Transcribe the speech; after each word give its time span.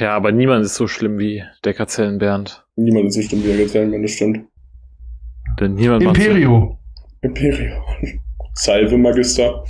Ja, 0.00 0.16
aber 0.16 0.32
niemand 0.32 0.64
ist 0.64 0.74
so 0.74 0.86
schlimm 0.88 1.18
wie 1.18 1.42
der 1.64 1.72
Bernd. 2.18 2.64
Niemand 2.76 3.06
ist 3.06 3.14
so 3.14 3.22
schlimm 3.22 3.44
wie 3.44 3.56
der 3.56 3.66
Bernd, 3.66 4.02
das 4.02 4.10
stimmt. 4.12 4.46
Denn 5.60 5.74
niemand 5.74 6.02
Imperio. 6.02 6.78
Imperio. 7.22 7.82
Salve, 8.54 8.96
Magister. 8.96 9.64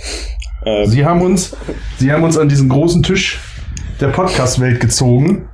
Ähm. 0.65 0.85
Sie 0.87 1.05
haben 1.05 1.21
uns, 1.21 1.55
Sie 1.97 2.11
haben 2.11 2.23
uns 2.23 2.37
an 2.37 2.49
diesen 2.49 2.69
großen 2.69 3.03
Tisch 3.03 3.39
der 4.01 4.07
Podcast-Welt 4.07 4.79
gezogen. 4.79 5.49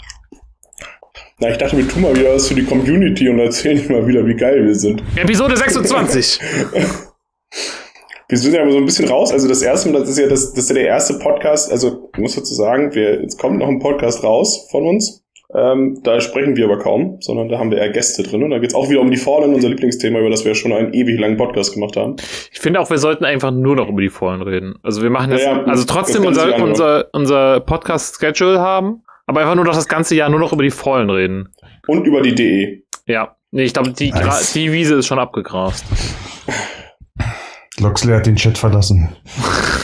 Na, 1.40 1.50
ich 1.50 1.58
dachte, 1.58 1.78
wir 1.78 1.88
tun 1.88 2.04
mal 2.04 2.16
wieder 2.16 2.34
was 2.36 2.48
für 2.48 2.56
die 2.56 2.64
Community 2.64 3.28
und 3.28 3.40
erzählen 3.40 3.92
mal 3.92 4.06
wieder, 4.08 4.26
wie 4.26 4.36
geil 4.36 4.66
wir 4.66 4.76
sind. 4.76 5.04
Episode 5.16 5.58
26. 5.58 6.40
wir 8.32 8.38
sind 8.38 8.54
ja 8.54 8.62
aber 8.62 8.72
so 8.72 8.78
ein 8.78 8.86
bisschen 8.86 9.10
raus. 9.10 9.34
Also 9.34 9.50
das 9.50 9.62
erste 9.62 9.90
Mal, 9.90 10.00
das 10.00 10.10
ist 10.10 10.18
ja 10.18 10.28
das, 10.28 10.54
das 10.54 10.64
ist 10.64 10.70
ja 10.70 10.76
der 10.76 10.88
erste 10.88 11.20
Podcast. 11.20 11.70
Also 11.70 12.10
ich 12.14 12.20
muss 12.20 12.34
dazu 12.36 12.54
sagen, 12.54 12.96
wir, 12.96 13.22
jetzt 13.22 13.38
kommt 13.38 13.58
noch 13.58 13.68
ein 13.68 13.80
Podcast 13.80 14.24
raus 14.24 14.70
von 14.72 14.88
uns. 14.88 15.22
Ähm, 15.54 16.00
da 16.04 16.22
sprechen 16.22 16.56
wir 16.56 16.64
aber 16.64 16.80
kaum, 16.80 17.18
sondern 17.20 17.50
da 17.50 17.60
haben 17.60 17.72
wir 17.72 17.80
eher 17.80 17.90
Gäste 17.90 18.24
drin. 18.24 18.42
Und 18.42 18.52
da 18.52 18.60
geht 18.60 18.70
es 18.70 18.74
auch 18.74 18.90
wieder 18.90 19.02
um 19.02 19.12
die 19.12 19.18
Fallen, 19.18 19.54
unser 19.54 19.68
Lieblingsthema, 19.68 20.20
über 20.20 20.30
das 20.30 20.46
wir 20.46 20.56
schon 20.56 20.72
einen 20.72 20.94
ewig 20.94 21.20
langen 21.20 21.36
Podcast 21.36 21.74
gemacht 21.74 21.98
haben. 21.98 22.16
Ich 22.54 22.62
finde 22.62 22.80
auch, 22.80 22.90
wir 22.90 23.00
sollten 23.00 23.26
einfach 23.26 23.52
nur 23.52 23.76
noch 23.76 23.90
über 23.90 24.02
die 24.02 24.10
Fallen 24.10 24.42
reden. 24.42 24.76
Also 24.82 25.02
wir 25.02 25.10
machen 25.10 25.32
jetzt, 25.32 25.44
ja, 25.44 25.58
ja, 25.58 25.64
also 25.66 25.84
trotzdem 25.84 26.24
unser, 26.24 26.56
unser, 26.56 27.10
unser 27.12 27.60
Podcast-Schedule 27.60 28.62
haben, 28.62 29.04
aber 29.28 29.42
einfach 29.42 29.56
nur 29.56 29.66
noch 29.66 29.76
das 29.76 29.90
ganze 29.90 30.16
Jahr 30.16 30.30
nur 30.30 30.40
noch 30.40 30.54
über 30.54 30.64
die 30.64 30.72
Fallen 30.72 31.10
reden. 31.10 31.50
Und 31.86 32.08
über 32.08 32.22
die 32.22 32.34
DE. 32.34 32.84
Ja. 33.08 33.36
Nee, 33.54 33.64
ich 33.64 33.74
glaube, 33.74 33.92
die, 33.92 34.12
nice. 34.12 34.54
die 34.54 34.72
Wiese 34.72 34.96
ist 34.96 35.08
schon 35.08 35.20
abgegrast. 35.20 35.84
Loxley 37.82 38.14
hat 38.14 38.26
den 38.26 38.36
Chat 38.36 38.58
verlassen. 38.58 39.10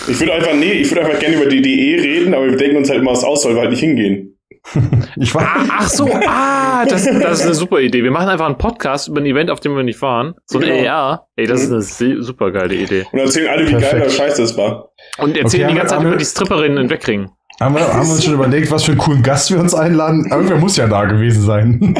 Ich 0.07 0.19
würde 0.19 0.33
einfach, 0.33 0.53
nee, 0.53 0.71
ich 0.73 0.89
würde 0.89 1.05
einfach 1.05 1.19
gerne 1.19 1.35
über 1.35 1.47
die 1.47 1.61
DE 1.61 2.01
reden, 2.01 2.33
aber 2.33 2.49
wir 2.49 2.57
denken 2.57 2.77
uns 2.77 2.89
halt 2.89 2.99
immer 2.99 3.11
was 3.11 3.23
aus, 3.23 3.45
weil 3.45 3.55
wir 3.55 3.61
halt 3.61 3.71
nicht 3.71 3.79
hingehen. 3.79 4.33
Ich 5.19 5.33
war 5.33 5.43
ah, 5.43 5.65
ach 5.79 5.87
so, 5.87 6.09
ah, 6.27 6.85
das, 6.85 7.05
das 7.05 7.39
ist 7.39 7.45
eine 7.45 7.53
super 7.53 7.79
Idee. 7.79 8.03
Wir 8.03 8.11
machen 8.11 8.29
einfach 8.29 8.45
einen 8.45 8.57
Podcast 8.57 9.07
über 9.07 9.21
ein 9.21 9.25
Event, 9.25 9.49
auf 9.49 9.59
dem 9.59 9.75
wir 9.75 9.83
nicht 9.83 9.97
fahren. 9.97 10.35
So 10.45 10.59
ein 10.59 10.65
genau. 10.65 10.89
AR. 10.89 11.27
Ey, 11.35 11.47
das 11.47 11.67
mhm. 11.67 11.77
ist 11.77 12.01
eine 12.01 12.21
super 12.21 12.51
geile 12.51 12.75
Idee. 12.75 13.05
Und 13.11 13.19
erzählen 13.19 13.47
alle, 13.47 13.65
wie 13.65 13.71
Perfekt. 13.71 13.91
geil 13.91 14.01
oder 14.01 14.09
scheiße 14.09 14.43
es 14.43 14.57
war. 14.57 14.89
Und 15.17 15.37
erzählen 15.37 15.63
okay, 15.63 15.73
die 15.73 15.77
ganze 15.79 15.95
Zeit 15.95 16.05
über 16.05 16.17
die 16.17 16.25
Stripperinnen 16.25 16.77
in 16.77 16.89
Weckring. 16.89 17.29
Haben 17.59 17.75
wir, 17.75 17.93
haben 17.93 18.05
wir 18.05 18.13
uns 18.13 18.23
schon 18.23 18.33
überlegt, 18.33 18.69
was 18.69 18.83
für 18.83 18.91
einen 18.91 18.99
coolen 18.99 19.23
Gast 19.23 19.51
wir 19.51 19.59
uns 19.59 19.73
einladen? 19.73 20.27
Irgendwer 20.29 20.57
muss 20.57 20.77
ja 20.77 20.87
da 20.87 21.05
gewesen 21.05 21.41
sein. 21.41 21.95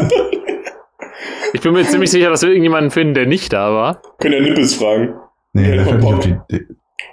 Ich 1.54 1.62
bin 1.62 1.74
mir 1.74 1.86
ziemlich 1.86 2.12
sicher, 2.12 2.30
dass 2.30 2.42
wir 2.42 2.50
irgendjemanden 2.50 2.92
finden, 2.92 3.14
der 3.14 3.26
nicht 3.26 3.54
da 3.54 3.74
war. 3.74 4.02
Können 4.20 4.36
ja 4.36 4.42
Nippels 4.42 4.76
fragen. 4.76 5.16
Nee, 5.58 5.76
der 5.76 5.86
fährt 5.86 6.02
nicht 6.04 6.14
auf 6.14 6.24
die. 6.50 6.66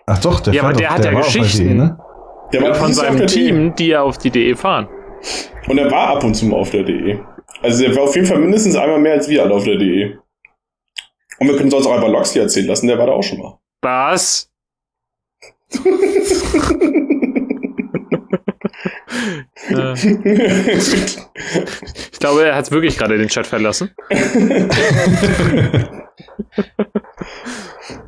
Ach 0.06 0.18
doch, 0.18 0.40
der 0.40 0.52
Ja, 0.52 0.62
aber 0.64 0.72
der 0.74 0.88
doch, 0.88 0.94
hat 0.96 1.04
der 1.04 1.12
ja 1.12 1.20
Geschichten. 1.20 1.68
DE, 1.68 1.74
ne? 1.74 1.98
Der 2.52 2.62
war 2.62 2.74
von 2.74 2.92
seinem 2.92 3.26
Team, 3.26 3.74
die 3.74 3.86
ja 3.88 4.02
auf 4.02 4.18
die 4.18 4.30
DE 4.30 4.54
fahren. 4.54 4.86
Und 5.66 5.78
er 5.78 5.90
war 5.90 6.08
ab 6.08 6.24
und 6.24 6.34
zu 6.34 6.44
mal 6.46 6.56
auf 6.58 6.70
der 6.70 6.82
DE. 6.82 7.18
Also 7.62 7.84
er 7.84 7.96
war 7.96 8.02
auf 8.02 8.14
jeden 8.14 8.26
Fall 8.26 8.38
mindestens 8.38 8.76
einmal 8.76 8.98
mehr 8.98 9.14
als 9.14 9.28
wir 9.28 9.42
alle 9.42 9.54
auf 9.54 9.64
der 9.64 9.76
DE. 9.76 10.18
Und 11.38 11.48
wir 11.48 11.56
können 11.56 11.70
sonst 11.70 11.86
auch 11.86 11.94
einfach 11.94 12.08
Loxley 12.08 12.42
erzählen 12.42 12.66
lassen, 12.66 12.86
der 12.86 12.98
war 12.98 13.06
da 13.06 13.12
auch 13.12 13.22
schon 13.22 13.38
mal. 13.38 13.58
Was? 13.82 14.50
ich 22.10 22.18
glaube, 22.18 22.46
er 22.46 22.54
hat 22.56 22.70
wirklich 22.70 22.96
gerade 22.96 23.18
den 23.18 23.28
Chat 23.28 23.46
verlassen. 23.46 23.90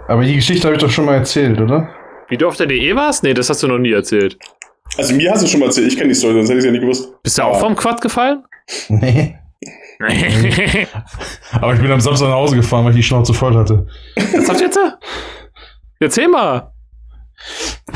Aber 0.08 0.24
die 0.24 0.36
Geschichte 0.36 0.66
habe 0.66 0.76
ich 0.76 0.82
doch 0.82 0.90
schon 0.90 1.04
mal 1.04 1.14
erzählt, 1.14 1.60
oder? 1.60 1.88
Wie 2.28 2.36
du 2.36 2.48
auf 2.48 2.56
der 2.56 2.66
DE 2.66 2.94
warst? 2.94 3.22
Nee, 3.22 3.34
das 3.34 3.50
hast 3.50 3.62
du 3.62 3.68
noch 3.68 3.78
nie 3.78 3.92
erzählt. 3.92 4.38
Also 4.96 5.14
mir 5.14 5.30
hast 5.32 5.42
du 5.42 5.46
schon 5.48 5.60
mal 5.60 5.66
erzählt, 5.66 5.88
ich 5.88 5.96
kenne 5.96 6.08
die 6.08 6.14
Story, 6.14 6.34
sonst 6.34 6.48
hätte 6.48 6.58
ich 6.58 6.64
es 6.64 6.66
ja 6.66 6.72
nicht 6.72 6.80
gewusst. 6.80 7.22
Bist 7.22 7.38
du 7.38 7.42
auch 7.42 7.58
vom 7.60 7.76
Quad 7.76 8.00
gefallen? 8.00 8.44
Nee. 8.88 9.36
Aber 11.52 11.74
ich 11.74 11.80
bin 11.80 11.90
am 11.90 12.00
Samstag 12.00 12.28
nach 12.28 12.34
Hause 12.34 12.56
gefahren, 12.56 12.84
weil 12.84 12.92
ich 12.92 12.98
die 12.98 13.02
Schnauze 13.02 13.32
voll 13.34 13.54
hatte. 13.54 13.86
Was 14.16 14.48
habt 14.48 14.60
ihr 14.60 14.66
jetzt? 14.66 14.78
Erzähl 16.00 16.28
mal. 16.28 16.72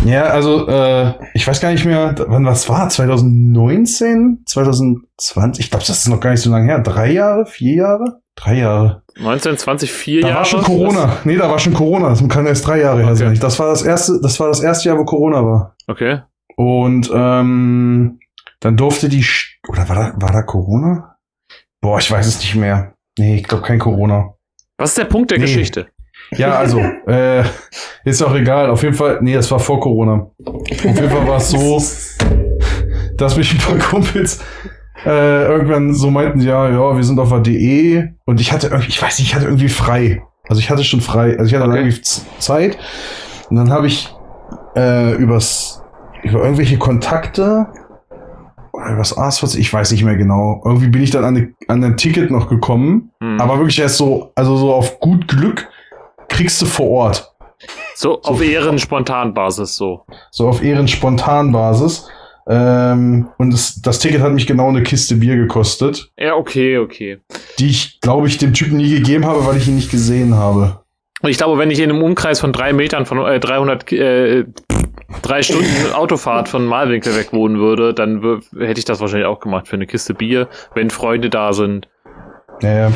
Ja, 0.04 0.24
also 0.24 0.68
äh, 0.68 1.14
ich 1.34 1.46
weiß 1.46 1.60
gar 1.60 1.72
nicht 1.72 1.84
mehr, 1.84 2.14
wann 2.28 2.46
was 2.46 2.68
war? 2.68 2.88
2019? 2.88 4.42
2020? 4.46 5.64
Ich 5.64 5.70
glaube, 5.70 5.84
das 5.86 5.98
ist 5.98 6.08
noch 6.08 6.20
gar 6.20 6.30
nicht 6.30 6.40
so 6.40 6.50
lange 6.50 6.66
her. 6.66 6.80
Drei 6.80 7.12
Jahre? 7.12 7.46
Vier 7.46 7.74
Jahre? 7.74 8.20
Drei 8.36 8.58
Jahre. 8.58 9.02
19, 9.18 9.58
20, 9.58 9.92
vier 9.92 10.20
Jahre? 10.20 10.32
Da 10.32 10.38
war 10.38 10.44
schon 10.44 10.62
Corona. 10.62 11.08
Was? 11.08 11.24
Nee, 11.24 11.36
da 11.36 11.50
war 11.50 11.58
schon 11.58 11.74
Corona. 11.74 12.08
Das 12.10 12.26
kann 12.28 12.46
erst 12.46 12.66
drei 12.66 12.80
Jahre 12.80 13.00
okay. 13.00 13.06
her 13.06 13.16
sein. 13.16 13.38
Das 13.40 13.58
war 13.58 13.68
das 13.68 13.82
erste, 13.82 14.20
das 14.22 14.40
war 14.40 14.48
das 14.48 14.60
erste 14.60 14.88
Jahr, 14.88 14.98
wo 14.98 15.04
Corona 15.04 15.44
war. 15.44 15.76
Okay. 15.86 16.20
Und 16.56 17.10
ähm, 17.12 18.20
dann 18.60 18.76
durfte 18.76 19.08
die, 19.08 19.24
oder 19.68 19.88
war 19.88 19.96
da, 19.96 20.12
war 20.16 20.32
da 20.32 20.42
Corona? 20.42 21.16
Boah, 21.80 21.98
ich 21.98 22.10
weiß 22.10 22.26
es 22.26 22.40
nicht 22.40 22.54
mehr. 22.54 22.94
Nee, 23.18 23.36
ich 23.36 23.44
glaube 23.44 23.64
kein 23.64 23.78
Corona. 23.78 24.34
Was 24.78 24.90
ist 24.90 24.98
der 24.98 25.04
Punkt 25.04 25.30
der 25.30 25.38
nee. 25.38 25.44
Geschichte? 25.44 25.88
Ja, 26.32 26.54
also, 26.54 26.78
äh, 27.06 27.42
ist 28.04 28.22
auch 28.22 28.34
egal. 28.34 28.70
Auf 28.70 28.82
jeden 28.82 28.94
Fall, 28.94 29.18
nee, 29.20 29.34
das 29.34 29.50
war 29.50 29.58
vor 29.58 29.80
Corona. 29.80 30.30
Auf 30.44 30.68
jeden 30.68 31.10
Fall 31.10 31.26
war 31.26 31.36
es 31.36 31.50
so, 31.50 31.82
dass 33.16 33.36
mich 33.36 33.52
ein 33.52 33.58
paar 33.58 33.78
Kumpels 33.78 34.40
äh, 35.04 35.44
irgendwann 35.46 35.94
so 35.94 36.10
meinten, 36.10 36.40
ja, 36.40 36.68
ja, 36.68 36.96
wir 36.96 37.04
sind 37.04 37.18
auf 37.18 37.30
der 37.30 37.40
DE 37.40 38.14
und 38.26 38.40
ich 38.40 38.52
hatte, 38.52 38.70
ich 38.86 39.00
weiß 39.00 39.18
nicht, 39.18 39.28
ich 39.28 39.34
hatte 39.34 39.46
irgendwie 39.46 39.68
frei. 39.68 40.22
Also 40.48 40.60
ich 40.60 40.70
hatte 40.70 40.84
schon 40.84 41.00
frei, 41.00 41.38
also 41.38 41.44
ich 41.44 41.54
hatte 41.54 41.68
okay. 41.68 41.78
irgendwie 41.78 42.00
Zeit 42.00 42.78
und 43.48 43.56
dann 43.56 43.70
habe 43.70 43.86
ich 43.86 44.14
äh, 44.76 45.14
übers, 45.14 45.82
über 46.22 46.42
irgendwelche 46.42 46.76
Kontakte 46.76 47.68
oder 48.72 48.98
was 48.98 49.16
was 49.16 49.54
ich 49.54 49.72
weiß 49.72 49.92
nicht 49.92 50.04
mehr 50.04 50.16
genau. 50.16 50.60
Irgendwie 50.64 50.88
bin 50.88 51.02
ich 51.02 51.10
dann 51.10 51.24
an, 51.24 51.54
an 51.68 51.84
ein 51.84 51.96
Ticket 51.96 52.30
noch 52.30 52.48
gekommen, 52.48 53.10
mhm. 53.20 53.40
aber 53.40 53.58
wirklich 53.58 53.78
erst 53.80 53.96
so, 53.96 54.32
also 54.34 54.56
so 54.56 54.72
auf 54.72 55.00
gut 55.00 55.28
Glück 55.28 55.68
kriegst 56.30 56.62
du 56.62 56.66
vor 56.66 56.88
Ort. 56.88 57.30
So, 57.94 58.20
so 58.22 58.30
auf 58.30 58.42
Ehren-Spontanbasis 58.42 59.76
so. 59.76 60.06
So 60.30 60.48
auf 60.48 60.62
Ehren-Spontanbasis. 60.62 62.08
Ähm, 62.48 63.28
und 63.36 63.52
das, 63.52 63.82
das 63.82 63.98
Ticket 63.98 64.22
hat 64.22 64.32
mich 64.32 64.46
genau 64.46 64.68
eine 64.68 64.82
Kiste 64.82 65.16
Bier 65.16 65.36
gekostet. 65.36 66.10
Ja, 66.16 66.34
okay, 66.34 66.78
okay. 66.78 67.18
Die 67.58 67.68
ich, 67.68 68.00
glaube 68.00 68.28
ich, 68.28 68.38
dem 68.38 68.54
Typen 68.54 68.78
nie 68.78 68.90
gegeben 68.90 69.26
habe, 69.26 69.44
weil 69.46 69.58
ich 69.58 69.68
ihn 69.68 69.76
nicht 69.76 69.90
gesehen 69.90 70.34
habe. 70.36 70.80
Und 71.20 71.28
ich 71.28 71.36
glaube, 71.36 71.58
wenn 71.58 71.70
ich 71.70 71.78
in 71.80 71.90
einem 71.90 72.02
Umkreis 72.02 72.40
von 72.40 72.54
drei 72.54 72.72
Metern 72.72 73.04
von 73.04 73.18
äh, 73.18 73.38
300, 73.38 73.92
äh, 73.92 74.44
drei 75.20 75.42
Stunden 75.42 75.66
Autofahrt 75.94 76.48
von 76.48 76.64
Malwinkel 76.64 77.14
weg 77.14 77.34
wohnen 77.34 77.58
würde, 77.58 77.92
dann 77.92 78.40
hätte 78.58 78.78
ich 78.78 78.86
das 78.86 79.00
wahrscheinlich 79.00 79.26
auch 79.26 79.40
gemacht 79.40 79.68
für 79.68 79.76
eine 79.76 79.86
Kiste 79.86 80.14
Bier, 80.14 80.48
wenn 80.74 80.88
Freunde 80.88 81.28
da 81.28 81.52
sind. 81.52 81.88
Ja, 82.62 82.72
ja. 82.72 82.92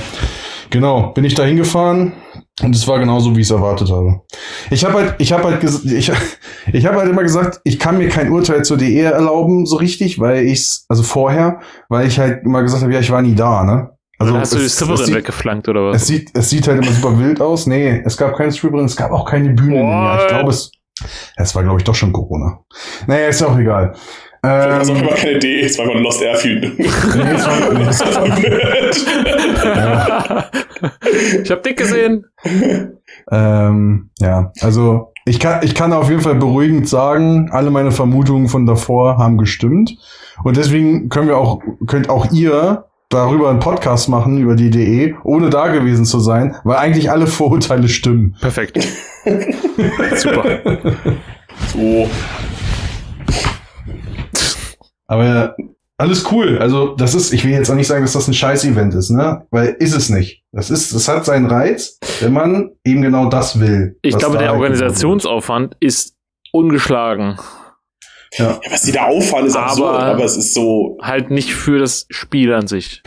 Genau, 0.71 1.13
bin 1.13 1.25
ich 1.25 1.35
da 1.35 1.45
hingefahren 1.45 2.15
und 2.63 2.75
es 2.75 2.87
war 2.87 3.01
genauso, 3.01 3.35
wie 3.35 3.41
ich 3.41 3.49
es 3.49 3.51
erwartet 3.51 3.91
habe. 3.91 4.21
Ich 4.71 4.85
habe 4.85 4.95
halt, 4.95 5.15
ich 5.19 5.33
habe 5.33 5.45
halt, 5.45 5.65
ich, 5.65 6.13
ich 6.73 6.87
habe 6.87 6.99
halt 6.99 7.09
immer 7.11 7.23
gesagt, 7.23 7.61
ich 7.65 7.79
kann 7.79 7.99
mir 7.99 8.09
kein 8.09 8.31
Urteil 8.31 8.65
zur 8.65 8.77
DE 8.77 9.01
erlauben, 9.01 9.67
so 9.67 9.77
richtig, 9.77 10.21
weil 10.21 10.45
ich's, 10.47 10.85
also 10.89 11.03
vorher, 11.03 11.61
weil 11.89 12.07
ich 12.07 12.19
halt 12.19 12.45
immer 12.45 12.63
gesagt 12.63 12.83
habe, 12.83 12.93
ja, 12.93 13.01
ich 13.01 13.11
war 13.11 13.23
nie 13.23 13.35
da, 13.35 13.65
ne? 13.65 13.91
Also 14.19 14.39
hast 14.39 14.53
es, 14.53 14.59
du 14.59 14.63
die 14.63 14.71
Stripperin 14.71 15.15
weggeflankt 15.17 15.69
oder 15.69 15.89
was? 15.89 16.03
Es 16.03 16.07
sieht, 16.07 16.31
es 16.35 16.49
sieht 16.49 16.69
halt 16.69 16.83
immer 16.83 16.93
super 16.93 17.19
wild 17.19 17.41
aus. 17.41 17.67
Nee, 17.67 18.01
es 18.05 18.17
gab 18.17 18.37
keine 18.37 18.53
Stripperin, 18.53 18.85
es 18.85 18.95
gab 18.95 19.11
auch 19.11 19.29
keine 19.29 19.51
Bühne. 19.51 19.81
What? 19.81 20.21
Ich 20.23 20.29
glaube, 20.29 20.51
es, 20.51 20.71
es 21.37 21.55
war, 21.57 21.65
glaube 21.65 21.79
ich, 21.79 21.85
doch 21.85 21.97
schon 21.97 22.13
Corona. 22.13 22.61
Naja, 23.09 23.27
ist 23.27 23.43
auch 23.43 23.59
egal. 23.59 23.95
Ähm, 24.45 24.79
das 24.79 24.89
war 24.89 24.97
immer 24.97 25.13
keine 25.13 25.37
Idee, 25.37 25.61
es 25.63 25.79
war 25.79 25.87
einfach 25.87 25.97
ein 25.97 26.03
Lost 26.03 26.23
Airfield. 26.23 26.73
Ich 31.43 31.51
hab 31.51 31.63
dick 31.63 31.77
gesehen. 31.77 32.27
ähm, 33.31 34.11
ja, 34.19 34.53
also 34.61 35.13
ich 35.25 35.41
kann, 35.41 35.61
ich 35.63 35.75
kann 35.75 35.93
auf 35.93 36.11
jeden 36.11 36.21
Fall 36.21 36.35
beruhigend 36.35 36.89
sagen, 36.89 37.49
alle 37.51 37.71
meine 37.71 37.91
Vermutungen 37.91 38.49
von 38.49 38.67
davor 38.67 39.17
haben 39.17 39.39
gestimmt. 39.39 39.97
Und 40.43 40.57
deswegen 40.57 41.09
können 41.09 41.29
wir 41.29 41.39
auch, 41.39 41.61
könnt 41.87 42.11
auch 42.11 42.31
ihr 42.33 42.85
darüber 43.09 43.51
einen 43.51 43.61
Podcast 43.61 44.09
machen, 44.09 44.39
über 44.39 44.57
die 44.57 44.71
DE, 44.71 45.15
ohne 45.25 45.49
da 45.49 45.69
gewesen 45.69 46.05
zu 46.05 46.21
sein, 46.21 46.57
weil 46.65 46.77
eigentlich 46.77 47.11
alle 47.11 47.27
Vorurteile 47.27 47.89
stimmen. 47.89 48.37
Perfekt. 48.41 48.79
Super. 50.17 50.45
So. 51.73 52.09
Aber 55.07 55.57
alles 55.97 56.31
cool. 56.33 56.59
Also, 56.59 56.95
das 56.97 57.15
ist, 57.15 57.33
ich 57.33 57.45
will 57.45 57.53
jetzt 57.53 57.71
auch 57.71 57.75
nicht 57.75 57.87
sagen, 57.87 58.03
dass 58.03 58.13
das 58.15 58.27
ein 58.27 58.35
Scheiß-Event 58.35 58.95
ist, 58.95 59.11
ne? 59.11 59.47
Weil 59.51 59.77
ist 59.79 59.95
es 59.95 60.11
nicht. 60.11 60.43
Das 60.53 60.71
ist, 60.71 60.95
das 60.95 61.09
hat 61.09 61.25
seinen 61.25 61.47
Reiz, 61.47 61.99
wenn 62.21 62.33
man 62.33 62.73
eben 62.85 63.03
genau 63.03 63.29
das 63.29 63.61
will. 63.61 63.97
Ich 64.03 64.17
glaube, 64.17 64.39
der 64.39 64.49
halt 64.49 64.57
Organisationsaufwand 64.57 65.77
ist 65.81 66.17
ungeschlagen. 66.53 67.39
Ja. 68.37 68.59
ja. 68.65 68.73
was 68.73 68.83
die 68.83 68.93
da 68.93 69.05
auffahren, 69.05 69.47
ist 69.47 69.57
aber 69.57 69.67
absurd, 69.67 70.03
aber 70.03 70.25
es 70.25 70.37
ist 70.37 70.55
so. 70.55 70.99
Halt 71.01 71.31
nicht 71.31 71.55
für 71.55 71.79
das 71.79 72.07
Spiel 72.11 72.53
an 72.53 72.67
sich. 72.67 73.03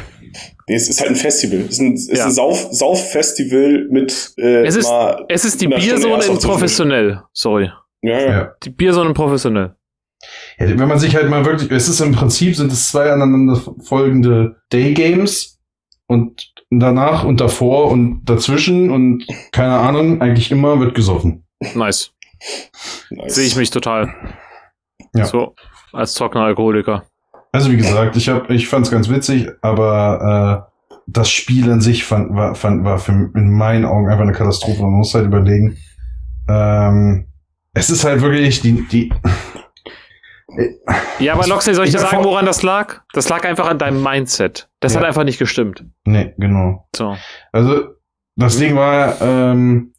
Nee, 0.70 0.76
es 0.76 0.90
ist 0.90 1.00
halt 1.00 1.12
ein 1.12 1.16
Festival. 1.16 1.60
Es 1.62 1.72
ist 1.72 1.80
ein, 1.80 1.94
es 1.94 2.08
ja. 2.08 2.14
ist 2.14 2.22
ein 2.22 2.32
Sauf, 2.32 2.68
Sauffestival 2.72 3.88
mit. 3.90 4.34
Äh, 4.38 4.66
es, 4.66 4.76
ist, 4.76 4.92
es 5.30 5.46
ist 5.46 5.62
die 5.62 5.68
Bierzone 5.68 6.26
in 6.26 6.38
professionell. 6.40 7.22
Sorry. 7.34 7.70
Ja, 8.02 8.20
ja. 8.20 8.52
Die 8.64 8.70
Bierzone 8.70 9.10
in 9.10 9.14
professionell. 9.14 9.77
Ja, 10.60 10.68
wenn 10.80 10.88
man 10.88 11.00
sich 11.00 11.16
halt 11.16 11.30
mal 11.30 11.46
wirklich, 11.46 11.70
es 11.72 11.88
ist 11.88 12.00
im 12.00 12.14
Prinzip 12.14 12.56
sind 12.56 12.72
es 12.72 12.90
zwei 12.90 13.12
aneinander 13.12 13.62
folgende 13.84 14.62
Day-Games 14.74 15.60
und 16.08 16.54
danach 16.72 17.24
und 17.24 17.40
davor 17.40 17.92
und 17.92 18.26
dazwischen 18.26 18.90
und 18.90 19.26
keine 19.52 19.78
Ahnung, 19.78 20.22
eigentlich 20.22 20.52
immer 20.52 20.80
wird 20.80 20.96
gesoffen. 20.96 21.46
Nice. 21.76 22.12
Nice. 23.10 23.36
Sehe 23.36 23.46
ich 23.46 23.56
mich 23.56 23.70
total. 23.70 24.14
Ja. 25.14 25.26
So, 25.26 25.56
als 25.94 26.14
trockener 26.16 26.46
Alkoholiker. 26.46 27.04
Also 27.52 27.72
wie 27.72 27.78
gesagt, 27.78 28.16
ich 28.16 28.30
hab, 28.30 28.50
ich 28.50 28.68
fand's 28.68 28.92
ganz 28.92 29.10
witzig, 29.10 29.50
aber 29.62 30.68
äh, 30.68 30.78
das 31.08 31.30
Spiel 31.30 31.72
an 31.72 31.82
sich 31.82 32.04
fand, 32.04 32.36
war, 32.36 32.56
fand, 32.56 32.84
war 32.84 33.00
für, 33.00 33.12
in 33.12 33.52
meinen 33.52 33.86
Augen 33.86 34.10
einfach 34.10 34.24
eine 34.24 34.34
Katastrophe. 34.34 34.82
Man 34.82 34.92
muss 34.92 35.14
halt 35.14 35.26
überlegen. 35.26 35.78
Ähm, 36.50 37.28
es 37.74 37.90
ist 37.90 38.04
halt 38.04 38.22
wirklich 38.22 38.62
die, 38.62 38.88
die 38.88 39.14
Ja, 41.20 41.34
aber 41.34 41.46
Loxley, 41.48 41.74
soll 41.74 41.86
ich 41.86 41.94
Ich 41.94 41.96
dir 42.00 42.08
sagen, 42.08 42.24
woran 42.24 42.46
das 42.46 42.64
lag? 42.64 43.02
Das 43.14 43.28
lag 43.30 43.44
einfach 43.46 43.68
an 43.70 43.78
deinem 43.80 44.02
Mindset. 44.02 44.70
Das 44.80 44.94
Ja. 44.94 45.00
hat 45.02 45.08
einfach 45.08 45.24
nicht 45.26 45.40
gestimmt. 45.40 45.84
Nee, 46.06 46.34
genau. 46.38 46.88
So. 46.96 47.16
Also, 47.52 47.82
das 48.38 48.58
Ding 48.58 48.76
war, 48.76 49.20
ähm, 49.22 49.94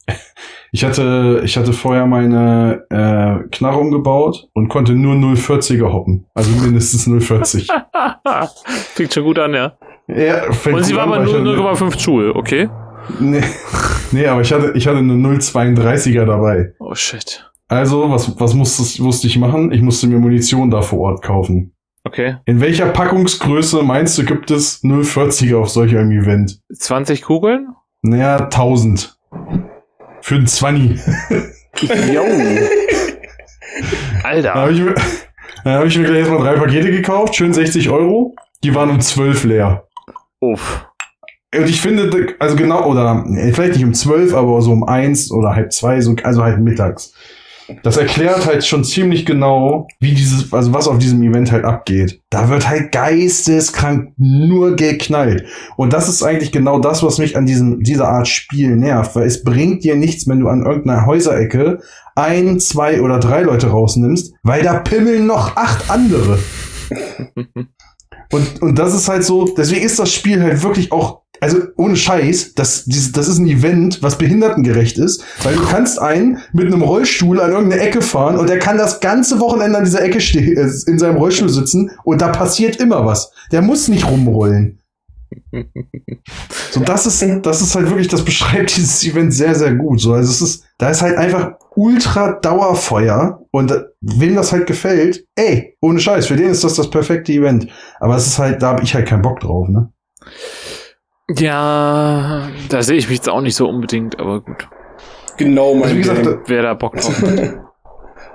ich 0.72 0.84
hatte, 0.84 1.42
ich 1.44 1.56
hatte 1.58 1.72
vorher 1.74 2.06
meine 2.06 2.84
äh, 2.88 3.48
Knarre 3.50 3.78
umgebaut 3.78 4.48
und 4.54 4.68
konnte 4.68 4.92
nur 4.94 5.14
040er 5.16 5.92
hoppen. 5.92 6.26
Also 6.34 6.50
mindestens 6.52 7.06
040. 7.06 7.68
Fängt 8.94 9.12
schon 9.12 9.24
gut 9.24 9.38
an, 9.38 9.52
ja. 9.54 9.76
ja, 10.06 10.50
fängt 10.52 10.76
Und 10.76 10.84
sie 10.84 10.94
war 10.96 11.02
an, 11.04 11.12
aber 11.12 11.24
nur 11.24 11.34
ich 11.54 11.58
hatte- 11.58 11.84
0,5 11.84 11.96
Joule, 12.06 12.34
okay? 12.34 12.68
Nee, 13.20 13.42
nee, 14.12 14.26
aber 14.26 14.40
ich 14.42 14.52
hatte, 14.52 14.72
ich 14.74 14.86
hatte 14.86 14.98
eine 14.98 15.14
032er 15.14 16.24
dabei. 16.26 16.72
Oh 16.78 16.94
shit. 16.94 17.47
Also, 17.68 18.10
was, 18.10 18.38
was 18.40 18.54
musste, 18.54 19.02
musste 19.02 19.26
ich 19.26 19.38
machen? 19.38 19.72
Ich 19.72 19.82
musste 19.82 20.06
mir 20.06 20.18
Munition 20.18 20.70
da 20.70 20.80
vor 20.82 21.00
Ort 21.00 21.22
kaufen. 21.22 21.74
Okay. 22.04 22.36
In 22.46 22.60
welcher 22.60 22.86
Packungsgröße 22.86 23.82
meinst 23.82 24.16
du, 24.16 24.24
gibt 24.24 24.50
es 24.50 24.82
040er 24.82 25.56
auf 25.58 25.68
solch 25.68 25.94
einem 25.96 26.10
Event? 26.12 26.60
20 26.72 27.22
Kugeln? 27.22 27.68
Naja, 28.02 28.36
1000. 28.44 29.18
Für 30.22 30.34
ein 30.36 30.46
20. 30.46 30.98
Jo. 32.12 32.22
Da 34.22 34.28
Alter. 34.28 34.54
habe 34.54 34.72
ich, 34.72 34.80
mir- 34.80 34.94
da 35.64 35.78
hab 35.78 35.84
ich 35.84 35.98
mir 35.98 36.04
gleich 36.04 36.18
erstmal 36.20 36.40
drei 36.40 36.54
Pakete 36.58 36.90
gekauft, 36.90 37.36
schön 37.36 37.52
60 37.52 37.90
Euro. 37.90 38.34
Die 38.64 38.74
waren 38.74 38.90
um 38.90 39.00
12 39.00 39.44
leer. 39.44 39.86
Uff. 40.40 40.86
Und 41.54 41.68
ich 41.68 41.80
finde, 41.80 42.34
also 42.38 42.56
genau, 42.56 42.84
oder 42.90 43.24
vielleicht 43.52 43.74
nicht 43.74 43.84
um 43.84 43.94
12, 43.94 44.34
aber 44.34 44.60
so 44.62 44.72
um 44.72 44.84
1 44.84 45.30
oder 45.32 45.54
halb 45.54 45.72
2, 45.72 46.00
so, 46.00 46.14
also 46.22 46.42
halt 46.42 46.58
mittags. 46.60 47.14
Das 47.82 47.96
erklärt 47.96 48.46
halt 48.46 48.64
schon 48.64 48.82
ziemlich 48.84 49.26
genau, 49.26 49.88
wie 50.00 50.14
dieses, 50.14 50.52
also 50.52 50.72
was 50.72 50.88
auf 50.88 50.98
diesem 50.98 51.22
Event 51.22 51.52
halt 51.52 51.64
abgeht. 51.64 52.22
Da 52.30 52.48
wird 52.48 52.68
halt 52.68 52.92
geisteskrank 52.92 54.12
nur 54.16 54.76
geknallt. 54.76 55.44
Und 55.76 55.92
das 55.92 56.08
ist 56.08 56.22
eigentlich 56.22 56.52
genau 56.52 56.78
das, 56.78 57.02
was 57.02 57.18
mich 57.18 57.36
an 57.36 57.46
diesem, 57.46 57.82
dieser 57.82 58.08
Art 58.08 58.28
Spiel 58.28 58.76
nervt, 58.76 59.14
weil 59.16 59.26
es 59.26 59.44
bringt 59.44 59.84
dir 59.84 59.96
nichts, 59.96 60.26
wenn 60.26 60.40
du 60.40 60.48
an 60.48 60.64
irgendeiner 60.64 61.04
Häuserecke 61.06 61.80
ein, 62.14 62.58
zwei 62.58 63.02
oder 63.02 63.18
drei 63.18 63.42
Leute 63.42 63.68
rausnimmst, 63.68 64.34
weil 64.42 64.62
da 64.62 64.80
pimmeln 64.80 65.26
noch 65.26 65.56
acht 65.56 65.90
andere. 65.90 66.38
Und, 68.30 68.60
und 68.60 68.78
das 68.78 68.94
ist 68.94 69.08
halt 69.08 69.24
so, 69.24 69.46
deswegen 69.56 69.86
ist 69.86 69.98
das 69.98 70.12
Spiel 70.12 70.42
halt 70.42 70.62
wirklich 70.62 70.92
auch, 70.92 71.22
also 71.40 71.58
ohne 71.76 71.96
Scheiß, 71.96 72.54
das, 72.54 72.84
das 72.86 73.28
ist 73.28 73.38
ein 73.38 73.46
Event, 73.46 74.02
was 74.02 74.18
behindertengerecht 74.18 74.98
ist, 74.98 75.24
weil 75.42 75.54
du 75.54 75.62
kannst 75.62 76.00
einen 76.00 76.38
mit 76.52 76.66
einem 76.66 76.82
Rollstuhl 76.82 77.40
an 77.40 77.52
irgendeine 77.52 77.82
Ecke 77.82 78.02
fahren 78.02 78.36
und 78.36 78.48
der 78.48 78.58
kann 78.58 78.78
das 78.78 79.00
ganze 79.00 79.40
Wochenende 79.40 79.78
an 79.78 79.84
dieser 79.84 80.02
Ecke 80.02 80.20
ste- 80.20 80.38
äh, 80.40 80.70
in 80.86 80.98
seinem 80.98 81.16
Rollstuhl 81.16 81.48
sitzen 81.48 81.90
und 82.04 82.20
da 82.20 82.28
passiert 82.28 82.76
immer 82.76 83.04
was. 83.04 83.30
Der 83.52 83.62
muss 83.62 83.88
nicht 83.88 84.08
rumrollen. 84.08 84.80
So, 86.70 86.80
das 86.80 87.06
ist, 87.06 87.22
das 87.42 87.60
ist 87.60 87.74
halt 87.74 87.88
wirklich, 87.88 88.08
das 88.08 88.24
beschreibt 88.24 88.74
dieses 88.76 89.04
Event 89.04 89.32
sehr, 89.32 89.54
sehr 89.54 89.74
gut. 89.74 90.00
So, 90.00 90.14
also 90.14 90.30
es 90.30 90.40
ist, 90.40 90.64
da 90.78 90.90
ist 90.90 91.02
halt 91.02 91.16
einfach 91.16 91.52
ultra 91.76 92.32
Dauerfeuer 92.32 93.42
und 93.50 93.70
äh, 93.70 93.84
wem 94.00 94.34
das 94.34 94.52
halt 94.52 94.66
gefällt, 94.66 95.26
ey, 95.36 95.76
ohne 95.80 96.00
Scheiß, 96.00 96.26
für 96.26 96.36
den 96.36 96.50
ist 96.50 96.64
das 96.64 96.74
das 96.74 96.90
perfekte 96.90 97.32
Event. 97.32 97.68
Aber 98.00 98.16
es 98.16 98.26
ist 98.26 98.38
halt, 98.38 98.62
da 98.62 98.68
habe 98.70 98.82
ich 98.82 98.94
halt 98.94 99.06
keinen 99.06 99.22
Bock 99.22 99.40
drauf, 99.40 99.68
ne? 99.68 99.92
Ja, 101.30 102.48
da 102.70 102.82
sehe 102.82 102.96
ich 102.96 103.08
mich 103.08 103.18
jetzt 103.18 103.28
auch 103.28 103.40
nicht 103.42 103.54
so 103.54 103.68
unbedingt, 103.68 104.18
aber 104.18 104.40
gut. 104.40 104.68
Genau 105.36 105.74
mein 105.74 105.84
Also 105.84 105.94
wie 105.96 106.00
gesagt, 106.00 106.22
Game. 106.22 106.40
Wer 106.46 106.62
da 106.62 106.74
Bock 106.74 106.94
drauf 106.96 107.22
hat. 107.22 107.54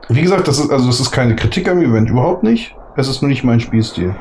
Wie 0.09 0.21
gesagt, 0.21 0.49
das 0.49 0.59
ist, 0.59 0.69
also 0.69 0.85
das 0.87 0.99
ist 0.99 1.11
keine 1.11 1.33
Kritik 1.33 1.69
am 1.69 1.79
Event, 1.81 2.09
überhaupt 2.09 2.43
nicht. 2.43 2.75
Es 2.97 3.07
ist 3.07 3.21
nur 3.21 3.29
nicht 3.29 3.45
mein 3.45 3.61
Spielstil. 3.61 4.13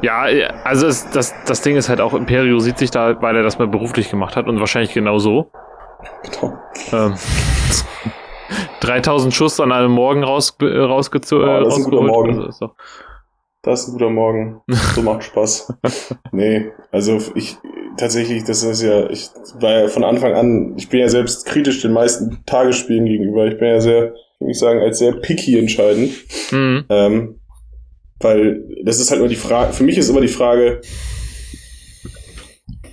Ja, 0.00 0.22
also 0.64 0.86
es, 0.86 1.10
das, 1.10 1.34
das 1.44 1.60
Ding 1.60 1.76
ist 1.76 1.90
halt 1.90 2.00
auch, 2.00 2.14
Imperio 2.14 2.58
sieht 2.60 2.78
sich 2.78 2.90
da, 2.90 3.20
weil 3.20 3.36
er 3.36 3.42
das 3.42 3.58
mal 3.58 3.68
beruflich 3.68 4.10
gemacht 4.10 4.34
hat 4.34 4.46
und 4.48 4.60
wahrscheinlich 4.60 4.94
genau 4.94 5.18
so. 5.18 5.50
Genau. 6.22 6.58
Ähm, 6.92 7.14
3000 8.80 9.34
Schuss 9.34 9.60
an 9.60 9.70
einem 9.70 9.92
Morgen 9.92 10.24
raus, 10.24 10.56
äh, 10.62 10.64
rausgezogen. 10.78 11.46
Oh, 11.48 11.60
das 11.64 11.74
ist 11.78 11.84
ein 11.84 11.90
guter 11.90 12.02
Morgen. 12.02 12.30
Also, 12.30 12.48
ist 12.48 12.62
doch- 12.62 12.74
Das 13.64 13.80
ist 13.80 13.88
ein 13.88 13.92
guter 13.92 14.10
Morgen. 14.10 14.60
So 14.94 15.00
macht 15.02 15.24
Spaß. 15.24 15.72
nee, 16.32 16.70
also 16.92 17.18
ich 17.34 17.56
tatsächlich, 17.96 18.44
das 18.44 18.62
ist 18.62 18.82
ja, 18.82 19.08
ich 19.08 19.30
war 19.58 19.70
ja 19.70 19.88
von 19.88 20.04
Anfang 20.04 20.34
an, 20.34 20.74
ich 20.76 20.90
bin 20.90 21.00
ja 21.00 21.08
selbst 21.08 21.46
kritisch 21.46 21.80
den 21.80 21.92
meisten 21.92 22.42
Tagesspielen 22.44 23.06
gegenüber. 23.06 23.46
Ich 23.46 23.58
bin 23.58 23.68
ja 23.68 23.80
sehr, 23.80 24.14
würde 24.38 24.50
ich 24.50 24.58
sagen, 24.58 24.80
als 24.80 24.98
sehr 24.98 25.12
picky 25.12 25.58
entscheidend. 25.58 26.12
Mhm. 26.52 26.84
Ähm, 26.90 27.40
weil 28.20 28.64
das 28.84 29.00
ist 29.00 29.10
halt 29.10 29.20
immer 29.20 29.28
die 29.28 29.36
Frage, 29.36 29.72
für 29.72 29.84
mich 29.84 29.96
ist 29.96 30.10
immer 30.10 30.20
die 30.20 30.28
Frage, 30.28 30.82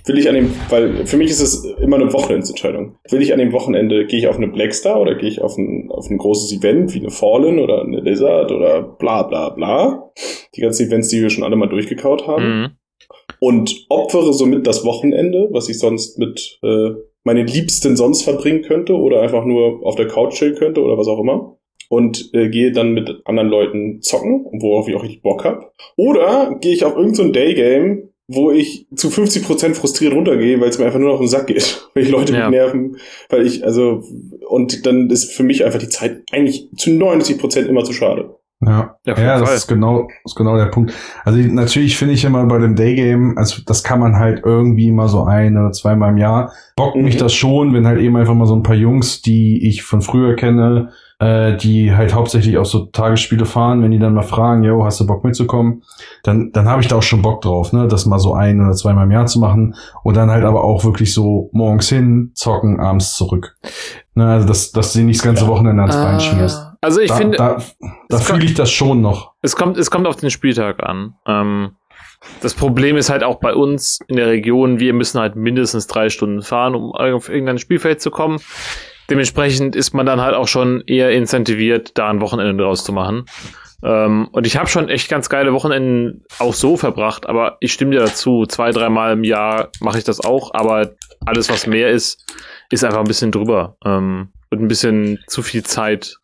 will 0.04 0.18
ich 0.18 0.28
an 0.28 0.34
dem, 0.34 0.50
weil 0.68 1.06
für 1.06 1.16
mich 1.16 1.30
ist 1.30 1.40
es 1.40 1.64
immer 1.80 1.96
eine 1.96 2.12
Wochenendsentscheidung. 2.12 2.96
Will 3.10 3.22
ich 3.22 3.32
an 3.32 3.38
dem 3.38 3.52
Wochenende, 3.52 4.06
gehe 4.06 4.18
ich 4.18 4.26
auf 4.28 4.36
eine 4.36 4.48
Blackstar 4.48 5.00
oder 5.00 5.14
gehe 5.14 5.28
ich 5.28 5.40
auf 5.40 5.56
ein, 5.56 5.90
auf 5.90 6.10
ein 6.10 6.18
großes 6.18 6.52
Event 6.58 6.94
wie 6.94 7.00
eine 7.00 7.10
Fallen 7.10 7.58
oder 7.58 7.82
eine 7.82 8.00
Lizard 8.00 8.50
oder 8.50 8.82
bla 8.82 9.22
bla 9.22 9.50
bla. 9.50 10.12
Die 10.54 10.60
ganzen 10.60 10.86
Events, 10.86 11.08
die 11.08 11.22
wir 11.22 11.30
schon 11.30 11.44
alle 11.44 11.56
mal 11.56 11.68
durchgekaut 11.68 12.26
haben. 12.26 12.44
Mhm. 12.44 12.70
Und 13.40 13.86
opfere 13.88 14.32
somit 14.32 14.66
das 14.66 14.84
Wochenende, 14.84 15.48
was 15.50 15.68
ich 15.68 15.78
sonst 15.78 16.18
mit 16.18 16.58
äh, 16.62 16.90
meinen 17.24 17.46
Liebsten 17.46 17.96
sonst 17.96 18.22
verbringen 18.22 18.62
könnte 18.62 18.94
oder 18.94 19.20
einfach 19.20 19.44
nur 19.44 19.84
auf 19.84 19.96
der 19.96 20.08
Couch 20.08 20.34
chillen 20.34 20.54
könnte 20.56 20.82
oder 20.82 20.98
was 20.98 21.08
auch 21.08 21.20
immer. 21.20 21.58
Und 21.88 22.30
äh, 22.32 22.48
gehe 22.48 22.72
dann 22.72 22.94
mit 22.94 23.20
anderen 23.24 23.48
Leuten 23.48 24.00
zocken, 24.00 24.46
worauf 24.52 24.88
ich 24.88 24.94
auch 24.94 25.02
richtig 25.02 25.22
Bock 25.22 25.44
hab. 25.44 25.74
Oder 25.96 26.56
gehe 26.60 26.72
ich 26.72 26.84
auf 26.84 26.96
irgendein 26.96 27.14
so 27.14 27.32
Daygame, 27.32 28.11
wo 28.28 28.50
ich 28.50 28.86
zu 28.94 29.08
50% 29.08 29.74
frustriert 29.74 30.14
runtergehe, 30.14 30.60
weil 30.60 30.68
es 30.68 30.78
mir 30.78 30.86
einfach 30.86 30.98
nur 30.98 31.12
noch 31.12 31.18
den 31.18 31.28
Sack 31.28 31.48
geht. 31.48 31.86
Weil 31.94 32.04
ich 32.04 32.10
Leute 32.10 32.32
Ja. 32.32 32.48
mit 32.48 32.58
nerven, 32.58 32.96
weil 33.28 33.46
ich, 33.46 33.64
also, 33.64 34.02
und 34.48 34.86
dann 34.86 35.10
ist 35.10 35.32
für 35.32 35.42
mich 35.42 35.64
einfach 35.64 35.78
die 35.80 35.88
Zeit 35.90 36.22
eigentlich 36.32 36.68
zu 36.76 36.90
90% 36.90 37.66
immer 37.66 37.84
zu 37.84 37.92
schade. 37.92 38.36
Ja, 38.64 38.96
Ja, 39.04 39.18
ja 39.18 39.38
das 39.40 39.48
Fall. 39.48 39.56
ist 39.56 39.66
genau, 39.66 40.08
ist 40.24 40.36
genau 40.36 40.56
der 40.56 40.66
Punkt. 40.66 40.94
Also 41.24 41.38
natürlich 41.40 41.98
finde 41.98 42.14
ich 42.14 42.24
immer 42.24 42.46
bei 42.46 42.58
dem 42.58 42.76
Daygame, 42.76 43.34
also 43.36 43.60
das 43.66 43.82
kann 43.82 43.98
man 43.98 44.16
halt 44.16 44.42
irgendwie 44.44 44.92
mal 44.92 45.08
so 45.08 45.24
ein 45.24 45.58
oder 45.58 45.72
zweimal 45.72 46.12
im 46.12 46.18
Jahr. 46.18 46.52
Bockt 46.76 46.96
mich 46.96 47.16
Mhm. 47.16 47.18
das 47.18 47.34
schon, 47.34 47.74
wenn 47.74 47.86
halt 47.86 48.00
eben 48.00 48.16
einfach 48.16 48.34
mal 48.34 48.46
so 48.46 48.54
ein 48.54 48.62
paar 48.62 48.76
Jungs, 48.76 49.20
die 49.20 49.68
ich 49.68 49.82
von 49.82 50.00
früher 50.00 50.36
kenne, 50.36 50.92
äh, 51.22 51.56
die 51.56 51.94
halt 51.94 52.14
hauptsächlich 52.14 52.58
auch 52.58 52.64
so 52.64 52.86
Tagesspiele 52.86 53.44
fahren, 53.44 53.80
wenn 53.80 53.92
die 53.92 54.00
dann 54.00 54.12
mal 54.12 54.22
fragen, 54.22 54.64
yo, 54.64 54.84
hast 54.84 54.98
du 54.98 55.06
Bock 55.06 55.22
mitzukommen, 55.22 55.84
dann, 56.24 56.50
dann 56.52 56.68
habe 56.68 56.82
ich 56.82 56.88
da 56.88 56.96
auch 56.96 57.02
schon 57.02 57.22
Bock 57.22 57.42
drauf, 57.42 57.72
ne, 57.72 57.86
das 57.86 58.06
mal 58.06 58.18
so 58.18 58.34
ein 58.34 58.60
oder 58.60 58.72
zweimal 58.72 59.04
im 59.04 59.12
Jahr 59.12 59.26
zu 59.26 59.38
machen 59.38 59.76
und 60.02 60.16
dann 60.16 60.32
halt 60.32 60.44
aber 60.44 60.64
auch 60.64 60.84
wirklich 60.84 61.14
so 61.14 61.48
morgens 61.52 61.88
hin, 61.88 62.32
zocken, 62.34 62.80
abends 62.80 63.14
zurück. 63.14 63.54
Ne, 64.14 64.26
also 64.26 64.48
dass, 64.48 64.72
dass 64.72 64.94
du 64.94 65.00
nicht 65.02 65.20
das 65.20 65.24
ganze 65.24 65.46
Wochenende 65.46 65.82
ans 65.82 65.96
Bein 65.96 66.18
schmierst. 66.18 66.58
Ah, 66.58 66.76
Also 66.80 67.00
ich 67.00 67.10
da, 67.10 67.16
finde, 67.16 67.36
da, 67.36 67.62
da 68.08 68.18
fühle 68.18 68.44
ich 68.44 68.54
das 68.54 68.72
schon 68.72 69.00
noch. 69.00 69.34
es 69.42 69.54
kommt, 69.54 69.76
es 69.76 69.92
kommt 69.92 70.08
auf 70.08 70.16
den 70.16 70.30
Spieltag 70.30 70.82
an. 70.82 71.14
Ähm, 71.28 71.76
das 72.40 72.54
Problem 72.54 72.96
ist 72.96 73.10
halt 73.10 73.22
auch 73.22 73.38
bei 73.38 73.54
uns 73.54 74.00
in 74.08 74.16
der 74.16 74.26
Region, 74.26 74.80
wir 74.80 74.92
müssen 74.92 75.20
halt 75.20 75.36
mindestens 75.36 75.86
drei 75.86 76.08
Stunden 76.08 76.42
fahren, 76.42 76.74
um 76.74 76.92
auf 76.92 77.28
irgendein 77.28 77.58
Spielfeld 77.58 78.00
zu 78.00 78.10
kommen. 78.10 78.40
Dementsprechend 79.12 79.76
ist 79.76 79.92
man 79.92 80.06
dann 80.06 80.22
halt 80.22 80.34
auch 80.34 80.48
schon 80.48 80.82
eher 80.86 81.10
incentiviert, 81.10 81.98
da 81.98 82.08
ein 82.08 82.22
Wochenende 82.22 82.64
draus 82.64 82.82
zu 82.82 82.94
machen. 82.94 83.26
Ähm, 83.82 84.26
und 84.32 84.46
ich 84.46 84.56
habe 84.56 84.70
schon 84.70 84.88
echt 84.88 85.10
ganz 85.10 85.28
geile 85.28 85.52
Wochenenden 85.52 86.24
auch 86.38 86.54
so 86.54 86.78
verbracht, 86.78 87.28
aber 87.28 87.58
ich 87.60 87.74
stimme 87.74 87.90
dir 87.90 88.00
dazu, 88.00 88.46
zwei, 88.46 88.70
dreimal 88.70 89.12
im 89.12 89.22
Jahr 89.22 89.68
mache 89.80 89.98
ich 89.98 90.04
das 90.04 90.20
auch, 90.20 90.54
aber 90.54 90.92
alles, 91.26 91.50
was 91.50 91.66
mehr 91.66 91.90
ist, 91.90 92.24
ist 92.70 92.84
einfach 92.84 93.00
ein 93.00 93.06
bisschen 93.06 93.32
drüber. 93.32 93.76
Ähm, 93.84 94.30
und 94.48 94.62
ein 94.62 94.68
bisschen 94.68 95.18
zu 95.26 95.42
viel 95.42 95.62
Zeit 95.62 96.16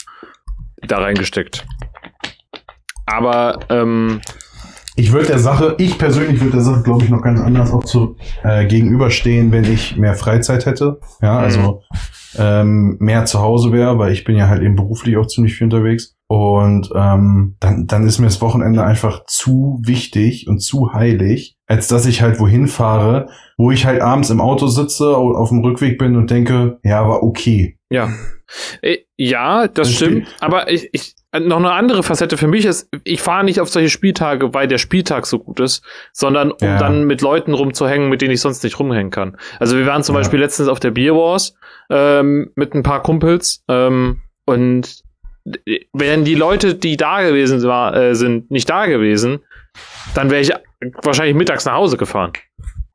da 0.81 0.97
reingesteckt. 0.97 1.67
Aber 3.05 3.59
ähm, 3.69 4.23
ich 4.99 5.13
würde 5.13 5.29
der 5.29 5.39
Sache, 5.39 5.75
ich 5.79 5.97
persönlich 5.99 6.41
würde 6.41 6.53
der 6.53 6.61
Sache, 6.63 6.83
glaube 6.83 7.05
ich, 7.05 7.11
noch 7.11 7.23
ganz 7.23 7.41
anders 7.41 7.73
auch 7.73 7.85
zu 7.85 8.17
äh, 8.43 8.67
gegenüberstehen, 8.67 9.53
wenn 9.53 9.65
ich 9.65 9.97
mehr 9.97 10.15
Freizeit 10.15 10.67
hätte. 10.67 11.01
Ja, 11.23 11.39
also 11.39 11.83
ähm, 12.37 12.97
mehr 13.01 13.25
zu 13.25 13.41
Hause 13.41 13.73
wäre, 13.73 13.99
weil 13.99 14.13
ich 14.13 14.25
bin 14.25 14.37
ja 14.37 14.49
halt 14.49 14.63
eben 14.63 14.77
beruflich 14.77 15.17
auch 15.17 15.27
ziemlich 15.27 15.55
viel 15.55 15.65
unterwegs. 15.67 16.15
Und 16.31 16.91
ähm, 16.95 17.57
dann, 17.59 17.87
dann 17.87 18.07
ist 18.07 18.19
mir 18.19 18.27
das 18.27 18.43
Wochenende 18.43 18.85
einfach 18.85 19.25
zu 19.27 19.81
wichtig 19.83 20.47
und 20.47 20.59
zu 20.61 20.93
heilig, 20.93 21.57
als 21.67 21.89
dass 21.89 22.05
ich 22.05 22.21
halt 22.21 22.39
wohin 22.39 22.67
fahre, 22.69 23.31
wo 23.57 23.71
ich 23.71 23.87
halt 23.87 24.03
abends 24.03 24.29
im 24.29 24.41
Auto 24.43 24.67
sitze, 24.67 25.17
au- 25.17 25.35
auf 25.35 25.49
dem 25.49 25.61
Rückweg 25.61 25.99
bin 25.99 26.17
und 26.17 26.31
denke, 26.31 26.79
ja, 26.85 27.09
war 27.09 27.23
okay. 27.23 27.79
Ja. 27.91 28.11
Äh, 28.83 28.99
Ja, 29.17 29.69
das 29.69 29.89
Das 29.89 29.95
stimmt. 29.95 30.27
Aber 30.41 30.71
ich, 30.71 30.91
ich, 30.93 31.15
noch 31.39 31.59
eine 31.59 31.73
andere 31.73 32.03
Facette 32.03 32.37
für 32.37 32.47
mich 32.49 32.65
ist, 32.65 32.89
ich 33.05 33.21
fahre 33.21 33.45
nicht 33.45 33.61
auf 33.61 33.69
solche 33.69 33.91
Spieltage, 33.91 34.55
weil 34.55 34.67
der 34.67 34.79
Spieltag 34.79 35.27
so 35.27 35.39
gut 35.39 35.61
ist, 35.61 35.85
sondern 36.13 36.51
um 36.53 36.57
Ja. 36.67 36.79
dann 36.79 37.05
mit 37.05 37.21
Leuten 37.21 37.53
rumzuhängen, 37.55 38.09
mit 38.09 38.23
denen 38.23 38.33
ich 38.33 38.41
sonst 38.41 38.65
nicht 38.65 38.79
rumhängen 38.79 39.11
kann. 39.11 39.37
Also 39.61 39.77
wir 39.77 39.87
waren 39.87 40.03
zum 40.03 40.15
Ja. 40.15 40.21
Beispiel 40.21 40.41
letztens 40.41 40.69
auf 40.69 40.81
der 40.81 40.91
Beer 40.91 41.15
Wars 41.15 41.55
ähm, 41.91 42.51
mit 42.55 42.75
ein 42.75 42.83
paar 42.83 43.03
Kumpels 43.03 43.63
ähm, 43.69 44.23
und 44.47 45.03
wären 45.93 46.25
die 46.25 46.35
Leute, 46.35 46.75
die 46.75 46.97
da 46.97 47.23
gewesen 47.23 47.63
war, 47.63 47.95
äh, 47.97 48.15
sind, 48.15 48.51
nicht 48.51 48.69
da 48.69 48.87
gewesen, 48.87 49.41
dann 50.15 50.31
wäre 50.31 50.41
ich 50.43 50.53
wahrscheinlich 51.03 51.35
mittags 51.37 51.65
nach 51.65 51.75
Hause 51.75 51.97
gefahren. 51.97 52.33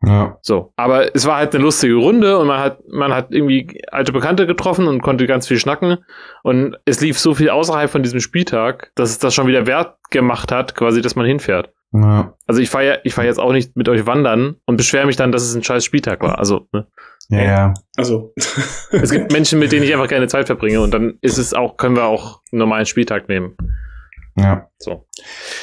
Ja. 0.06 0.38
So, 0.42 0.74
aber 0.76 1.16
es 1.16 1.26
war 1.26 1.38
halt 1.38 1.56
eine 1.56 1.64
lustige 1.64 1.96
Runde 1.96 2.38
und 2.38 2.48
man 2.48 2.60
hat, 2.60 2.80
man 2.92 3.14
hat 3.14 3.28
irgendwie 3.32 3.82
alte 3.90 4.12
Bekannte 4.12 4.46
getroffen 4.46 4.88
und 4.88 5.02
konnte 5.02 5.28
ganz 5.28 5.48
viel 5.48 5.58
schnacken. 5.58 6.00
Und 6.44 6.78
es 6.86 7.00
lief 7.00 7.18
so 7.18 7.34
viel 7.34 7.50
außerhalb 7.50 7.90
von 7.90 8.04
diesem 8.04 8.20
Spieltag, 8.20 8.92
dass 8.96 9.12
es 9.12 9.20
das 9.20 9.34
schon 9.34 9.48
wieder 9.48 9.66
wert 9.66 9.96
gemacht 10.10 10.52
hat, 10.52 10.76
quasi, 10.76 11.02
dass 11.02 11.16
man 11.16 11.26
hinfährt. 11.26 11.72
Ja. 11.94 12.34
Also 12.48 12.60
ich 12.60 12.70
fahre 12.70 12.86
ja, 12.86 12.98
ich 13.04 13.14
fahr 13.14 13.24
jetzt 13.24 13.40
auch 13.40 13.54
nicht 13.54 13.78
mit 13.78 13.88
euch 13.88 14.06
wandern 14.06 14.58
und 14.66 14.78
beschwere 14.78 15.06
mich 15.06 15.16
dann, 15.16 15.32
dass 15.32 15.44
es 15.44 15.56
ein 15.56 15.64
scheiß 15.64 15.86
Spieltag 15.86 16.22
war. 16.22 16.38
Also, 16.38 16.68
ne? 16.74 16.88
Ja, 17.30 17.44
ja. 17.44 17.74
Also. 17.96 18.34
Es 18.92 19.12
gibt 19.12 19.32
Menschen, 19.32 19.58
mit 19.60 19.72
denen 19.72 19.84
ich 19.84 19.94
einfach 19.94 20.10
keine 20.10 20.28
Zeit 20.28 20.48
verbringe 20.48 20.82
und 20.82 20.94
dann 20.94 21.18
ist 21.22 21.38
es 21.38 21.54
auch, 21.54 21.78
können 21.78 21.96
wir 21.96 22.06
auch 22.06 22.42
einen 22.52 22.60
normalen 22.60 22.86
Spieltag 22.86 23.28
nehmen. 23.30 23.56
Ja. 24.36 24.68
So. 24.78 25.08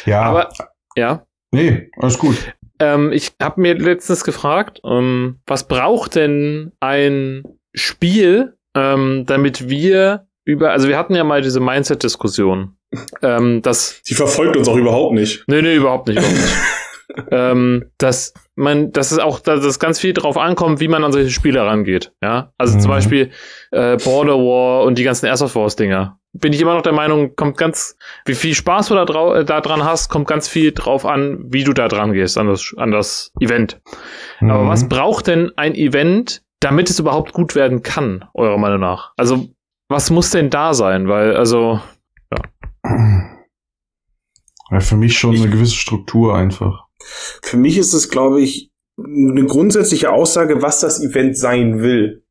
Ja. 0.04 0.22
Aber, 0.22 0.48
ja. 0.96 1.26
nee, 1.52 1.90
alles 1.98 2.18
gut. 2.18 2.36
Ähm, 2.80 3.12
ich 3.12 3.32
habe 3.40 3.60
mir 3.60 3.74
letztens 3.74 4.24
gefragt, 4.24 4.80
ähm, 4.84 5.38
was 5.46 5.68
braucht 5.68 6.14
denn 6.14 6.72
ein 6.80 7.44
Spiel, 7.74 8.54
ähm, 8.74 9.24
damit 9.26 9.68
wir 9.68 10.26
über, 10.44 10.70
also 10.72 10.88
wir 10.88 10.96
hatten 10.98 11.14
ja 11.14 11.22
mal 11.24 11.42
diese 11.42 11.60
Mindset-Diskussion, 11.60 12.76
ähm, 13.22 13.62
dass, 13.62 14.02
Die 14.02 14.14
verfolgt 14.14 14.56
uns 14.56 14.68
auch 14.68 14.76
überhaupt 14.76 15.14
nicht. 15.14 15.44
nee, 15.46 15.62
nee, 15.62 15.76
überhaupt 15.76 16.08
nicht, 16.08 16.18
überhaupt 16.18 16.34
nicht. 16.36 17.26
ähm, 17.32 17.90
dass 17.98 18.32
man, 18.54 18.92
dass 18.92 19.10
es 19.12 19.18
auch, 19.18 19.40
dass 19.40 19.64
es 19.64 19.78
ganz 19.80 19.98
viel 20.00 20.12
drauf 20.12 20.36
ankommt, 20.38 20.80
wie 20.80 20.88
man 20.88 21.02
an 21.04 21.12
solche 21.12 21.30
Spiele 21.30 21.60
rangeht, 21.62 22.12
ja. 22.22 22.52
Also 22.56 22.74
zum 22.78 22.90
Mhm. 22.90 22.94
Beispiel 22.94 23.30
äh, 23.72 23.96
Border 23.96 24.34
War 24.38 24.84
und 24.84 24.96
die 24.96 25.02
ganzen 25.04 25.26
Airsoft 25.26 25.56
Wars 25.56 25.74
Dinger. 25.76 26.19
Bin 26.32 26.52
ich 26.52 26.60
immer 26.60 26.74
noch 26.74 26.82
der 26.82 26.92
Meinung, 26.92 27.34
kommt 27.34 27.56
ganz, 27.56 27.96
wie 28.24 28.34
viel 28.36 28.54
Spaß 28.54 28.88
du 28.88 28.94
da, 28.94 29.04
drau 29.04 29.34
äh, 29.34 29.44
da 29.44 29.60
dran 29.60 29.82
hast, 29.84 30.08
kommt 30.10 30.28
ganz 30.28 30.46
viel 30.48 30.70
drauf 30.72 31.04
an, 31.04 31.44
wie 31.48 31.64
du 31.64 31.72
da 31.72 31.88
dran 31.88 32.12
gehst, 32.12 32.38
an 32.38 32.46
das, 32.46 32.72
an 32.76 32.92
das 32.92 33.32
Event. 33.40 33.80
Aber 34.40 34.62
Mhm. 34.64 34.68
was 34.68 34.88
braucht 34.88 35.26
denn 35.26 35.50
ein 35.56 35.74
Event, 35.74 36.42
damit 36.60 36.88
es 36.88 37.00
überhaupt 37.00 37.32
gut 37.32 37.54
werden 37.56 37.82
kann, 37.82 38.24
eurer 38.34 38.58
Meinung 38.58 38.78
nach? 38.80 39.12
Also, 39.16 39.48
was 39.88 40.10
muss 40.10 40.30
denn 40.30 40.50
da 40.50 40.72
sein? 40.72 41.08
Weil, 41.08 41.36
also, 41.36 41.80
Ja, 44.70 44.78
für 44.80 44.96
mich 44.96 45.18
schon 45.18 45.32
Ich- 45.34 45.42
eine 45.42 45.50
gewisse 45.50 45.74
Struktur 45.74 46.36
einfach. 46.36 46.84
Für 47.42 47.56
mich 47.56 47.76
ist 47.76 47.92
es, 47.92 48.08
glaube 48.08 48.40
ich, 48.40 48.70
eine 48.98 49.46
grundsätzliche 49.46 50.10
Aussage, 50.12 50.62
was 50.62 50.80
das 50.80 51.02
Event 51.02 51.36
sein 51.36 51.80
will. 51.80 52.22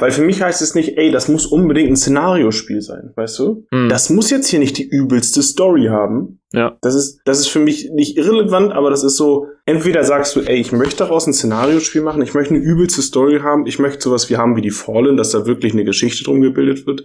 Weil 0.00 0.10
für 0.10 0.22
mich 0.22 0.42
heißt 0.42 0.62
es 0.62 0.74
nicht, 0.74 0.96
ey, 0.98 1.10
das 1.10 1.28
muss 1.28 1.46
unbedingt 1.46 1.90
ein 1.90 1.96
Szenariospiel 1.96 2.80
sein, 2.80 3.12
weißt 3.14 3.38
du? 3.38 3.66
hm, 3.70 3.88
Das 3.88 4.10
muss 4.10 4.30
jetzt 4.30 4.48
hier 4.48 4.58
nicht 4.58 4.78
die 4.78 4.88
übelste 4.88 5.42
Story 5.42 5.86
haben. 5.90 6.40
ja. 6.52 6.76
Das 6.80 6.94
ist, 6.94 7.20
das 7.24 7.38
ist 7.38 7.48
für 7.48 7.60
mich 7.60 7.90
nicht 7.92 8.16
irrelevant, 8.16 8.72
aber 8.72 8.90
das 8.90 9.04
ist 9.04 9.16
so, 9.16 9.46
entweder 9.66 10.02
sagst 10.04 10.34
du, 10.34 10.40
ey, 10.40 10.56
ich 10.60 10.72
möchte 10.72 10.96
daraus 10.96 11.26
ein 11.26 11.32
Szenariospiel 11.34 12.02
machen, 12.02 12.22
ich 12.22 12.34
möchte 12.34 12.54
eine 12.54 12.62
übelste 12.62 13.02
Story 13.02 13.40
haben, 13.42 13.66
ich 13.66 13.78
möchte 13.78 14.02
sowas 14.02 14.28
wie 14.30 14.36
haben 14.36 14.56
wie 14.56 14.62
die 14.62 14.70
Fallen, 14.70 15.16
dass 15.16 15.30
da 15.30 15.46
wirklich 15.46 15.72
eine 15.74 15.84
Geschichte 15.84 16.24
drum 16.24 16.40
gebildet 16.40 16.86
wird, 16.86 17.04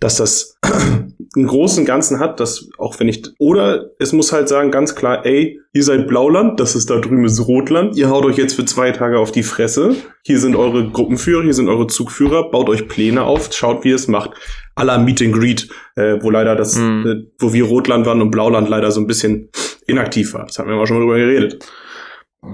dass 0.00 0.16
das 0.16 0.58
einen 1.36 1.46
großen 1.46 1.84
Ganzen 1.84 2.18
hat, 2.20 2.40
dass 2.40 2.68
auch 2.78 2.98
wenn 3.00 3.08
ich, 3.08 3.22
oder 3.38 3.90
es 3.98 4.12
muss 4.12 4.32
halt 4.32 4.48
sagen, 4.48 4.70
ganz 4.70 4.94
klar, 4.94 5.24
ey, 5.24 5.60
ihr 5.72 5.82
seid 5.82 6.06
Blauland, 6.06 6.60
das 6.60 6.76
ist 6.76 6.90
da 6.90 6.98
drüben 7.00 7.24
ist 7.24 7.46
Rotland, 7.48 7.96
ihr 7.96 8.08
haut 8.10 8.24
euch 8.24 8.36
jetzt 8.36 8.54
für 8.54 8.64
zwei 8.64 8.92
Tage 8.92 9.18
auf 9.18 9.32
die 9.32 9.42
Fresse, 9.42 9.96
hier 10.22 10.38
sind 10.38 10.54
eure 10.56 10.88
Gruppenführer, 10.90 11.42
hier 11.42 11.54
sind 11.54 11.68
eure 11.68 11.86
Zugführer, 11.88 12.23
baut 12.28 12.68
euch 12.68 12.88
Pläne 12.88 13.22
auf, 13.22 13.52
schaut, 13.52 13.84
wie 13.84 13.90
ihr 13.90 13.94
es 13.96 14.08
macht. 14.08 14.30
À 14.76 14.82
la 14.84 14.98
Meet 14.98 15.22
and 15.22 15.32
Greet, 15.34 15.68
äh, 15.96 16.16
wo 16.20 16.30
leider 16.30 16.56
das, 16.56 16.76
Mhm. 16.76 17.06
äh, 17.06 17.30
wo 17.38 17.52
wir 17.52 17.64
Rotland 17.64 18.06
waren 18.06 18.20
und 18.20 18.30
Blauland 18.30 18.68
leider 18.68 18.90
so 18.90 19.00
ein 19.00 19.06
bisschen 19.06 19.50
inaktiv 19.86 20.34
war. 20.34 20.46
Das 20.46 20.58
haben 20.58 20.68
wir 20.68 20.76
auch 20.76 20.86
schon 20.86 20.96
mal 20.96 21.02
drüber 21.02 21.18
geredet. 21.18 21.64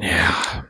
Ja. 0.00 0.64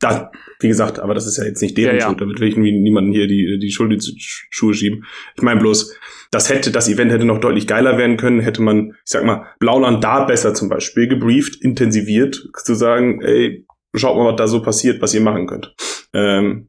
Da, 0.00 0.30
wie 0.60 0.68
gesagt, 0.68 0.98
aber 0.98 1.14
das 1.14 1.26
ist 1.26 1.38
ja 1.38 1.44
jetzt 1.44 1.62
nicht 1.62 1.76
deren 1.78 1.96
Ja. 1.96 2.06
Schuld, 2.06 2.20
damit 2.20 2.40
will 2.40 2.48
ich 2.48 2.56
niemanden 2.56 3.12
hier 3.12 3.26
die, 3.26 3.58
die 3.60 3.70
Schuld 3.70 3.92
in 3.92 3.98
die 3.98 4.04
Sch- 4.04 4.44
Schuhe 4.50 4.74
schieben. 4.74 5.04
Ich 5.36 5.42
meine 5.42 5.60
bloß, 5.60 5.94
das 6.30 6.50
hätte, 6.50 6.70
das 6.70 6.88
Event 6.88 7.10
hätte 7.12 7.24
noch 7.24 7.38
deutlich 7.40 7.66
geiler 7.66 7.96
werden 7.98 8.16
können, 8.16 8.40
hätte 8.40 8.62
man, 8.62 8.90
ich 9.04 9.10
sag 9.12 9.24
mal, 9.24 9.46
Blauland 9.60 10.02
da 10.04 10.24
besser 10.24 10.54
zum 10.54 10.68
Beispiel 10.68 11.08
gebrieft, 11.08 11.62
intensiviert, 11.62 12.48
zu 12.64 12.74
sagen, 12.74 13.20
ey, 13.22 13.64
schaut 13.94 14.16
mal, 14.16 14.26
was 14.30 14.36
da 14.36 14.46
so 14.46 14.60
passiert, 14.60 15.00
was 15.00 15.14
ihr 15.14 15.20
machen 15.22 15.46
könnt. 15.46 15.74
Ähm, 16.12 16.68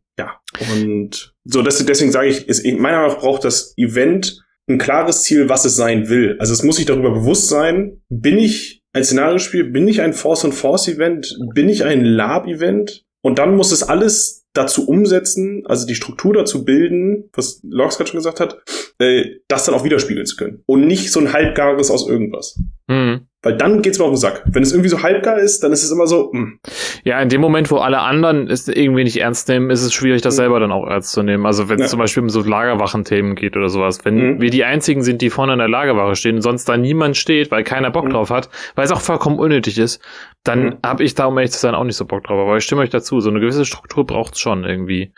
und 0.72 1.34
so, 1.46 1.62
das, 1.62 1.84
deswegen 1.86 2.12
sage 2.12 2.28
ich, 2.28 2.48
ist, 2.48 2.66
meiner 2.66 2.98
Meinung 2.98 3.08
nach 3.14 3.20
braucht 3.20 3.44
das 3.44 3.74
Event 3.78 4.44
ein 4.70 4.78
klares 4.78 5.24
Ziel, 5.24 5.50
was 5.50 5.66
es 5.66 5.76
sein 5.76 6.10
will. 6.10 6.36
Also 6.40 6.54
es 6.54 6.64
muss 6.64 6.76
sich 6.76 6.86
darüber 6.86 7.12
bewusst 7.12 7.48
sein, 7.48 8.02
bin 8.10 8.38
ich 8.38 8.84
ein 8.94 9.04
Szenariospiel, 9.04 9.66
bin 9.66 9.88
ich 9.88 10.02
ein 10.02 10.14
Force 10.14 10.44
and 10.44 10.54
Force 10.54 10.88
Event, 10.88 11.38
bin 11.54 11.70
ich 11.70 11.86
ein 11.86 12.04
Lab 12.04 12.48
Event 12.48 13.06
und 13.22 13.40
dann 13.40 13.56
muss 13.56 13.72
es 13.72 13.84
alles 13.84 14.46
dazu 14.54 14.88
umsetzen, 14.88 15.64
also 15.68 15.86
die 15.86 15.96
Struktur 15.96 16.34
dazu 16.34 16.66
bilden, 16.66 17.30
was 17.34 17.60
Lorx 17.64 17.98
gerade 17.98 18.10
schon 18.10 18.20
gesagt 18.20 18.40
hat, 18.40 18.58
äh, 19.00 19.24
das 19.48 19.66
dann 19.66 19.75
auch 19.75 19.84
widerspiegeln 19.84 20.25
zu 20.25 20.36
können 20.38 20.63
und 20.66 20.88
nicht 20.88 21.12
so 21.12 21.20
ein 21.20 21.34
halbgares 21.34 21.92
aus 21.92 22.08
irgendwas. 22.10 22.60
Hm. 22.89 23.27
Weil 23.44 23.56
dann 23.56 23.82
geht's 23.84 24.00
mir 24.00 24.06
auf 24.06 24.12
den 24.12 24.18
Sack. 24.18 24.44
Wenn 24.48 24.63
es 24.63 24.72
irgendwie 24.72 24.89
so 24.89 25.04
halbgar 25.04 25.38
ist, 25.38 25.60
dann 25.63 25.72
ist 25.72 25.84
es 25.84 25.92
immer 25.92 26.08
so, 26.08 26.32
hm, 26.34 26.60
Ja, 27.04 27.22
in 27.22 27.30
dem 27.30 27.39
Moment, 27.39 27.70
wo 27.70 27.77
alle 27.77 28.00
anderen 28.00 28.50
es 28.50 28.68
irgendwie 28.68 29.04
nicht 29.04 29.18
ernst 29.18 29.48
nehmen, 29.48 29.70
ist 29.70 29.84
es 29.84 29.94
schwierig, 29.94 30.22
das 30.24 30.34
Mhm. 30.34 30.38
selber 30.38 30.60
dann 30.60 30.72
auch 30.72 30.88
ernst 30.88 31.12
zu 31.12 31.22
nehmen. 31.22 31.46
Also 31.46 31.70
wenn 31.70 31.75
es 31.80 31.84
Ja. 31.86 31.88
zum 31.89 32.00
Beispiel 32.00 32.24
um 32.24 32.30
so 32.30 32.42
Lagerwachenthemen 32.42 33.36
geht 33.36 33.56
oder 33.56 33.70
sowas. 33.70 34.04
Wenn 34.04 34.16
Mhm. 34.38 34.42
wir 34.42 34.50
die 34.50 34.63
einzigen 34.63 35.04
sind, 35.04 35.22
die 35.22 35.30
vorne 35.30 35.54
an 35.54 35.60
der 35.60 35.70
Lagerwache 35.70 36.16
stehen 36.16 36.38
und 36.38 36.42
sonst 36.42 36.66
da 36.68 36.75
niemand 36.77 37.16
steht, 37.16 37.51
weil 37.51 37.63
keiner 37.63 37.92
Bock 37.92 38.06
Mhm. 38.06 38.10
drauf 38.12 38.32
hat, 38.32 38.50
weil 38.75 38.86
es 38.86 38.92
auch 38.92 39.01
vollkommen 39.01 39.38
unnötig 39.38 39.77
ist, 39.77 40.01
dann 40.44 40.63
Mhm. 40.63 40.77
habe 40.84 41.04
ich 41.04 41.13
da, 41.13 41.25
um 41.25 41.38
ehrlich 41.38 41.51
zu 41.51 41.60
sein, 41.60 41.75
auch 41.75 41.84
nicht 41.84 41.98
so 41.98 42.06
Bock 42.06 42.24
drauf. 42.24 42.39
Aber 42.39 42.58
ich 42.58 42.63
stimme 42.63 42.82
euch 42.82 42.89
dazu, 42.89 43.20
so 43.20 43.30
eine 43.30 43.39
gewisse 43.39 43.66
Struktur 43.66 44.06
braucht's 44.06 44.39
schon 44.39 44.63
irgendwie. 44.63 45.13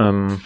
Ähm, 0.00 0.40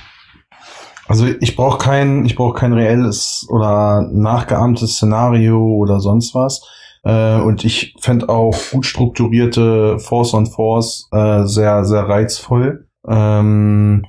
Also 1.10 1.26
ich 1.26 1.56
brauche 1.56 1.78
kein, 1.78 2.24
ich 2.24 2.36
brauche 2.36 2.56
kein 2.56 2.72
reelles 2.72 3.44
oder 3.50 4.08
nachgeahmtes 4.12 4.94
Szenario 4.94 5.60
oder 5.60 5.98
sonst 5.98 6.36
was. 6.36 6.64
Äh, 7.02 7.40
und 7.40 7.64
ich 7.64 7.96
fänd 7.98 8.28
auch 8.28 8.56
gut 8.70 8.86
strukturierte 8.86 9.98
Force 9.98 10.34
on 10.34 10.46
Force 10.46 11.08
äh, 11.10 11.42
sehr, 11.46 11.84
sehr 11.84 12.08
reizvoll. 12.08 12.86
Ähm, 13.08 14.06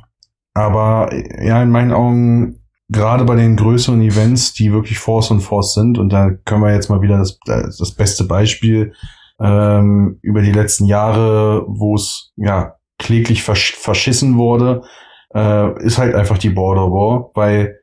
aber 0.53 1.09
ja, 1.43 1.63
in 1.63 1.71
meinen 1.71 1.91
Augen, 1.91 2.59
gerade 2.87 3.25
bei 3.25 3.35
den 3.35 3.55
größeren 3.55 4.01
Events, 4.03 4.53
die 4.53 4.71
wirklich 4.71 4.99
Force 4.99 5.31
on 5.31 5.39
Force 5.39 5.73
sind, 5.73 5.97
und 5.97 6.13
da 6.13 6.29
können 6.45 6.61
wir 6.61 6.71
jetzt 6.71 6.91
mal 6.91 7.01
wieder 7.01 7.17
das, 7.17 7.39
das 7.47 7.95
beste 7.95 8.25
Beispiel 8.25 8.93
ähm, 9.39 10.19
über 10.21 10.43
die 10.43 10.51
letzten 10.51 10.85
Jahre, 10.85 11.65
wo 11.67 11.95
es 11.95 12.31
ja 12.35 12.75
kläglich 12.99 13.41
versch 13.41 13.73
verschissen 13.73 14.37
wurde, 14.37 14.83
äh, 15.33 15.83
ist 15.83 15.97
halt 15.97 16.15
einfach 16.15 16.37
die 16.37 16.49
Border 16.49 16.91
War, 16.91 17.31
weil 17.33 17.79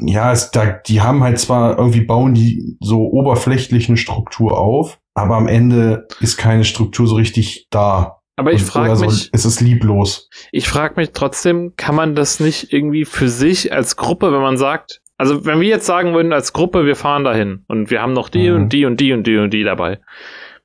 ja, 0.00 0.32
es, 0.32 0.50
da, 0.50 0.66
die 0.66 1.00
haben 1.00 1.22
halt 1.22 1.38
zwar 1.38 1.78
irgendwie 1.78 2.00
bauen 2.00 2.34
die 2.34 2.76
so 2.80 3.00
oberflächlich 3.00 3.88
eine 3.88 3.96
Struktur 3.96 4.58
auf, 4.58 4.98
aber 5.14 5.36
am 5.36 5.48
Ende 5.48 6.06
ist 6.20 6.36
keine 6.36 6.64
Struktur 6.64 7.06
so 7.06 7.16
richtig 7.16 7.68
da. 7.70 8.20
aber 8.36 8.52
ich 8.52 8.62
frage 8.62 8.96
so, 8.96 9.04
mich, 9.06 9.30
es 9.32 9.44
ist 9.44 9.60
lieblos. 9.60 10.28
ich 10.52 10.68
frage 10.68 10.94
mich 10.96 11.10
trotzdem, 11.12 11.74
kann 11.76 11.94
man 11.94 12.14
das 12.14 12.40
nicht 12.40 12.72
irgendwie 12.72 13.04
für 13.04 13.28
sich 13.28 13.72
als 13.72 13.96
Gruppe, 13.96 14.32
wenn 14.32 14.40
man 14.40 14.56
sagt, 14.56 15.00
also 15.16 15.44
wenn 15.44 15.60
wir 15.60 15.68
jetzt 15.68 15.86
sagen 15.86 16.14
würden 16.14 16.32
als 16.32 16.52
Gruppe, 16.52 16.86
wir 16.86 16.94
fahren 16.94 17.24
dahin 17.24 17.64
und 17.66 17.90
wir 17.90 18.00
haben 18.00 18.12
noch 18.12 18.28
die 18.28 18.50
Mhm. 18.50 18.56
und 18.56 18.72
die 18.72 18.84
und 18.84 19.00
die 19.00 19.12
und 19.12 19.26
die 19.26 19.36
und 19.38 19.50
die 19.52 19.64
dabei, 19.64 19.98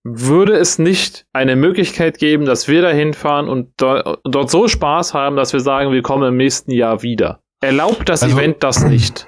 würde 0.04 0.54
es 0.54 0.80
nicht 0.80 1.26
eine 1.34 1.56
Möglichkeit 1.56 2.18
geben, 2.18 2.46
dass 2.46 2.68
wir 2.68 2.82
dahin 2.82 3.14
fahren 3.14 3.48
und 3.48 3.70
do 3.78 4.18
dort 4.26 4.50
so 4.50 4.68
Spaß 4.68 5.14
haben, 5.14 5.36
dass 5.36 5.54
wir 5.54 5.60
sagen, 5.62 5.92
wir 5.92 6.02
kommen 6.02 6.28
im 6.28 6.38
nächsten 6.38 6.72
Jahr 6.72 7.02
wieder? 7.04 7.40
Erlaubt 7.62 8.10
das 8.10 8.24
Also- 8.24 8.38
Event 8.38 8.62
das 8.64 8.84
nicht? 8.84 9.28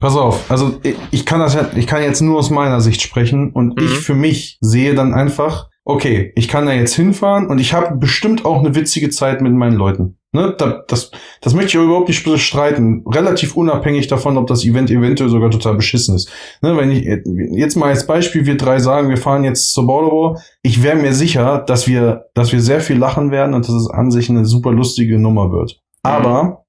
Pass 0.00 0.16
auf, 0.16 0.50
also 0.50 0.80
ich- 1.12 1.26
kann 1.26 1.38
das 1.40 1.54
ja, 1.54 1.68
ich 1.76 1.86
kann 1.86 2.02
jetzt 2.02 2.20
nur 2.22 2.38
aus 2.38 2.50
meiner 2.50 2.80
Sicht 2.80 3.02
sprechen 3.02 3.52
und 3.52 3.76
Mhm. 3.78 3.84
ich 3.84 3.98
für 3.98 4.14
mich 4.14 4.58
sehe 4.60 4.94
dann 4.94 5.14
einfach, 5.14 5.68
okay, 5.84 6.32
ich 6.34 6.48
kann 6.48 6.66
da 6.66 6.72
jetzt 6.72 6.94
hinfahren 6.94 7.46
und 7.46 7.60
ich 7.60 7.72
habe 7.72 7.94
bestimmt 7.96 8.44
auch 8.44 8.58
eine 8.58 8.74
witzige 8.74 9.10
Zeit 9.10 9.40
mit 9.42 9.52
meinen 9.52 9.76
Leuten. 9.76 10.18
Ne, 10.34 10.54
da, 10.56 10.82
das, 10.88 11.10
das 11.42 11.52
möchte 11.52 11.72
ich 11.72 11.78
auch 11.78 11.84
überhaupt 11.84 12.08
nicht 12.08 12.24
bestreiten. 12.24 13.04
Relativ 13.06 13.54
unabhängig 13.54 14.06
davon, 14.06 14.38
ob 14.38 14.46
das 14.46 14.64
Event 14.64 14.90
eventuell 14.90 15.28
sogar 15.28 15.50
total 15.50 15.74
beschissen 15.74 16.16
ist. 16.16 16.30
Ne, 16.62 16.74
wenn 16.78 16.90
ich 16.90 17.04
jetzt 17.54 17.76
mal 17.76 17.90
als 17.90 18.06
Beispiel 18.06 18.46
wir 18.46 18.56
drei 18.56 18.78
sagen, 18.78 19.10
wir 19.10 19.18
fahren 19.18 19.44
jetzt 19.44 19.74
zur 19.74 19.86
Bordeaux, 19.86 20.38
ich 20.62 20.82
wäre 20.82 20.96
mir 20.96 21.12
sicher, 21.12 21.58
dass 21.66 21.86
wir, 21.86 22.30
dass 22.32 22.50
wir 22.50 22.62
sehr 22.62 22.80
viel 22.80 22.96
lachen 22.96 23.30
werden 23.30 23.52
und 23.52 23.68
dass 23.68 23.74
es 23.74 23.90
an 23.90 24.10
sich 24.10 24.30
eine 24.30 24.46
super 24.46 24.72
lustige 24.72 25.18
Nummer 25.18 25.52
wird. 25.52 25.80
Aber 26.02 26.64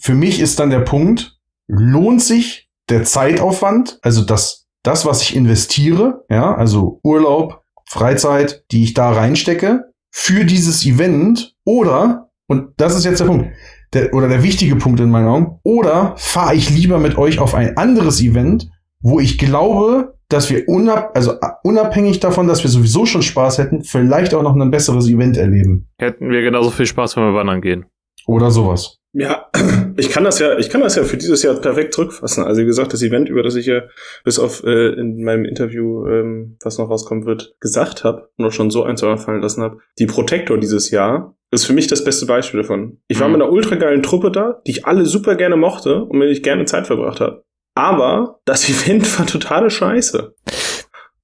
für 0.00 0.14
mich 0.14 0.40
ist 0.40 0.58
dann 0.58 0.70
der 0.70 0.80
Punkt, 0.80 1.38
lohnt 1.68 2.22
sich 2.22 2.68
der 2.88 3.04
Zeitaufwand, 3.04 4.00
also 4.02 4.24
das, 4.24 4.66
das, 4.82 5.06
was 5.06 5.22
ich 5.22 5.36
investiere, 5.36 6.24
ja, 6.28 6.56
also 6.56 6.98
Urlaub, 7.04 7.62
Freizeit, 7.88 8.64
die 8.72 8.82
ich 8.82 8.94
da 8.94 9.12
reinstecke, 9.12 9.92
für 10.10 10.44
dieses 10.44 10.84
Event 10.84 11.54
oder 11.64 12.25
und 12.48 12.68
das 12.76 12.96
ist 12.96 13.04
jetzt 13.04 13.20
der 13.20 13.26
Punkt, 13.26 13.50
der, 13.92 14.14
oder 14.14 14.28
der 14.28 14.42
wichtige 14.42 14.76
Punkt 14.76 15.00
in 15.00 15.10
meinen 15.10 15.28
Augen. 15.28 15.58
Oder 15.62 16.14
fahre 16.16 16.54
ich 16.54 16.70
lieber 16.70 16.98
mit 16.98 17.18
euch 17.18 17.38
auf 17.38 17.54
ein 17.54 17.76
anderes 17.76 18.20
Event, 18.20 18.70
wo 19.00 19.20
ich 19.20 19.38
glaube, 19.38 20.14
dass 20.28 20.50
wir 20.50 20.68
unab 20.68 21.12
also 21.14 21.34
unabhängig 21.62 22.20
davon, 22.20 22.48
dass 22.48 22.62
wir 22.62 22.70
sowieso 22.70 23.06
schon 23.06 23.22
Spaß 23.22 23.58
hätten, 23.58 23.84
vielleicht 23.84 24.34
auch 24.34 24.42
noch 24.42 24.56
ein 24.56 24.70
besseres 24.70 25.08
Event 25.08 25.36
erleben. 25.36 25.88
Hätten 25.98 26.30
wir 26.30 26.42
genauso 26.42 26.70
viel 26.70 26.86
Spaß, 26.86 27.16
wenn 27.16 27.24
wir 27.24 27.34
wandern 27.34 27.60
gehen. 27.60 27.86
Oder 28.26 28.50
sowas. 28.50 28.98
Ja, 29.18 29.50
ich 29.96 30.10
kann 30.10 30.24
das 30.24 30.38
ja, 30.38 30.58
ich 30.58 30.68
kann 30.68 30.82
das 30.82 30.94
ja 30.94 31.02
für 31.02 31.16
dieses 31.16 31.42
Jahr 31.42 31.54
perfekt 31.54 31.94
zurückfassen. 31.94 32.44
Also 32.44 32.60
wie 32.60 32.66
gesagt, 32.66 32.92
das 32.92 33.02
Event, 33.02 33.30
über 33.30 33.42
das 33.42 33.54
ich 33.54 33.64
ja 33.64 33.82
bis 34.24 34.38
auf 34.38 34.62
äh, 34.62 34.92
in 34.92 35.24
meinem 35.24 35.46
Interview, 35.46 36.06
ähm, 36.06 36.58
was 36.62 36.76
noch 36.76 36.90
rauskommen 36.90 37.24
wird, 37.24 37.54
gesagt 37.58 38.04
habe 38.04 38.28
und 38.36 38.44
auch 38.44 38.52
schon 38.52 38.70
so 38.70 38.84
ein, 38.84 38.98
zwei 38.98 39.06
Mal 39.06 39.16
fallen 39.16 39.40
lassen 39.40 39.62
habe, 39.62 39.78
die 39.98 40.04
Protector 40.04 40.58
dieses 40.58 40.90
Jahr 40.90 41.34
ist 41.50 41.64
für 41.64 41.72
mich 41.72 41.86
das 41.86 42.04
beste 42.04 42.26
Beispiel 42.26 42.60
davon. 42.60 42.98
Ich 43.08 43.18
war 43.18 43.28
mhm. 43.28 43.34
mit 43.34 43.42
einer 43.42 43.52
ultra 43.52 43.76
geilen 43.76 44.02
Truppe 44.02 44.30
da, 44.30 44.60
die 44.66 44.72
ich 44.72 44.84
alle 44.84 45.06
super 45.06 45.34
gerne 45.34 45.56
mochte 45.56 46.02
und 46.02 46.18
mit 46.18 46.26
der 46.26 46.32
ich 46.32 46.42
gerne 46.42 46.66
Zeit 46.66 46.86
verbracht 46.86 47.20
habe. 47.20 47.42
Aber 47.74 48.40
das 48.44 48.68
Event 48.68 49.18
war 49.18 49.26
totale 49.26 49.70
Scheiße. 49.70 50.34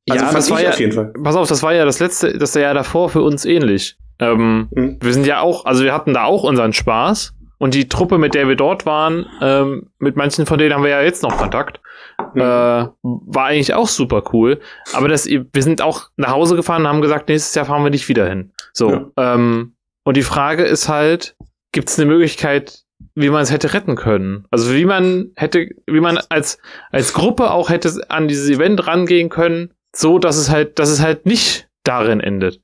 Also 0.09 0.25
ja, 0.25 0.33
das 0.33 0.51
war 0.51 0.63
ja, 0.63 0.71
auf 0.71 0.81
jeden 0.81 0.93
Fall. 0.93 1.13
Pass 1.23 1.37
auf, 1.37 1.49
das 1.49 1.63
war 1.63 1.75
ja 1.75 1.85
das 1.85 2.01
letzte, 2.01 2.39
das 2.39 2.55
Jahr 2.55 2.73
davor 2.73 3.11
für 3.11 3.21
uns 3.21 3.45
ähnlich. 3.45 3.99
Ähm, 4.19 4.69
mhm. 4.71 4.97
Wir 5.01 5.13
sind 5.13 5.27
ja 5.27 5.41
auch, 5.41 5.67
also 5.67 5.85
wir 5.85 5.93
hatten 5.93 6.15
da 6.15 6.25
auch 6.25 6.45
unseren 6.45 6.73
Spaß. 6.73 7.35
Und 7.63 7.75
die 7.75 7.89
Truppe, 7.89 8.19
mit 8.19 8.35
der 8.35 8.49
wir 8.49 8.57
dort 8.57 8.87
waren, 8.87 9.25
ähm, 9.41 9.89
mit 10.01 10.17
manchen 10.17 10.47
von 10.47 10.59
denen 10.59 10.75
haben 10.75 10.83
wir 10.83 10.91
ja 10.91 11.01
jetzt 11.01 11.23
noch 11.23 11.39
Kontakt, 11.39 11.81
mhm. 12.35 12.41
äh, 12.41 12.43
war 12.43 13.45
eigentlich 13.45 13.73
auch 13.73 13.87
super 13.87 14.25
cool. 14.33 14.59
Aber 14.95 15.07
das, 15.07 15.29
wir 15.29 15.63
sind 15.63 15.81
auch 15.81 16.11
nach 16.17 16.33
Hause 16.33 16.57
gefahren 16.57 16.83
und 16.83 16.89
haben 16.89 17.03
gesagt, 17.03 17.29
nächstes 17.29 17.55
Jahr 17.55 17.67
fahren 17.67 17.85
wir 17.85 17.91
nicht 17.91 18.09
wieder 18.09 18.29
hin. 18.29 18.51
So, 18.73 18.91
ja. 18.91 19.11
ähm, 19.17 19.77
und 20.03 20.17
die 20.17 20.25
Frage 20.25 20.65
ist 20.65 20.89
halt, 20.89 21.37
gibt 21.71 21.89
es 21.89 22.01
eine 22.01 22.11
Möglichkeit, 22.11 22.83
wie 23.15 23.31
man 23.31 23.43
es 23.43 23.53
hätte 23.53 23.73
retten 23.75 23.95
können? 23.95 24.45
Also 24.51 24.75
wie 24.75 24.85
man 24.85 25.31
hätte, 25.37 25.69
wie 25.87 26.01
man 26.01 26.19
als, 26.31 26.59
als 26.91 27.13
Gruppe 27.13 27.53
auch 27.53 27.71
hätte 27.71 27.93
an 28.09 28.27
dieses 28.27 28.51
Event 28.51 28.89
rangehen 28.89 29.29
können, 29.29 29.73
so 29.95 30.19
dass 30.19 30.37
es 30.37 30.51
halt, 30.51 30.81
dass 30.81 30.89
es 30.89 31.01
halt 31.01 31.27
nicht 31.27 31.69
darin 31.85 32.19
endet. 32.19 32.61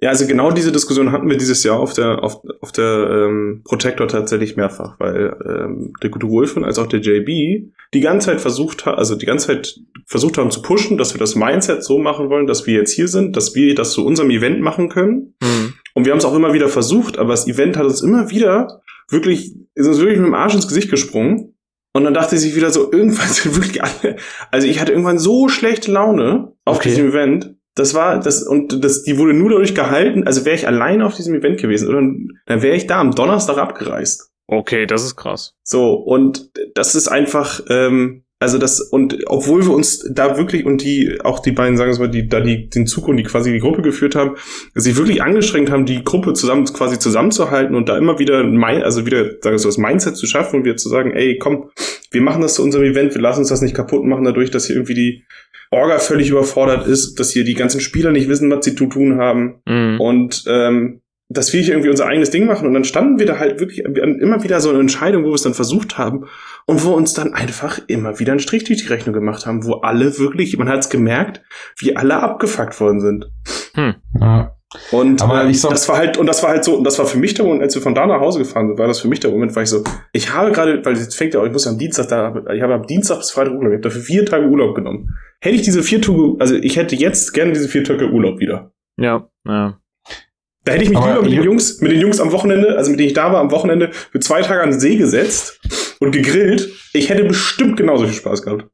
Ja, 0.00 0.10
also 0.10 0.26
genau 0.26 0.50
diese 0.50 0.72
Diskussion 0.72 1.12
hatten 1.12 1.28
wir 1.28 1.36
dieses 1.36 1.62
Jahr 1.62 1.78
auf 1.78 1.92
der 1.92 2.22
auf, 2.22 2.40
auf 2.60 2.72
der 2.72 3.08
ähm, 3.10 3.62
Protector 3.64 4.08
tatsächlich 4.08 4.56
mehrfach, 4.56 4.98
weil 4.98 5.36
ähm, 5.46 5.92
der 6.02 6.10
gute 6.10 6.28
Wolfen 6.28 6.64
als 6.64 6.78
auch 6.78 6.86
der 6.86 7.00
JB 7.00 7.70
die 7.94 8.00
ganze 8.00 8.26
Zeit 8.26 8.40
versucht 8.40 8.86
hat, 8.86 8.98
also 8.98 9.14
die 9.14 9.26
ganze 9.26 9.46
Zeit 9.46 9.78
versucht 10.06 10.36
haben 10.36 10.50
zu 10.50 10.62
pushen, 10.62 10.98
dass 10.98 11.14
wir 11.14 11.20
das 11.20 11.36
Mindset 11.36 11.84
so 11.84 11.98
machen 11.98 12.28
wollen, 12.28 12.46
dass 12.46 12.66
wir 12.66 12.74
jetzt 12.74 12.92
hier 12.92 13.08
sind, 13.08 13.36
dass 13.36 13.54
wir 13.54 13.74
das 13.74 13.92
zu 13.92 14.04
unserem 14.04 14.30
Event 14.30 14.60
machen 14.60 14.88
können. 14.88 15.34
Mhm. 15.40 15.74
Und 15.94 16.04
wir 16.04 16.12
haben 16.12 16.18
es 16.18 16.24
auch 16.24 16.34
immer 16.34 16.52
wieder 16.52 16.68
versucht, 16.68 17.18
aber 17.18 17.30
das 17.30 17.46
Event 17.46 17.76
hat 17.76 17.84
uns 17.84 18.02
immer 18.02 18.30
wieder 18.30 18.80
wirklich, 19.08 19.54
ist 19.74 19.86
uns 19.86 19.98
wirklich 19.98 20.18
mit 20.18 20.26
dem 20.26 20.34
Arsch 20.34 20.54
ins 20.54 20.68
Gesicht 20.68 20.90
gesprungen. 20.90 21.54
Und 21.96 22.02
dann 22.02 22.14
dachte 22.14 22.36
sich 22.36 22.56
wieder 22.56 22.70
so, 22.70 22.90
irgendwann 22.90 23.28
sind 23.30 23.54
wirklich 23.54 23.82
alle, 23.82 24.16
also 24.50 24.66
ich 24.66 24.80
hatte 24.80 24.92
irgendwann 24.92 25.18
so 25.18 25.48
schlechte 25.48 25.92
Laune 25.92 26.52
auf 26.64 26.78
okay. 26.78 26.88
diesem 26.88 27.08
Event. 27.08 27.53
Das 27.74 27.94
war, 27.94 28.20
das, 28.20 28.42
und 28.42 28.84
das, 28.84 29.02
die 29.02 29.18
wurde 29.18 29.34
nur 29.34 29.50
dadurch 29.50 29.74
gehalten, 29.74 30.24
also 30.26 30.44
wäre 30.44 30.56
ich 30.56 30.66
allein 30.66 31.02
auf 31.02 31.16
diesem 31.16 31.34
Event 31.34 31.60
gewesen, 31.60 31.88
oder 31.88 32.02
dann 32.46 32.62
wäre 32.62 32.76
ich 32.76 32.86
da 32.86 33.00
am 33.00 33.14
Donnerstag 33.14 33.58
abgereist. 33.58 34.30
Okay, 34.46 34.86
das 34.86 35.04
ist 35.04 35.16
krass. 35.16 35.54
So, 35.62 35.94
und 35.94 36.50
das 36.74 36.94
ist 36.94 37.08
einfach, 37.08 37.60
ähm, 37.68 38.23
also 38.44 38.58
das, 38.58 38.80
und 38.82 39.16
obwohl 39.26 39.64
wir 39.64 39.72
uns 39.72 40.06
da 40.12 40.36
wirklich, 40.36 40.66
und 40.66 40.82
die, 40.82 41.18
auch 41.24 41.40
die 41.40 41.52
beiden, 41.52 41.78
sagen 41.78 41.92
wir 41.92 41.98
mal, 41.98 42.10
die 42.10 42.28
da 42.28 42.40
die, 42.40 42.68
den 42.68 42.86
Zug 42.86 43.08
und 43.08 43.16
die 43.16 43.22
quasi 43.22 43.52
die 43.52 43.58
Gruppe 43.58 43.80
geführt 43.80 44.14
haben, 44.14 44.36
sich 44.74 44.98
wirklich 44.98 45.22
angestrengt 45.22 45.70
haben, 45.70 45.86
die 45.86 46.04
Gruppe 46.04 46.34
zusammen, 46.34 46.66
quasi 46.66 46.98
zusammenzuhalten 46.98 47.74
und 47.74 47.88
da 47.88 47.96
immer 47.96 48.18
wieder, 48.18 48.44
mein, 48.44 48.82
also 48.82 49.06
wieder, 49.06 49.24
sagen 49.40 49.54
wir 49.54 49.58
so, 49.58 49.68
das 49.68 49.78
Mindset 49.78 50.18
zu 50.18 50.26
schaffen 50.26 50.56
und 50.56 50.64
wieder 50.66 50.76
zu 50.76 50.90
sagen, 50.90 51.12
ey, 51.12 51.38
komm, 51.38 51.70
wir 52.10 52.20
machen 52.20 52.42
das 52.42 52.54
zu 52.54 52.62
unserem 52.62 52.84
Event, 52.84 53.14
wir 53.14 53.22
lassen 53.22 53.40
uns 53.40 53.48
das 53.48 53.62
nicht 53.62 53.74
kaputt 53.74 54.04
machen 54.04 54.24
dadurch, 54.24 54.50
dass 54.50 54.66
hier 54.66 54.76
irgendwie 54.76 54.94
die 54.94 55.24
Orga 55.70 55.98
völlig 55.98 56.28
überfordert 56.28 56.86
ist, 56.86 57.18
dass 57.18 57.30
hier 57.30 57.44
die 57.44 57.54
ganzen 57.54 57.80
Spieler 57.80 58.12
nicht 58.12 58.28
wissen, 58.28 58.50
was 58.50 58.64
sie 58.64 58.76
zu 58.76 58.86
tun 58.86 59.16
haben. 59.16 59.62
Mhm. 59.66 60.00
Und 60.00 60.44
ähm, 60.46 61.00
dass 61.28 61.52
wir 61.52 61.62
hier 61.62 61.74
irgendwie 61.74 61.90
unser 61.90 62.06
eigenes 62.06 62.30
Ding 62.30 62.46
machen. 62.46 62.66
Und 62.66 62.74
dann 62.74 62.84
standen 62.84 63.18
wir 63.18 63.26
da 63.26 63.38
halt 63.38 63.60
wirklich 63.60 63.80
immer 63.80 64.42
wieder 64.42 64.60
so 64.60 64.70
eine 64.70 64.80
Entscheidung, 64.80 65.24
wo 65.24 65.28
wir 65.28 65.34
es 65.34 65.42
dann 65.42 65.54
versucht 65.54 65.98
haben 65.98 66.26
und 66.66 66.84
wo 66.84 66.92
uns 66.92 67.14
dann 67.14 67.34
einfach 67.34 67.80
immer 67.86 68.18
wieder 68.18 68.32
einen 68.32 68.40
Strich 68.40 68.64
durch 68.64 68.82
die 68.82 68.88
Rechnung 68.88 69.14
gemacht 69.14 69.46
haben, 69.46 69.64
wo 69.64 69.74
alle 69.74 70.18
wirklich, 70.18 70.56
man 70.58 70.68
hat 70.68 70.80
es 70.80 70.90
gemerkt, 70.90 71.42
wie 71.78 71.96
alle 71.96 72.22
abgefuckt 72.22 72.78
worden 72.80 73.00
sind. 73.00 73.30
Hm. 73.74 73.94
Ja. 74.20 74.56
Und 74.90 75.22
Aber 75.22 75.46
ich 75.46 75.60
sag, 75.60 75.70
das 75.70 75.88
war 75.88 75.96
halt, 75.96 76.18
und 76.18 76.26
das 76.26 76.42
war 76.42 76.50
halt 76.50 76.64
so, 76.64 76.76
und 76.76 76.84
das 76.84 76.98
war 76.98 77.06
für 77.06 77.18
mich 77.18 77.34
der 77.34 77.44
Moment, 77.44 77.62
als 77.62 77.74
wir 77.76 77.82
von 77.82 77.94
da 77.94 78.06
nach 78.06 78.20
Hause 78.20 78.40
gefahren 78.40 78.68
sind, 78.68 78.78
war 78.78 78.88
das 78.88 79.00
für 79.00 79.08
mich 79.08 79.20
der 79.20 79.30
Moment, 79.30 79.54
weil 79.54 79.64
ich 79.64 79.70
so, 79.70 79.84
ich 80.12 80.34
habe 80.34 80.50
gerade, 80.50 80.84
weil 80.84 80.96
jetzt 80.96 81.14
fängt 81.14 81.32
ja 81.32 81.40
auch, 81.40 81.46
ich 81.46 81.52
muss 81.52 81.64
ja 81.64 81.70
am 81.70 81.78
Dienstag 81.78 82.08
da, 82.08 82.34
ich 82.52 82.60
habe 82.60 82.74
am 82.74 82.86
Dienstag 82.86 83.18
bis 83.18 83.30
Freitag 83.30 83.54
Urlaub, 83.54 83.70
ich 83.70 83.76
habe 83.76 83.82
dafür 83.82 84.00
vier 84.00 84.26
Tage 84.26 84.46
Urlaub 84.48 84.74
genommen. 84.74 85.10
Hätte 85.40 85.54
ich 85.54 85.62
diese 85.62 85.82
vier 85.82 86.02
Tage, 86.02 86.34
also 86.40 86.56
ich 86.56 86.76
hätte 86.76 86.96
jetzt 86.96 87.32
gerne 87.32 87.52
diese 87.52 87.68
vier 87.68 87.84
Tage 87.84 88.10
Urlaub 88.10 88.40
wieder. 88.40 88.72
Ja, 88.96 89.28
ja. 89.46 89.78
Da 90.64 90.72
hätte 90.72 90.84
ich 90.84 90.90
mich 90.90 90.98
lieber 90.98 91.22
mit 91.22 91.30
den 91.30 91.42
Jungs, 91.42 91.80
mit 91.80 91.92
den 91.92 92.00
Jungs 92.00 92.20
am 92.20 92.32
Wochenende, 92.32 92.76
also 92.76 92.90
mit 92.90 92.98
denen 92.98 93.08
ich 93.08 93.14
da 93.14 93.32
war, 93.32 93.40
am 93.40 93.50
Wochenende 93.50 93.90
für 93.92 94.20
zwei 94.20 94.40
Tage 94.40 94.62
an 94.62 94.70
den 94.70 94.80
See 94.80 94.96
gesetzt 94.96 95.60
und 96.00 96.12
gegrillt. 96.12 96.70
Ich 96.94 97.10
hätte 97.10 97.24
bestimmt 97.24 97.76
genauso 97.76 98.04
viel 98.04 98.14
Spaß 98.14 98.42
gehabt. 98.42 98.66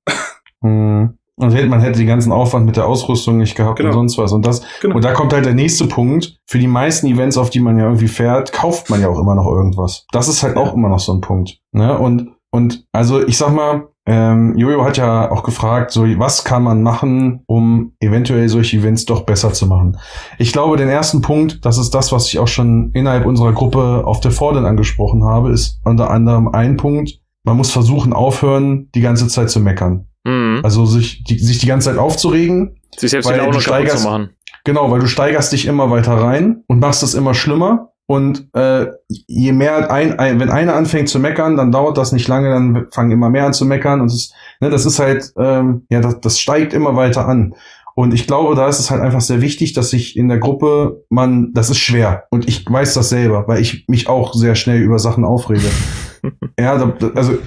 Hm. 0.62 1.14
Und 1.36 1.68
man 1.68 1.80
hätte 1.80 1.98
den 1.98 2.06
ganzen 2.06 2.32
Aufwand 2.32 2.66
mit 2.66 2.76
der 2.76 2.86
Ausrüstung 2.86 3.38
nicht 3.38 3.56
gehabt 3.56 3.78
genau. 3.78 3.88
und 3.88 3.94
sonst 3.94 4.18
was. 4.18 4.32
Und 4.32 4.44
das, 4.44 4.62
genau. 4.82 4.96
und 4.96 5.04
da 5.04 5.12
kommt 5.14 5.32
halt 5.32 5.46
der 5.46 5.54
nächste 5.54 5.86
Punkt. 5.86 6.36
Für 6.46 6.58
die 6.58 6.66
meisten 6.66 7.06
Events, 7.06 7.38
auf 7.38 7.48
die 7.48 7.60
man 7.60 7.78
ja 7.78 7.84
irgendwie 7.84 8.08
fährt, 8.08 8.52
kauft 8.52 8.90
man 8.90 9.00
ja 9.00 9.08
auch 9.08 9.18
immer 9.18 9.34
noch 9.34 9.46
irgendwas. 9.46 10.06
Das 10.12 10.28
ist 10.28 10.42
halt 10.42 10.56
ja. 10.56 10.62
auch 10.62 10.74
immer 10.74 10.90
noch 10.90 11.00
so 11.00 11.14
ein 11.14 11.22
Punkt. 11.22 11.58
Ne? 11.72 11.98
Und, 11.98 12.32
und 12.50 12.84
also 12.92 13.26
ich 13.26 13.38
sag 13.38 13.54
mal, 13.54 13.88
ähm, 14.12 14.56
Jojo 14.56 14.84
hat 14.84 14.96
ja 14.96 15.30
auch 15.30 15.44
gefragt, 15.44 15.92
so 15.92 16.02
was 16.18 16.42
kann 16.42 16.64
man 16.64 16.82
machen, 16.82 17.44
um 17.46 17.92
eventuell 18.00 18.48
solche 18.48 18.78
Events 18.78 19.04
doch 19.04 19.20
besser 19.22 19.52
zu 19.52 19.68
machen. 19.68 19.98
Ich 20.36 20.52
glaube, 20.52 20.76
den 20.76 20.88
ersten 20.88 21.22
Punkt, 21.22 21.64
das 21.64 21.78
ist 21.78 21.92
das, 21.92 22.10
was 22.10 22.26
ich 22.26 22.40
auch 22.40 22.48
schon 22.48 22.90
innerhalb 22.92 23.24
unserer 23.24 23.52
Gruppe 23.52 24.02
auf 24.04 24.18
der 24.18 24.32
Vordern 24.32 24.66
angesprochen 24.66 25.22
habe, 25.22 25.52
ist 25.52 25.78
unter 25.84 26.10
anderem 26.10 26.48
ein 26.48 26.76
Punkt, 26.76 27.20
man 27.44 27.56
muss 27.56 27.70
versuchen, 27.70 28.12
aufhören, 28.12 28.88
die 28.96 29.00
ganze 29.00 29.28
Zeit 29.28 29.48
zu 29.48 29.60
meckern. 29.60 30.08
Mhm. 30.24 30.58
Also 30.64 30.86
sich 30.86 31.22
die, 31.22 31.38
sich 31.38 31.58
die 31.58 31.66
ganze 31.66 31.90
Zeit 31.90 31.98
aufzuregen. 31.98 32.80
Sich 32.96 33.12
selbst 33.12 33.30
die 33.30 33.34
Laune 33.34 33.60
zu 33.60 34.08
machen. 34.08 34.30
Genau, 34.64 34.90
weil 34.90 34.98
du 34.98 35.06
steigerst 35.06 35.52
dich 35.52 35.66
immer 35.66 35.88
weiter 35.88 36.14
rein 36.14 36.64
und 36.66 36.80
machst 36.80 37.04
es 37.04 37.14
immer 37.14 37.32
schlimmer. 37.32 37.89
Und 38.10 38.48
äh, 38.54 38.88
je 39.28 39.52
mehr 39.52 39.88
ein, 39.92 40.18
ein, 40.18 40.40
wenn 40.40 40.50
einer 40.50 40.74
anfängt 40.74 41.08
zu 41.08 41.20
meckern, 41.20 41.56
dann 41.56 41.70
dauert 41.70 41.96
das 41.96 42.10
nicht 42.10 42.26
lange, 42.26 42.50
dann 42.50 42.88
fangen 42.90 43.12
immer 43.12 43.30
mehr 43.30 43.46
an 43.46 43.52
zu 43.52 43.64
meckern. 43.64 44.00
Und 44.00 44.08
ist, 44.08 44.34
ne, 44.58 44.68
das 44.68 44.84
ist 44.84 44.98
halt, 44.98 45.32
ähm, 45.38 45.86
ja, 45.90 46.00
das, 46.00 46.18
das 46.18 46.40
steigt 46.40 46.72
immer 46.72 46.96
weiter 46.96 47.28
an. 47.28 47.54
Und 47.94 48.12
ich 48.12 48.26
glaube, 48.26 48.56
da 48.56 48.66
ist 48.66 48.80
es 48.80 48.90
halt 48.90 49.00
einfach 49.00 49.20
sehr 49.20 49.40
wichtig, 49.40 49.74
dass 49.74 49.90
sich 49.90 50.16
in 50.16 50.26
der 50.26 50.38
Gruppe 50.38 51.04
man, 51.08 51.52
das 51.54 51.70
ist 51.70 51.78
schwer. 51.78 52.24
Und 52.30 52.48
ich 52.48 52.68
weiß 52.68 52.94
das 52.94 53.10
selber, 53.10 53.46
weil 53.46 53.60
ich 53.60 53.84
mich 53.86 54.08
auch 54.08 54.34
sehr 54.34 54.56
schnell 54.56 54.80
über 54.80 54.98
Sachen 54.98 55.24
aufrege. 55.24 55.68
ja, 56.58 56.78
da, 56.78 57.10
also 57.14 57.38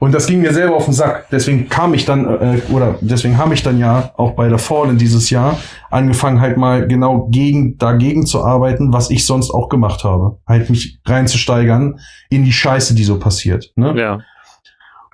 und 0.00 0.14
das 0.14 0.26
ging 0.26 0.40
mir 0.40 0.52
selber 0.52 0.76
auf 0.76 0.84
den 0.84 0.94
Sack. 0.94 1.26
Deswegen 1.30 1.68
kam 1.68 1.94
ich 1.94 2.04
dann, 2.04 2.26
äh, 2.26 2.60
oder 2.72 2.96
deswegen 3.00 3.38
habe 3.38 3.54
ich 3.54 3.62
dann 3.62 3.78
ja 3.78 4.12
auch 4.16 4.32
bei 4.32 4.48
der 4.48 4.58
Fallen 4.58 4.98
dieses 4.98 5.30
Jahr 5.30 5.58
angefangen, 5.90 6.40
halt 6.40 6.56
mal 6.56 6.86
genau 6.86 7.28
gegen, 7.30 7.78
dagegen 7.78 8.26
zu 8.26 8.44
arbeiten, 8.44 8.92
was 8.92 9.10
ich 9.10 9.26
sonst 9.26 9.50
auch 9.50 9.68
gemacht 9.68 10.04
habe. 10.04 10.38
Halt 10.46 10.70
mich 10.70 11.00
reinzusteigern 11.04 12.00
in 12.30 12.44
die 12.44 12.52
Scheiße, 12.52 12.94
die 12.94 13.04
so 13.04 13.18
passiert. 13.18 13.72
Ne? 13.76 13.94
Ja. 13.96 14.20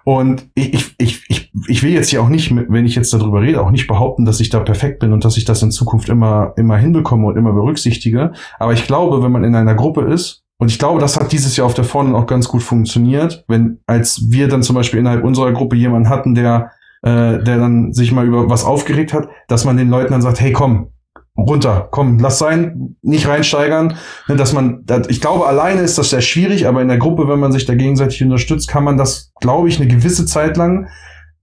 Und 0.05 0.49
ich, 0.55 0.73
ich, 0.73 0.95
ich, 0.99 1.25
ich, 1.29 1.53
ich 1.69 1.83
will 1.83 1.93
jetzt 1.93 2.09
hier 2.09 2.23
auch 2.23 2.29
nicht, 2.29 2.53
wenn 2.55 2.87
ich 2.87 2.95
jetzt 2.95 3.13
darüber 3.13 3.43
rede, 3.43 3.61
auch 3.61 3.71
nicht 3.71 3.87
behaupten, 3.87 4.25
dass 4.25 4.41
ich 4.41 4.49
da 4.49 4.61
perfekt 4.61 4.99
bin 4.99 5.13
und 5.13 5.25
dass 5.25 5.37
ich 5.37 5.45
das 5.45 5.63
in 5.63 5.71
Zukunft 5.71 6.09
immer, 6.09 6.55
immer 6.57 6.77
hinbekomme 6.77 7.27
und 7.27 7.37
immer 7.37 7.53
berücksichtige. 7.53 8.33
Aber 8.59 8.73
ich 8.73 8.87
glaube, 8.87 9.23
wenn 9.23 9.31
man 9.31 9.45
in 9.45 9.55
einer 9.55 9.75
Gruppe 9.75 10.03
ist 10.03 10.43
und 10.61 10.71
ich 10.71 10.79
glaube, 10.79 11.01
das 11.01 11.19
hat 11.19 11.33
dieses 11.33 11.57
Jahr 11.57 11.67
auf 11.67 11.73
der 11.73 11.85
Vorne 11.85 12.15
auch 12.15 12.27
ganz 12.27 12.47
gut 12.47 12.63
funktioniert, 12.63 13.45
wenn 13.49 13.81
als 13.87 14.27
wir 14.29 14.47
dann 14.47 14.63
zum 14.63 14.77
Beispiel 14.77 15.01
innerhalb 15.01 15.25
unserer 15.25 15.53
Gruppe 15.53 15.75
jemanden 15.75 16.11
hatten, 16.11 16.35
der, 16.35 16.73
äh, 17.01 17.43
der 17.43 17.57
dann 17.57 17.95
sich 17.95 18.13
mal 18.13 18.27
über 18.27 18.51
was 18.51 18.67
aufgeregt 18.67 19.15
hat, 19.15 19.29
dass 19.49 19.65
man 19.65 19.79
den 19.79 19.89
Leuten 19.89 20.13
dann 20.13 20.21
sagt, 20.21 20.39
hey 20.39 20.53
komm, 20.53 20.89
runter, 21.35 21.89
komm, 21.91 22.19
lass 22.19 22.39
sein, 22.39 22.97
nicht 23.01 23.27
reinsteigern, 23.27 23.97
ne, 24.29 24.37
dass 24.37 24.53
man, 24.53 24.85
ich 25.09 25.23
glaube, 25.23 25.47
alleine 25.47 25.81
ist 25.81 25.97
das 25.97 26.11
sehr 26.11 26.21
schwierig, 26.21 26.67
aber 26.67 26.83
in 26.83 26.89
der 26.89 26.99
Gruppe, 26.99 27.27
wenn 27.27 27.41
man 27.41 27.53
sich 27.53 27.65
da 27.65 27.75
gegenseitig 27.75 28.23
unterstützt, 28.23 28.69
kann 28.69 28.85
man 28.85 28.99
das, 28.99 29.33
glaube 29.41 29.71
ich, 29.71 29.81
eine 29.81 29.89
gewisse 29.89 30.27
Zeit 30.27 30.59
lang, 30.59 30.89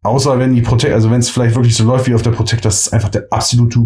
außer 0.03 0.37
wenn 0.37 0.53
die 0.53 0.61
Protect, 0.61 0.93
also 0.93 1.09
wenn 1.09 1.21
es 1.21 1.31
vielleicht 1.31 1.55
wirklich 1.55 1.75
so 1.75 1.85
läuft 1.85 2.07
wie 2.07 2.13
auf 2.13 2.21
der 2.21 2.31
Protect, 2.31 2.65
das 2.65 2.81
ist 2.81 2.93
einfach 2.93 3.09
der 3.09 3.25
absolute 3.31 3.79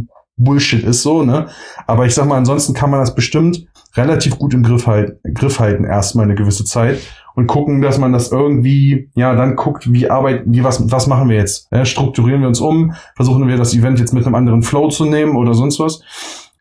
Bullshit 0.43 0.83
ist 0.83 1.01
so, 1.03 1.23
ne? 1.23 1.47
Aber 1.87 2.05
ich 2.05 2.13
sag 2.13 2.25
mal, 2.27 2.37
ansonsten 2.37 2.73
kann 2.73 2.89
man 2.89 2.99
das 2.99 3.15
bestimmt 3.15 3.65
relativ 3.95 4.37
gut 4.39 4.53
im 4.53 4.63
Griff, 4.63 4.87
halt, 4.87 5.17
Griff 5.33 5.59
halten, 5.59 5.83
erstmal 5.83 6.25
eine 6.25 6.35
gewisse 6.35 6.63
Zeit 6.63 6.99
und 7.35 7.47
gucken, 7.47 7.81
dass 7.81 7.97
man 7.97 8.13
das 8.13 8.31
irgendwie, 8.31 9.09
ja, 9.15 9.35
dann 9.35 9.55
guckt, 9.55 9.91
wie 9.91 10.09
arbeiten, 10.09 10.53
wie, 10.53 10.63
was, 10.63 10.89
was 10.91 11.07
machen 11.07 11.29
wir 11.29 11.37
jetzt? 11.37 11.67
Ja, 11.71 11.83
strukturieren 11.85 12.41
wir 12.41 12.47
uns 12.47 12.61
um? 12.61 12.93
Versuchen 13.15 13.47
wir 13.47 13.57
das 13.57 13.73
Event 13.73 13.99
jetzt 13.99 14.13
mit 14.13 14.25
einem 14.25 14.35
anderen 14.35 14.63
Flow 14.63 14.89
zu 14.89 15.05
nehmen 15.05 15.35
oder 15.35 15.53
sonst 15.53 15.79
was? 15.79 16.01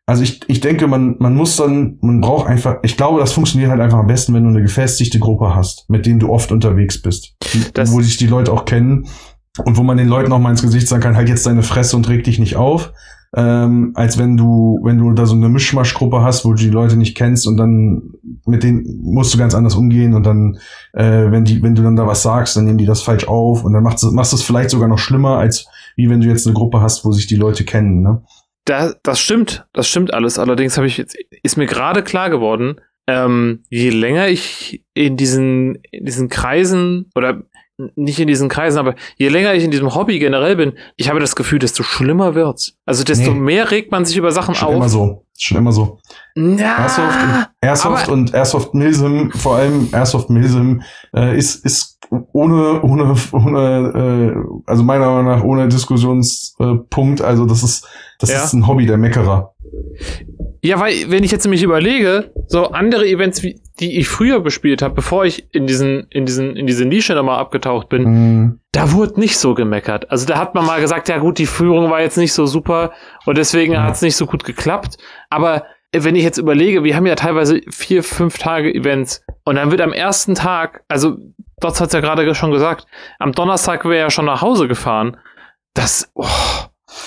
Also 0.06 0.24
ich, 0.24 0.40
ich 0.48 0.58
denke, 0.58 0.88
man, 0.88 1.14
man 1.20 1.36
muss 1.36 1.54
dann, 1.54 1.98
man 2.00 2.20
braucht 2.20 2.48
einfach, 2.48 2.78
ich 2.82 2.96
glaube, 2.96 3.20
das 3.20 3.32
funktioniert 3.32 3.70
halt 3.70 3.80
einfach 3.80 3.98
am 3.98 4.08
besten, 4.08 4.34
wenn 4.34 4.42
du 4.42 4.48
eine 4.50 4.62
gefestigte 4.62 5.20
Gruppe 5.20 5.54
hast, 5.54 5.88
mit 5.88 6.04
denen 6.06 6.18
du 6.18 6.30
oft 6.30 6.50
unterwegs 6.50 7.00
bist. 7.00 7.36
Das- 7.74 7.92
wo 7.92 8.00
sich 8.00 8.16
die 8.16 8.26
Leute 8.26 8.52
auch 8.52 8.64
kennen 8.64 9.06
und 9.64 9.76
wo 9.76 9.84
man 9.84 9.96
den 9.98 10.08
Leuten 10.08 10.32
auch 10.32 10.40
mal 10.40 10.50
ins 10.50 10.62
Gesicht 10.62 10.88
sagen 10.88 11.02
kann, 11.02 11.14
halt 11.16 11.28
jetzt 11.28 11.46
deine 11.46 11.62
Fresse 11.62 11.96
und 11.96 12.08
reg 12.08 12.24
dich 12.24 12.40
nicht 12.40 12.56
auf. 12.56 12.92
Ähm, 13.36 13.92
als 13.94 14.18
wenn 14.18 14.36
du, 14.36 14.80
wenn 14.82 14.98
du 14.98 15.12
da 15.12 15.24
so 15.24 15.36
eine 15.36 15.48
Mischmaschgruppe 15.48 16.20
hast, 16.20 16.44
wo 16.44 16.50
du 16.50 16.56
die 16.56 16.70
Leute 16.70 16.96
nicht 16.96 17.16
kennst 17.16 17.46
und 17.46 17.56
dann 17.56 18.14
mit 18.44 18.64
denen 18.64 19.00
musst 19.02 19.32
du 19.32 19.38
ganz 19.38 19.54
anders 19.54 19.76
umgehen 19.76 20.14
und 20.14 20.26
dann, 20.26 20.58
äh, 20.94 21.30
wenn 21.30 21.44
die, 21.44 21.62
wenn 21.62 21.76
du 21.76 21.82
dann 21.82 21.94
da 21.94 22.08
was 22.08 22.22
sagst, 22.22 22.56
dann 22.56 22.64
nehmen 22.64 22.78
die 22.78 22.86
das 22.86 23.02
falsch 23.02 23.28
auf 23.28 23.64
und 23.64 23.72
dann 23.72 23.84
machst 23.84 24.02
du, 24.02 24.10
machst 24.10 24.32
du 24.32 24.36
es 24.36 24.42
vielleicht 24.42 24.70
sogar 24.70 24.88
noch 24.88 24.98
schlimmer, 24.98 25.38
als 25.38 25.68
wie 25.94 26.10
wenn 26.10 26.20
du 26.20 26.26
jetzt 26.26 26.46
eine 26.46 26.54
Gruppe 26.54 26.80
hast, 26.80 27.04
wo 27.04 27.12
sich 27.12 27.28
die 27.28 27.36
Leute 27.36 27.64
kennen, 27.64 28.02
ne? 28.02 28.22
Da, 28.64 28.92
das 29.02 29.20
stimmt, 29.20 29.66
das 29.72 29.88
stimmt 29.88 30.12
alles. 30.12 30.38
Allerdings 30.38 30.76
habe 30.76 30.86
ich 30.86 30.98
jetzt, 30.98 31.16
ist 31.42 31.56
mir 31.56 31.66
gerade 31.66 32.02
klar 32.02 32.30
geworden, 32.30 32.76
ähm, 33.06 33.64
je 33.68 33.90
länger 33.90 34.28
ich 34.28 34.84
in 34.94 35.16
diesen, 35.16 35.76
in 35.90 36.04
diesen 36.04 36.28
Kreisen 36.28 37.10
oder 37.14 37.42
nicht 37.94 38.18
in 38.20 38.26
diesen 38.28 38.48
Kreisen, 38.48 38.78
aber 38.78 38.94
je 39.16 39.28
länger 39.28 39.54
ich 39.54 39.64
in 39.64 39.70
diesem 39.70 39.94
Hobby 39.94 40.18
generell 40.18 40.56
bin, 40.56 40.72
ich 40.96 41.08
habe 41.08 41.20
das 41.20 41.36
Gefühl, 41.36 41.58
desto 41.58 41.82
schlimmer 41.82 42.34
wird's. 42.34 42.74
Also 42.86 43.04
desto 43.04 43.32
Nee. 43.32 43.40
mehr 43.40 43.70
regt 43.70 43.90
man 43.92 44.04
sich 44.04 44.16
über 44.16 44.32
Sachen 44.32 44.54
Schon 44.54 44.68
auf. 44.68 44.74
immer 44.74 44.88
so. 44.88 45.24
Schon 45.38 45.56
immer 45.58 45.72
so. 45.72 45.98
Ja, 46.36 46.76
Airsoft, 46.78 47.18
und, 47.22 47.48
Airsoft 47.62 48.08
und 48.08 48.34
Airsoft 48.34 48.74
Milsim, 48.74 49.30
vor 49.32 49.56
allem 49.56 49.88
Airsoft 49.92 50.28
Milsim, 50.28 50.82
äh, 51.16 51.36
ist, 51.38 51.64
ist 51.64 51.98
ohne, 52.32 52.82
ohne, 52.82 53.14
ohne, 53.32 54.34
äh, 54.36 54.70
also 54.70 54.82
meiner 54.82 55.06
Meinung 55.10 55.24
nach 55.26 55.42
ohne 55.42 55.68
Diskussionspunkt. 55.68 56.80
Äh, 56.80 56.84
Punkt. 56.90 57.22
also 57.22 57.46
das 57.46 57.62
ist, 57.62 57.86
das 58.18 58.30
Ja. 58.30 58.44
ist 58.44 58.52
ein 58.52 58.66
Hobby 58.66 58.84
der 58.84 58.98
Meckerer. 58.98 59.54
Ja, 60.62 60.78
weil, 60.78 60.92
wenn 61.10 61.24
ich 61.24 61.30
jetzt 61.30 61.44
nämlich 61.44 61.62
überlege, 61.62 62.32
so 62.48 62.66
andere 62.72 63.06
Events, 63.06 63.42
wie, 63.42 63.60
die 63.80 63.98
ich 63.98 64.08
früher 64.08 64.40
bespielt 64.40 64.82
habe, 64.82 64.94
bevor 64.94 65.24
ich 65.24 65.52
in 65.54 65.66
diesen, 65.66 66.06
in 66.10 66.26
diesen, 66.26 66.54
in 66.56 66.66
diese 66.66 66.84
Nische 66.84 67.14
nochmal 67.14 67.38
abgetaucht 67.38 67.88
bin, 67.88 68.02
Mhm. 68.04 68.60
da 68.72 68.92
wurde 68.92 69.18
nicht 69.18 69.38
so 69.38 69.54
gemeckert. 69.54 70.10
Also 70.10 70.26
da 70.26 70.38
hat 70.38 70.54
man 70.54 70.66
mal 70.66 70.80
gesagt, 70.80 71.08
ja 71.08 71.18
gut, 71.18 71.38
die 71.38 71.46
Führung 71.46 71.90
war 71.90 72.00
jetzt 72.00 72.18
nicht 72.18 72.32
so 72.32 72.46
super 72.46 72.92
und 73.26 73.38
deswegen 73.38 73.72
Ja. 73.72 73.82
hat 73.84 73.94
es 73.94 74.02
nicht 74.02 74.16
so 74.16 74.26
gut 74.26 74.44
geklappt. 74.44 74.98
Aber 75.30 75.64
wenn 75.92 76.14
ich 76.14 76.22
jetzt 76.22 76.38
überlege, 76.38 76.84
wir 76.84 76.94
haben 76.94 77.06
ja 77.06 77.16
teilweise 77.16 77.62
vier, 77.70 78.04
fünf 78.04 78.38
Tage 78.38 78.72
Events 78.72 79.24
und 79.44 79.56
dann 79.56 79.70
wird 79.72 79.80
am 79.80 79.92
ersten 79.92 80.34
Tag, 80.36 80.84
also 80.88 81.16
Dots 81.60 81.80
hat's 81.80 81.92
ja 81.92 82.00
gerade 82.00 82.32
schon 82.34 82.52
gesagt, 82.52 82.86
am 83.18 83.32
Donnerstag 83.32 83.84
wäre 83.84 83.98
ja 83.98 84.10
schon 84.10 84.24
nach 84.26 84.40
Hause 84.40 84.68
gefahren. 84.68 85.16
Das, 85.74 86.10
oh, 86.14 86.26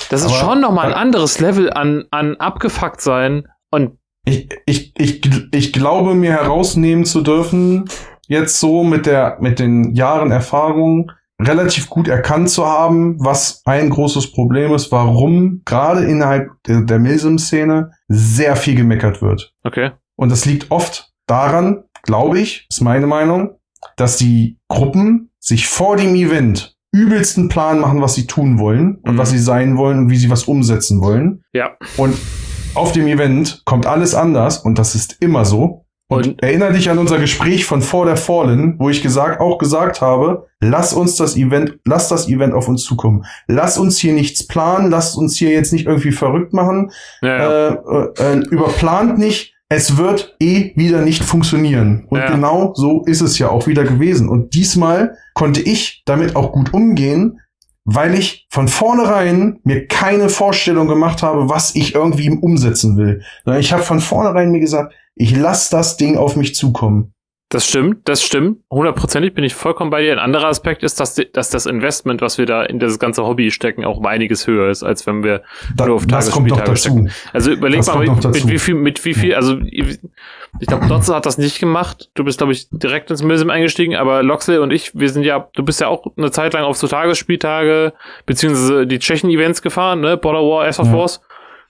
das 0.10 0.22
ist 0.26 0.28
Aber- 0.28 0.36
schon 0.36 0.60
nochmal 0.62 0.88
ein 0.88 0.94
anderes 0.94 1.40
Level 1.40 1.72
an, 1.72 2.06
an 2.12 2.36
abgefuckt 2.38 3.00
sein 3.02 3.48
und 3.72 3.98
Ich, 4.26 4.50
ich, 4.66 4.94
ich, 4.98 5.22
ich 5.54 5.74
glaube, 5.74 6.16
mir 6.16 6.32
herausnehmen 6.32 7.06
zu 7.06 7.22
dürfen, 7.22 7.86
jetzt 8.28 8.60
so 8.60 8.84
mit 8.84 9.06
der, 9.06 9.38
mit 9.42 9.60
den 9.60 9.94
Jahren 9.96 10.32
Erfahrung, 10.32 11.12
relativ 11.42 11.90
gut 11.90 12.08
erkannt 12.08 12.50
zu 12.50 12.66
haben, 12.66 13.18
was 13.20 13.62
ein 13.66 13.90
großes 13.90 14.32
Problem 14.32 14.74
ist, 14.74 14.92
warum 14.92 15.62
gerade 15.66 16.06
innerhalb 16.06 16.52
der, 16.68 16.82
der 16.82 17.00
Milsim-Szene 17.00 17.92
sehr 18.08 18.56
viel 18.56 18.76
gemeckert 18.76 19.22
wird. 19.22 19.54
okay. 19.64 19.92
Und 20.16 20.32
das 20.32 20.46
liegt 20.46 20.70
oft 20.72 21.12
daran, 21.26 21.84
glaube 22.04 22.40
ich, 22.40 22.68
ist 22.70 22.82
meine 22.82 23.08
Meinung, 23.08 23.58
dass 23.98 24.16
die 24.18 24.60
Gruppen 24.70 25.32
sich 25.40 25.68
vor 25.68 25.98
dem 25.98 26.14
Event 26.16 26.78
übelsten 26.94 27.50
Plan 27.50 27.80
machen, 27.80 28.00
was 28.00 28.14
sie 28.14 28.28
tun 28.28 28.60
wollen 28.60 28.98
und 29.02 29.16
Mhm. 29.16 29.18
was 29.18 29.32
sie 29.32 29.40
sein 29.40 29.76
wollen 29.76 29.98
und 29.98 30.10
wie 30.12 30.16
sie 30.18 30.30
was 30.30 30.44
umsetzen 30.44 31.02
wollen. 31.02 31.44
Ja. 31.52 31.72
Und 31.98 32.16
auf 32.76 32.92
dem 32.92 33.08
Event 33.08 33.62
kommt 33.66 33.86
alles 33.86 34.16
anders 34.16 34.58
und 34.60 34.78
das 34.80 34.96
ist 34.96 35.18
immer 35.20 35.46
so. 35.46 35.86
Und, 36.10 36.28
Und- 36.28 36.44
erinnere 36.44 36.74
dich 36.74 36.90
an 36.90 36.98
unser 36.98 37.18
Gespräch 37.18 37.66
von 37.66 37.82
vor 37.82 38.06
der 38.06 38.18
Fallen, 38.18 38.76
wo 38.78 38.90
ich 38.90 39.02
gesagt, 39.02 39.40
auch 39.40 39.58
gesagt 39.58 40.02
habe, 40.02 40.48
lass 40.60 40.94
uns 40.94 41.16
das 41.16 41.36
Event, 41.38 41.80
lass 41.86 42.08
das 42.10 42.28
Event 42.28 42.54
auf 42.54 42.68
uns 42.68 42.84
zukommen. 42.84 43.26
Lass 43.48 43.78
uns 43.78 43.98
hier 43.98 44.14
nichts 44.14 44.46
planen, 44.46 44.92
lass 44.92 45.16
uns 45.16 45.38
hier 45.38 45.50
jetzt 45.52 45.72
nicht 45.74 45.86
irgendwie 45.88 46.12
verrückt 46.12 46.54
machen, 46.54 46.92
Ja, 47.22 47.38
ja. 47.38 47.68
äh, 47.70 47.74
äh, 48.20 48.34
äh, 48.34 48.38
überplant 48.50 49.18
nicht. 49.18 49.54
Es 49.70 49.98
wird 49.98 50.36
eh 50.40 50.74
wieder 50.76 51.02
nicht 51.02 51.24
funktionieren. 51.24 52.06
Und 52.10 52.20
Ja. 52.20 52.30
genau 52.30 52.74
so 52.76 53.04
ist 53.06 53.22
es 53.22 53.40
ja 53.40 53.50
auch 53.50 53.66
wieder 53.66 53.84
gewesen. 53.84 54.30
Und 54.30 54.54
diesmal 54.54 55.16
konnte 55.34 55.62
ich 55.62 56.04
damit 56.06 56.36
auch 56.36 56.52
gut 56.52 56.74
umgehen, 56.74 57.40
weil 57.86 58.16
ich 58.16 58.48
von 58.50 58.68
vornherein 58.68 59.60
mir 59.64 59.88
keine 59.88 60.30
Vorstellung 60.30 60.88
gemacht 60.88 61.22
habe, 61.22 61.50
was 61.50 61.76
ich 61.76 61.96
irgendwie 61.96 62.30
umsetzen 62.30 62.98
will. 62.98 63.22
Ich 63.60 63.74
habe 63.74 63.84
von 63.84 64.00
vornherein 64.00 64.52
mir 64.52 64.60
gesagt, 64.60 64.94
ich 65.16 65.36
lasse 65.36 65.72
das 65.72 65.98
Ding 65.98 66.18
auf 66.18 66.36
mich 66.36 66.56
zukommen. 66.56 67.13
Das 67.54 67.68
stimmt, 67.68 68.10
das 68.10 68.24
stimmt. 68.24 68.62
Hundertprozentig 68.72 69.36
bin 69.36 69.44
ich 69.44 69.54
vollkommen 69.54 69.92
bei 69.92 70.02
dir. 70.02 70.12
Ein 70.12 70.18
anderer 70.18 70.48
Aspekt 70.48 70.82
ist, 70.82 71.00
dass, 71.00 71.22
dass 71.34 71.52
das 71.52 71.68
Investment, 71.68 72.20
was 72.22 72.40
wir 72.40 72.48
da 72.48 72.64
in 72.64 72.80
das 72.80 72.98
ganze 72.98 73.24
Hobby 73.28 73.52
stecken, 73.52 73.86
auch 73.86 73.98
um 73.98 74.06
einiges 74.08 74.48
höher 74.48 74.72
ist, 74.72 74.82
als 74.82 75.06
wenn 75.06 75.24
wir 75.24 75.44
Da, 75.76 75.86
Nur 75.86 75.98
auf 75.98 76.08
Tagesspieltage 76.08 76.64
dazu. 76.72 77.08
Also 77.32 77.52
überleg 77.52 77.82
Das 77.82 77.94
mal, 77.94 78.08
mit, 78.08 78.24
mit 78.24 78.48
wie 78.48 78.58
viel, 78.58 78.74
mit 78.74 79.06
wie 79.06 79.14
viel, 79.14 79.36
also 79.36 79.60
ich 79.62 80.00
glaube, 80.68 80.88
Dotze 80.88 81.14
hat 81.14 81.28
das 81.28 81.38
nicht 81.38 81.60
gemacht. 81.60 82.10
Du 82.16 82.24
bist, 82.24 82.40
glaube 82.40 82.54
ich, 82.54 82.70
direkt 82.72 83.12
ins 83.12 83.22
Milsim 83.22 83.52
eingestiegen, 83.52 83.96
aber 83.98 84.24
Loxley 84.24 84.58
und 84.58 84.72
ich, 84.72 84.98
wir 84.98 85.10
sind 85.10 85.22
ja, 85.24 85.48
du 85.56 85.64
bist 85.64 85.80
ja 85.80 85.90
auch 85.90 86.08
eine 86.18 86.32
Zeit 86.32 86.54
lang 86.54 86.64
auf 86.64 86.78
so 86.78 86.88
Tagesspieltage, 86.88 87.94
beziehungsweise 88.26 88.88
die 88.88 88.98
Tschechen-Events 88.98 89.62
gefahren, 89.62 90.02
ne? 90.02 90.18
Border 90.18 90.40
War, 90.40 90.66
Airsoft 90.66 90.92
Ja. 90.92 90.98
Wars. 90.98 91.22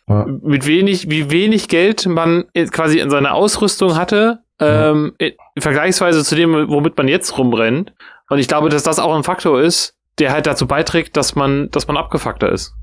Ja. 0.08 0.26
Mit 0.41 0.67
wenig, 0.67 1.10
wie 1.10 1.32
wenig 1.32 1.69
Geld 1.69 2.06
man 2.06 2.46
quasi 2.72 3.00
in 3.00 3.10
seiner 3.10 3.34
Ausrüstung 3.34 3.96
hatte, 3.98 4.15
Ja. 4.17 4.42
Ähm, 4.60 5.13
vergleichsweise 5.58 6.24
zu 6.24 6.36
dem, 6.36 6.54
womit 6.70 6.98
man 6.98 7.08
jetzt 7.08 7.38
rumrennt. 7.38 7.94
Und 8.30 8.39
ich 8.39 8.48
glaube, 8.48 8.70
dass 8.70 8.84
das 8.84 9.00
auch 9.00 9.16
ein 9.16 9.24
Faktor 9.24 9.62
ist, 9.62 9.96
der 10.20 10.32
halt 10.32 10.46
dazu 10.46 10.68
beiträgt, 10.68 11.18
dass 11.18 11.36
man, 11.36 11.70
dass 11.72 11.88
man 11.88 11.98
abgefuckter 11.98 12.52
ist. 12.52 12.74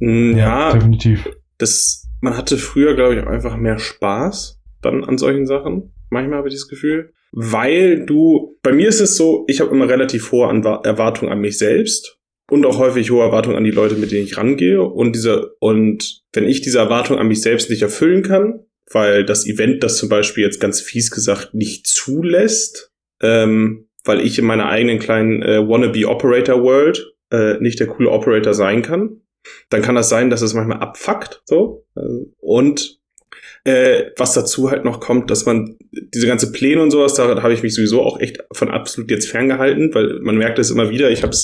Mm, 0.00 0.36
Ja, 0.36 0.72
definitiv. 0.72 1.28
das, 1.58 2.06
man 2.20 2.36
hatte 2.36 2.58
früher, 2.58 2.94
glaube 2.94 3.14
ich, 3.14 3.22
auch 3.22 3.30
einfach 3.30 3.56
mehr 3.56 3.78
Spaß 3.78 4.60
dann 4.82 5.04
an 5.04 5.18
solchen 5.18 5.46
Sachen. 5.46 5.92
Manchmal 6.10 6.38
habe 6.38 6.48
ich 6.48 6.54
das 6.54 6.68
Gefühl. 6.68 7.12
Weil 7.32 8.06
du, 8.06 8.56
bei 8.62 8.72
mir 8.72 8.88
ist 8.88 9.00
es 9.00 9.16
so, 9.16 9.44
ich 9.48 9.60
habe 9.60 9.70
immer 9.70 9.88
relativ 9.88 10.32
hohe 10.32 10.48
Anwa 10.48 10.80
Erwartungen 10.84 11.32
an 11.32 11.40
mich 11.40 11.58
selbst 11.58 12.18
und 12.50 12.64
auch 12.64 12.78
häufig 12.78 13.10
hohe 13.10 13.24
Erwartungen 13.24 13.56
an 13.56 13.64
die 13.64 13.72
Leute, 13.72 13.96
mit 13.96 14.12
denen 14.12 14.24
ich 14.24 14.36
rangehe. 14.36 14.82
Und 14.82 15.14
diese, 15.16 15.54
und 15.58 16.22
wenn 16.32 16.44
ich 16.44 16.60
diese 16.60 16.78
Erwartungen 16.78 17.18
an 17.18 17.28
mich 17.28 17.42
selbst 17.42 17.68
nicht 17.68 17.82
erfüllen 17.82 18.22
kann, 18.22 18.60
weil 18.90 19.24
das 19.24 19.46
Event 19.46 19.82
das 19.82 19.96
zum 19.96 20.08
Beispiel 20.08 20.44
jetzt 20.44 20.60
ganz 20.60 20.80
fies 20.80 21.10
gesagt 21.10 21.54
nicht 21.54 21.86
zulässt, 21.86 22.92
ähm, 23.20 23.88
weil 24.04 24.20
ich 24.20 24.38
in 24.38 24.44
meiner 24.44 24.68
eigenen 24.68 24.98
kleinen 24.98 25.42
äh, 25.42 25.66
wannabe 25.68 26.08
Operator 26.08 26.62
World 26.62 27.12
äh, 27.30 27.58
nicht 27.58 27.80
der 27.80 27.88
coole 27.88 28.10
Operator 28.10 28.54
sein 28.54 28.82
kann, 28.82 29.20
dann 29.68 29.82
kann 29.82 29.94
das 29.94 30.08
sein, 30.08 30.30
dass 30.30 30.42
es 30.42 30.54
manchmal 30.54 30.78
abfuckt, 30.78 31.42
so. 31.44 31.84
Äh, 31.96 32.26
Und 32.38 33.00
äh, 33.66 34.12
was 34.16 34.32
dazu 34.32 34.70
halt 34.70 34.84
noch 34.84 35.00
kommt, 35.00 35.28
dass 35.28 35.44
man 35.44 35.76
diese 35.90 36.28
ganze 36.28 36.52
Pläne 36.52 36.80
und 36.80 36.92
sowas, 36.92 37.14
da 37.14 37.42
habe 37.42 37.52
ich 37.52 37.64
mich 37.64 37.74
sowieso 37.74 38.00
auch 38.00 38.20
echt 38.20 38.38
von 38.52 38.70
absolut 38.70 39.10
jetzt 39.10 39.28
ferngehalten, 39.28 39.92
weil 39.92 40.20
man 40.20 40.36
merkt 40.36 40.60
es 40.60 40.70
immer 40.70 40.90
wieder. 40.90 41.10
Ich 41.10 41.24
habe 41.24 41.36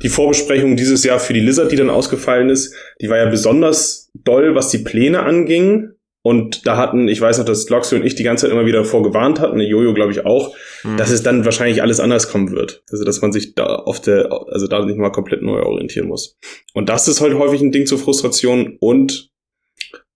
die 0.00 0.08
Vorbesprechung 0.08 0.76
dieses 0.76 1.02
Jahr 1.02 1.18
für 1.18 1.32
die 1.32 1.40
Lizard, 1.40 1.72
die 1.72 1.76
dann 1.76 1.90
ausgefallen 1.90 2.50
ist, 2.50 2.72
die 3.00 3.10
war 3.10 3.16
ja 3.16 3.26
besonders 3.28 4.12
doll, 4.14 4.54
was 4.54 4.68
die 4.68 4.78
Pläne 4.78 5.24
anging. 5.24 5.90
Und 6.26 6.66
da 6.66 6.76
hatten, 6.76 7.06
ich 7.06 7.20
weiß 7.20 7.38
noch, 7.38 7.44
dass 7.44 7.68
Loxy 7.68 7.94
und 7.94 8.04
ich 8.04 8.16
die 8.16 8.24
ganze 8.24 8.46
Zeit 8.46 8.50
immer 8.50 8.66
wieder 8.66 8.80
davor 8.80 9.00
gewarnt 9.04 9.38
hatten, 9.38 9.60
Jojo 9.60 9.94
glaube 9.94 10.10
ich 10.10 10.26
auch, 10.26 10.56
Hm. 10.82 10.96
dass 10.96 11.12
es 11.12 11.22
dann 11.22 11.44
wahrscheinlich 11.44 11.82
alles 11.82 12.00
anders 12.00 12.28
kommen 12.28 12.50
wird. 12.50 12.82
Also, 12.90 13.04
dass 13.04 13.22
man 13.22 13.30
sich 13.30 13.54
da 13.54 13.76
auf 13.76 14.00
der, 14.00 14.32
also 14.50 14.66
da 14.66 14.84
nicht 14.84 14.98
mal 14.98 15.10
komplett 15.10 15.42
neu 15.42 15.62
orientieren 15.62 16.08
muss. 16.08 16.36
Und 16.74 16.88
das 16.88 17.06
ist 17.06 17.20
halt 17.20 17.34
häufig 17.34 17.60
ein 17.60 17.70
Ding 17.70 17.86
zur 17.86 17.98
Frustration 17.98 18.76
und 18.80 19.30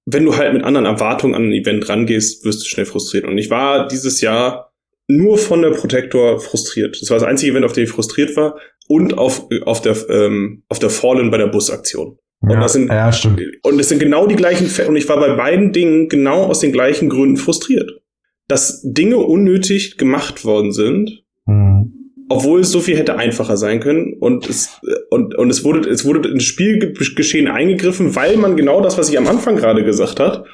wenn 0.04 0.24
du 0.24 0.36
halt 0.36 0.52
mit 0.52 0.64
anderen 0.64 0.84
Erwartungen 0.84 1.36
an 1.36 1.44
ein 1.44 1.52
Event 1.52 1.88
rangehst, 1.88 2.44
wirst 2.44 2.64
du 2.64 2.66
schnell 2.66 2.86
frustriert. 2.86 3.24
Und 3.24 3.38
ich 3.38 3.48
war 3.48 3.86
dieses 3.86 4.20
Jahr 4.20 4.72
nur 5.06 5.38
von 5.38 5.62
der 5.62 5.70
Protector 5.70 6.40
frustriert. 6.40 7.00
Das 7.00 7.08
war 7.10 7.20
das 7.20 7.28
einzige 7.28 7.52
Event, 7.52 7.66
auf 7.66 7.72
dem 7.72 7.84
ich 7.84 7.90
frustriert 7.90 8.36
war 8.36 8.58
und 8.88 9.16
auf, 9.16 9.46
auf 9.64 9.80
der, 9.80 9.96
ähm, 10.08 10.64
auf 10.68 10.80
der 10.80 10.90
Fallen 10.90 11.30
bei 11.30 11.38
der 11.38 11.46
Busaktion. 11.46 12.18
Und 12.42 12.50
Ja, 12.50 12.60
das 12.60 12.72
sind 12.72 12.88
ja, 12.88 13.12
stimmt. 13.12 13.40
und 13.62 13.78
es 13.78 13.88
sind 13.88 13.98
genau 13.98 14.26
die 14.26 14.36
gleichen 14.36 14.66
Fä- 14.66 14.86
und 14.86 14.96
ich 14.96 15.08
war 15.08 15.18
bei 15.20 15.34
beiden 15.36 15.72
Dingen 15.72 16.08
genau 16.08 16.44
aus 16.44 16.60
den 16.60 16.72
gleichen 16.72 17.08
Gründen 17.08 17.36
frustriert. 17.36 18.00
Dass 18.48 18.80
Dinge 18.82 19.18
unnötig 19.18 19.98
gemacht 19.98 20.44
worden 20.44 20.72
sind, 20.72 21.22
Hm. 21.46 21.92
obwohl 22.28 22.60
es 22.60 22.70
so 22.70 22.80
viel 22.80 22.96
hätte 22.96 23.16
einfacher 23.16 23.56
sein 23.56 23.80
können 23.80 24.14
und 24.18 24.48
es 24.48 24.70
und 25.10 25.34
und 25.34 25.50
es 25.50 25.64
wurde 25.64 25.88
es 25.88 26.04
wurde 26.04 26.28
ins 26.28 26.44
Spielgeschehen 26.44 27.48
eingegriffen, 27.48 28.14
weil 28.16 28.36
man 28.36 28.56
genau 28.56 28.80
das, 28.80 28.96
was 28.98 29.10
ich 29.10 29.18
am 29.18 29.26
Anfang 29.28 29.56
gerade 29.56 29.84
gesagt 29.84 30.18
hat, 30.20 30.44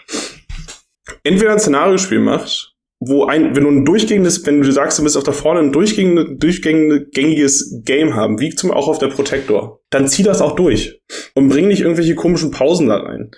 entweder 1.22 1.52
ein 1.52 1.58
Szenariospiel 1.60 2.18
macht, 2.20 2.74
wo 3.08 3.24
ein 3.24 3.54
wenn 3.54 3.64
du 3.64 3.70
ein 3.70 3.84
durchgängiges, 3.84 4.44
wenn 4.46 4.62
du 4.62 4.70
sagst, 4.72 4.98
du 4.98 5.02
bist 5.02 5.16
auf 5.16 5.24
da 5.24 5.32
vorne 5.32 5.60
ein 5.60 5.72
durchgängige, 5.72 6.36
durchgängiges 6.36 7.82
Game 7.84 8.14
haben, 8.14 8.40
wie 8.40 8.54
zum 8.54 8.70
auch 8.70 8.88
auf 8.88 8.98
der 8.98 9.08
Protector, 9.08 9.80
dann 9.90 10.08
zieh 10.08 10.22
das 10.22 10.40
auch 10.40 10.56
durch 10.56 11.00
und 11.34 11.48
bring 11.48 11.68
nicht 11.68 11.80
irgendwelche 11.80 12.14
komischen 12.14 12.50
Pausen 12.50 12.88
da 12.88 12.96
rein. 12.96 13.30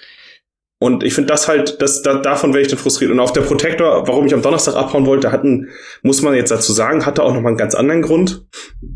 Und 0.81 1.03
ich 1.03 1.13
finde 1.13 1.29
das 1.29 1.49
halt, 1.49 1.83
das, 1.83 2.03
da, 2.03 2.21
davon 2.21 2.53
wäre 2.53 2.63
ich 2.63 2.69
dann 2.69 2.79
frustriert. 2.79 3.11
Und 3.11 3.19
auf 3.19 3.33
der 3.33 3.41
Protector, 3.41 4.07
warum 4.07 4.27
ich 4.27 4.35
am 4.35 4.43
Donnerstag 4.43 4.77
abhauen 4.77 5.07
wollte, 5.07 5.33
hatten, 5.33 5.71
muss 6.03 6.23
man 6.23 6.35
jetzt 6.35 6.53
dazu 6.53 6.73
sagen, 6.73 7.05
hatte 7.05 7.25
auch 7.25 7.35
noch 7.35 7.41
mal 7.41 7.49
einen 7.49 7.59
ganz 7.59 7.75
anderen 7.75 8.03
Grund. 8.03 8.47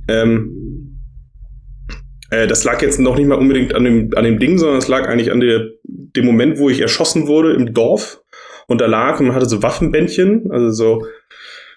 Ähm, 0.06 1.00
äh, 2.30 2.46
das 2.46 2.62
lag 2.62 2.80
jetzt 2.82 3.00
noch 3.00 3.16
nicht 3.16 3.26
mal 3.26 3.38
unbedingt 3.38 3.74
an 3.74 3.82
dem, 3.82 4.10
an 4.14 4.24
dem 4.24 4.38
Ding, 4.38 4.58
sondern 4.58 4.78
es 4.78 4.86
lag 4.86 5.08
eigentlich 5.08 5.32
an 5.32 5.40
der, 5.40 5.70
dem 5.84 6.24
Moment, 6.24 6.58
wo 6.58 6.70
ich 6.70 6.80
erschossen 6.80 7.26
wurde 7.26 7.52
im 7.52 7.74
Dorf. 7.74 8.21
Und 8.72 8.80
da 8.80 8.86
lag 8.86 9.20
und 9.20 9.26
man 9.26 9.36
hatte 9.36 9.46
so 9.48 9.62
Waffenbändchen, 9.62 10.50
also 10.50 10.70
so, 10.70 11.06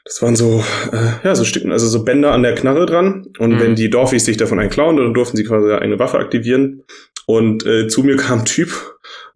das 0.05 0.21
waren 0.21 0.35
so, 0.35 0.63
äh, 0.91 1.25
ja, 1.27 1.35
so 1.35 1.43
Stücken, 1.43 1.71
also 1.71 1.87
so 1.87 2.03
Bänder 2.03 2.31
an 2.31 2.41
der 2.43 2.55
Knarre 2.55 2.85
dran. 2.85 3.27
Und 3.37 3.51
Mhm. 3.55 3.59
wenn 3.59 3.75
die 3.75 3.89
Dorfis 3.89 4.25
sich 4.25 4.37
davon 4.37 4.59
einen 4.59 4.69
klauen, 4.69 4.95
dann 4.97 5.13
durften 5.13 5.35
sie 5.35 5.43
quasi 5.43 5.71
eine 5.73 5.99
Waffe 5.99 6.17
aktivieren. 6.19 6.83
Und 7.27 7.65
äh, 7.65 7.87
zu 7.87 8.03
mir 8.03 8.15
kam 8.17 8.39
ein 8.39 8.45
Typ 8.45 8.69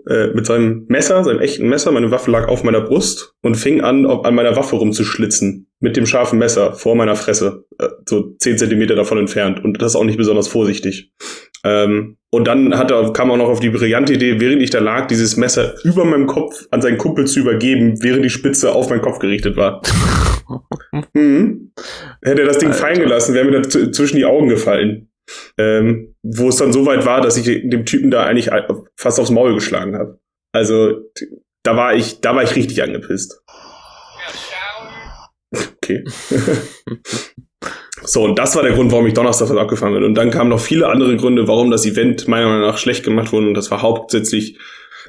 äh, 0.08 0.28
mit 0.28 0.45
seinem 0.45 0.86
Messer, 0.89 1.24
seinem 1.24 1.39
echten 1.39 1.67
Messer. 1.67 1.91
Meine 1.91 2.12
Waffe 2.12 2.30
lag 2.32 2.48
auf 2.48 2.63
meiner 2.63 2.82
Brust 2.82 3.34
und 3.41 3.56
fing 3.56 3.82
an, 3.82 4.06
auf, 4.06 4.26
an 4.26 4.36
meiner 4.36 4.56
Waffe 4.56 4.76
rumzuschlitzen. 4.76 5.67
Mit 5.80 5.98
dem 5.98 6.06
scharfen 6.06 6.38
Messer 6.38 6.74
vor 6.74 6.95
meiner 6.95 7.15
Fresse. 7.15 7.65
Äh, 7.80 7.88
so 8.08 8.36
zehn 8.38 8.58
Zentimeter 8.58 8.95
davon 8.95 9.17
entfernt. 9.17 9.63
Und 9.63 9.82
das 9.82 9.95
auch 9.95 10.04
nicht 10.04 10.17
besonders 10.17 10.48
vorsichtig. 10.48 11.12
Ähm, 11.63 12.17
und 12.32 12.48
dann 12.48 12.78
hat 12.78 12.91
er, 12.91 13.12
kam 13.12 13.30
er 13.30 13.34
auch 13.34 13.38
noch 13.38 13.50
auf 13.50 13.60
die 13.60 13.69
brillante 13.69 14.13
Idee, 14.13 14.39
während 14.39 14.62
ich 14.62 14.69
da 14.69 14.80
lag, 14.80 15.08
dieses 15.08 15.36
Messer 15.36 15.76
über 15.84 16.06
meinem 16.06 16.28
Kopf 16.28 16.67
an 16.69 16.82
seinen 16.82 16.98
Kumpel 16.98 17.26
zu 17.26 17.39
übergeben, 17.39 18.02
während 18.04 18.24
die 18.24 18.30
Spitze 18.30 18.72
auf 18.74 18.89
meinen 18.89 19.02
Kopf 19.02 19.19
gerichtet 19.19 19.58
war. 19.58 19.82
mhm. 21.13 21.72
Hätte 22.22 22.41
er 22.41 22.48
das 22.48 22.60
Ding 22.60 22.69
Alter. 22.69 22.82
fallen 22.82 23.00
gelassen, 23.00 23.34
wäre 23.34 23.45
mir 23.45 23.62
da 23.62 23.91
zwischen 23.91 24.17
die 24.17 24.26
Augen 24.26 24.48
gefallen. 24.48 25.10
Ähm, 25.60 26.15
wo 26.24 26.50
es 26.50 26.56
dann 26.56 26.74
so 26.74 26.88
weit 26.88 27.06
war, 27.06 27.22
dass 27.22 27.38
ich 27.38 27.45
dem 27.45 27.86
Typen 27.86 28.10
da 28.10 28.24
eigentlich 28.24 28.50
fast 28.95 29.19
aufs 29.19 29.30
Maul 29.30 29.54
geschlagen 29.54 29.95
habe. 29.95 30.19
Also 30.54 31.02
da 31.62 31.76
war 31.76 31.93
ich, 31.93 32.19
da 32.22 32.36
war 32.36 32.43
ich 32.43 32.56
richtig 32.56 32.82
angepisst. 32.84 33.41
Okay. 35.82 36.04
so, 38.04 38.24
und 38.24 38.40
das 38.40 38.56
war 38.56 38.64
der 38.64 38.74
Grund, 38.74 38.92
warum 38.92 39.08
ich 39.08 39.14
Donnerstag 39.14 39.50
abgefahren 39.52 39.94
bin. 39.94 40.04
Und 40.04 40.16
dann 40.16 40.32
kamen 40.32 40.50
noch 40.50 40.60
viele 40.60 40.88
andere 40.88 41.16
Gründe, 41.18 41.48
warum 41.48 41.72
das 41.72 41.86
Event 41.86 42.28
meiner 42.28 42.48
Meinung 42.48 42.62
nach 42.62 42.78
schlecht 42.78 43.04
gemacht 43.04 43.32
wurde. 43.32 43.48
Und 43.48 43.54
das 43.54 43.72
war 43.72 43.82
hauptsächlich 43.82 44.58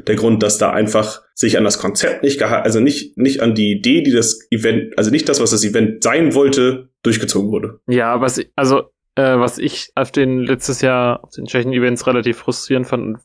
der 0.07 0.17
Grund, 0.17 0.43
dass 0.43 0.59
da 0.59 0.71
einfach 0.71 1.23
sich 1.35 1.59
an 1.59 1.65
das 1.65 1.79
Konzept 1.79 2.23
nicht 2.23 2.39
gehalten, 2.39 2.65
also 2.65 2.81
nicht, 2.81 3.19
nicht 3.19 3.41
an 3.41 3.55
die 3.55 3.73
Idee, 3.73 4.03
die 4.03 4.13
das 4.13 4.47
Event, 4.51 4.97
also 4.99 5.11
nicht 5.11 5.29
das, 5.29 5.41
was 5.41 5.51
das 5.51 5.65
Event 5.65 6.03
sein 6.03 6.35
wollte, 6.35 6.91
durchgezogen 7.03 7.51
wurde. 7.51 7.81
Ja, 7.89 8.21
was 8.21 8.39
ich, 8.39 8.51
also, 8.57 8.91
äh, 9.15 9.39
was 9.39 9.59
ich 9.59 9.91
auf 9.95 10.13
den 10.13 10.41
letztes 10.41 10.81
Jahr 10.81 11.25
auf 11.25 11.31
den 11.31 11.47
tschechischen 11.47 11.73
Events 11.73 12.07
relativ 12.07 12.39
frustrierend 12.39 12.87
fand, 12.87 13.19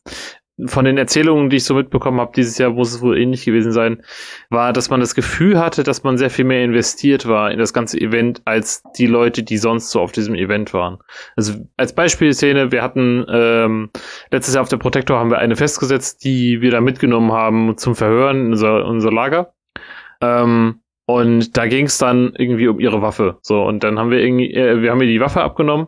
von 0.67 0.85
den 0.85 0.97
Erzählungen, 0.97 1.49
die 1.49 1.57
ich 1.57 1.65
so 1.65 1.75
mitbekommen 1.75 2.19
habe, 2.21 2.31
dieses 2.33 2.57
Jahr 2.57 2.71
muss 2.71 2.93
es 2.93 3.01
wohl 3.01 3.17
ähnlich 3.17 3.43
gewesen 3.43 3.73
sein, 3.73 4.01
war, 4.49 4.71
dass 4.71 4.89
man 4.89 5.01
das 5.01 5.13
Gefühl 5.13 5.59
hatte, 5.59 5.83
dass 5.83 6.03
man 6.03 6.17
sehr 6.17 6.29
viel 6.29 6.45
mehr 6.45 6.63
investiert 6.63 7.27
war 7.27 7.51
in 7.51 7.59
das 7.59 7.73
ganze 7.73 7.99
Event 7.99 8.41
als 8.45 8.81
die 8.97 9.07
Leute, 9.07 9.43
die 9.43 9.57
sonst 9.57 9.91
so 9.91 9.99
auf 9.99 10.13
diesem 10.13 10.33
Event 10.33 10.73
waren. 10.73 10.99
Also 11.35 11.53
als 11.75 11.93
Beispielszene, 11.93 12.71
wir 12.71 12.81
hatten 12.81 13.25
ähm, 13.29 13.89
letztes 14.31 14.53
Jahr 14.55 14.61
auf 14.61 14.69
der 14.69 14.77
Protector 14.77 15.19
haben 15.19 15.29
wir 15.29 15.39
eine 15.39 15.57
festgesetzt, 15.57 16.23
die 16.23 16.61
wir 16.61 16.71
da 16.71 16.79
mitgenommen 16.79 17.33
haben 17.33 17.77
zum 17.77 17.95
Verhören 17.95 18.45
in 18.45 18.51
unser, 18.53 18.85
unser 18.85 19.11
Lager. 19.11 19.53
Ähm, 20.21 20.79
und 21.05 21.55
da 21.55 21.67
ging 21.67 21.85
es 21.85 21.97
dann 21.97 22.33
irgendwie 22.35 22.67
um 22.67 22.79
ihre 22.79 23.01
Waffe. 23.01 23.37
So, 23.41 23.63
und 23.63 23.83
dann 23.83 23.99
haben 23.99 24.09
wir 24.09 24.19
irgendwie, 24.19 24.53
äh, 24.53 24.81
wir 24.81 24.91
haben 24.91 25.01
ihr 25.01 25.07
die 25.07 25.19
Waffe 25.19 25.41
abgenommen 25.41 25.87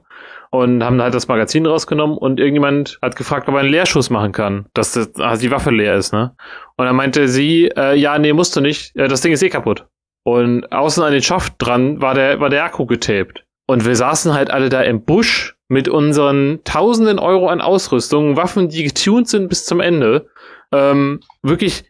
und 0.51 0.83
haben 0.83 1.01
halt 1.01 1.13
das 1.13 1.27
Magazin 1.27 1.65
rausgenommen 1.65 2.17
und 2.17 2.39
irgendjemand 2.39 2.99
hat 3.01 3.15
gefragt, 3.15 3.47
ob 3.47 3.55
er 3.55 3.61
einen 3.61 3.69
Leerschuss 3.69 4.09
machen 4.09 4.31
kann, 4.31 4.67
dass 4.73 4.93
das, 4.93 5.15
also 5.15 5.41
die 5.41 5.51
Waffe 5.51 5.71
leer 5.71 5.95
ist, 5.95 6.13
ne? 6.13 6.35
Und 6.77 6.85
dann 6.85 6.95
meinte 6.95 7.27
sie, 7.27 7.71
äh, 7.75 7.95
ja, 7.95 8.17
nee, 8.17 8.33
musst 8.33 8.55
du 8.55 8.61
nicht, 8.61 8.95
äh, 8.95 9.07
das 9.07 9.21
Ding 9.21 9.33
ist 9.33 9.43
eh 9.43 9.49
kaputt. 9.49 9.85
Und 10.23 10.71
außen 10.71 11.03
an 11.03 11.13
den 11.13 11.21
Schaft 11.21 11.53
dran 11.57 12.01
war 12.01 12.13
der, 12.13 12.39
war 12.39 12.49
der 12.49 12.65
Akku 12.65 12.85
getaped. 12.85 13.45
Und 13.65 13.85
wir 13.85 13.95
saßen 13.95 14.33
halt 14.33 14.51
alle 14.51 14.69
da 14.69 14.81
im 14.81 15.03
Busch 15.03 15.55
mit 15.67 15.89
unseren 15.89 16.59
tausenden 16.63 17.19
Euro 17.19 17.49
an 17.49 17.61
Ausrüstung, 17.61 18.37
Waffen, 18.37 18.69
die 18.69 18.83
getuned 18.83 19.27
sind 19.27 19.49
bis 19.49 19.65
zum 19.65 19.81
Ende. 19.81 20.27
Ähm, 20.71 21.21
wirklich 21.43 21.85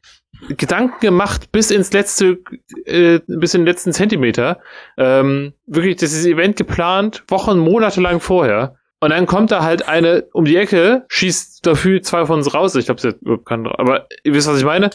Gedanken 0.50 1.00
gemacht 1.00 1.52
bis 1.52 1.71
ins 1.71 1.93
letzte, 1.93 2.39
äh, 2.86 3.19
bis 3.28 3.54
in 3.54 3.62
den 3.62 3.67
letzten 3.67 3.93
Zentimeter. 3.93 4.60
Ähm, 4.97 5.54
wirklich 5.65 5.97
dieses 5.97 6.26
Event 6.26 6.56
geplant, 6.58 7.23
Wochen, 7.28 7.58
Monate 7.58 8.02
lang 8.02 8.19
vorher. 8.19 8.76
Und 9.00 9.12
dann 9.12 9.28
kommt 9.28 9.52
da 9.52 9.63
halt 9.63 9.88
eine 9.88 10.26
um 10.34 10.45
die 10.45 10.58
Ecke, 10.58 11.06
schießt 11.10 11.65
dafür 11.65 12.02
zwei 12.02 12.26
von 12.26 12.38
uns 12.38 12.54
raus. 12.54 12.76
Ich 12.76 12.86
glaube, 12.86 13.02
sie 13.02 13.13
keinen, 13.45 13.67
aber 13.67 14.08
ihr 14.23 14.34
wisst, 14.34 14.47
was 14.47 14.58
ich 14.58 14.65
meine. 14.65 14.89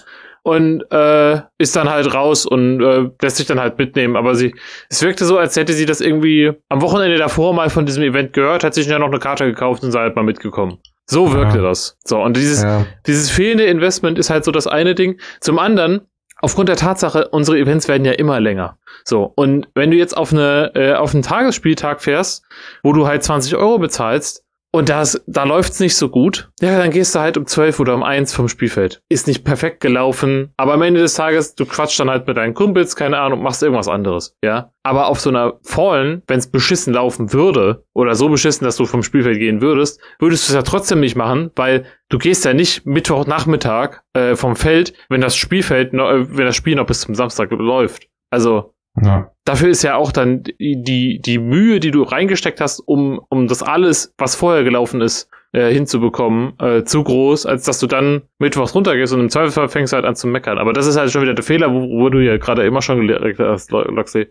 Und 0.45 0.83
äh, 0.91 1.41
ist 1.59 1.77
dann 1.77 1.89
halt 1.89 2.13
raus 2.13 2.45
und 2.45 2.83
äh, 2.83 3.09
lässt 3.23 3.37
sich 3.37 3.47
dann 3.47 3.61
halt 3.61 3.79
mitnehmen. 3.79 4.17
Aber 4.17 4.35
sie, 4.35 4.53
es 4.89 5.01
wirkte 5.03 5.25
so, 5.25 5.39
als 5.39 5.55
hätte 5.55 5.73
sie 5.73 5.87
das 5.87 6.01
irgendwie 6.01 6.53
am 6.69 6.83
Wochenende 6.83 7.17
davor 7.17 7.55
mal 7.55 7.71
von 7.71 7.87
diesem 7.87 8.03
Event 8.03 8.33
gehört, 8.33 8.65
hat 8.65 8.75
sich 8.75 8.89
dann 8.89 9.03
noch 9.03 9.09
eine 9.09 9.21
Karte 9.21 9.45
gekauft 9.45 9.85
und 9.85 9.93
sei 9.93 10.01
halt 10.01 10.17
mal 10.17 10.25
mitgekommen. 10.25 10.79
So 11.07 11.33
wirkte 11.33 11.59
Ja. 11.59 11.63
das. 11.65 11.97
So, 12.05 12.21
und 12.21 12.37
dieses, 12.37 12.63
Ja. 12.63 12.87
dieses 13.07 13.31
fehlende 13.31 13.65
Investment 13.65 14.19
ist 14.19 14.31
halt 14.31 14.45
so 14.45 14.51
das 14.53 14.67
eine 14.67 14.95
Ding. 14.95 15.21
Zum 15.41 15.59
anderen, 15.59 16.03
aufgrund 16.41 16.69
der 16.69 16.77
Tatsache, 16.77 17.29
unsere 17.29 17.59
Events 17.59 17.89
werden 17.89 18.05
ja 18.05 18.13
immer 18.13 18.41
länger. 18.41 18.79
So, 19.05 19.33
und 19.37 19.69
wenn 19.75 19.91
du 19.91 19.97
jetzt 19.97 20.17
auf, 20.17 20.33
eine, 20.33 20.73
äh, 20.75 20.95
auf 20.95 21.13
einen 21.15 21.23
Tagesspieltag 21.23 22.01
fährst, 22.03 22.45
wo 22.83 22.93
du 22.93 23.07
halt 23.07 23.23
20 23.25 23.57
Euro 23.57 23.79
bezahlst 23.79 24.45
und 24.75 24.89
das, 24.89 25.23
da 25.27 25.45
läuft's 25.45 25.81
nicht 25.81 25.97
so 25.97 26.09
gut, 26.09 26.51
ja, 26.61 26.79
dann 26.79 26.91
gehst 26.91 27.15
du 27.15 27.21
halt 27.21 27.37
um 27.37 27.47
12 27.47 27.79
oder 27.79 27.95
um 27.95 28.03
1 28.03 28.33
vom 28.33 28.49
Spielfeld. 28.49 29.03
Ist 29.11 29.27
nicht 29.27 29.45
perfekt 29.45 29.81
gelaufen, 29.81 30.53
aber 30.57 30.73
am 30.73 30.83
Ende 30.83 31.01
des 31.01 31.15
Tages, 31.15 31.55
du 31.55 31.67
quatschst 31.67 32.01
dann 32.01 32.09
halt 32.09 32.27
mit 32.27 32.39
deinen 32.39 32.55
Kumpels, 32.55 32.97
keine 32.97 33.19
Ahnung, 33.19 33.43
machst 33.43 33.63
irgendwas 33.63 33.89
anderes, 33.89 34.35
ja. 34.43 34.73
Aber 34.83 35.09
auf 35.09 35.21
so 35.21 35.29
einer 35.29 35.59
Fallen, 35.63 36.23
wenn's 36.27 36.51
beschissen 36.51 36.95
laufen 36.95 37.33
würde, 37.35 37.85
oder 37.93 38.15
so 38.15 38.31
beschissen, 38.31 38.65
dass 38.65 38.77
du 38.77 38.87
vom 38.87 39.03
Spielfeld 39.03 39.39
gehen 39.39 39.61
würdest, 39.61 40.01
würdest 40.19 40.49
du 40.49 40.53
es 40.53 40.57
ja 40.57 40.63
trotzdem 40.63 41.01
nicht 41.01 41.17
machen, 41.17 41.51
weil 41.55 41.85
du 42.09 42.17
gehst 42.17 42.45
ja 42.47 42.55
nicht 42.55 42.87
Mittwochnachmittag 42.87 44.01
äh, 44.15 44.37
vom 44.37 44.57
Feld, 44.57 44.95
wenn 45.11 45.21
das 45.21 45.37
Spielfeld, 45.37 45.93
noch, 45.93 46.11
äh, 46.11 46.37
wenn 46.37 46.47
das 46.47 46.57
Spiel 46.57 46.77
noch 46.77 46.87
bis 46.87 47.03
zum 47.03 47.15
Samstag 47.15 47.51
läuft. 47.51 48.09
Also 48.31 48.75
Ja. 49.01 49.31
dafür 49.47 49.71
ist 49.71 49.83
ja 49.83 49.97
auch 49.97 50.13
dann 50.13 50.43
die, 50.43 51.19
die, 51.25 51.39
Mühe, 51.39 51.81
die 51.81 51.91
du 51.91 52.03
reingesteckt 52.03 52.61
hast, 52.61 52.79
um, 52.81 53.21
um 53.31 53.49
das 53.49 53.63
alles, 53.63 54.13
was 54.19 54.35
vorher 54.35 54.65
gelaufen 54.65 55.01
ist, 55.01 55.31
äh, 55.53 55.73
hinzubekommen, 55.73 56.59
äh, 56.59 56.85
zu 56.85 57.03
groß, 57.03 57.47
als 57.47 57.65
dass 57.65 57.79
du 57.79 57.87
dann 57.87 58.23
mittwochs 58.39 58.75
runtergehst 58.75 59.15
und 59.15 59.21
im 59.21 59.31
Zweifelsfall 59.31 59.69
fängst 59.69 59.93
du 59.93 59.97
halt 59.97 60.05
an 60.05 60.15
zu 60.15 60.27
meckern. 60.27 60.59
Aber 60.59 60.75
das 60.75 60.87
ist 60.87 60.99
halt 60.99 61.11
schon 61.11 61.23
wieder 61.23 61.33
der 61.35 61.45
Fehler, 61.45 61.73
wo, 61.73 61.81
wo 61.81 62.09
du 62.11 62.19
ja 62.23 62.37
gerade 62.37 62.65
immer 62.67 62.83
schon 62.83 63.07
gelernt 63.07 63.39
hast, 63.39 63.71
Lo- 63.71 63.83
Loxley. 63.83 64.29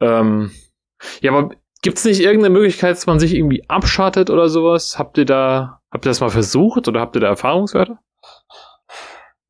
Ähm, 0.00 0.50
ja, 1.22 1.32
aber 1.32 1.54
gibt's 1.80 2.04
nicht 2.04 2.20
irgendeine 2.20 2.52
Möglichkeit, 2.52 2.92
dass 2.96 3.06
man 3.06 3.18
sich 3.18 3.34
irgendwie 3.34 3.64
abschattet 3.68 4.28
oder 4.28 4.48
sowas? 4.50 4.98
Habt 4.98 5.16
ihr 5.16 5.24
da, 5.24 5.80
habt 5.90 6.04
ihr 6.04 6.10
das 6.10 6.20
mal 6.20 6.30
versucht 6.30 6.88
oder 6.88 7.00
habt 7.00 7.16
ihr 7.16 7.20
da 7.20 7.28
Erfahrungswerte? 7.28 7.96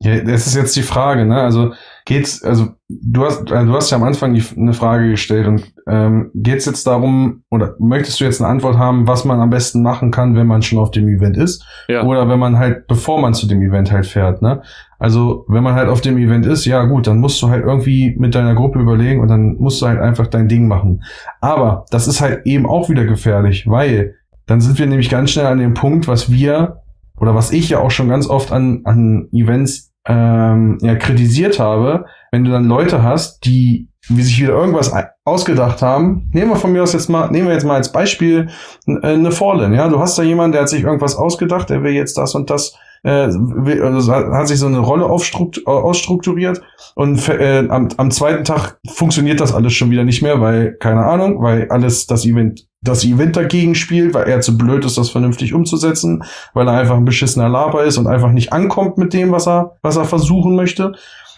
Ja, 0.01 0.21
das 0.21 0.47
ist 0.47 0.55
jetzt 0.55 0.77
die 0.77 0.83
Frage, 0.83 1.25
ne? 1.25 1.41
Also 1.41 1.75
geht's, 2.07 2.43
also 2.43 2.69
du 2.89 3.25
hast, 3.25 3.51
also 3.51 3.73
du 3.73 3.77
hast 3.77 3.91
ja 3.91 3.97
am 3.97 4.03
Anfang 4.03 4.35
die, 4.35 4.43
eine 4.57 4.75
Frage 4.75 5.11
gestellt 5.11 5.47
und 5.47 5.73
ähm, 5.89 6.31
geht's 6.35 6.67
jetzt 6.67 6.87
darum, 6.87 7.45
oder 7.51 7.77
möchtest 7.79 8.21
du 8.21 8.25
jetzt 8.25 8.43
eine 8.43 8.51
Antwort 8.51 8.77
haben, 8.77 9.07
was 9.07 9.25
man 9.25 9.41
am 9.41 9.51
besten 9.51 9.83
machen 9.83 10.11
kann, 10.11 10.37
wenn 10.37 10.47
man 10.47 10.63
schon 10.63 10.79
auf 10.79 10.91
dem 10.91 11.09
Event 11.09 11.37
ist? 11.37 11.65
Ja. 11.89 12.05
Oder 12.05 12.29
wenn 12.29 12.39
man 12.39 12.59
halt, 12.59 12.87
bevor 12.87 13.21
man 13.21 13.33
zu 13.33 13.47
dem 13.47 13.63
Event 13.63 13.91
halt 13.91 14.07
fährt, 14.07 14.43
ne? 14.43 14.63
Also, 14.99 15.45
wenn 15.49 15.63
man 15.63 15.75
halt 15.75 15.89
auf 15.89 16.01
dem 16.01 16.17
Event 16.19 16.47
ist, 16.47 16.65
ja 16.65 16.85
gut, 16.85 17.07
dann 17.07 17.19
musst 17.19 17.41
du 17.43 17.49
halt 17.49 17.65
irgendwie 17.65 18.15
mit 18.19 18.35
deiner 18.35 18.55
Gruppe 18.55 18.81
überlegen 18.81 19.21
und 19.21 19.29
dann 19.29 19.57
musst 19.57 19.81
du 19.83 19.87
halt 19.87 20.01
einfach 20.01 20.27
dein 20.27 20.49
Ding 20.49 20.69
machen. 20.69 21.03
Aber 21.41 21.85
das 21.91 22.07
ist 22.07 22.21
halt 22.21 22.47
eben 22.47 22.67
auch 22.67 22.89
wieder 22.89 23.05
gefährlich, 23.05 23.69
weil 23.69 24.15
dann 24.47 24.61
sind 24.61 24.79
wir 24.79 24.87
nämlich 24.87 25.11
ganz 25.11 25.31
schnell 25.31 25.47
an 25.47 25.59
dem 25.59 25.75
Punkt, 25.75 26.07
was 26.07 26.31
wir 26.31 26.83
oder 27.19 27.35
was 27.35 27.51
ich 27.51 27.71
ja 27.71 27.79
auch 27.79 27.91
schon 27.91 28.09
ganz 28.09 28.29
oft 28.29 28.53
an, 28.53 28.83
an 28.85 29.29
Events 29.33 29.94
ähm, 30.07 30.79
ja, 30.81 30.97
kritisiert 30.97 31.59
habe, 31.59 32.07
wenn 32.31 32.45
du 32.45 32.51
dann 32.51 32.65
Leute 32.65 33.03
hast, 33.03 33.45
die 33.45 33.89
wie 34.09 34.23
sich 34.23 34.41
wieder 34.41 34.53
irgendwas 34.53 34.93
ausgedacht 35.25 35.81
haben. 35.81 36.29
Nehmen 36.33 36.51
wir 36.51 36.57
von 36.57 36.73
mir 36.73 36.83
aus 36.83 36.93
jetzt 36.93 37.09
mal, 37.09 37.31
nehmen 37.31 37.47
wir 37.47 37.55
jetzt 37.55 37.65
mal 37.65 37.77
als 37.77 37.91
Beispiel 37.91 38.49
äh, 38.87 39.07
eine 39.07 39.33
Fallen. 39.33 39.73
Ja, 39.73 39.89
du 39.89 39.99
hast 39.99 40.19
da 40.19 40.23
jemanden, 40.23 40.53
der 40.53 40.63
hat 40.63 40.69
sich 40.69 40.83
irgendwas 40.83 41.17
ausgedacht, 41.17 41.71
der 41.71 41.83
will 41.83 41.93
jetzt 41.93 42.19
das 42.19 42.35
und 42.35 42.51
das 42.51 42.77
äh, 43.05 43.11
also 43.11 44.13
hat 44.13 44.49
sich 44.49 44.59
so 44.59 44.67
eine 44.67 44.79
Rolle 44.79 45.07
ausstrukturiert 45.07 46.63
und 46.95 47.29
äh, 47.29 47.67
am, 47.69 47.89
am 47.97 48.11
zweiten 48.11 48.45
Tag 48.45 48.79
funktioniert 48.95 49.41
das 49.41 49.55
alles 49.55 49.75
schon 49.75 49.91
wieder 49.91 50.05
nicht 50.05 50.23
mehr, 50.23 50.41
weil, 50.41 50.75
keine 50.75 51.05
Ahnung, 51.05 51.43
weil 51.43 51.69
alles 51.71 52.07
das 52.07 52.25
Event, 52.25 52.67
das 52.81 53.05
Event 53.05 53.37
dagegen 53.37 53.75
spielt, 53.75 54.15
weil 54.15 54.29
er 54.29 54.41
zu 54.41 54.57
blöd 54.57 54.85
ist, 54.85 54.97
das 54.99 55.11
vernünftig 55.11 55.53
umzusetzen, 55.53 56.25
weil 56.55 56.67
er 56.67 56.79
einfach 56.79 56.97
ein 56.97 57.05
beschissener 57.05 57.49
Laber 57.49 57.85
ist 57.85 57.99
und 57.99 58.07
einfach 58.07 58.33
nicht 58.33 58.53
ankommt 58.53 58.99
mit 58.99 59.13
dem, 59.13 59.33
was 59.33 59.47
er, 59.47 59.77
was 59.83 59.97
er 59.97 60.07
versuchen 60.07 60.57
möchte. 60.57 60.93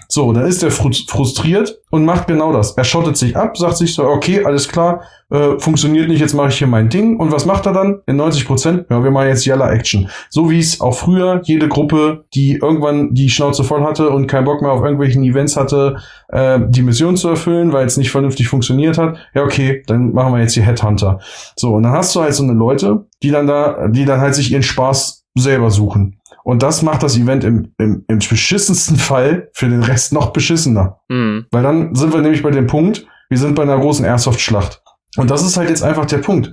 So, 0.09 0.33
dann 0.33 0.47
ist 0.47 0.63
er 0.63 0.71
frustriert 0.71 1.81
und 1.91 2.05
macht 2.05 2.27
genau 2.27 2.53
das. 2.53 2.73
Er 2.73 2.85
schottet 2.85 3.17
sich 3.17 3.37
ab, 3.37 3.57
sagt 3.57 3.77
sich 3.77 3.95
so, 3.95 4.05
okay, 4.05 4.45
alles 4.45 4.69
klar, 4.69 5.03
äh, 5.31 5.59
funktioniert 5.59 6.09
nicht, 6.09 6.21
jetzt 6.21 6.35
mache 6.35 6.49
ich 6.49 6.59
hier 6.59 6.67
mein 6.67 6.89
Ding. 6.89 7.19
Und 7.19 7.33
was 7.33 7.47
macht 7.47 7.67
er 7.67 7.73
dann? 7.73 8.01
In 8.07 8.17
90 8.17 8.47
Prozent, 8.47 8.87
ja, 8.91 9.03
wir 9.03 9.11
machen 9.11 9.29
jetzt 9.29 9.47
Yellow 9.47 9.67
Action. 9.67 10.09
So 10.31 10.51
wie 10.51 10.59
es 10.59 10.81
auch 10.81 10.95
früher 10.95 11.41
jede 11.45 11.69
Gruppe, 11.69 12.25
die 12.35 12.59
irgendwann 12.63 13.15
die 13.15 13.29
Schnauze 13.29 13.65
voll 13.65 13.83
hatte 13.83 14.11
und 14.11 14.27
keinen 14.27 14.45
Bock 14.45 14.63
mehr 14.63 14.73
auf 14.73 14.83
irgendwelchen 14.83 15.25
Events 15.25 15.57
hatte, 15.57 15.97
äh, 16.29 16.61
die 16.69 16.83
Mission 16.83 17.17
zu 17.17 17.29
erfüllen, 17.29 17.73
weil 17.73 17.87
es 17.87 17.97
nicht 17.97 18.11
vernünftig 18.11 18.49
funktioniert 18.49 18.99
hat. 18.99 19.17
Ja, 19.35 19.43
okay, 19.43 19.83
dann 19.87 20.13
machen 20.13 20.35
wir 20.35 20.41
jetzt 20.41 20.55
hier 20.55 20.65
Headhunter. 20.65 21.19
So, 21.57 21.75
und 21.75 21.83
dann 21.83 21.93
hast 21.93 22.15
du 22.15 22.21
halt 22.21 22.35
so 22.35 22.45
eine 22.45 22.53
Leute, 22.53 23.07
die 23.23 23.31
dann 23.31 23.47
da, 23.47 23.89
die 23.89 24.05
dann 24.05 24.21
halt 24.21 24.35
sich 24.35 24.53
ihren 24.53 24.63
Spaß 24.63 25.25
selber 25.35 25.71
suchen. 25.71 26.16
Und 26.45 26.63
das 26.63 26.83
macht 26.83 27.03
das 27.03 27.17
Event 27.17 27.45
im, 27.45 27.73
im, 27.79 28.05
im 28.09 28.19
beschissensten 28.19 28.97
Fall 28.97 29.49
für 29.53 29.69
den 29.69 29.83
Rest 29.83 30.13
noch 30.13 30.33
beschissener. 30.33 31.01
Mhm. 31.09 31.47
Weil 31.51 31.63
dann 31.63 31.95
sind 31.95 32.13
wir 32.13 32.21
nämlich 32.21 32.43
bei 32.43 32.51
dem 32.51 32.67
Punkt, 32.67 33.07
wir 33.29 33.39
sind 33.39 33.55
bei 33.55 33.63
einer 33.63 33.79
großen 33.79 34.05
Airsoft-Schlacht. 34.05 34.83
Und 35.17 35.31
das 35.31 35.43
ist 35.43 35.57
halt 35.57 35.69
jetzt 35.69 35.83
einfach 35.83 36.07
der 36.07 36.19
Punkt. 36.19 36.53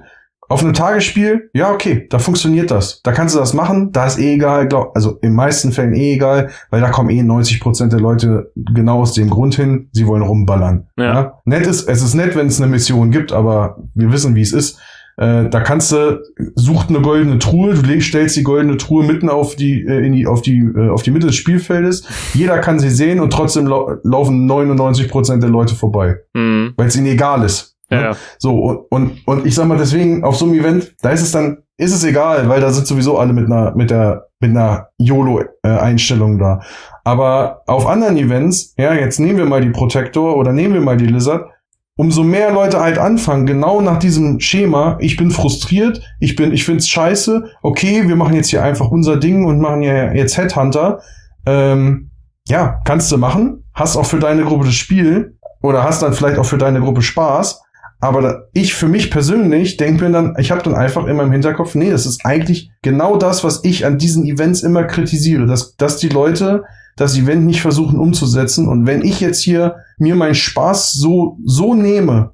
Auf 0.49 0.63
einem 0.63 0.73
Tagesspiel, 0.73 1.49
ja, 1.53 1.71
okay, 1.71 2.05
da 2.09 2.19
funktioniert 2.19 2.69
das. 2.69 3.01
Da 3.01 3.12
kannst 3.12 3.33
du 3.33 3.39
das 3.39 3.53
machen, 3.53 3.91
da 3.91 4.05
ist 4.05 4.19
eh 4.19 4.33
egal, 4.33 4.67
glaub, 4.67 4.91
also 4.93 5.17
in 5.21 5.33
meisten 5.33 5.71
Fällen 5.71 5.93
eh 5.93 6.13
egal, 6.13 6.49
weil 6.69 6.81
da 6.81 6.89
kommen 6.89 7.09
eh 7.09 7.23
90 7.23 7.59
Prozent 7.59 7.93
der 7.93 7.99
Leute 7.99 8.51
genau 8.55 9.01
aus 9.01 9.13
dem 9.13 9.29
Grund 9.29 9.55
hin, 9.55 9.89
sie 9.93 10.05
wollen 10.05 10.21
rumballern. 10.21 10.88
Ja. 10.97 11.05
ja. 11.05 11.41
Nett 11.45 11.65
ist, 11.65 11.88
es 11.88 12.03
ist 12.03 12.13
nett, 12.13 12.36
wenn 12.36 12.47
es 12.47 12.62
eine 12.62 12.69
Mission 12.69 13.09
gibt, 13.09 13.31
aber 13.31 13.77
wir 13.95 14.12
wissen, 14.12 14.36
wie 14.36 14.41
es 14.41 14.51
ist. 14.51 14.79
Äh, 15.17 15.49
da 15.49 15.60
kannst 15.62 15.91
du, 15.91 16.23
sucht 16.56 16.89
eine 16.89 17.02
goldene 17.02 17.39
Truhe, 17.39 17.76
du 17.76 18.02
stellst 18.02 18.36
die 18.36 18.43
goldene 18.43 18.78
Truhe 18.78 19.06
mitten 19.06 19.30
auf 19.30 19.56
die, 19.56 19.82
äh, 19.82 20.06
in 20.06 20.13
die, 20.13 20.26
auf 20.26 20.41
die, 20.41 20.60
äh, 20.60 20.89
auf 20.89 21.04
die 21.04 21.12
Mitte 21.12 21.28
des 21.28 21.36
Spielfeldes. 21.36 22.08
Jeder 22.34 22.60
kann 22.60 22.80
sie 22.80 22.89
sehen 22.89 23.19
und 23.19 23.32
trotzdem 23.32 23.67
lau 23.67 23.95
laufen 24.04 24.45
99 24.45 25.10
Prozent 25.10 25.43
der 25.43 25.49
Leute 25.49 25.76
vorbei. 25.76 26.17
Mhm. 26.34 26.73
Weil 26.76 26.88
es 26.88 26.95
ihnen 26.95 27.08
egal 27.08 27.43
ist. 27.43 27.76
Ja, 27.91 28.02
ja. 28.02 28.17
So, 28.39 28.56
und, 28.56 28.86
und, 28.89 29.28
und 29.28 29.45
ich 29.45 29.54
sag 29.54 29.67
mal, 29.67 29.78
deswegen 29.78 30.23
auf 30.23 30.36
so 30.36 30.45
einem 30.45 30.56
Event, 30.56 30.95
da 31.02 31.12
ist 31.12 31.21
es 31.21 31.32
dann, 31.32 31.60
ist 31.78 31.93
es 31.93 32.04
egal, 32.04 32.49
weil 32.49 32.62
da 32.62 32.71
sind 32.71 32.88
sowieso 32.88 33.17
alle 33.17 33.34
mit 33.34 33.45
einer, 33.45 33.76
mit 33.76 33.91
der, 33.91 34.30
mit 34.39 34.52
einer 34.52 34.88
YOLO-Einstellung 34.97 36.39
da. 36.39 36.62
Aber 37.04 37.62
auf 37.67 37.86
anderen 37.88 38.17
Events, 38.17 38.73
ja, 38.78 38.93
jetzt 38.93 39.19
nehmen 39.19 39.38
wir 39.38 39.45
mal 39.45 39.62
die 39.62 39.69
Protector 39.69 40.38
oder 40.38 40.54
nehmen 40.54 40.73
wir 40.73 40.82
mal 40.82 40.97
die 40.97 41.08
Lizard, 41.08 41.49
umso 41.95 42.23
mehr 42.23 42.51
Leute 42.51 42.79
halt 42.79 42.97
anfangen, 42.97 43.45
genau 43.45 43.82
nach 43.82 43.99
diesem 43.99 44.39
Schema, 44.39 44.97
ich 44.99 45.15
bin 45.15 45.32
frustriert, 45.32 46.01
ich 46.19 46.36
bin, 46.36 46.51
ich 46.51 46.65
find's 46.65 46.88
scheiße, 46.88 47.51
okay, 47.62 48.08
wir 48.08 48.15
machen 48.15 48.36
jetzt 48.36 48.49
hier 48.49 48.63
einfach 48.63 48.89
unser 48.89 49.17
Ding 49.17 49.45
und 49.45 49.60
machen 49.60 49.84
ja 49.84 50.12
jetzt 50.13 50.38
Headhunter. 50.38 51.01
Ähm, 51.45 52.10
ja, 52.47 52.79
kannst 52.86 53.12
du 53.12 53.17
machen, 53.17 53.63
hast 53.73 53.95
auch 53.95 54.06
für 54.06 54.19
deine 54.19 54.43
Gruppe 54.43 54.65
das 54.65 54.75
Spiel 54.75 55.38
oder 55.62 55.84
hast 55.84 56.01
dann 56.01 56.13
vielleicht 56.13 56.39
auch 56.39 56.45
für 56.45 56.58
deine 56.58 56.82
Gruppe 56.82 57.01
Spaß. 57.01 57.62
Aber 58.01 58.47
ich 58.51 58.73
für 58.73 58.89
mich 58.89 59.12
persönlich 59.12 59.77
denke 59.77 60.03
mir 60.03 60.12
dann, 60.12 60.36
ich 60.38 60.51
habe 60.51 60.62
dann 60.62 60.75
einfach 60.75 61.08
in 61.08 61.15
meinem 61.15 61.32
Hinterkopf, 61.32 61.73
nee, 61.73 61.89
das 61.89 62.06
ist 62.06 62.25
eigentlich 62.25 62.69
genau 62.82 63.15
das, 63.15 63.45
was 63.45 63.63
ich 63.63 63.86
an 63.86 63.97
diesen 63.97 64.25
Events 64.25 64.62
immer 64.62 64.84
kritisiere, 64.84 65.45
dass, 65.45 65.77
dass 65.77 65.97
die 65.97 66.10
Leute 66.10 66.63
das 66.95 67.17
Event 67.17 67.45
nicht 67.45 67.62
versuchen 67.62 67.99
umzusetzen. 67.99 68.67
Und 68.67 68.86
wenn 68.86 69.01
ich 69.01 69.19
jetzt 69.19 69.41
hier 69.41 69.77
mir 69.97 70.15
meinen 70.15 70.36
Spaß 70.36 70.93
so, 70.93 71.38
so 71.45 71.73
nehme, 71.73 72.32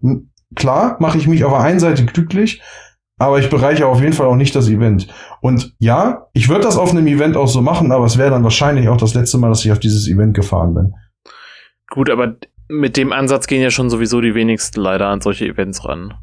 klar, 0.56 0.98
mache 1.00 1.18
ich 1.18 1.28
mich 1.28 1.44
auf 1.44 1.52
der 1.52 1.62
einen 1.62 1.80
Seite 1.80 2.06
glücklich, 2.06 2.62
aber 3.18 3.40
ich 3.40 3.50
bereiche 3.50 3.86
auf 3.86 4.02
jeden 4.02 4.14
Fall 4.14 4.28
auch 4.28 4.36
nicht 4.36 4.56
das 4.56 4.70
Event. 4.70 5.08
Und 5.42 5.76
ja, 5.80 6.28
ich 6.34 6.50
würde 6.50 6.64
das 6.64 6.78
auf 6.78 6.92
einem 6.92 7.08
Event 7.08 7.36
auch 7.36 7.48
so 7.48 7.62
machen, 7.62 7.92
aber 7.92 8.06
es 8.06 8.18
wäre 8.18 8.32
dann 8.32 8.44
wahrscheinlich 8.44 8.88
auch 8.88 8.98
das 8.98 9.14
letzte 9.14 9.38
Mal, 9.38 9.50
dass 9.50 9.64
ich 9.66 9.72
auf 9.72 9.80
dieses 9.80 10.08
Event 10.08 10.34
gefahren 10.34 10.74
bin. 10.74 10.94
Gut, 11.90 12.10
aber 12.10 12.36
mit 12.70 12.98
dem 12.98 13.12
Ansatz 13.12 13.48
gehen 13.48 13.62
ja 13.62 13.72
schon 13.72 13.90
sowieso 13.90 14.22
die 14.22 14.36
wenigsten 14.36 14.80
leider 14.80 15.08
an 15.08 15.22
solche 15.22 15.46
Events 15.46 15.84
ran. 15.86 16.14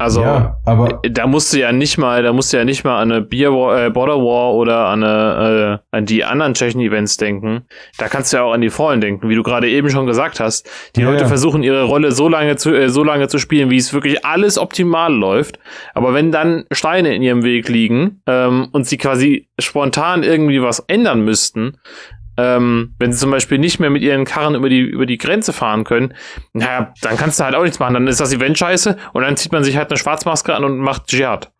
Also 0.00 0.22
ja, 0.22 0.56
aber 0.64 1.02
da 1.02 1.26
musst 1.26 1.52
du 1.52 1.58
ja 1.58 1.72
nicht 1.72 1.98
mal, 1.98 2.22
da 2.22 2.32
musst 2.32 2.54
du 2.54 2.56
ja 2.56 2.64
nicht 2.64 2.84
mal 2.84 3.02
an 3.02 3.12
eine 3.12 3.20
Beer 3.20 3.52
War, 3.52 3.84
äh, 3.84 3.90
Border 3.90 4.16
War 4.16 4.54
oder 4.54 4.86
an, 4.86 5.04
eine, 5.04 5.82
äh, 5.92 5.96
an 5.96 6.06
die 6.06 6.24
anderen 6.24 6.54
tschechischen 6.54 6.80
Events 6.80 7.18
denken. 7.18 7.66
Da 7.98 8.08
kannst 8.08 8.32
du 8.32 8.38
ja 8.38 8.44
auch 8.44 8.54
an 8.54 8.62
die 8.62 8.70
Fallen 8.70 9.02
denken, 9.02 9.28
wie 9.28 9.34
du 9.34 9.42
gerade 9.42 9.68
eben 9.68 9.90
schon 9.90 10.06
gesagt 10.06 10.40
hast. 10.40 10.66
Die 10.96 11.02
ja, 11.02 11.10
Leute 11.10 11.24
ja. 11.24 11.28
versuchen 11.28 11.62
ihre 11.62 11.82
Rolle 11.82 12.12
so 12.12 12.30
lange 12.30 12.56
zu 12.56 12.74
äh, 12.74 12.88
so 12.88 13.04
lange 13.04 13.28
zu 13.28 13.38
spielen, 13.38 13.68
wie 13.68 13.76
es 13.76 13.92
wirklich 13.92 14.24
alles 14.24 14.56
optimal 14.56 15.12
läuft. 15.12 15.58
Aber 15.92 16.14
wenn 16.14 16.32
dann 16.32 16.64
Steine 16.72 17.14
in 17.14 17.20
ihrem 17.20 17.44
Weg 17.44 17.68
liegen 17.68 18.22
ähm, 18.26 18.68
und 18.72 18.86
sie 18.86 18.96
quasi 18.96 19.50
spontan 19.58 20.22
irgendwie 20.22 20.62
was 20.62 20.80
ändern 20.80 21.20
müssten, 21.26 21.76
ähm, 22.40 22.94
wenn 22.98 23.12
sie 23.12 23.18
zum 23.18 23.30
Beispiel 23.30 23.58
nicht 23.58 23.80
mehr 23.80 23.90
mit 23.90 24.02
ihren 24.02 24.24
Karren 24.24 24.54
über 24.54 24.68
die, 24.68 24.80
über 24.80 25.04
die 25.04 25.18
Grenze 25.18 25.52
fahren 25.52 25.84
können, 25.84 26.14
naja, 26.54 26.92
dann 27.02 27.16
kannst 27.16 27.38
du 27.38 27.44
halt 27.44 27.54
auch 27.54 27.62
nichts 27.62 27.78
machen. 27.78 27.94
Dann 27.94 28.06
ist 28.06 28.20
das 28.20 28.32
Event 28.32 28.56
scheiße 28.56 28.96
und 29.12 29.22
dann 29.22 29.36
zieht 29.36 29.52
man 29.52 29.62
sich 29.62 29.76
halt 29.76 29.90
eine 29.90 29.98
Schwarzmaske 29.98 30.54
an 30.54 30.64
und 30.64 30.78
macht 30.78 31.08
Dschihad. 31.08 31.52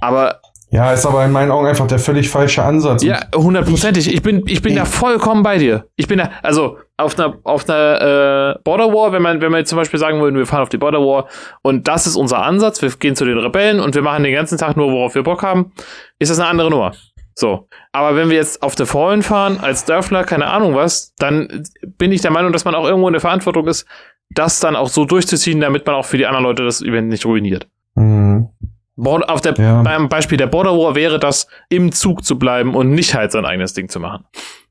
Aber 0.00 0.40
ja, 0.70 0.92
ist 0.92 1.06
aber 1.06 1.24
in 1.24 1.32
meinen 1.32 1.50
Augen 1.50 1.66
einfach 1.66 1.86
der 1.86 1.98
völlig 1.98 2.28
falsche 2.28 2.62
Ansatz. 2.62 3.02
Ja, 3.02 3.20
hundertprozentig. 3.34 4.12
Ich 4.12 4.22
bin, 4.22 4.42
ich 4.46 4.60
bin 4.60 4.72
ich, 4.72 4.78
da 4.78 4.84
vollkommen 4.84 5.42
bei 5.42 5.56
dir. 5.56 5.86
Ich 5.96 6.08
bin 6.08 6.18
da, 6.18 6.30
also 6.42 6.78
auf 6.98 7.18
einer, 7.18 7.38
auf 7.44 7.68
einer 7.68 8.56
äh, 8.56 8.62
Border 8.64 8.92
War, 8.92 9.12
wenn 9.12 9.22
man, 9.22 9.40
wenn 9.40 9.50
man 9.50 9.60
jetzt 9.60 9.70
zum 9.70 9.78
Beispiel 9.78 9.98
sagen 9.98 10.20
würde, 10.20 10.36
wir 10.36 10.46
fahren 10.46 10.62
auf 10.62 10.68
die 10.68 10.76
Border 10.76 10.98
War 10.98 11.26
und 11.62 11.88
das 11.88 12.06
ist 12.06 12.16
unser 12.16 12.42
Ansatz, 12.42 12.82
wir 12.82 12.90
gehen 12.90 13.16
zu 13.16 13.24
den 13.24 13.38
Rebellen 13.38 13.80
und 13.80 13.94
wir 13.94 14.02
machen 14.02 14.24
den 14.24 14.34
ganzen 14.34 14.58
Tag 14.58 14.76
nur, 14.76 14.92
worauf 14.92 15.14
wir 15.14 15.22
Bock 15.22 15.42
haben, 15.42 15.72
ist 16.18 16.30
das 16.30 16.38
eine 16.38 16.48
andere 16.48 16.70
Nummer. 16.70 16.92
So. 17.38 17.68
Aber 17.92 18.16
wenn 18.16 18.30
wir 18.30 18.36
jetzt 18.36 18.64
auf 18.64 18.76
The 18.76 18.84
Fallen 18.84 19.22
fahren, 19.22 19.60
als 19.60 19.84
Dörfler, 19.84 20.24
keine 20.24 20.48
Ahnung 20.48 20.74
was, 20.74 21.14
dann 21.18 21.62
bin 21.86 22.10
ich 22.10 22.20
der 22.20 22.32
Meinung, 22.32 22.52
dass 22.52 22.64
man 22.64 22.74
auch 22.74 22.84
irgendwo 22.84 23.06
in 23.06 23.12
der 23.12 23.20
Verantwortung 23.20 23.68
ist, 23.68 23.86
das 24.30 24.58
dann 24.58 24.74
auch 24.74 24.88
so 24.88 25.04
durchzuziehen, 25.04 25.60
damit 25.60 25.86
man 25.86 25.94
auch 25.94 26.04
für 26.04 26.18
die 26.18 26.26
anderen 26.26 26.42
Leute 26.42 26.64
das 26.64 26.82
Event 26.82 27.08
nicht 27.08 27.24
ruiniert. 27.24 27.68
Mhm. 27.94 28.48
Auf 28.96 29.40
der, 29.40 29.54
ja. 29.54 29.82
Beim 29.82 30.08
Beispiel 30.08 30.36
der 30.36 30.48
Border 30.48 30.72
War 30.72 30.96
wäre 30.96 31.20
das, 31.20 31.46
im 31.68 31.92
Zug 31.92 32.24
zu 32.24 32.40
bleiben 32.40 32.74
und 32.74 32.90
nicht 32.90 33.14
halt 33.14 33.30
sein 33.30 33.44
eigenes 33.44 33.72
Ding 33.72 33.88
zu 33.88 34.00
machen. 34.00 34.24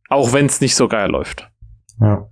Auch 0.10 0.34
wenn 0.34 0.48
es 0.48 0.60
nicht 0.60 0.76
so 0.76 0.90
geil 0.90 1.10
läuft. 1.10 1.50
Ja. 2.02 2.28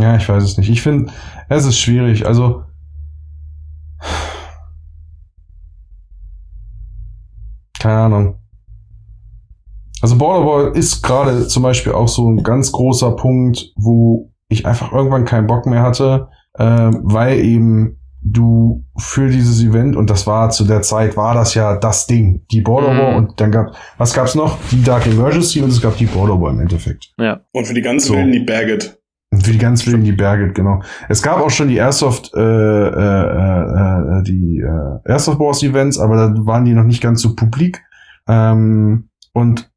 Ja, 0.00 0.16
ich 0.16 0.26
weiß 0.26 0.42
es 0.42 0.56
nicht. 0.56 0.70
Ich 0.70 0.80
finde, 0.80 1.12
es 1.50 1.66
ist 1.66 1.78
schwierig. 1.78 2.26
Also, 2.26 2.64
keine 7.78 7.98
Ahnung. 7.98 8.41
Also 10.02 10.18
Borderball 10.18 10.76
ist 10.76 11.02
gerade 11.02 11.46
zum 11.46 11.62
Beispiel 11.62 11.92
auch 11.92 12.08
so 12.08 12.28
ein 12.28 12.42
ganz 12.42 12.72
großer 12.72 13.12
Punkt, 13.12 13.72
wo 13.76 14.32
ich 14.48 14.66
einfach 14.66 14.92
irgendwann 14.92 15.24
keinen 15.24 15.46
Bock 15.46 15.64
mehr 15.64 15.82
hatte, 15.82 16.28
äh, 16.54 16.64
weil 16.64 17.38
eben 17.38 17.98
du 18.20 18.84
für 18.98 19.28
dieses 19.28 19.62
Event 19.62 19.96
und 19.96 20.10
das 20.10 20.26
war 20.26 20.50
zu 20.50 20.64
der 20.64 20.82
Zeit 20.82 21.16
war 21.16 21.34
das 21.34 21.54
ja 21.54 21.76
das 21.76 22.06
Ding, 22.06 22.42
die 22.50 22.60
Border 22.60 22.88
War 22.88 23.12
mhm. 23.12 23.16
und 23.16 23.40
dann 23.40 23.50
gab 23.50 23.74
was 23.96 24.12
gab's 24.12 24.34
noch? 24.34 24.58
Die 24.70 24.82
Dark 24.82 25.06
Emergency 25.06 25.60
und 25.60 25.70
es 25.70 25.80
gab 25.80 25.96
die 25.96 26.06
Border 26.06 26.40
War 26.40 26.50
im 26.50 26.60
Endeffekt. 26.60 27.12
Ja. 27.18 27.40
Und 27.52 27.66
für 27.66 27.74
die 27.74 27.82
ganz 27.82 28.06
so. 28.06 28.14
wilden 28.14 28.32
die 28.32 28.40
Baggett. 28.40 28.98
Für 29.32 29.52
die 29.52 29.58
ganz 29.58 29.86
wilden 29.86 30.04
die 30.04 30.12
Baggett, 30.12 30.54
genau. 30.54 30.82
Es 31.08 31.22
gab 31.22 31.40
auch 31.40 31.50
schon 31.50 31.68
die 31.68 31.76
Airsoft 31.76 32.32
äh, 32.34 32.40
äh, 32.40 32.90
äh, 32.90 34.22
die 34.24 34.60
äh, 34.60 35.10
Airsoft 35.10 35.38
Wars 35.38 35.62
Events, 35.62 35.98
aber 35.98 36.16
da 36.16 36.34
waren 36.44 36.64
die 36.64 36.74
noch 36.74 36.84
nicht 36.84 37.00
ganz 37.00 37.22
so 37.22 37.34
publik. 37.34 37.82
Ähm, 38.28 39.08
und 39.32 39.71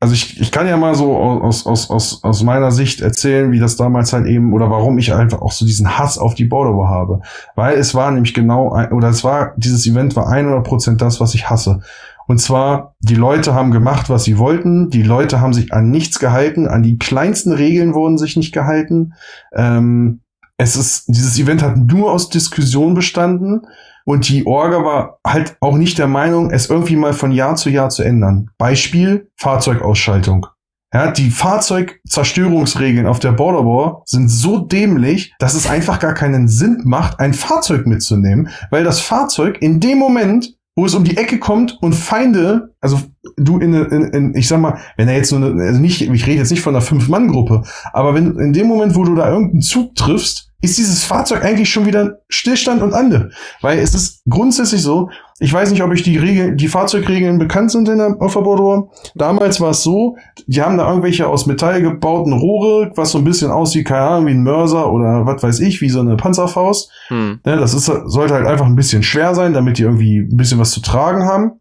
also 0.00 0.14
ich, 0.14 0.40
ich 0.40 0.52
kann 0.52 0.68
ja 0.68 0.76
mal 0.76 0.94
so 0.94 1.16
aus, 1.16 1.66
aus, 1.66 1.90
aus, 1.90 2.22
aus 2.22 2.42
meiner 2.44 2.70
Sicht 2.70 3.00
erzählen, 3.00 3.50
wie 3.50 3.58
das 3.58 3.76
damals 3.76 4.12
halt 4.12 4.26
eben 4.26 4.52
oder 4.52 4.70
warum 4.70 4.96
ich 4.98 5.12
einfach 5.12 5.42
auch 5.42 5.50
so 5.50 5.66
diesen 5.66 5.98
Hass 5.98 6.18
auf 6.18 6.34
die 6.34 6.44
Border 6.44 6.76
War 6.76 6.88
habe. 6.88 7.20
Weil 7.56 7.76
es 7.76 7.94
war 7.94 8.10
nämlich 8.12 8.32
genau, 8.32 8.76
oder 8.92 9.08
es 9.08 9.24
war, 9.24 9.54
dieses 9.56 9.86
Event 9.86 10.14
war 10.14 10.28
100% 10.32 10.96
das, 10.96 11.20
was 11.20 11.34
ich 11.34 11.50
hasse. 11.50 11.80
Und 12.28 12.40
zwar, 12.40 12.94
die 13.00 13.16
Leute 13.16 13.54
haben 13.54 13.72
gemacht, 13.72 14.08
was 14.08 14.24
sie 14.24 14.38
wollten. 14.38 14.90
Die 14.90 15.02
Leute 15.02 15.40
haben 15.40 15.54
sich 15.54 15.72
an 15.72 15.90
nichts 15.90 16.18
gehalten. 16.18 16.68
An 16.68 16.82
die 16.82 16.98
kleinsten 16.98 17.52
Regeln 17.52 17.94
wurden 17.94 18.18
sich 18.18 18.36
nicht 18.36 18.52
gehalten. 18.52 19.14
Ähm, 19.52 20.20
es 20.58 20.76
ist, 20.76 21.08
dieses 21.08 21.38
Event 21.38 21.62
hat 21.62 21.76
nur 21.76 22.12
aus 22.12 22.28
Diskussion 22.28 22.94
bestanden. 22.94 23.62
Und 24.08 24.26
die 24.30 24.46
Orga 24.46 24.84
war 24.84 25.18
halt 25.26 25.58
auch 25.60 25.76
nicht 25.76 25.98
der 25.98 26.06
Meinung, 26.06 26.50
es 26.50 26.70
irgendwie 26.70 26.96
mal 26.96 27.12
von 27.12 27.30
Jahr 27.30 27.56
zu 27.56 27.68
Jahr 27.68 27.90
zu 27.90 28.02
ändern. 28.02 28.48
Beispiel 28.56 29.28
Fahrzeugausschaltung. 29.36 30.46
Ja, 30.94 31.10
die 31.10 31.28
Fahrzeugzerstörungsregeln 31.28 33.06
auf 33.06 33.18
der 33.18 33.32
Borderbau 33.32 34.02
sind 34.06 34.30
so 34.30 34.60
dämlich, 34.60 35.34
dass 35.38 35.52
es 35.52 35.68
einfach 35.68 35.98
gar 35.98 36.14
keinen 36.14 36.48
Sinn 36.48 36.80
macht, 36.84 37.20
ein 37.20 37.34
Fahrzeug 37.34 37.86
mitzunehmen, 37.86 38.48
weil 38.70 38.82
das 38.82 38.98
Fahrzeug 38.98 39.58
in 39.60 39.78
dem 39.78 39.98
Moment, 39.98 40.56
wo 40.74 40.86
es 40.86 40.94
um 40.94 41.04
die 41.04 41.18
Ecke 41.18 41.38
kommt 41.38 41.76
und 41.82 41.94
Feinde, 41.94 42.74
also 42.80 43.02
du 43.36 43.58
in, 43.58 43.74
in, 43.74 44.04
in 44.04 44.34
ich 44.34 44.48
sag 44.48 44.58
mal, 44.58 44.78
wenn 44.96 45.08
er 45.08 45.16
jetzt 45.16 45.28
so 45.28 45.36
eine, 45.36 45.62
also 45.62 45.80
nicht, 45.80 46.00
ich 46.00 46.26
rede 46.26 46.38
jetzt 46.38 46.50
nicht 46.50 46.62
von 46.62 46.74
einer 46.74 46.80
Fünf-Mann-Gruppe, 46.80 47.62
aber 47.92 48.14
wenn 48.14 48.38
in 48.38 48.54
dem 48.54 48.68
Moment, 48.68 48.94
wo 48.94 49.04
du 49.04 49.14
da 49.14 49.28
irgendeinen 49.28 49.60
Zug 49.60 49.94
triffst, 49.96 50.47
ist 50.60 50.76
dieses 50.76 51.04
Fahrzeug 51.04 51.44
eigentlich 51.44 51.70
schon 51.70 51.86
wieder 51.86 52.18
Stillstand 52.28 52.82
und 52.82 52.92
Ande. 52.92 53.30
Weil 53.60 53.78
es 53.78 53.94
ist 53.94 54.22
grundsätzlich 54.28 54.82
so, 54.82 55.08
ich 55.38 55.52
weiß 55.52 55.70
nicht, 55.70 55.82
ob 55.82 55.90
euch 55.90 56.02
die 56.02 56.18
Regeln, 56.18 56.56
die 56.56 56.66
Fahrzeugregeln 56.66 57.38
bekannt 57.38 57.70
sind 57.70 57.88
in 57.88 57.98
der, 57.98 58.10
Bordeaux. 58.10 58.90
Damals 59.14 59.60
war 59.60 59.70
es 59.70 59.84
so, 59.84 60.16
die 60.48 60.60
haben 60.60 60.76
da 60.76 60.88
irgendwelche 60.88 61.28
aus 61.28 61.46
Metall 61.46 61.80
gebauten 61.80 62.32
Rohre, 62.32 62.90
was 62.96 63.12
so 63.12 63.18
ein 63.18 63.24
bisschen 63.24 63.52
aussieht, 63.52 63.86
keine 63.86 64.08
Ahnung, 64.08 64.26
wie 64.26 64.32
ein 64.32 64.42
Mörser 64.42 64.92
oder 64.92 65.26
was 65.26 65.42
weiß 65.42 65.60
ich, 65.60 65.80
wie 65.80 65.90
so 65.90 66.00
eine 66.00 66.16
Panzerfaust. 66.16 66.90
Hm. 67.06 67.38
Ja, 67.46 67.54
das 67.54 67.72
ist, 67.72 67.86
sollte 67.86 68.34
halt 68.34 68.46
einfach 68.46 68.66
ein 68.66 68.76
bisschen 68.76 69.04
schwer 69.04 69.36
sein, 69.36 69.52
damit 69.52 69.78
die 69.78 69.82
irgendwie 69.82 70.18
ein 70.18 70.36
bisschen 70.36 70.58
was 70.58 70.72
zu 70.72 70.80
tragen 70.80 71.24
haben. 71.24 71.60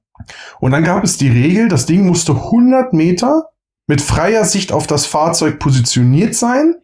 Und 0.60 0.72
dann 0.72 0.84
gab 0.84 1.04
es 1.04 1.18
die 1.18 1.30
Regel, 1.30 1.68
das 1.68 1.86
Ding 1.86 2.08
musste 2.08 2.32
100 2.32 2.94
Meter 2.94 3.46
mit 3.86 4.02
freier 4.02 4.44
Sicht 4.44 4.72
auf 4.72 4.88
das 4.88 5.06
Fahrzeug 5.06 5.60
positioniert 5.60 6.36
sein. 6.36 6.76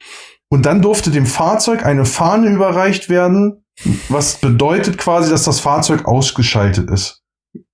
Und 0.54 0.68
dann 0.68 0.84
durfte 0.84 1.10
dem 1.10 1.26
Fahrzeug 1.26 1.84
eine 1.84 2.06
Fahne 2.06 2.47
überreicht 2.47 3.10
werden, 3.10 3.66
was 4.08 4.36
bedeutet 4.36 4.99
quasi, 4.99 5.32
dass 5.32 5.45
das 5.45 5.60
Fahrzeug 5.60 6.06
ausgeschaltet 6.06 6.91
ist. 6.91 7.24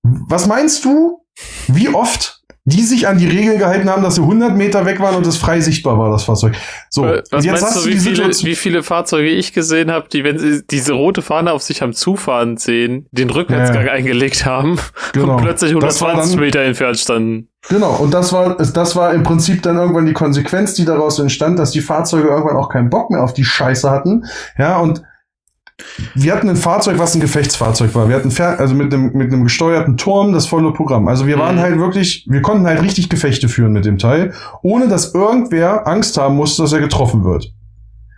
Was 0.02 0.48
meinst 0.48 0.86
du, 0.86 1.26
wie 1.68 1.90
oft 1.90 2.39
die 2.70 2.84
sich 2.84 3.08
an 3.08 3.18
die 3.18 3.28
Regeln 3.28 3.58
gehalten 3.58 3.90
haben, 3.90 4.04
dass 4.04 4.16
sie 4.16 4.22
100 4.22 4.56
Meter 4.56 4.86
weg 4.86 5.00
waren 5.00 5.16
und 5.16 5.26
es 5.26 5.38
frei 5.38 5.60
sichtbar 5.60 5.98
war, 5.98 6.12
das 6.12 6.24
Fahrzeug. 6.24 6.56
So, 6.90 7.04
was 7.04 7.44
jetzt 7.44 7.62
meinst 7.62 7.86
du, 7.86 7.90
wie, 7.90 7.98
viele, 7.98 8.28
wie 8.28 8.56
viele 8.56 8.84
Fahrzeuge 8.84 9.30
ich 9.30 9.54
gesehen 9.54 9.92
habe, 9.92 10.08
die, 10.10 10.24
wenn 10.24 10.38
sie 10.38 10.62
diese 10.70 10.94
rote 10.94 11.22
Fahne 11.22 11.52
auf 11.52 11.64
sich 11.64 11.82
am 11.82 11.94
Zufahren 11.94 12.58
sehen, 12.58 13.08
den 13.12 13.30
Rückwärtsgang 13.30 13.88
ja. 13.88 13.92
eingelegt 13.92 14.46
haben 14.46 14.80
genau. 15.14 15.36
und 15.36 15.42
plötzlich 15.42 15.72
120 15.72 16.36
dann, 16.36 16.40
Meter 16.40 16.62
entfernt 16.62 16.98
standen. 16.98 17.50
Genau, 17.68 17.96
und 17.96 18.14
das 18.14 18.32
war, 18.32 18.56
das 18.56 18.96
war 18.96 19.14
im 19.14 19.24
Prinzip 19.24 19.64
dann 19.64 19.78
irgendwann 19.78 20.06
die 20.06 20.14
Konsequenz, 20.14 20.76
die 20.76 20.86
daraus 20.86 21.20
entstand, 21.20 21.60
dass 21.60 21.72
die 21.72 21.82
Fahrzeuge 21.82 22.28
irgendwann 22.28 22.56
auch 22.56 22.70
keinen 22.70 22.90
Bock 22.90 23.10
mehr 23.10 23.24
auf 23.24 23.34
die 23.34 23.44
Scheiße 23.44 23.90
hatten. 23.90 24.26
Ja, 24.58 24.78
und 24.78 25.04
wir 26.16 26.34
hatten 26.34 26.50
ein 26.50 26.56
Fahrzeug, 26.56 27.00
was 27.00 27.16
ein 27.16 27.22
Gefechtsfahrzeug 27.22 27.96
war. 27.96 28.10
Wir 28.10 28.16
hatten 28.16 28.34
also 28.42 28.76
mit 28.76 28.94
einem 28.94 29.12
mit 29.14 29.32
einem 29.32 29.44
gesteuerten 29.44 29.98
Turm 29.98 30.34
das 30.34 30.48
volle 30.48 30.74
Programm. 30.74 31.08
Also 31.08 31.28
wir 31.28 31.40
waren 31.40 31.56
mhm. 31.56 31.62
halt 31.62 31.80
wirklich, 31.80 32.26
wir 32.30 32.42
konnten 32.42 32.66
halt 32.66 32.82
richtig 32.82 33.10
Gefechte 33.10 33.50
führen 33.50 33.74
mit 33.74 33.86
dem 33.86 33.98
Teil, 33.98 34.34
ohne 34.62 34.88
dass 34.88 35.14
irgendwer 35.14 35.88
Angst 35.88 36.18
haben 36.18 36.36
musste, 36.36 36.64
dass 36.64 36.74
er 36.74 36.80
getroffen 36.80 37.24
wird. 37.24 37.54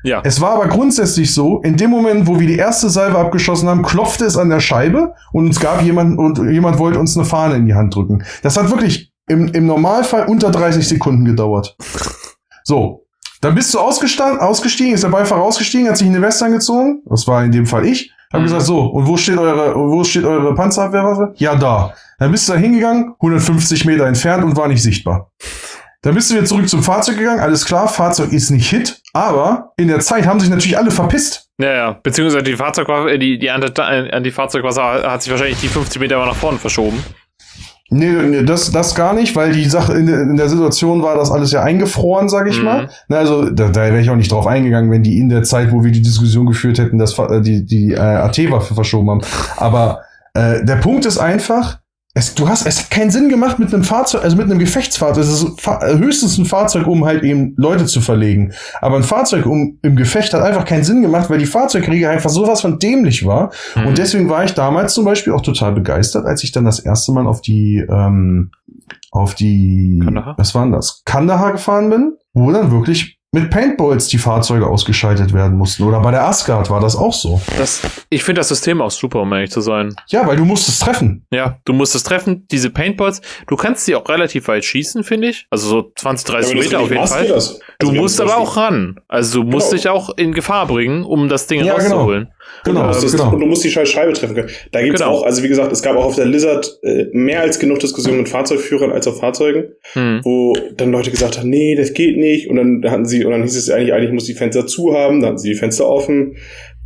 Ja. 0.03 0.21
Es 0.23 0.41
war 0.41 0.55
aber 0.55 0.67
grundsätzlich 0.67 1.33
so, 1.33 1.61
in 1.61 1.77
dem 1.77 1.91
Moment, 1.91 2.25
wo 2.25 2.39
wir 2.39 2.47
die 2.47 2.57
erste 2.57 2.89
Salve 2.89 3.19
abgeschossen 3.19 3.69
haben, 3.69 3.83
klopfte 3.83 4.25
es 4.25 4.35
an 4.35 4.49
der 4.49 4.59
Scheibe 4.59 5.13
und 5.31 5.49
es 5.49 5.59
gab 5.59 5.83
jemand 5.83 6.17
und 6.17 6.51
jemand 6.51 6.79
wollte 6.79 6.99
uns 6.99 7.15
eine 7.15 7.25
Fahne 7.25 7.55
in 7.55 7.67
die 7.67 7.75
Hand 7.75 7.95
drücken. 7.95 8.23
Das 8.41 8.57
hat 8.57 8.71
wirklich 8.71 9.13
im, 9.27 9.49
im 9.49 9.67
Normalfall 9.67 10.25
unter 10.25 10.49
30 10.49 10.87
Sekunden 10.87 11.25
gedauert. 11.25 11.77
So, 12.63 13.00
dann 13.41 13.55
bist 13.55 13.73
du 13.73 13.79
ausgestiegen, 13.79 14.93
ist 14.93 15.03
der 15.03 15.09
Beifahrer 15.09 15.41
ausgestiegen, 15.41 15.89
hat 15.89 15.97
sich 15.97 16.07
eine 16.07 16.21
Weste 16.21 16.45
angezogen. 16.45 17.01
Das 17.05 17.27
war 17.27 17.43
in 17.43 17.51
dem 17.51 17.65
Fall 17.65 17.85
ich. 17.85 18.13
Hab 18.31 18.39
mhm. 18.39 18.45
gesagt, 18.45 18.61
so, 18.61 18.85
und 18.85 19.07
wo 19.07 19.17
steht 19.17 19.37
eure, 19.37 19.75
wo 19.75 20.03
steht 20.03 20.23
eure 20.23 20.53
Panzerabwehrwaffe? 20.53 21.33
Ja, 21.37 21.55
da. 21.55 21.93
Dann 22.19 22.31
bist 22.31 22.47
du 22.47 22.53
da 22.53 22.59
hingegangen, 22.59 23.15
150 23.19 23.85
Meter 23.85 24.05
entfernt 24.05 24.43
und 24.43 24.55
war 24.55 24.67
nicht 24.67 24.83
sichtbar. 24.83 25.31
Dann 26.03 26.15
bist 26.15 26.29
du 26.29 26.35
wieder 26.35 26.45
zurück 26.45 26.69
zum 26.69 26.81
Fahrzeug 26.81 27.17
gegangen. 27.17 27.39
Alles 27.39 27.65
klar, 27.65 27.87
Fahrzeug 27.87 28.31
ist 28.31 28.49
nicht 28.51 28.69
Hit, 28.69 29.01
aber 29.13 29.73
in 29.77 29.87
der 29.87 29.99
Zeit 29.99 30.25
haben 30.25 30.39
sich 30.39 30.49
natürlich 30.49 30.77
alle 30.77 30.91
verpisst. 30.91 31.49
Ja, 31.59 31.73
ja. 31.73 31.99
Beziehungsweise 32.01 32.43
die 32.43 32.55
Fahrzeugwaffe, 32.55 33.19
die, 33.19 33.37
die 33.37 33.49
an 33.49 34.23
die 34.23 34.31
Fahrzeugwaffe 34.31 34.81
hat 34.81 35.21
sich 35.21 35.31
wahrscheinlich 35.31 35.59
die 35.59 35.67
50 35.67 35.99
Meter 35.99 36.15
immer 36.15 36.25
nach 36.25 36.35
vorne 36.35 36.57
verschoben. 36.57 37.03
Nee, 37.93 38.09
nee, 38.09 38.43
das, 38.43 38.71
das 38.71 38.95
gar 38.95 39.13
nicht, 39.13 39.35
weil 39.35 39.51
die 39.51 39.65
Sache 39.65 39.93
in, 39.93 40.07
in 40.07 40.37
der 40.37 40.47
Situation 40.47 41.03
war 41.03 41.15
das 41.15 41.29
alles 41.29 41.51
ja 41.51 41.61
eingefroren, 41.61 42.29
sag 42.29 42.47
ich 42.47 42.57
mhm. 42.57 42.63
mal. 42.63 42.89
Na, 43.09 43.17
also 43.17 43.49
da, 43.49 43.67
da 43.67 43.81
wäre 43.81 43.99
ich 43.99 44.09
auch 44.09 44.15
nicht 44.15 44.31
drauf 44.31 44.47
eingegangen, 44.47 44.89
wenn 44.89 45.03
die 45.03 45.19
in 45.19 45.27
der 45.27 45.43
Zeit, 45.43 45.73
wo 45.73 45.83
wir 45.83 45.91
die 45.91 46.01
Diskussion 46.01 46.45
geführt 46.45 46.79
hätten, 46.79 46.97
das 46.97 47.17
die, 47.41 47.65
die 47.65 47.91
äh, 47.91 47.99
AT-Waffe 47.99 48.75
verschoben 48.75 49.09
haben. 49.09 49.21
Aber 49.57 49.99
äh, 50.33 50.63
der 50.63 50.77
Punkt 50.77 51.05
ist 51.05 51.17
einfach, 51.17 51.80
es, 52.13 52.35
du 52.35 52.49
hast, 52.49 52.65
es 52.65 52.79
hat 52.79 52.89
keinen 52.89 53.09
Sinn 53.09 53.29
gemacht 53.29 53.57
mit 53.57 53.73
einem 53.73 53.85
Fahrzeug, 53.85 54.23
also 54.23 54.35
mit 54.35 54.45
einem 54.45 54.59
Gefechtsfahrzeug. 54.59 55.23
Es 55.23 55.43
ist 55.43 55.67
höchstens 55.97 56.37
ein 56.37 56.45
Fahrzeug, 56.45 56.85
um 56.87 57.05
halt 57.05 57.23
eben 57.23 57.53
Leute 57.55 57.85
zu 57.85 58.01
verlegen. 58.01 58.51
Aber 58.81 58.97
ein 58.97 59.03
Fahrzeug 59.03 59.45
um, 59.45 59.79
im 59.81 59.95
Gefecht 59.95 60.33
hat 60.33 60.41
einfach 60.41 60.65
keinen 60.65 60.83
Sinn 60.83 61.01
gemacht, 61.01 61.29
weil 61.29 61.39
die 61.39 61.45
Fahrzeugregel 61.45 62.09
einfach 62.09 62.29
sowas 62.29 62.61
von 62.61 62.79
dämlich 62.79 63.25
war. 63.25 63.53
Mhm. 63.75 63.87
Und 63.87 63.97
deswegen 63.97 64.27
war 64.27 64.43
ich 64.43 64.53
damals 64.53 64.93
zum 64.93 65.05
Beispiel 65.05 65.31
auch 65.31 65.41
total 65.41 65.71
begeistert, 65.71 66.25
als 66.25 66.43
ich 66.43 66.51
dann 66.51 66.65
das 66.65 66.79
erste 66.79 67.13
Mal 67.13 67.27
auf 67.27 67.41
die, 67.41 67.85
ähm, 67.89 68.51
auf 69.11 69.33
die, 69.33 70.01
Kandahar? 70.03 70.35
was 70.37 70.53
war 70.53 70.63
denn 70.63 70.73
das? 70.73 71.03
Kandahar 71.05 71.53
gefahren 71.53 71.89
bin, 71.89 72.17
wo 72.33 72.51
dann 72.51 72.71
wirklich 72.71 73.20
mit 73.33 73.49
Paintballs 73.49 74.09
die 74.09 74.17
Fahrzeuge 74.17 74.67
ausgeschaltet 74.67 75.33
werden 75.33 75.57
mussten. 75.57 75.83
Oder 75.83 76.01
bei 76.01 76.11
der 76.11 76.25
Asgard 76.25 76.69
war 76.69 76.81
das 76.81 76.97
auch 76.97 77.13
so. 77.13 77.39
Das, 77.57 77.81
ich 78.09 78.25
finde 78.25 78.41
das 78.41 78.49
System 78.49 78.81
auch 78.81 78.91
super, 78.91 79.21
um 79.21 79.31
ehrlich 79.31 79.51
zu 79.51 79.61
sein. 79.61 79.95
Ja, 80.07 80.27
weil 80.27 80.35
du 80.35 80.43
musst 80.43 80.67
es 80.67 80.79
treffen. 80.79 81.25
Ja, 81.31 81.57
du 81.63 81.71
musst 81.71 81.95
es 81.95 82.03
treffen. 82.03 82.45
Diese 82.51 82.69
Paintballs, 82.69 83.21
du 83.47 83.55
kannst 83.55 83.85
sie 83.85 83.95
auch 83.95 84.09
relativ 84.09 84.49
weit 84.49 84.65
schießen, 84.65 85.05
finde 85.05 85.29
ich. 85.29 85.47
Also 85.49 85.69
so 85.69 85.91
20, 85.95 86.27
30 86.27 86.53
ja, 86.53 86.61
Meter 86.61 86.79
auf 86.81 86.91
jeden 86.91 87.07
Fall. 87.07 87.31
Also 87.31 87.59
du 87.79 87.93
musst 87.93 88.19
aber 88.19 88.35
auch 88.35 88.57
ran. 88.57 88.99
Also 89.07 89.43
du 89.43 89.49
musst 89.49 89.69
genau. 89.69 89.77
dich 89.77 89.89
auch 89.89 90.09
in 90.17 90.33
Gefahr 90.33 90.67
bringen, 90.67 91.05
um 91.05 91.29
das 91.29 91.47
Ding 91.47 91.63
ja, 91.63 91.77
genau. 91.77 91.83
rauszuholen. 91.83 92.23
Genau. 92.23 92.35
Genau, 92.63 92.85
ähm, 92.85 92.89
ist, 92.91 93.11
genau. 93.11 93.33
Und 93.33 93.39
du 93.39 93.45
musst 93.45 93.63
die 93.63 93.71
scheiß 93.71 93.89
Scheibe 93.89 94.13
treffen 94.13 94.35
können. 94.35 94.49
Da 94.71 94.81
gibt's 94.81 95.01
genau. 95.01 95.13
auch, 95.13 95.23
also 95.23 95.43
wie 95.43 95.47
gesagt, 95.47 95.71
es 95.71 95.81
gab 95.81 95.95
auch 95.95 96.05
auf 96.05 96.15
der 96.15 96.25
Lizard 96.25 96.79
äh, 96.83 97.05
mehr 97.11 97.41
als 97.41 97.59
genug 97.59 97.79
Diskussionen 97.79 98.19
mit 98.19 98.29
Fahrzeugführern 98.29 98.91
als 98.91 99.07
auf 99.07 99.19
Fahrzeugen, 99.19 99.73
hm. 99.93 100.21
wo 100.23 100.53
dann 100.75 100.91
Leute 100.91 101.11
gesagt 101.11 101.39
haben, 101.39 101.49
nee, 101.49 101.75
das 101.75 101.93
geht 101.93 102.17
nicht. 102.17 102.49
Und 102.49 102.57
dann 102.57 102.91
hatten 102.91 103.05
sie, 103.05 103.25
und 103.25 103.31
dann 103.31 103.43
hieß 103.43 103.55
es 103.55 103.69
eigentlich, 103.69 103.93
eigentlich 103.93 104.11
muss 104.11 104.25
die 104.25 104.33
Fenster 104.33 104.67
zu 104.67 104.93
haben, 104.93 105.21
dann 105.21 105.29
hatten 105.29 105.37
sie 105.39 105.49
die 105.49 105.55
Fenster 105.55 105.87
offen. 105.87 106.37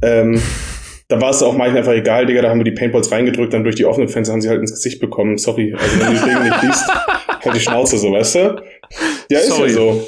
Ähm, 0.02 0.42
da 1.08 1.22
war 1.22 1.32
es 1.32 1.44
auch 1.44 1.56
manchmal 1.56 1.80
einfach 1.80 1.94
egal, 1.94 2.26
Digga, 2.26 2.42
da 2.42 2.50
haben 2.50 2.60
wir 2.60 2.66
die 2.66 2.72
Paintballs 2.72 3.12
reingedrückt, 3.12 3.54
dann 3.54 3.64
durch 3.64 3.76
die 3.76 3.86
offenen 3.86 4.08
Fenster 4.08 4.34
haben 4.34 4.42
sie 4.42 4.50
halt 4.50 4.62
ins 4.62 4.72
Gesicht 4.72 5.00
bekommen. 5.00 5.38
Sorry, 5.38 5.76
also 5.78 6.00
wenn 6.00 6.14
du 6.14 6.20
die 6.20 6.26
Dinge 6.26 6.44
nicht 6.46 6.64
liest, 6.64 6.88
halt 7.44 7.56
die 7.56 7.60
Schnauze 7.60 7.98
so, 7.98 8.12
weißt 8.12 8.36
du? 8.36 8.40
Ja, 9.30 9.40
ist 9.40 9.50
Sorry. 9.50 9.70
ja 9.70 9.76
so. 9.76 10.08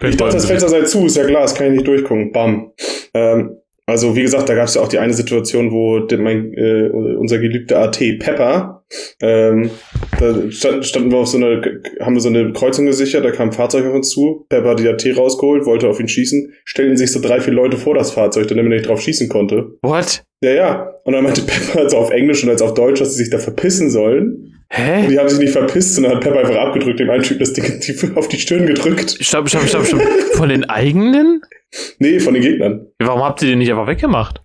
Paintball 0.00 0.10
ich 0.10 0.16
dachte, 0.16 0.34
das 0.34 0.46
Fenster 0.46 0.68
sei 0.68 0.82
zu, 0.82 1.06
ist 1.06 1.16
ja 1.16 1.24
klar, 1.24 1.42
das 1.42 1.54
kann 1.54 1.68
ich 1.68 1.72
nicht 1.74 1.86
durchgucken. 1.86 2.32
Bam. 2.32 2.72
Ähm, 3.14 3.58
also 3.86 4.16
wie 4.16 4.22
gesagt, 4.22 4.48
da 4.48 4.54
gab 4.54 4.66
es 4.66 4.74
ja 4.74 4.82
auch 4.82 4.88
die 4.88 4.98
eine 4.98 5.12
Situation, 5.12 5.70
wo 5.70 6.00
mein, 6.16 6.54
äh, 6.54 6.88
unser 6.90 7.38
geliebter 7.38 7.80
AT 7.80 7.98
Pepper, 8.18 8.84
ähm, 9.20 9.70
da 10.18 10.50
stand, 10.50 10.86
standen 10.86 11.10
wir 11.10 11.18
auf 11.18 11.28
so 11.28 11.36
einer, 11.36 11.60
haben 12.00 12.14
wir 12.14 12.20
so 12.20 12.30
eine 12.30 12.52
Kreuzung 12.52 12.86
gesichert, 12.86 13.24
da 13.24 13.30
kam 13.30 13.48
ein 13.48 13.52
Fahrzeug 13.52 13.84
auf 13.86 13.94
uns 13.94 14.10
zu, 14.10 14.46
Pepper 14.48 14.70
hat 14.70 14.80
die 14.80 14.88
AT 14.88 15.04
rausgeholt, 15.16 15.66
wollte 15.66 15.88
auf 15.88 16.00
ihn 16.00 16.08
schießen, 16.08 16.54
stellten 16.64 16.96
sich 16.96 17.12
so 17.12 17.20
drei, 17.20 17.40
vier 17.40 17.52
Leute 17.52 17.76
vor 17.76 17.94
das 17.94 18.10
Fahrzeug, 18.10 18.48
damit 18.48 18.64
er 18.64 18.70
nicht 18.70 18.88
drauf 18.88 19.02
schießen 19.02 19.28
konnte. 19.28 19.76
What? 19.82 20.24
Ja, 20.42 20.52
ja. 20.52 20.90
Und 21.04 21.12
dann 21.12 21.24
meinte 21.24 21.42
Pepper 21.46 21.80
also 21.80 21.98
auf 21.98 22.10
Englisch 22.10 22.42
und 22.42 22.50
als 22.50 22.62
auf 22.62 22.74
Deutsch, 22.74 23.00
dass 23.00 23.14
sie 23.14 23.24
sich 23.24 23.30
da 23.30 23.38
verpissen 23.38 23.90
sollen. 23.90 24.53
Hä? 24.76 25.02
Und 25.02 25.10
die 25.10 25.18
haben 25.20 25.28
sich 25.28 25.38
nicht 25.38 25.52
verpisst, 25.52 25.94
sondern 25.94 26.16
hat 26.16 26.20
Pepper 26.20 26.40
einfach 26.40 26.56
abgedrückt, 26.56 26.98
dem 26.98 27.08
einen 27.08 27.22
Typ 27.22 27.38
das 27.38 27.52
Ding 27.52 27.64
auf 28.16 28.26
die 28.26 28.40
Stirn 28.40 28.66
gedrückt. 28.66 29.16
Stopp, 29.20 29.48
stopp, 29.48 29.68
stopp, 29.68 29.86
stopp. 29.86 30.02
Von 30.32 30.48
den 30.48 30.64
eigenen? 30.64 31.42
Nee, 31.98 32.20
von 32.20 32.34
den 32.34 32.42
Gegnern. 32.42 32.86
Warum 32.98 33.22
habt 33.22 33.42
ihr 33.42 33.48
den 33.48 33.58
nicht 33.58 33.70
einfach 33.70 33.86
weggemacht? 33.86 34.43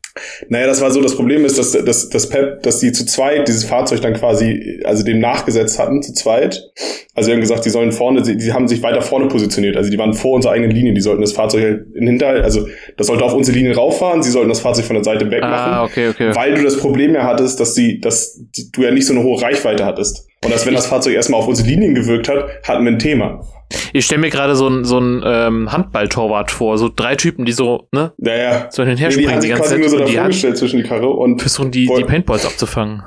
Naja, 0.49 0.67
das 0.67 0.81
war 0.81 0.91
so, 0.91 1.01
das 1.01 1.15
Problem 1.15 1.45
ist, 1.45 1.57
dass, 1.57 1.71
dass, 1.71 2.09
dass 2.09 2.29
Pep, 2.29 2.63
dass 2.63 2.79
die 2.79 2.91
zu 2.91 3.05
zweit 3.05 3.47
dieses 3.47 3.63
Fahrzeug 3.63 4.01
dann 4.01 4.13
quasi, 4.13 4.81
also 4.83 5.03
dem 5.03 5.19
nachgesetzt 5.19 5.79
hatten, 5.79 6.01
zu 6.01 6.13
zweit. 6.13 6.71
Also 7.15 7.27
sie 7.27 7.33
haben 7.33 7.41
gesagt, 7.41 7.65
die 7.65 7.69
sollen 7.69 7.91
vorne, 7.91 8.21
die 8.21 8.53
haben 8.53 8.67
sich 8.67 8.81
weiter 8.81 9.01
vorne 9.01 9.27
positioniert. 9.27 9.75
Also 9.75 9.89
die 9.89 9.97
waren 9.97 10.13
vor 10.13 10.33
unserer 10.33 10.53
eigenen 10.53 10.71
Linie, 10.71 10.93
die 10.93 11.01
sollten 11.01 11.21
das 11.21 11.33
Fahrzeug 11.33 11.63
halt 11.63 11.95
in 11.95 12.07
hinter, 12.07 12.43
also 12.43 12.67
das 12.97 13.07
sollte 13.07 13.23
auf 13.23 13.33
unsere 13.33 13.57
Linie 13.57 13.75
rauffahren, 13.75 14.23
sie 14.23 14.31
sollten 14.31 14.49
das 14.49 14.59
Fahrzeug 14.59 14.85
von 14.85 14.95
der 14.95 15.03
Seite 15.03 15.29
wegmachen. 15.29 15.73
Ah, 15.73 15.83
okay, 15.83 16.09
okay. 16.09 16.35
Weil 16.35 16.55
du 16.55 16.63
das 16.63 16.77
Problem 16.77 17.13
ja 17.13 17.23
hattest, 17.23 17.59
dass 17.59 17.75
sie, 17.75 17.99
dass 17.99 18.39
die, 18.55 18.71
du 18.71 18.83
ja 18.83 18.91
nicht 18.91 19.05
so 19.05 19.13
eine 19.13 19.23
hohe 19.23 19.41
Reichweite 19.41 19.85
hattest. 19.85 20.27
Und 20.43 20.53
dass 20.53 20.65
wenn 20.65 20.73
das 20.73 20.87
Fahrzeug 20.87 21.13
erstmal 21.13 21.39
auf 21.39 21.47
unsere 21.47 21.67
Linien 21.67 21.95
gewirkt 21.95 22.29
hat, 22.29 22.45
hatten 22.63 22.85
wir 22.85 22.91
ein 22.91 22.99
Thema. 22.99 23.45
Ich 23.93 24.05
stelle 24.05 24.21
mir 24.21 24.29
gerade 24.29 24.55
so 24.55 24.67
ein, 24.67 24.85
so 24.85 24.99
ein 24.99 25.21
ähm, 25.25 25.71
Handballtorwart 25.71 26.51
vor, 26.51 26.77
so 26.77 26.89
drei 26.93 27.15
Typen, 27.15 27.45
die 27.45 27.51
so, 27.51 27.87
ne? 27.91 28.13
Naja. 28.17 28.67
So 28.71 28.83
hin 28.83 28.91
und 28.91 28.97
her 28.97 29.11
springen 29.11 29.29
nee, 29.29 29.35
die, 29.35 29.47
die 29.47 29.53
ganze 29.53 29.69
Zeit. 29.69 29.79
Nur 29.79 29.89
so 29.89 29.97
und 29.97 30.09
die 30.09 30.19
Hand, 30.19 30.33
zwischen 30.33 30.77
die 30.77 30.83
Karre 30.83 31.09
und 31.09 31.39
versuchen 31.41 31.71
die, 31.71 31.87
die 31.87 32.03
Paintballs 32.03 32.45
abzufangen. 32.45 33.03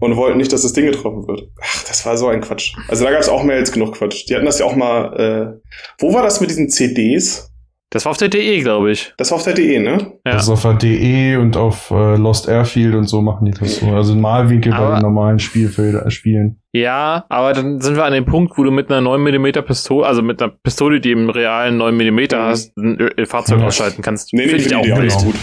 Und 0.00 0.16
wollten 0.16 0.38
nicht, 0.38 0.52
dass 0.52 0.62
das 0.62 0.72
Ding 0.72 0.86
getroffen 0.86 1.26
wird. 1.26 1.48
Ach, 1.62 1.84
das 1.88 2.04
war 2.04 2.16
so 2.16 2.28
ein 2.28 2.40
Quatsch. 2.40 2.74
Also 2.88 3.04
da 3.04 3.10
gab 3.10 3.20
es 3.20 3.28
auch 3.28 3.42
mehr 3.42 3.56
als 3.56 3.72
genug 3.72 3.94
Quatsch. 3.94 4.28
Die 4.28 4.34
hatten 4.34 4.44
das 4.44 4.58
ja 4.58 4.66
auch 4.66 4.76
mal, 4.76 5.14
äh, 5.18 5.70
wo 5.98 6.12
war 6.12 6.22
das 6.22 6.40
mit 6.40 6.50
diesen 6.50 6.68
CDs? 6.68 7.53
Das 7.94 8.04
war 8.04 8.10
auf 8.10 8.16
der 8.18 8.28
DE, 8.28 8.60
glaube 8.60 8.90
ich. 8.90 9.14
Das 9.16 9.30
war 9.30 9.38
auf 9.38 9.44
der 9.44 9.54
DE, 9.54 9.78
ne? 9.78 10.12
Ja. 10.26 10.32
Das 10.32 10.42
ist 10.42 10.48
auf 10.50 10.62
der 10.62 10.74
DE 10.74 11.36
und 11.38 11.56
auf 11.56 11.90
äh, 11.90 12.16
Lost 12.16 12.48
Airfield 12.48 12.94
und 12.94 13.04
so 13.04 13.22
machen 13.22 13.46
die 13.46 13.52
das 13.52 13.76
so. 13.76 13.86
Also 13.86 14.12
ein 14.12 14.20
Malwinkel 14.20 14.72
bei 14.72 14.78
Aber- 14.78 14.96
den 14.96 15.02
normalen 15.02 15.38
Spielfelder, 15.38 16.04
äh, 16.04 16.10
Spielen. 16.10 16.60
Ja, 16.72 17.24
aber 17.28 17.52
dann 17.52 17.80
sind 17.80 17.94
wir 17.96 18.04
an 18.04 18.12
dem 18.12 18.24
Punkt, 18.26 18.58
wo 18.58 18.64
du 18.64 18.70
mit 18.72 18.90
einer 18.90 19.00
9 19.00 19.22
mm 19.22 19.62
Pistole, 19.64 20.04
also 20.06 20.22
mit 20.22 20.42
einer 20.42 20.52
Pistole, 20.62 21.00
die 21.00 21.12
im 21.12 21.30
realen 21.30 21.76
9 21.78 21.96
mm 21.96 22.14
Mhm. 22.16 22.26
hast, 22.32 22.76
ein 22.76 22.98
Ö- 23.00 23.26
Fahrzeug 23.26 23.60
Ja. 23.60 23.66
ausschalten 23.66 24.02
kannst. 24.02 24.32
Nee, 24.34 24.42
nee, 24.42 24.48
Find 24.48 24.60
ich 24.62 24.68
finde 24.68 24.84
die 24.86 24.92
auch 24.92 24.98
nicht 25.00 25.18
gut. 25.18 25.34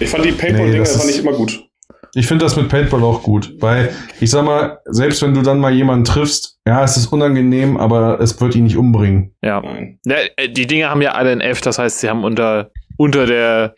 Ich 0.00 0.08
fand 0.08 0.24
die 0.24 0.32
Paintball-Dinger, 0.32 0.78
das 0.78 0.96
fand 0.96 1.10
ich 1.10 1.20
immer 1.20 1.32
gut. 1.32 1.64
Ich 2.16 2.26
finde 2.26 2.44
das 2.44 2.56
mit 2.56 2.68
Paintball 2.68 3.02
auch 3.02 3.22
gut, 3.22 3.54
weil 3.60 3.90
ich 4.20 4.30
sag 4.30 4.44
mal, 4.44 4.78
selbst 4.84 5.20
wenn 5.22 5.34
du 5.34 5.42
dann 5.42 5.58
mal 5.58 5.72
jemanden 5.72 6.04
triffst, 6.04 6.58
ja, 6.66 6.82
es 6.84 6.96
ist 6.96 7.06
unangenehm, 7.12 7.76
aber 7.76 8.20
es 8.20 8.40
wird 8.40 8.54
ihn 8.54 8.64
nicht 8.64 8.76
umbringen. 8.76 9.32
Ja. 9.42 9.62
Ja. 10.06 10.16
äh, 10.36 10.48
Die 10.48 10.66
Dinge 10.66 10.88
haben 10.90 11.02
ja 11.02 11.12
alle 11.12 11.30
ein 11.32 11.40
F, 11.40 11.60
das 11.60 11.78
heißt, 11.78 12.00
sie 12.00 12.08
haben 12.08 12.24
unter, 12.24 12.70
unter 12.96 13.26
der 13.26 13.74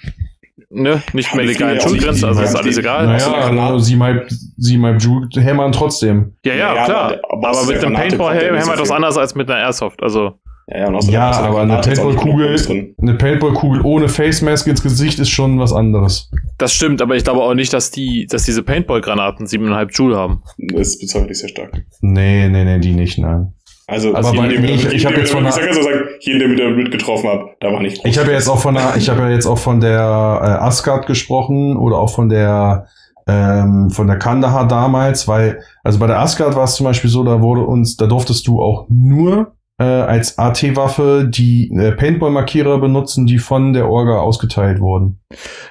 ne, 0.70 1.02
nicht 1.12 1.34
mehr 1.34 1.44
legalen 1.46 1.80
Schulgrenze, 1.80 2.26
also 2.26 2.42
ist 2.42 2.54
alles 2.54 2.76
egal. 2.78 3.06
Naja, 3.06 3.30
also 3.32 3.78
sie 3.78 3.96
mal, 3.96 4.26
sie 4.56 4.76
mal 4.78 4.98
hämmern 5.34 5.72
trotzdem. 5.72 6.34
Ja, 6.44 6.54
ja, 6.54 6.74
Ja, 6.74 6.84
klar. 6.84 7.16
aber- 7.30 7.48
aber 7.48 7.64
mit 7.66 7.84
einem 7.84 7.94
Paintball-Helm 7.94 8.54
haben 8.56 8.64
so 8.64 8.70
wir 8.72 8.76
das 8.76 8.90
anders 8.90 9.16
als 9.16 9.34
mit 9.34 9.50
einer 9.50 9.60
Airsoft. 9.64 10.02
Also, 10.02 10.38
Ja, 10.68 10.78
ja, 10.80 10.88
und 10.88 10.96
außerdem 10.96 11.14
Ja, 11.14 11.30
aber 11.30 11.60
eine 11.62 11.80
Paintballkugel, 11.80 12.92
eine 13.00 13.14
Paintballkugel 13.14 13.82
ohne 13.82 14.08
Face 14.08 14.42
Mask 14.42 14.66
ins 14.66 14.82
Gesicht 14.82 15.18
ist 15.20 15.28
schon 15.30 15.58
was 15.60 15.72
anderes. 15.72 16.30
das 16.58 16.72
stimmt, 16.72 17.00
aber 17.00 17.14
ich 17.14 17.22
glaube 17.24 17.40
auch 17.42 17.54
nicht, 17.54 17.72
dass 17.72 17.90
die, 17.92 18.26
dass 18.26 18.42
diese 18.44 18.62
Paintball-Granaten 18.64 19.46
7,5 19.46 19.90
Joule 19.92 20.16
haben. 20.16 20.42
Das 20.58 20.98
bezweifle 20.98 21.30
ich 21.30 21.38
sehr 21.38 21.48
stark. 21.50 21.84
Nee, 22.00 22.48
nee, 22.48 22.64
nee, 22.64 22.78
die 22.80 22.94
nicht, 22.94 23.18
nein. 23.18 23.52
Also, 23.88 24.12
Aber 24.16 24.32
jeden, 24.32 24.36
bei- 24.42 24.48
den 24.48 24.62
wir- 24.62 24.68
nee, 24.70 24.74
ich- 24.74 24.92
ich 24.92 25.06
hab 25.06 25.12
den 25.14 25.20
jetzt 25.20 25.30
von 25.30 25.40
ich 25.46 25.46
einer- 25.46 25.52
sag 25.54 25.64
jetzt 25.66 25.76
so 25.76 25.82
sagen, 25.82 26.00
jeden, 26.18 26.40
den 26.40 26.50
wir 26.56 26.64
da 26.64 26.70
mitgetroffen 26.76 27.28
haben, 27.30 27.50
da 27.60 27.72
war 27.72 27.80
nicht 27.80 28.02
groß. 28.02 28.10
Ich 28.10 28.18
habe 28.18 28.30
ja 28.32 28.34
jetzt 28.36 28.48
auch 28.48 28.58
von 28.58 28.74
der, 28.74 28.94
ich 28.96 29.08
habe 29.08 29.20
ja 29.22 29.30
jetzt 29.30 29.46
auch 29.46 29.58
von 29.58 29.78
der 29.80 30.00
äh, 30.00 30.64
Asgard 30.64 31.06
gesprochen 31.06 31.76
oder 31.76 31.98
auch 31.98 32.12
von 32.12 32.28
der 32.28 32.86
ähm, 33.28 33.90
von 33.90 34.06
der 34.06 34.18
Kandahar 34.18 34.66
damals, 34.68 35.26
weil 35.26 35.60
also 35.84 35.98
bei 35.98 36.06
der 36.06 36.20
Asgard 36.20 36.54
war 36.54 36.62
es 36.64 36.74
zum 36.76 36.84
Beispiel 36.84 37.10
so, 37.10 37.24
da 37.24 37.40
wurde 37.40 37.62
uns, 37.62 37.96
da 37.96 38.06
durftest 38.06 38.46
du 38.46 38.60
auch 38.62 38.86
nur 38.88 39.52
äh, 39.78 39.84
als 39.84 40.38
AT-Waffe 40.38 41.26
die 41.28 41.70
äh, 41.76 41.92
Paintball-Markierer 41.92 42.78
benutzen, 42.80 43.26
die 43.26 43.38
von 43.38 43.72
der 43.72 43.88
Orga 43.88 44.20
ausgeteilt 44.20 44.80
wurden. 44.80 45.20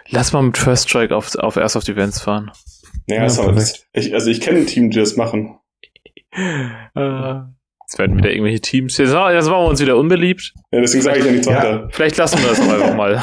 Lass 0.09 0.31
mal 0.33 0.43
mit 0.43 0.57
First 0.57 0.89
Strike 0.89 1.15
auf, 1.15 1.35
auf 1.35 1.55
Airsoft 1.57 1.89
Events 1.89 2.21
fahren. 2.21 2.51
Ja, 3.07 3.17
Ja, 3.17 3.25
ist 3.25 3.39
aber 3.39 3.55
ich, 3.93 4.13
also 4.13 4.29
ich 4.29 4.41
kenne 4.41 4.59
ein 4.59 4.67
Team, 4.67 4.89
die 4.89 4.99
das 4.99 5.15
machen. 5.17 5.57
Äh, 6.95 7.35
Jetzt 7.87 7.99
werden 7.99 8.17
wieder 8.17 8.31
irgendwelche 8.31 8.61
Teams. 8.61 8.97
Jetzt, 8.97 9.13
jetzt 9.13 9.45
machen 9.47 9.63
wir 9.63 9.67
uns 9.69 9.79
wieder 9.79 9.95
unbeliebt. 9.95 10.53
Ja, 10.71 10.81
deswegen 10.81 11.03
sage 11.03 11.19
ich 11.19 11.25
ja 11.25 11.31
nichts 11.31 11.47
Ja. 11.47 11.55
weiter. 11.57 11.87
Vielleicht 11.91 12.17
lassen 12.17 12.39
wir 12.41 12.49
das 12.49 12.59
auch 12.59 12.67
einfach 12.73 12.95
mal. 12.95 13.21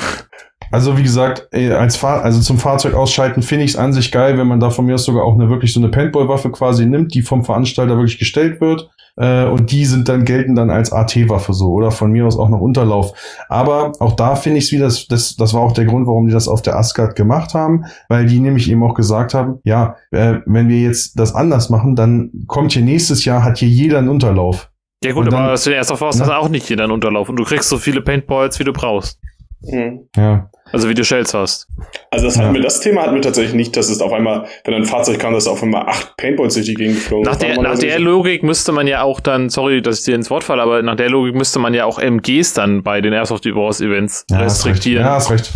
Also 0.71 0.97
wie 0.97 1.03
gesagt, 1.03 1.49
äh, 1.53 1.73
als 1.73 1.97
Fahr 1.97 2.23
also 2.23 2.41
zum 2.41 2.59
Fahrzeug 2.59 2.95
ausschalten 2.95 3.43
finde 3.43 3.65
ich 3.65 3.73
es 3.73 3.77
an 3.77 3.93
sich 3.93 4.13
geil, 4.13 4.39
wenn 4.39 4.47
man 4.47 4.61
da 4.61 4.71
von 4.71 4.87
mir 4.87 4.95
aus 4.95 5.05
sogar 5.05 5.25
auch 5.25 5.35
eine 5.35 5.51
wirklich 5.51 5.73
so 5.73 5.81
eine 5.81 5.89
Paintball-Waffe 5.91 6.51
quasi 6.53 6.87
nimmt, 6.87 7.13
die 7.13 7.23
vom 7.23 7.45
Veranstalter 7.45 7.97
wirklich 7.97 8.19
gestellt 8.19 8.61
wird. 8.61 8.89
Äh, 9.17 9.45
und 9.45 9.71
die 9.71 9.85
sind 9.85 10.09
dann 10.09 10.25
gelten 10.25 10.55
dann 10.55 10.71
als 10.71 10.91
AT-Waffe 10.93 11.53
so 11.53 11.71
oder 11.73 11.91
von 11.91 12.11
mir 12.13 12.27
aus 12.27 12.39
auch 12.39 12.49
noch 12.49 12.61
Unterlauf. 12.61 13.13
Aber 13.49 13.93
auch 14.01 14.13
da 14.13 14.37
finde 14.37 14.59
ich 14.59 14.65
es 14.67 14.73
wieder, 14.73 14.87
das, 14.87 15.07
das, 15.07 15.37
das 15.37 15.53
war 15.53 15.61
auch 15.61 15.73
der 15.73 15.85
Grund, 15.85 16.07
warum 16.07 16.27
die 16.27 16.33
das 16.33 16.49
auf 16.49 16.63
der 16.63 16.77
Asgard 16.79 17.15
gemacht 17.15 17.53
haben, 17.55 17.85
weil 18.09 18.25
die 18.27 18.41
nämlich 18.41 18.71
eben 18.71 18.83
auch 18.83 18.95
gesagt 18.95 19.35
haben, 19.35 19.59
ja, 19.65 19.97
äh, 20.13 20.37
wenn 20.47 20.69
wir 20.69 20.81
jetzt 20.81 21.19
das 21.19 21.35
anders 21.35 21.69
machen, 21.69 21.95
dann 21.95 22.31
kommt 22.47 22.73
hier 22.73 22.83
nächstes 22.83 23.25
Jahr, 23.27 23.45
hat 23.45 23.59
hier 23.59 23.69
jeder 23.69 23.99
einen 23.99 24.09
Unterlauf. 24.09 24.71
Ja 25.05 25.13
gut, 25.13 25.27
dann- 25.27 25.35
aber 25.35 25.53
was 25.53 25.65
du 25.65 25.71
erst 25.75 25.93
auf 25.93 26.01
hast, 26.01 26.17
Ne? 26.19 26.25
hast 26.27 26.33
auch 26.33 26.49
nicht 26.49 26.69
jeder 26.71 26.85
einen 26.85 26.93
Unterlauf. 26.93 27.29
Und 27.29 27.37
du 27.37 27.45
kriegst 27.45 27.69
so 27.69 27.77
viele 27.77 28.01
Paintballs, 28.01 28.59
wie 28.61 28.65
du 28.65 28.73
brauchst. 28.73 29.19
Mhm. 29.63 30.09
Ja. 30.17 30.49
Also 30.73 30.89
wie 30.89 30.95
du 30.95 31.05
Shells 31.05 31.35
hast. 31.35 31.69
Also 32.11 32.27
das 32.27 32.37
Ja. 32.37 32.43
hatten 32.45 32.55
wir, 32.55 32.63
das 32.63 32.81
Thema 32.81 33.03
hatten 33.03 33.15
wir 33.15 33.23
tatsächlich 33.23 33.55
nicht, 33.55 33.77
dass 33.77 33.89
es 33.91 34.01
auf 34.01 34.13
einmal, 34.13 34.47
wenn 34.65 34.75
ein 34.75 34.85
Fahrzeug 34.85 35.19
kam, 35.19 35.33
dass 35.35 35.47
auf 35.47 35.63
einmal 35.63 35.83
acht 35.87 36.17
Paintballs 36.17 36.55
durch 36.55 36.67
die 36.67 36.75
Gegend 36.75 36.97
geflogen 36.97 37.25
Nach 37.25 37.37
der, 37.37 37.61
nach 37.61 37.79
der 37.79 37.99
Logik 37.99 38.43
müsste 38.43 38.73
man 38.73 38.87
ja 38.87 39.03
auch 39.03 39.21
dann, 39.21 39.49
sorry, 39.51 39.83
dass 39.83 40.01
ich 40.01 40.05
dir 40.07 40.15
ins 40.15 40.31
Wort 40.31 40.45
falle, 40.45 40.63
aber 40.63 40.83
nach 40.83 40.97
der 40.97 41.11
Logik 41.11 41.35
müsste 41.35 41.59
man 41.59 41.75
ja 41.75 41.85
auch 41.85 41.99
MGs 41.99 42.55
dann 42.55 42.83
bei 42.83 43.01
den 43.01 43.13
Airsoft 43.13 43.45
Wars 43.47 43.81
Events 43.81 44.25
ja 44.31 44.39
hast 44.39 44.65
recht. 44.65 44.75
restriktieren. 44.75 45.05
Ja, 45.07 45.15
hast 45.15 45.31
recht. 45.31 45.53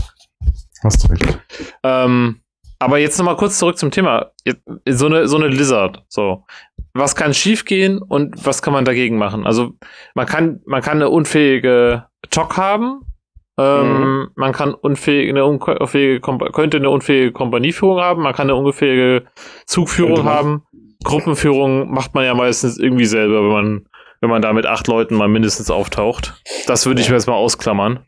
Hast 0.82 1.10
recht. 1.10 1.38
Ähm, 1.82 2.40
aber 2.78 2.98
jetzt 2.98 3.16
nochmal 3.18 3.36
kurz 3.36 3.58
zurück 3.58 3.78
zum 3.78 3.90
Thema. 3.90 4.32
So 4.86 5.06
eine, 5.06 5.26
so 5.28 5.36
eine 5.36 5.48
Lizard. 5.48 6.04
So. 6.08 6.44
Was 6.92 7.14
kann 7.16 7.32
schiefgehen 7.34 8.00
und 8.02 8.44
was 8.46 8.60
kann 8.62 8.72
man 8.74 8.84
dagegen 8.84 9.16
machen? 9.18 9.46
Also, 9.46 9.72
man 10.14 10.26
kann, 10.26 10.60
man 10.66 10.82
kann 10.82 10.98
eine 10.98 11.08
unfähige 11.08 12.04
TOC 12.30 12.56
haben. 12.56 13.00
Ähm, 13.58 14.28
Man 14.34 14.52
kann 14.52 14.74
unfähige, 14.74 15.30
eine 15.30 15.44
unfähige, 15.46 16.20
könnte 16.20 16.76
eine 16.76 16.90
unfähige 16.90 17.32
Kompanieführung 17.32 18.00
haben. 18.00 18.22
Man 18.22 18.34
kann 18.34 18.50
eine 18.50 18.56
unfähige 18.56 19.26
Zugführung 19.66 20.24
haben. 20.24 20.62
Gruppenführung 21.04 21.90
macht 21.92 22.14
man 22.14 22.24
ja 22.24 22.34
meistens 22.34 22.78
irgendwie 22.78 23.04
selber, 23.06 23.42
wenn 23.42 23.52
man, 23.52 23.86
wenn 24.20 24.30
man 24.30 24.42
da 24.42 24.52
mit 24.52 24.66
acht 24.66 24.86
Leuten 24.88 25.14
mal 25.14 25.28
mindestens 25.28 25.70
auftaucht. 25.70 26.34
Das 26.66 26.86
würde 26.86 27.00
ich 27.00 27.08
mir 27.08 27.14
jetzt 27.16 27.26
mal 27.28 27.34
ausklammern. 27.34 28.04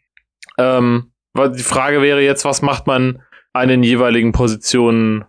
Ähm, 0.59 1.13
weil 1.35 1.53
die 1.53 1.63
Frage 1.63 2.03
wäre 2.03 2.21
jetzt, 2.23 2.45
was 2.45 2.63
macht 2.63 2.87
man 2.87 3.23
an 3.53 3.69
den 3.69 3.83
jeweiligen 3.83 4.33
Positionen, 4.33 5.25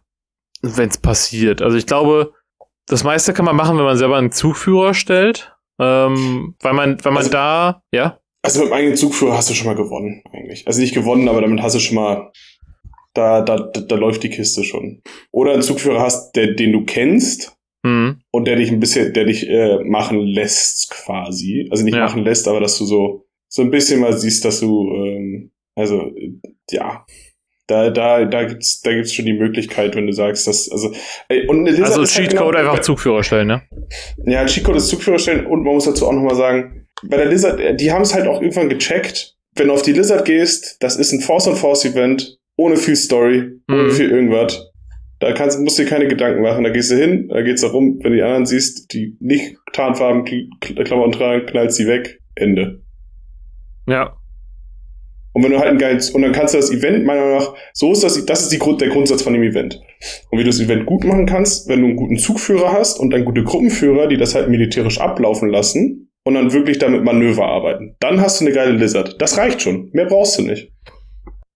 wenn 0.62 0.90
es 0.90 0.98
passiert? 0.98 1.62
Also 1.62 1.78
ich 1.78 1.86
glaube, 1.86 2.34
das 2.88 3.04
meiste 3.04 3.34
kann 3.34 3.46
man 3.46 3.56
machen, 3.56 3.78
wenn 3.78 3.86
man 3.86 3.98
selber 3.98 4.18
einen 4.18 4.32
Zugführer 4.32 4.94
stellt. 4.94 5.54
Ähm, 5.82 6.56
weil 6.62 6.74
man, 6.74 6.98
weil 7.06 7.12
man 7.14 7.20
Also- 7.20 7.32
da, 7.32 7.82
ja, 7.92 8.19
Also 8.42 8.60
mit 8.62 8.70
dem 8.70 8.74
eigenen 8.74 8.96
Zugführer 8.96 9.36
hast 9.38 9.50
du 9.50 9.54
schon 9.54 9.68
mal 9.68 9.76
gewonnen, 9.76 10.24
eigentlich. 10.32 10.66
Also 10.66 10.80
nicht 10.82 10.94
gewonnen, 10.94 11.28
aber 11.28 11.42
damit 11.42 11.62
hast 11.62 11.76
du 11.76 11.80
schon 11.80 11.96
mal, 11.96 12.32
da, 13.14 13.42
da, 13.42 13.58
da, 13.60 13.82
da 13.82 13.96
läuft 13.96 14.24
die 14.24 14.30
Kiste 14.30 14.64
schon. 14.64 15.02
Oder 15.32 15.54
einen 15.54 15.62
Zugführer 15.62 16.02
hast, 16.02 16.34
der, 16.36 16.54
den 16.54 16.72
du 16.72 16.86
kennst 16.86 17.56
hm, 17.86 18.22
und 18.32 18.46
der 18.46 18.56
dich 18.56 18.72
ein 18.72 18.80
bisschen, 18.80 19.14
der 19.14 19.26
dich 19.26 19.48
äh, 19.50 19.84
machen 19.84 20.22
lässt 20.22 20.90
quasi. 20.92 21.68
Also 21.70 21.84
nicht 21.84 21.96
Ja. 21.96 22.06
machen 22.06 22.24
lässt, 22.24 22.48
aber 22.48 22.60
dass 22.62 22.78
du 22.78 22.86
so, 22.86 23.26
so 23.50 23.62
ein 23.62 23.72
bisschen 23.72 24.00
mal 24.00 24.18
siehst, 24.18 24.46
dass 24.46 24.62
du, 24.62 24.90
ähm, 24.96 25.52
also, 25.76 26.02
äh, 26.16 26.32
ja. 26.72 27.06
Da, 27.68 27.92
da, 27.92 28.26
da 28.26 28.46
gibt's, 28.46 28.82
da 28.82 28.92
gibt's 28.94 29.14
schon 29.14 29.26
die 29.26 29.34
Möglichkeit, 29.34 29.96
wenn 29.96 30.08
du 30.08 30.14
sagst, 30.14 30.48
dass, 30.48 30.72
also, 30.72 30.92
ey, 31.28 31.46
und 31.48 31.68
eine 31.68 31.86
also 31.86 32.00
halt 32.00 32.10
Cheatcode 32.10 32.56
genau- 32.56 32.58
einfach 32.72 32.80
Zugführer 32.80 33.22
stellen, 33.22 33.48
ne? 33.48 33.62
Ja, 34.26 34.46
Cheatcode 34.48 34.78
ist 34.78 34.88
Zugführer 34.88 35.20
stellen 35.20 35.46
und 35.46 35.64
man 35.64 35.76
muss 35.76 35.86
dazu 35.86 36.08
auch 36.08 36.14
nochmal 36.14 36.36
sagen, 36.36 36.88
bei 37.08 37.18
der 37.18 37.28
Lizard, 37.28 37.60
äh, 37.60 37.76
die 37.76 37.92
haben 37.92 38.02
es 38.02 38.14
halt 38.14 38.28
auch 38.28 38.42
irgendwann 38.42 38.70
gecheckt, 38.70 39.36
wenn 39.56 39.68
du 39.68 39.74
auf 39.74 39.82
die 39.82 39.94
Lizard 39.94 40.26
gehst, 40.26 40.78
das 40.82 40.96
ist 40.96 41.12
ein 41.12 41.22
Force-on-Force-Event, 41.22 42.38
ohne 42.56 42.78
viel 42.78 42.96
Story, 42.96 43.52
ohne 43.70 43.84
Mhm. 43.84 43.92
viel 43.92 44.10
irgendwas. 44.12 44.66
Da 45.20 45.34
kannst, 45.34 45.60
musst 45.60 45.78
du 45.78 45.84
dir 45.84 45.90
keine 45.90 46.08
Gedanken 46.08 46.42
machen. 46.42 46.64
Da 46.64 46.70
gehst 46.70 46.92
du 46.92 46.96
hin, 46.96 47.28
da 47.28 47.42
geht's 47.42 47.62
darum, 47.62 48.00
wenn 48.02 48.12
du 48.12 48.18
die 48.18 48.24
anderen 48.24 48.46
siehst, 48.46 48.94
die 48.94 49.18
nicht 49.20 49.56
Tarnfarben, 49.74 50.24
Kl- 50.24 50.84
Klamotten 50.86 51.12
tragen, 51.12 51.46
knallst 51.46 51.76
sie 51.78 51.88
weg, 51.88 52.20
Ende. 52.36 52.82
Ja. 53.88 54.16
Und 55.34 55.44
wenn 55.44 55.52
du 55.52 55.60
halt 55.60 55.70
ein 55.72 55.78
geiles, 55.78 56.10
und 56.10 56.22
dann 56.22 56.32
kannst 56.32 56.54
du 56.54 56.58
das 56.58 56.72
Event, 56.72 57.06
meiner 57.06 57.22
Meinung 57.22 57.38
nach, 57.38 57.54
so 57.74 57.92
ist 57.92 58.04
das, 58.04 58.26
das 58.26 58.44
ist 58.44 58.52
die 58.52 58.60
der 58.78 58.90
Grundsatz 58.90 59.22
von 59.22 59.34
dem 59.34 59.44
Event. 59.44 59.80
Und 60.32 60.40
wie 60.40 60.44
du 60.44 60.50
das 60.50 60.60
Event 60.60 60.86
gut 60.86 61.04
machen 61.04 61.26
kannst, 61.26 61.68
wenn 61.68 61.82
du 61.82 61.88
einen 61.88 61.96
guten 61.98 62.18
Zugführer 62.18 62.72
hast 62.72 63.00
und 63.00 63.10
dann 63.12 63.26
gute 63.26 63.44
Gruppenführer, 63.44 64.08
die 64.08 64.18
das 64.18 64.36
halt 64.36 64.50
militärisch 64.50 65.00
ablaufen 65.00 65.50
lassen 65.50 66.09
und 66.30 66.36
dann 66.36 66.54
wirklich 66.54 66.78
damit 66.78 67.04
Manöver 67.04 67.48
arbeiten. 67.48 67.96
Dann 68.00 68.22
hast 68.22 68.40
du 68.40 68.46
eine 68.46 68.54
geile 68.54 68.74
Lizard. 68.74 69.20
Das 69.20 69.36
reicht 69.36 69.64
schon. 69.64 69.90
Mehr 69.94 70.06
brauchst 70.06 70.38
du 70.38 70.44
nicht. 70.44 70.72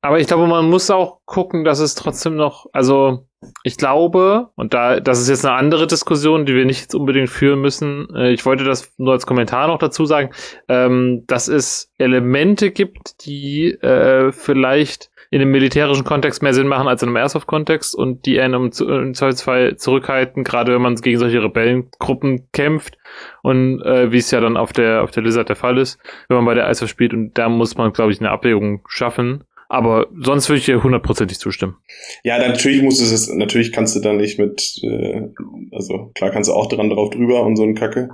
Aber 0.01 0.19
ich 0.19 0.25
glaube, 0.25 0.47
man 0.47 0.67
muss 0.67 0.89
auch 0.89 1.19
gucken, 1.25 1.63
dass 1.63 1.77
es 1.77 1.93
trotzdem 1.93 2.35
noch, 2.35 2.65
also 2.73 3.27
ich 3.63 3.77
glaube, 3.77 4.49
und 4.55 4.73
da, 4.73 4.99
das 4.99 5.21
ist 5.21 5.29
jetzt 5.29 5.45
eine 5.45 5.55
andere 5.55 5.85
Diskussion, 5.85 6.47
die 6.47 6.55
wir 6.55 6.65
nicht 6.65 6.81
jetzt 6.81 6.95
unbedingt 6.95 7.29
führen 7.29 7.61
müssen. 7.61 8.07
Äh, 8.15 8.31
ich 8.31 8.45
wollte 8.47 8.63
das 8.63 8.91
nur 8.97 9.13
als 9.13 9.27
Kommentar 9.27 9.67
noch 9.67 9.77
dazu 9.77 10.05
sagen, 10.05 10.31
ähm, 10.67 11.23
dass 11.27 11.47
es 11.47 11.91
Elemente 11.99 12.71
gibt, 12.71 13.25
die 13.25 13.73
äh, 13.73 14.31
vielleicht 14.31 15.11
in 15.33 15.41
einem 15.41 15.49
militärischen 15.49 16.03
Kontext 16.03 16.43
mehr 16.43 16.53
Sinn 16.53 16.67
machen 16.67 16.87
als 16.87 17.01
in 17.01 17.09
einem 17.09 17.17
Airsoft-Kontext 17.17 17.95
und 17.95 18.27
die 18.27 18.39
einen 18.39 18.53
im, 18.53 18.71
Zweifelsfall 19.15 19.77
zurückhalten, 19.77 20.43
gerade 20.43 20.71
wenn 20.71 20.81
man 20.83 20.93
gegen 20.93 21.17
solche 21.17 21.41
Rebellengruppen 21.41 22.51
kämpft 22.51 22.99
und 23.41 23.81
äh, 23.81 24.11
wie 24.11 24.19
es 24.19 24.29
ja 24.29 24.39
dann 24.41 24.57
auf 24.57 24.73
der 24.73 25.01
auf 25.01 25.09
der 25.09 25.23
Lizard 25.23 25.49
der 25.49 25.55
Fall 25.55 25.79
ist, 25.79 25.97
wenn 26.27 26.37
man 26.37 26.45
bei 26.45 26.53
der 26.53 26.67
Airsoft 26.67 26.91
spielt 26.91 27.15
und 27.15 27.35
da 27.35 27.49
muss 27.49 27.75
man, 27.75 27.93
glaube 27.93 28.11
ich, 28.11 28.19
eine 28.19 28.29
Abwägung 28.29 28.83
schaffen. 28.87 29.43
Aber 29.69 30.05
sonst 30.15 30.49
würde 30.49 30.59
ich 30.59 30.65
dir 30.65 30.83
hundertprozentig 30.83 31.39
zustimmen. 31.39 31.77
Ja, 32.23 32.37
natürlich 32.37 32.83
musst 32.83 33.01
du 33.01 33.05
es, 33.05 33.27
natürlich 33.33 33.71
kannst 33.71 33.95
du 33.95 34.01
da 34.01 34.13
nicht 34.13 34.37
mit, 34.37 34.79
äh, 34.83 35.29
also 35.71 36.11
klar 36.13 36.29
kannst 36.29 36.47
du 36.47 36.53
auch 36.53 36.67
dran 36.67 36.91
drauf 36.91 37.09
drüber 37.09 37.41
und 37.41 37.55
so 37.55 37.63
ein 37.63 37.73
Kacke. 37.73 38.09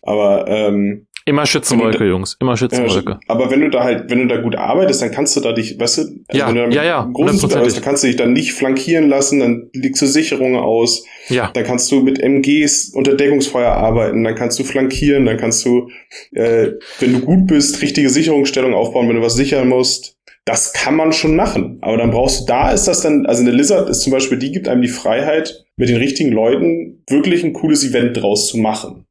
Aber 0.00 0.48
ähm, 0.48 1.08
Immer 1.26 1.46
Schützenwolke, 1.46 2.04
Jungs. 2.04 2.36
Immer 2.38 2.54
Schützenwolke. 2.56 3.18
Aber 3.28 3.50
wenn 3.50 3.62
du 3.62 3.70
da 3.70 3.82
halt, 3.82 4.10
wenn 4.10 4.18
du 4.18 4.26
da 4.26 4.42
gut 4.42 4.56
arbeitest, 4.56 5.00
dann 5.00 5.10
kannst 5.10 5.34
du 5.34 5.40
da 5.40 5.52
dich, 5.52 5.80
weißt 5.80 5.98
du, 5.98 6.02
also 6.02 6.22
ja, 6.32 6.48
wenn 6.48 6.54
du 6.54 6.68
da 6.68 6.70
ja, 6.70 6.84
ja, 6.84 6.98
arbeitest, 6.98 7.76
dann 7.76 7.82
kannst 7.82 8.02
du 8.02 8.08
dich 8.08 8.16
dann 8.16 8.34
nicht 8.34 8.52
flankieren 8.52 9.08
lassen, 9.08 9.40
dann 9.40 9.70
legst 9.72 10.02
du 10.02 10.06
Sicherungen 10.06 10.60
aus. 10.60 11.04
Ja. 11.28 11.50
Dann 11.54 11.64
kannst 11.64 11.90
du 11.90 12.02
mit 12.02 12.20
MGs 12.20 12.90
unter 12.90 13.14
Deckungsfeuer 13.14 13.72
arbeiten, 13.72 14.22
dann 14.22 14.34
kannst 14.34 14.58
du 14.58 14.64
flankieren, 14.64 15.24
dann 15.24 15.38
kannst 15.38 15.64
du, 15.64 15.88
äh, 16.32 16.72
wenn 17.00 17.14
du 17.14 17.20
gut 17.20 17.46
bist, 17.46 17.80
richtige 17.80 18.10
Sicherungsstellung 18.10 18.74
aufbauen, 18.74 19.08
wenn 19.08 19.16
du 19.16 19.22
was 19.22 19.34
sichern 19.34 19.68
musst. 19.68 20.18
Das 20.44 20.74
kann 20.74 20.94
man 20.94 21.14
schon 21.14 21.36
machen. 21.36 21.78
Aber 21.80 21.96
dann 21.96 22.10
brauchst 22.10 22.42
du, 22.42 22.44
da 22.46 22.70
ist 22.70 22.86
das 22.86 23.00
dann, 23.00 23.24
also 23.24 23.40
eine 23.40 23.50
Lizard 23.50 23.88
ist 23.88 24.02
zum 24.02 24.12
Beispiel, 24.12 24.38
die 24.38 24.52
gibt 24.52 24.68
einem 24.68 24.82
die 24.82 24.88
Freiheit, 24.88 25.64
mit 25.76 25.88
den 25.88 25.96
richtigen 25.96 26.32
Leuten 26.32 27.02
wirklich 27.08 27.42
ein 27.44 27.54
cooles 27.54 27.82
Event 27.82 28.20
draus 28.20 28.48
zu 28.48 28.58
machen. 28.58 29.06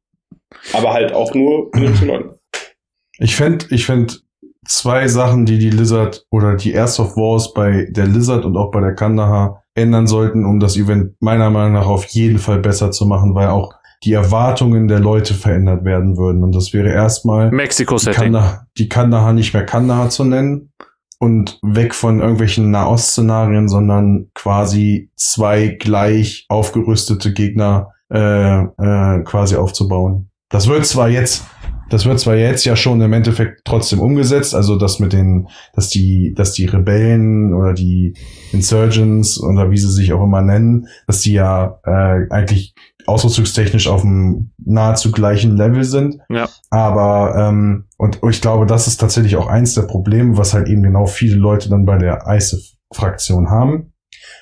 Aber 0.72 0.92
halt 0.92 1.12
auch 1.12 1.34
nur 1.34 1.70
Leuten. 1.74 2.30
Ich 3.18 3.36
fände 3.36 3.66
ich 3.70 3.86
fänd 3.86 4.24
zwei 4.66 5.08
Sachen, 5.08 5.46
die 5.46 5.58
die 5.58 5.70
Lizard 5.70 6.24
oder 6.30 6.56
die 6.56 6.72
Airsoft 6.72 7.12
of 7.12 7.16
Wars 7.16 7.54
bei 7.54 7.86
der 7.90 8.06
Lizard 8.06 8.44
und 8.44 8.56
auch 8.56 8.70
bei 8.70 8.80
der 8.80 8.94
Kandahar 8.94 9.62
ändern 9.74 10.06
sollten, 10.06 10.44
um 10.44 10.60
das 10.60 10.76
Event 10.76 11.14
meiner 11.20 11.50
Meinung 11.50 11.72
nach 11.72 11.86
auf 11.86 12.06
jeden 12.06 12.38
Fall 12.38 12.60
besser 12.60 12.90
zu 12.90 13.06
machen, 13.06 13.34
weil 13.34 13.48
auch 13.48 13.74
die 14.04 14.12
Erwartungen 14.12 14.86
der 14.86 15.00
Leute 15.00 15.34
verändert 15.34 15.84
werden 15.84 16.16
würden. 16.16 16.42
Und 16.42 16.54
das 16.54 16.72
wäre 16.72 16.90
erstmal 16.90 17.50
Mexiko-Setting. 17.50 18.12
die, 18.12 18.20
Kandahar, 18.24 18.66
die 18.76 18.88
Kandahar 18.88 19.32
nicht 19.32 19.54
mehr 19.54 19.64
Kandahar 19.64 20.10
zu 20.10 20.24
nennen 20.24 20.72
und 21.18 21.58
weg 21.62 21.94
von 21.94 22.20
irgendwelchen 22.20 22.70
Nahost-Szenarien, 22.70 23.68
sondern 23.68 24.30
quasi 24.34 25.10
zwei 25.16 25.68
gleich 25.68 26.44
aufgerüstete 26.48 27.32
Gegner 27.32 27.92
äh, 28.12 28.62
äh, 28.62 29.22
quasi 29.24 29.56
aufzubauen. 29.56 30.30
Das 30.50 30.68
wird 30.68 30.86
zwar 30.86 31.08
jetzt 31.08 31.44
das 31.90 32.06
wird 32.06 32.18
zwar 32.18 32.36
jetzt 32.36 32.64
ja 32.64 32.76
schon 32.76 33.00
im 33.00 33.12
Endeffekt 33.12 33.62
trotzdem 33.64 34.00
umgesetzt, 34.00 34.54
also 34.54 34.76
das 34.76 35.00
mit 35.00 35.12
den, 35.12 35.48
dass 35.74 35.90
die, 35.90 36.34
dass 36.34 36.52
die 36.52 36.66
Rebellen 36.66 37.54
oder 37.54 37.74
die 37.74 38.16
Insurgents 38.52 39.40
oder 39.40 39.70
wie 39.70 39.76
sie 39.76 39.90
sich 39.90 40.12
auch 40.12 40.24
immer 40.24 40.42
nennen, 40.42 40.88
dass 41.06 41.20
die 41.20 41.34
ja 41.34 41.78
äh, 41.84 42.26
eigentlich 42.30 42.74
ausrüstungstechnisch 43.06 43.86
auf 43.86 44.02
einem 44.02 44.50
nahezu 44.64 45.12
gleichen 45.12 45.56
Level 45.56 45.84
sind. 45.84 46.18
Ja. 46.30 46.48
Aber 46.70 47.34
ähm, 47.36 47.84
und 47.98 48.20
ich 48.30 48.40
glaube, 48.40 48.66
das 48.66 48.86
ist 48.86 48.96
tatsächlich 48.96 49.36
auch 49.36 49.46
eins 49.46 49.74
der 49.74 49.82
Probleme, 49.82 50.38
was 50.38 50.54
halt 50.54 50.68
eben 50.68 50.82
genau 50.82 51.06
viele 51.06 51.36
Leute 51.36 51.68
dann 51.68 51.84
bei 51.84 51.98
der 51.98 52.24
ISIF-Fraktion 52.26 53.50
haben, 53.50 53.92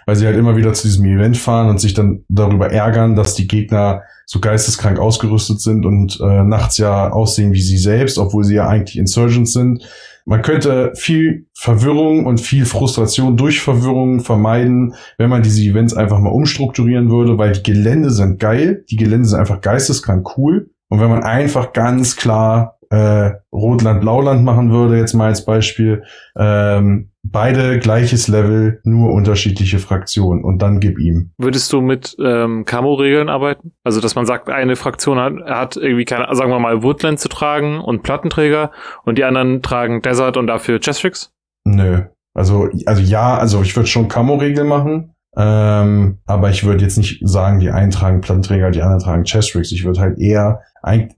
weil 0.06 0.14
sie 0.14 0.26
halt 0.26 0.36
immer 0.36 0.56
wieder 0.56 0.72
zu 0.74 0.86
diesem 0.86 1.04
Event 1.06 1.36
fahren 1.36 1.68
und 1.68 1.80
sich 1.80 1.94
dann 1.94 2.24
darüber 2.28 2.70
ärgern, 2.70 3.16
dass 3.16 3.34
die 3.34 3.48
Gegner 3.48 4.02
so 4.26 4.40
geisteskrank 4.40 4.98
ausgerüstet 4.98 5.60
sind 5.60 5.84
und 5.86 6.20
äh, 6.20 6.44
nachts 6.44 6.78
ja 6.78 7.10
aussehen 7.10 7.52
wie 7.52 7.60
sie 7.60 7.78
selbst, 7.78 8.18
obwohl 8.18 8.44
sie 8.44 8.54
ja 8.54 8.68
eigentlich 8.68 8.98
Insurgents 8.98 9.52
sind. 9.52 9.84
Man 10.24 10.42
könnte 10.42 10.92
viel 10.94 11.46
Verwirrung 11.52 12.26
und 12.26 12.40
viel 12.40 12.64
Frustration 12.64 13.36
durch 13.36 13.60
Verwirrung 13.60 14.20
vermeiden, 14.20 14.94
wenn 15.18 15.30
man 15.30 15.42
diese 15.42 15.62
Events 15.62 15.94
einfach 15.94 16.20
mal 16.20 16.30
umstrukturieren 16.30 17.10
würde, 17.10 17.38
weil 17.38 17.52
die 17.52 17.62
Gelände 17.62 18.10
sind 18.10 18.38
geil, 18.38 18.84
die 18.90 18.96
Gelände 18.96 19.26
sind 19.26 19.40
einfach 19.40 19.60
geisteskrank 19.60 20.36
cool. 20.36 20.70
Und 20.88 21.00
wenn 21.00 21.10
man 21.10 21.24
einfach 21.24 21.72
ganz 21.72 22.16
klar 22.16 22.78
äh, 22.90 23.32
Rotland-Blauland 23.52 24.44
machen 24.44 24.70
würde, 24.70 24.98
jetzt 24.98 25.14
mal 25.14 25.28
als 25.28 25.44
Beispiel, 25.44 26.04
ähm, 26.36 27.11
beide 27.22 27.78
gleiches 27.78 28.28
Level, 28.28 28.80
nur 28.84 29.12
unterschiedliche 29.12 29.78
Fraktionen 29.78 30.44
und 30.44 30.60
dann 30.60 30.80
gib 30.80 30.98
ihm. 30.98 31.32
Würdest 31.38 31.72
du 31.72 31.80
mit 31.80 32.16
ähm, 32.22 32.64
Camo-Regeln 32.64 33.28
arbeiten? 33.28 33.72
Also, 33.84 34.00
dass 34.00 34.14
man 34.14 34.26
sagt, 34.26 34.48
eine 34.48 34.76
Fraktion 34.76 35.18
hat, 35.18 35.34
hat 35.46 35.76
irgendwie 35.76 36.04
keine, 36.04 36.34
sagen 36.34 36.50
wir 36.50 36.58
mal, 36.58 36.82
Woodland 36.82 37.20
zu 37.20 37.28
tragen 37.28 37.80
und 37.80 38.02
Plattenträger 38.02 38.72
und 39.04 39.18
die 39.18 39.24
anderen 39.24 39.62
tragen 39.62 40.02
Desert 40.02 40.36
und 40.36 40.46
dafür 40.46 40.80
Chestrix? 40.80 41.32
Nö. 41.64 42.02
Also, 42.34 42.68
also 42.86 43.02
ja, 43.02 43.36
also 43.36 43.62
ich 43.62 43.76
würde 43.76 43.88
schon 43.88 44.08
Camo-Regeln 44.08 44.66
machen, 44.66 45.14
ähm, 45.36 46.18
aber 46.26 46.50
ich 46.50 46.64
würde 46.64 46.82
jetzt 46.82 46.98
nicht 46.98 47.20
sagen, 47.22 47.60
die 47.60 47.70
einen 47.70 47.90
tragen 47.90 48.20
Plattenträger, 48.20 48.70
die 48.70 48.82
anderen 48.82 49.00
tragen 49.00 49.24
Chestrix. 49.24 49.70
Ich 49.72 49.84
würde 49.84 50.00
halt 50.00 50.18
eher, 50.18 50.60
ein, 50.82 51.14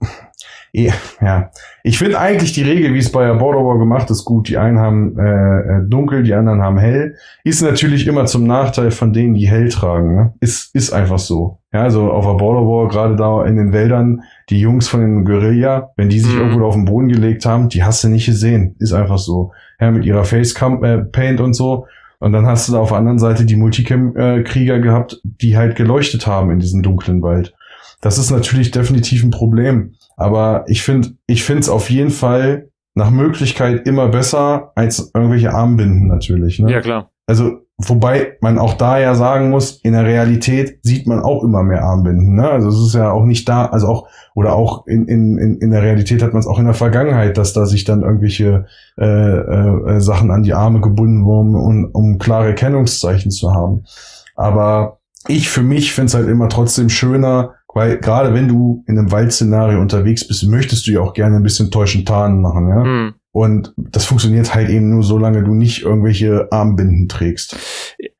ja, 1.21 1.51
ich 1.83 1.97
finde 1.97 2.19
eigentlich 2.19 2.51
die 2.51 2.63
Regel, 2.63 2.93
wie 2.93 2.99
es 2.99 3.11
bei 3.11 3.29
War 3.29 3.79
gemacht 3.79 4.09
ist, 4.09 4.25
gut. 4.25 4.49
Die 4.49 4.57
einen 4.57 4.79
haben 4.79 5.17
äh, 5.17 5.59
äh, 5.59 5.81
dunkel, 5.87 6.23
die 6.23 6.33
anderen 6.33 6.61
haben 6.61 6.77
hell. 6.77 7.15
Ist 7.43 7.61
natürlich 7.61 8.07
immer 8.07 8.25
zum 8.25 8.45
Nachteil 8.45 8.91
von 8.91 9.13
denen, 9.13 9.35
die 9.35 9.47
hell 9.47 9.69
tragen. 9.69 10.15
Ne? 10.15 10.33
Ist, 10.41 10.75
ist 10.75 10.91
einfach 10.91 11.19
so. 11.19 11.59
Ja, 11.71 11.83
also 11.83 12.11
auf 12.11 12.25
der 12.25 12.33
Border 12.33 12.67
War, 12.67 12.89
gerade 12.89 13.15
da 13.15 13.45
in 13.45 13.55
den 13.55 13.71
Wäldern, 13.71 14.23
die 14.49 14.59
Jungs 14.59 14.87
von 14.87 14.99
den 15.01 15.23
Guerilla, 15.25 15.91
wenn 15.95 16.09
die 16.09 16.19
sich 16.19 16.33
mhm. 16.33 16.41
irgendwo 16.41 16.65
auf 16.65 16.75
den 16.75 16.85
Boden 16.85 17.07
gelegt 17.07 17.45
haben, 17.45 17.69
die 17.69 17.83
hast 17.83 18.03
du 18.03 18.09
nicht 18.09 18.25
gesehen. 18.25 18.75
Ist 18.79 18.93
einfach 18.93 19.17
so. 19.17 19.51
Ja, 19.79 19.91
mit 19.91 20.05
ihrer 20.05 20.25
Face 20.25 20.53
äh, 20.53 20.97
Paint 20.97 21.39
und 21.39 21.53
so. 21.53 21.85
Und 22.19 22.33
dann 22.33 22.45
hast 22.45 22.67
du 22.67 22.73
da 22.73 22.79
auf 22.79 22.89
der 22.89 22.97
anderen 22.97 23.19
Seite 23.19 23.45
die 23.45 23.55
Multicam-Krieger 23.55 24.75
äh, 24.75 24.81
gehabt, 24.81 25.21
die 25.23 25.55
halt 25.55 25.75
geleuchtet 25.75 26.27
haben 26.27 26.51
in 26.51 26.59
diesem 26.59 26.81
dunklen 26.81 27.21
Wald. 27.21 27.53
Das 28.01 28.17
ist 28.17 28.31
natürlich 28.31 28.71
definitiv 28.71 29.23
ein 29.23 29.31
Problem. 29.31 29.93
Aber 30.17 30.65
ich 30.67 30.83
finde, 30.83 31.09
ich 31.27 31.43
finde 31.43 31.61
es 31.61 31.69
auf 31.69 31.89
jeden 31.89 32.11
Fall 32.11 32.69
nach 32.95 33.11
Möglichkeit 33.11 33.87
immer 33.87 34.07
besser 34.07 34.71
als 34.75 35.11
irgendwelche 35.13 35.53
Armbinden 35.53 36.07
natürlich. 36.07 36.59
Ne? 36.59 36.71
Ja, 36.71 36.81
klar. 36.81 37.11
Also, 37.27 37.65
wobei 37.77 38.37
man 38.39 38.57
auch 38.57 38.75
da 38.75 38.99
ja 38.99 39.15
sagen 39.15 39.49
muss, 39.49 39.81
in 39.83 39.93
der 39.93 40.05
Realität 40.05 40.79
sieht 40.83 41.07
man 41.07 41.21
auch 41.21 41.43
immer 41.43 41.63
mehr 41.63 41.83
Armbinden. 41.83 42.35
Ne? 42.35 42.49
Also 42.49 42.69
es 42.69 42.87
ist 42.87 42.95
ja 42.95 43.11
auch 43.11 43.25
nicht 43.25 43.49
da, 43.49 43.65
also 43.65 43.87
auch, 43.87 44.07
oder 44.33 44.55
auch 44.55 44.87
in, 44.87 45.07
in, 45.07 45.57
in 45.59 45.71
der 45.71 45.81
Realität 45.81 46.23
hat 46.23 46.31
man 46.31 46.39
es 46.39 46.47
auch 46.47 46.59
in 46.59 46.65
der 46.65 46.73
Vergangenheit, 46.73 47.37
dass 47.37 47.51
da 47.51 47.65
sich 47.65 47.83
dann 47.83 48.03
irgendwelche 48.03 48.65
äh, 48.97 49.05
äh, 49.05 49.99
Sachen 49.99 50.31
an 50.31 50.43
die 50.43 50.53
Arme 50.53 50.79
gebunden 50.79 51.25
wurden, 51.25 51.55
um, 51.55 51.89
um 51.91 52.17
klare 52.17 52.55
Kennungszeichen 52.55 53.31
zu 53.31 53.53
haben. 53.53 53.83
Aber 54.35 54.99
ich 55.27 55.49
für 55.49 55.63
mich 55.63 55.93
finde 55.93 56.07
es 56.07 56.13
halt 56.13 56.29
immer 56.29 56.47
trotzdem 56.47 56.89
schöner, 56.89 57.55
weil 57.75 57.97
gerade 57.97 58.33
wenn 58.33 58.47
du 58.47 58.83
in 58.87 58.97
einem 58.97 59.11
Waldszenario 59.11 59.81
unterwegs 59.81 60.25
bist, 60.27 60.47
möchtest 60.47 60.87
du 60.87 60.91
ja 60.91 61.01
auch 61.01 61.13
gerne 61.13 61.35
ein 61.35 61.43
bisschen 61.43 61.69
täuschen 61.69 62.05
Tarnen 62.05 62.41
machen, 62.41 62.69
ja. 62.69 62.83
Mhm. 62.83 63.13
Und 63.31 63.73
das 63.75 64.05
funktioniert 64.05 64.55
halt 64.55 64.69
eben 64.69 64.89
nur, 64.89 65.03
solange 65.03 65.43
du 65.43 65.53
nicht 65.53 65.83
irgendwelche 65.83 66.47
Armbinden 66.51 67.09
trägst. 67.09 67.57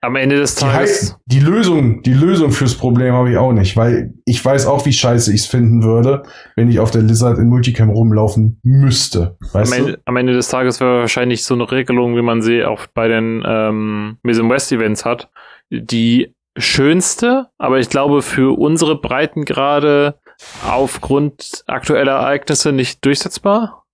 Am 0.01 0.17
Ende 0.17 0.35
des 0.35 0.55
Tages. 0.55 1.17
Die, 1.25 1.39
die 1.39 1.45
Lösung, 1.45 2.03
die 2.03 2.13
Lösung 2.13 2.51
fürs 2.51 2.75
Problem 2.75 3.13
habe 3.13 3.31
ich 3.31 3.37
auch 3.37 3.53
nicht, 3.53 3.77
weil 3.77 4.13
ich 4.25 4.43
weiß 4.43 4.67
auch, 4.67 4.85
wie 4.85 4.91
scheiße 4.91 5.33
ich 5.33 5.43
es 5.43 5.47
finden 5.47 5.83
würde, 5.83 6.23
wenn 6.57 6.69
ich 6.69 6.81
auf 6.81 6.91
der 6.91 7.01
Lizard 7.01 7.39
in 7.39 7.47
Multicam 7.47 7.89
rumlaufen 7.89 8.59
müsste. 8.61 9.37
Weißt 9.53 9.71
am, 9.71 9.79
Ende, 9.79 9.99
am 10.03 10.17
Ende 10.17 10.33
des 10.33 10.49
Tages 10.49 10.81
wäre 10.81 10.99
wahrscheinlich 10.99 11.45
so 11.45 11.53
eine 11.53 11.71
Regelung, 11.71 12.17
wie 12.17 12.21
man 12.21 12.41
sie 12.41 12.65
auch 12.65 12.85
bei 12.87 13.07
den 13.07 13.41
ähm, 13.47 14.17
Mise 14.21 14.43
West 14.49 14.73
Events 14.73 15.05
hat, 15.05 15.29
die 15.71 16.35
schönste, 16.57 17.47
aber 17.57 17.79
ich 17.79 17.89
glaube 17.89 18.21
für 18.21 18.57
unsere 18.57 18.99
Breitengrade 18.99 20.15
aufgrund 20.67 21.63
aktueller 21.67 22.13
Ereignisse 22.13 22.71
nicht 22.71 23.03
durchsetzbar. 23.05 23.85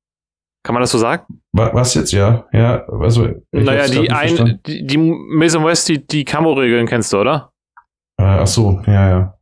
Kann 0.63 0.75
man 0.75 0.81
das 0.81 0.91
so 0.91 0.99
sagen? 0.99 1.41
Was 1.53 1.95
jetzt, 1.95 2.11
ja? 2.11 2.45
Ja, 2.53 2.85
also. 2.87 3.27
Naja, 3.51 3.87
die 3.87 4.11
ein, 4.11 4.59
die, 4.67 4.85
die 4.85 4.97
Mason 4.97 5.65
West, 5.65 5.89
die, 5.89 6.05
die 6.05 6.23
Camo-Regeln 6.23 6.85
kennst 6.85 7.11
du, 7.13 7.17
oder? 7.17 7.51
Äh, 8.17 8.23
ach 8.23 8.47
so, 8.47 8.79
ja, 8.85 9.09
ja. 9.09 9.37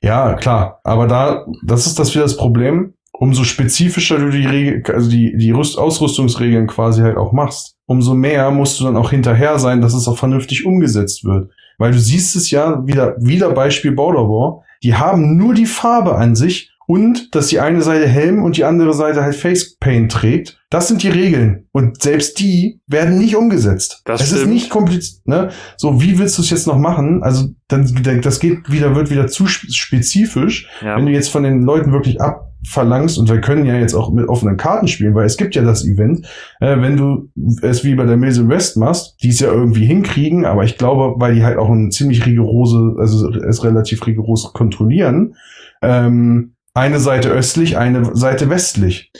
Ja, 0.00 0.34
klar. 0.34 0.80
Aber 0.82 1.06
da, 1.06 1.46
das 1.64 1.86
ist 1.86 1.98
das 1.98 2.12
wieder 2.14 2.24
das 2.24 2.36
Problem. 2.36 2.94
Umso 3.12 3.44
spezifischer 3.44 4.18
du 4.18 4.30
die 4.30 4.44
Regel, 4.44 4.82
also 4.92 5.08
die, 5.08 5.36
die 5.38 5.50
Rüst 5.50 5.78
Ausrüstungsregeln 5.78 6.66
quasi 6.66 7.00
halt 7.00 7.16
auch 7.16 7.32
machst, 7.32 7.76
umso 7.86 8.14
mehr 8.14 8.50
musst 8.50 8.78
du 8.78 8.84
dann 8.84 8.96
auch 8.96 9.10
hinterher 9.10 9.58
sein, 9.58 9.80
dass 9.80 9.94
es 9.94 10.06
auch 10.08 10.18
vernünftig 10.18 10.66
umgesetzt 10.66 11.24
wird. 11.24 11.50
Weil 11.78 11.92
du 11.92 11.98
siehst 11.98 12.36
es 12.36 12.50
ja 12.50 12.86
wieder, 12.86 13.16
wieder 13.18 13.50
Beispiel 13.52 13.92
Border 13.92 14.28
War. 14.28 14.64
Die 14.82 14.94
haben 14.94 15.36
nur 15.36 15.54
die 15.54 15.66
Farbe 15.66 16.16
an 16.16 16.36
sich 16.36 16.75
und 16.86 17.34
dass 17.34 17.48
die 17.48 17.60
eine 17.60 17.82
Seite 17.82 18.06
Helm 18.06 18.42
und 18.42 18.56
die 18.56 18.64
andere 18.64 18.94
Seite 18.94 19.22
halt 19.22 19.34
Face 19.34 19.76
Paint 19.78 20.12
trägt. 20.12 20.58
Das 20.70 20.88
sind 20.88 21.02
die 21.02 21.08
Regeln. 21.08 21.66
Und 21.72 22.02
selbst 22.02 22.38
die 22.38 22.80
werden 22.86 23.18
nicht 23.18 23.36
umgesetzt. 23.36 24.02
Das 24.04 24.20
es 24.20 24.32
ist 24.32 24.46
nicht 24.46 24.70
kompliziert. 24.70 25.26
Ne? 25.26 25.50
So, 25.76 26.00
wie 26.00 26.18
willst 26.18 26.38
du 26.38 26.42
es 26.42 26.50
jetzt 26.50 26.66
noch 26.66 26.78
machen? 26.78 27.22
Also, 27.22 27.48
dann, 27.68 27.88
das 28.22 28.40
geht 28.40 28.70
wieder, 28.70 28.94
wird 28.94 29.10
wieder 29.10 29.26
zu 29.26 29.46
spezifisch. 29.46 30.68
Ja. 30.80 30.96
Wenn 30.96 31.06
du 31.06 31.12
jetzt 31.12 31.28
von 31.28 31.42
den 31.42 31.62
Leuten 31.62 31.92
wirklich 31.92 32.20
abverlangst, 32.20 33.18
und 33.18 33.28
wir 33.28 33.40
können 33.40 33.64
ja 33.64 33.76
jetzt 33.76 33.94
auch 33.94 34.12
mit 34.12 34.28
offenen 34.28 34.56
Karten 34.56 34.86
spielen, 34.86 35.14
weil 35.14 35.26
es 35.26 35.36
gibt 35.36 35.54
ja 35.56 35.62
das 35.62 35.84
Event, 35.84 36.26
äh, 36.60 36.80
wenn 36.80 36.96
du 36.96 37.30
es 37.62 37.84
wie 37.84 37.94
bei 37.94 38.04
der 38.04 38.16
Mills 38.16 38.48
West 38.48 38.76
machst, 38.76 39.16
die 39.22 39.28
es 39.28 39.40
ja 39.40 39.52
irgendwie 39.52 39.86
hinkriegen, 39.86 40.44
aber 40.44 40.64
ich 40.64 40.78
glaube, 40.78 41.14
weil 41.20 41.34
die 41.34 41.44
halt 41.44 41.58
auch 41.58 41.70
ein 41.70 41.90
ziemlich 41.90 42.26
rigorose, 42.26 42.96
also 42.98 43.30
es 43.30 43.64
relativ 43.64 44.06
rigoros 44.06 44.52
kontrollieren, 44.52 45.34
ähm, 45.82 46.55
eine 46.76 47.00
Seite 47.00 47.30
östlich, 47.30 47.76
eine 47.76 48.14
Seite 48.14 48.50
westlich. 48.50 49.10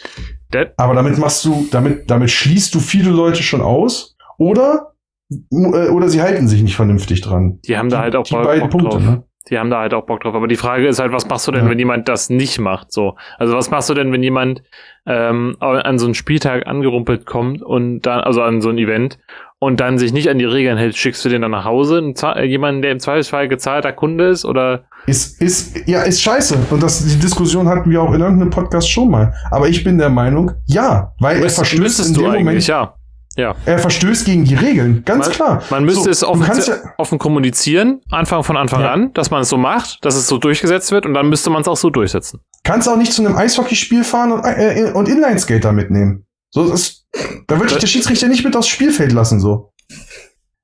That 0.53 0.75
Aber 0.77 0.95
damit 0.95 1.19
machst 1.19 1.45
du, 1.45 1.67
damit, 1.71 2.11
damit 2.11 2.31
schließt 2.31 2.75
du 2.75 2.81
viele 2.81 3.11
Leute 3.11 3.43
schon 3.43 3.61
aus. 3.61 4.17
Oder, 4.39 4.93
äh, 5.31 5.89
oder 5.89 6.09
sie 6.09 6.23
halten 6.23 6.47
sich 6.47 6.63
nicht 6.63 6.77
vernünftig 6.77 7.23
dran. 7.23 7.59
Die 7.67 7.77
haben 7.77 7.89
da 7.89 8.01
halt 8.01 8.15
auch 8.15 8.25
die, 8.25 8.35
die 8.35 8.43
beiden 8.43 8.69
Punkte, 8.69 8.91
drauf. 8.91 9.03
Ne? 9.03 9.25
Die 9.49 9.59
haben 9.59 9.71
da 9.71 9.81
halt 9.81 9.95
auch 9.95 10.07
Bock 10.07 10.21
drauf. 10.21 10.35
Aber 10.35 10.49
die 10.49 10.57
Frage 10.57 10.87
ist 10.87 10.99
halt, 10.99 11.13
was 11.13 11.29
machst 11.29 11.47
du 11.47 11.53
denn, 11.53 11.65
ja. 11.65 11.71
wenn 11.71 11.79
jemand 11.79 12.09
das 12.09 12.31
nicht 12.31 12.59
macht? 12.59 12.93
So. 12.93 13.17
Also 13.39 13.55
was 13.55 13.71
machst 13.71 13.89
du 13.89 13.95
denn, 13.95 14.13
wenn 14.13 14.23
jemand 14.23 14.63
ähm, 15.07 15.57
an 15.61 15.99
so 15.99 16.07
einen 16.07 16.15
Spieltag 16.15 16.67
angerumpelt 16.67 17.27
kommt 17.27 17.63
und 17.63 18.03
dann, 18.03 18.21
also 18.21 18.43
an 18.43 18.61
so 18.61 18.71
ein 18.71 18.79
Event 18.79 19.19
und 19.59 19.81
dann 19.81 19.99
sich 19.99 20.13
nicht 20.13 20.29
an 20.29 20.39
die 20.39 20.45
Regeln 20.45 20.77
hält, 20.77 20.97
schickst 20.97 21.25
du 21.25 21.29
den 21.29 21.43
dann 21.43 21.51
nach 21.51 21.65
Hause? 21.65 22.13
Jemanden, 22.45 22.83
der 22.83 22.93
im 22.93 23.01
Zweifelsfall 23.01 23.49
gezahlter 23.49 23.93
Kunde 23.93 24.29
ist 24.29 24.45
oder? 24.45 24.85
Ist, 25.07 25.41
ist, 25.41 25.89
ja, 25.89 26.03
ist 26.03 26.21
scheiße. 26.23 26.59
Und 26.71 26.83
das, 26.83 27.05
die 27.05 27.19
Diskussion 27.19 27.69
hatten 27.69 27.91
wir 27.91 28.03
auch 28.03 28.13
in 28.13 28.21
irgendeinem 28.21 28.51
Podcast 28.51 28.91
schon 28.91 29.11
mal. 29.11 29.35
Aber 29.51 29.69
ich 29.69 29.83
bin 29.83 29.99
der 29.99 30.11
Meinung, 30.11 30.53
ja, 30.67 31.13
weil 31.21 31.43
er 31.43 31.49
verstößt 31.49 32.09
in 32.09 32.15
dem 32.15 32.33
Moment. 32.33 32.67
Ja. 32.67 32.95
Ja. 33.39 33.55
Er 33.67 33.79
verstößt 33.79 34.25
gegen 34.25 34.45
die 34.45 34.55
Regeln, 34.55 35.03
ganz 35.05 35.27
man, 35.27 35.35
klar. 35.35 35.63
Man 35.69 35.85
müsste 35.85 36.05
so, 36.05 36.11
es 36.11 36.25
offen, 36.25 36.43
ja 36.43 36.75
offen 36.97 37.19
kommunizieren, 37.19 38.01
Anfang 38.11 38.43
von 38.45 38.57
Anfang 38.57 38.81
ja. 38.81 38.93
an, 38.93 39.13
dass 39.13 39.31
man 39.31 39.43
es 39.43 39.51
so 39.51 39.59
macht, 39.59 40.03
dass 40.07 40.17
es 40.17 40.27
so 40.27 40.39
durchgesetzt 40.39 40.91
wird 40.91 41.05
und 41.05 41.13
dann 41.13 41.29
müsste 41.29 41.51
man 41.51 41.61
es 41.61 41.69
auch 41.69 41.77
so 41.77 41.91
durchsetzen. 41.91 42.41
Kannst 42.65 42.89
auch 42.89 42.97
nicht 42.97 43.13
zu 43.13 43.23
einem 43.23 43.37
Eishockeyspiel 43.37 44.05
fahren 44.05 44.33
und, 44.33 44.43
äh, 44.43 44.91
und 44.95 45.07
Inlineskater 45.07 45.73
mitnehmen. 45.73 46.25
So, 46.51 46.71
das, 46.71 47.06
da 47.47 47.59
würde 47.59 47.75
ich 47.75 47.79
der 47.79 47.87
Schiedsrichter 47.87 48.29
nicht 48.29 48.45
mit 48.45 48.57
aufs 48.57 48.69
Spielfeld 48.69 49.13
lassen, 49.13 49.41
so. 49.41 49.73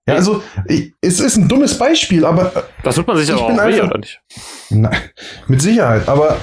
Ja, 0.07 0.15
also, 0.15 0.43
ich, 0.67 0.95
es 1.01 1.21
ist 1.21 1.37
ein 1.37 1.49
dummes 1.49 1.79
Beispiel, 1.79 2.25
aber. 2.25 2.57
Äh, 2.57 2.63
das 2.83 2.97
wird 2.97 3.07
man 3.07 3.17
sich 3.17 3.33
aber 3.33 3.43
auch 3.43 3.67
weh, 3.67 3.81
oder 3.81 3.99
nicht? 3.99 4.21
Nein, 4.71 4.97
mit 5.47 5.63
Sicherheit. 5.63 6.09
Aber 6.09 6.39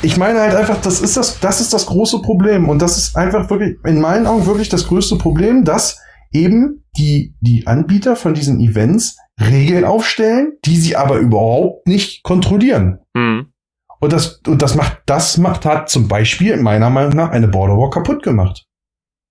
ich 0.00 0.16
meine 0.16 0.40
halt 0.40 0.54
einfach, 0.54 0.80
das 0.80 1.00
ist 1.00 1.16
das, 1.16 1.38
das 1.38 1.60
ist 1.60 1.74
das 1.74 1.86
große 1.86 2.22
Problem. 2.22 2.70
Und 2.70 2.80
das 2.80 2.96
ist 2.96 3.16
einfach 3.16 3.50
wirklich, 3.50 3.76
in 3.84 4.00
meinen 4.00 4.26
Augen 4.26 4.46
wirklich 4.46 4.70
das 4.70 4.86
größte 4.88 5.16
Problem, 5.16 5.64
dass 5.64 6.00
eben 6.32 6.84
die, 6.96 7.34
die 7.40 7.66
Anbieter 7.66 8.16
von 8.16 8.32
diesen 8.32 8.60
Events 8.60 9.18
Regeln 9.40 9.84
aufstellen, 9.84 10.54
die 10.64 10.76
sie 10.76 10.96
aber 10.96 11.18
überhaupt 11.18 11.86
nicht 11.86 12.22
kontrollieren. 12.22 13.00
Mhm. 13.14 13.52
Und 14.00 14.12
das, 14.12 14.40
und 14.46 14.62
das 14.62 14.74
macht, 14.74 15.02
das 15.06 15.36
macht, 15.38 15.64
hat 15.64 15.88
zum 15.88 16.08
Beispiel 16.08 16.56
meiner 16.56 16.90
Meinung 16.90 17.14
nach 17.14 17.30
eine 17.30 17.48
Borderwalk 17.48 17.94
kaputt 17.94 18.22
gemacht. 18.22 18.66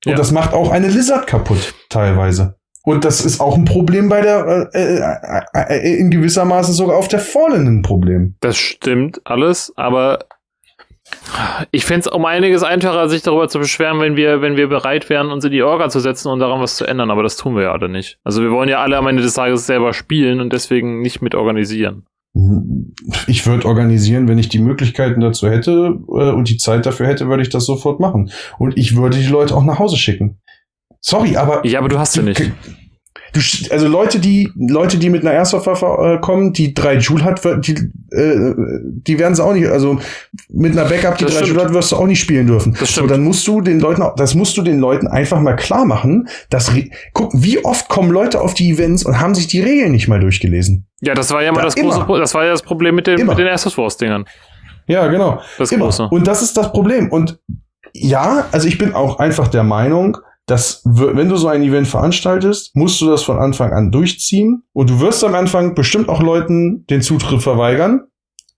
Und 0.06 0.12
ja. 0.12 0.18
das 0.18 0.32
macht 0.32 0.54
auch 0.54 0.72
eine 0.72 0.88
Lizard 0.88 1.28
kaputt, 1.28 1.74
teilweise. 1.90 2.56
Und 2.84 3.06
das 3.06 3.24
ist 3.24 3.40
auch 3.40 3.56
ein 3.56 3.66
Problem 3.66 4.10
bei 4.10 4.22
der, 4.22 4.70
äh, 4.74 4.98
äh, 4.98 5.78
äh, 5.78 6.00
in 6.00 6.10
gewisser 6.10 6.46
Maße 6.46 6.74
sogar 6.74 6.98
auf 6.98 7.08
der 7.08 7.20
Fallen 7.20 7.68
ein 7.68 7.82
Problem. 7.84 8.36
Das 8.40 8.58
stimmt 8.58 9.22
alles, 9.24 9.72
aber 9.76 10.26
ich 11.72 11.86
fände 11.86 12.02
es 12.02 12.08
um 12.08 12.26
einiges 12.26 12.64
einfacher, 12.64 13.08
sich 13.10 13.22
darüber 13.22 13.48
zu 13.50 13.60
beschweren, 13.60 14.00
wenn 14.00 14.16
wir, 14.16 14.42
wenn 14.42 14.56
wir 14.56 14.68
bereit 14.68 15.10
wären, 15.10 15.32
uns 15.32 15.46
in 15.46 15.52
die 15.52 15.62
Orga 15.62 15.90
zu 15.90 16.00
setzen 16.00 16.30
und 16.30 16.40
daran 16.40 16.62
was 16.62 16.76
zu 16.76 16.86
ändern, 16.86 17.12
aber 17.12 17.22
das 17.22 17.38
tun 17.38 17.56
wir 17.56 17.64
ja 17.64 17.72
alle 17.72 17.90
nicht. 17.90 18.18
Also 18.24 18.42
wir 18.42 18.52
wollen 18.52 18.70
ja 18.70 18.82
alle 18.82 18.98
am 18.98 19.08
Ende 19.08 19.22
des 19.22 19.34
Tages 19.34 19.68
selber 19.68 19.94
spielen 19.94 20.40
und 20.40 20.52
deswegen 20.54 21.02
nicht 21.02 21.22
mit 21.22 21.36
organisieren. 21.36 22.08
Ich 23.28 23.46
würde 23.46 23.68
organisieren, 23.68 24.28
wenn 24.30 24.38
ich 24.38 24.48
die 24.48 24.60
Möglichkeiten 24.60 25.20
dazu 25.20 25.50
hätte 25.50 26.00
äh, 26.08 26.32
und 26.32 26.50
die 26.50 26.58
Zeit 26.58 26.86
dafür 26.86 27.08
hätte, 27.08 27.28
würde 27.28 27.44
ich 27.44 27.50
das 27.50 27.66
sofort 27.66 28.00
machen. 28.00 28.32
Und 28.58 28.78
ich 28.78 28.96
würde 28.96 29.18
die 29.18 29.28
Leute 29.28 29.56
auch 29.56 29.66
nach 29.66 29.80
Hause 29.80 29.98
schicken. 29.98 30.40
Sorry, 31.02 31.36
aber. 31.36 31.66
Ja, 31.66 31.80
aber 31.80 31.90
du 31.90 32.00
hast 32.00 32.14
sie 32.14 32.24
nicht. 32.24 32.52
Du, 33.34 33.40
also 33.70 33.88
Leute, 33.88 34.20
die 34.20 34.52
Leute, 34.56 34.98
die 34.98 35.10
mit 35.10 35.22
einer 35.22 35.32
Airsoft-Waffe 35.32 35.86
äh, 35.86 36.20
kommen, 36.20 36.52
die 36.52 36.74
drei 36.74 36.96
Joule 36.96 37.24
hat, 37.24 37.42
die, 37.66 37.74
äh, 38.12 38.54
die 38.58 39.20
werden 39.20 39.36
sie 39.36 39.44
auch 39.44 39.54
nicht. 39.54 39.68
Also 39.68 40.00
mit 40.50 40.74
einer 40.74 40.90
Backup, 40.90 41.18
die 41.18 41.24
das 41.24 41.34
drei 41.34 41.44
stimmt. 41.44 41.58
Joule 41.58 41.70
hat, 41.70 41.74
wirst 41.74 41.92
du 41.94 41.96
auch 41.96 42.08
nicht 42.08 42.20
spielen 42.20 42.48
dürfen. 42.48 42.76
Das 42.78 42.92
stimmt. 42.92 43.08
So, 43.08 43.14
dann 43.14 43.24
musst 43.24 43.48
du 43.48 43.62
den 43.62 43.80
Leuten, 43.80 44.04
das 44.18 44.36
musst 44.36 44.58
du 44.58 44.62
den 44.62 44.80
Leuten 44.80 45.08
einfach 45.08 45.40
mal 45.40 45.56
klar 45.56 45.86
machen, 45.86 46.28
dass 46.50 46.72
guck, 47.14 47.32
wie 47.34 47.64
oft 47.64 47.88
kommen 47.88 48.12
Leute 48.12 48.42
auf 48.42 48.54
die 48.54 48.70
Events 48.70 49.06
und 49.06 49.20
haben 49.22 49.34
sich 49.34 49.48
die 49.48 49.62
Regeln 49.62 49.94
nicht 49.94 50.10
mal 50.10 50.20
durchgelesen. 50.20 50.86
Ja, 51.00 51.14
das 51.14 51.32
war 51.32 51.42
ja 51.42 51.52
mal 51.52 51.60
da 51.60 51.66
das 51.66 51.76
immer. 51.76 52.06
große, 52.06 52.20
das 52.20 52.34
war 52.34 52.44
ja 52.44 52.52
das 52.52 52.62
Problem 52.62 52.96
mit 52.96 53.08
den, 53.08 53.26
mit 53.26 53.38
den 53.38 53.48
Airsoft 53.48 53.78
Wars 53.78 53.96
Dingern. 53.96 54.26
Ja, 54.88 55.08
genau. 55.08 55.40
Das 55.58 55.72
immer. 55.72 55.86
große. 55.86 56.10
Und 56.10 56.28
das 56.28 56.42
ist 56.42 56.58
das 56.58 56.72
Problem. 56.72 57.10
Und 57.10 57.40
ja, 57.94 58.48
also 58.52 58.68
ich 58.68 58.78
bin 58.78 58.94
auch 58.94 59.20
einfach 59.20 59.48
der 59.48 59.64
Meinung, 59.64 60.18
dass 60.52 60.82
wenn 60.84 61.30
du 61.30 61.38
so 61.38 61.48
ein 61.48 61.64
Event 61.64 61.88
veranstaltest, 61.88 62.76
musst 62.76 63.00
du 63.00 63.08
das 63.08 63.24
von 63.24 63.40
Anfang 63.40 63.72
an 63.72 63.90
durchziehen 63.90 64.64
und 64.74 64.90
du 64.90 65.00
wirst 65.00 65.24
am 65.24 65.34
Anfang 65.34 65.76
bestimmt 65.76 66.10
auch 66.10 66.22
Leuten 66.22 66.86
den 66.88 67.02
Zutritt 67.02 67.42
verweigern. 67.42 68.02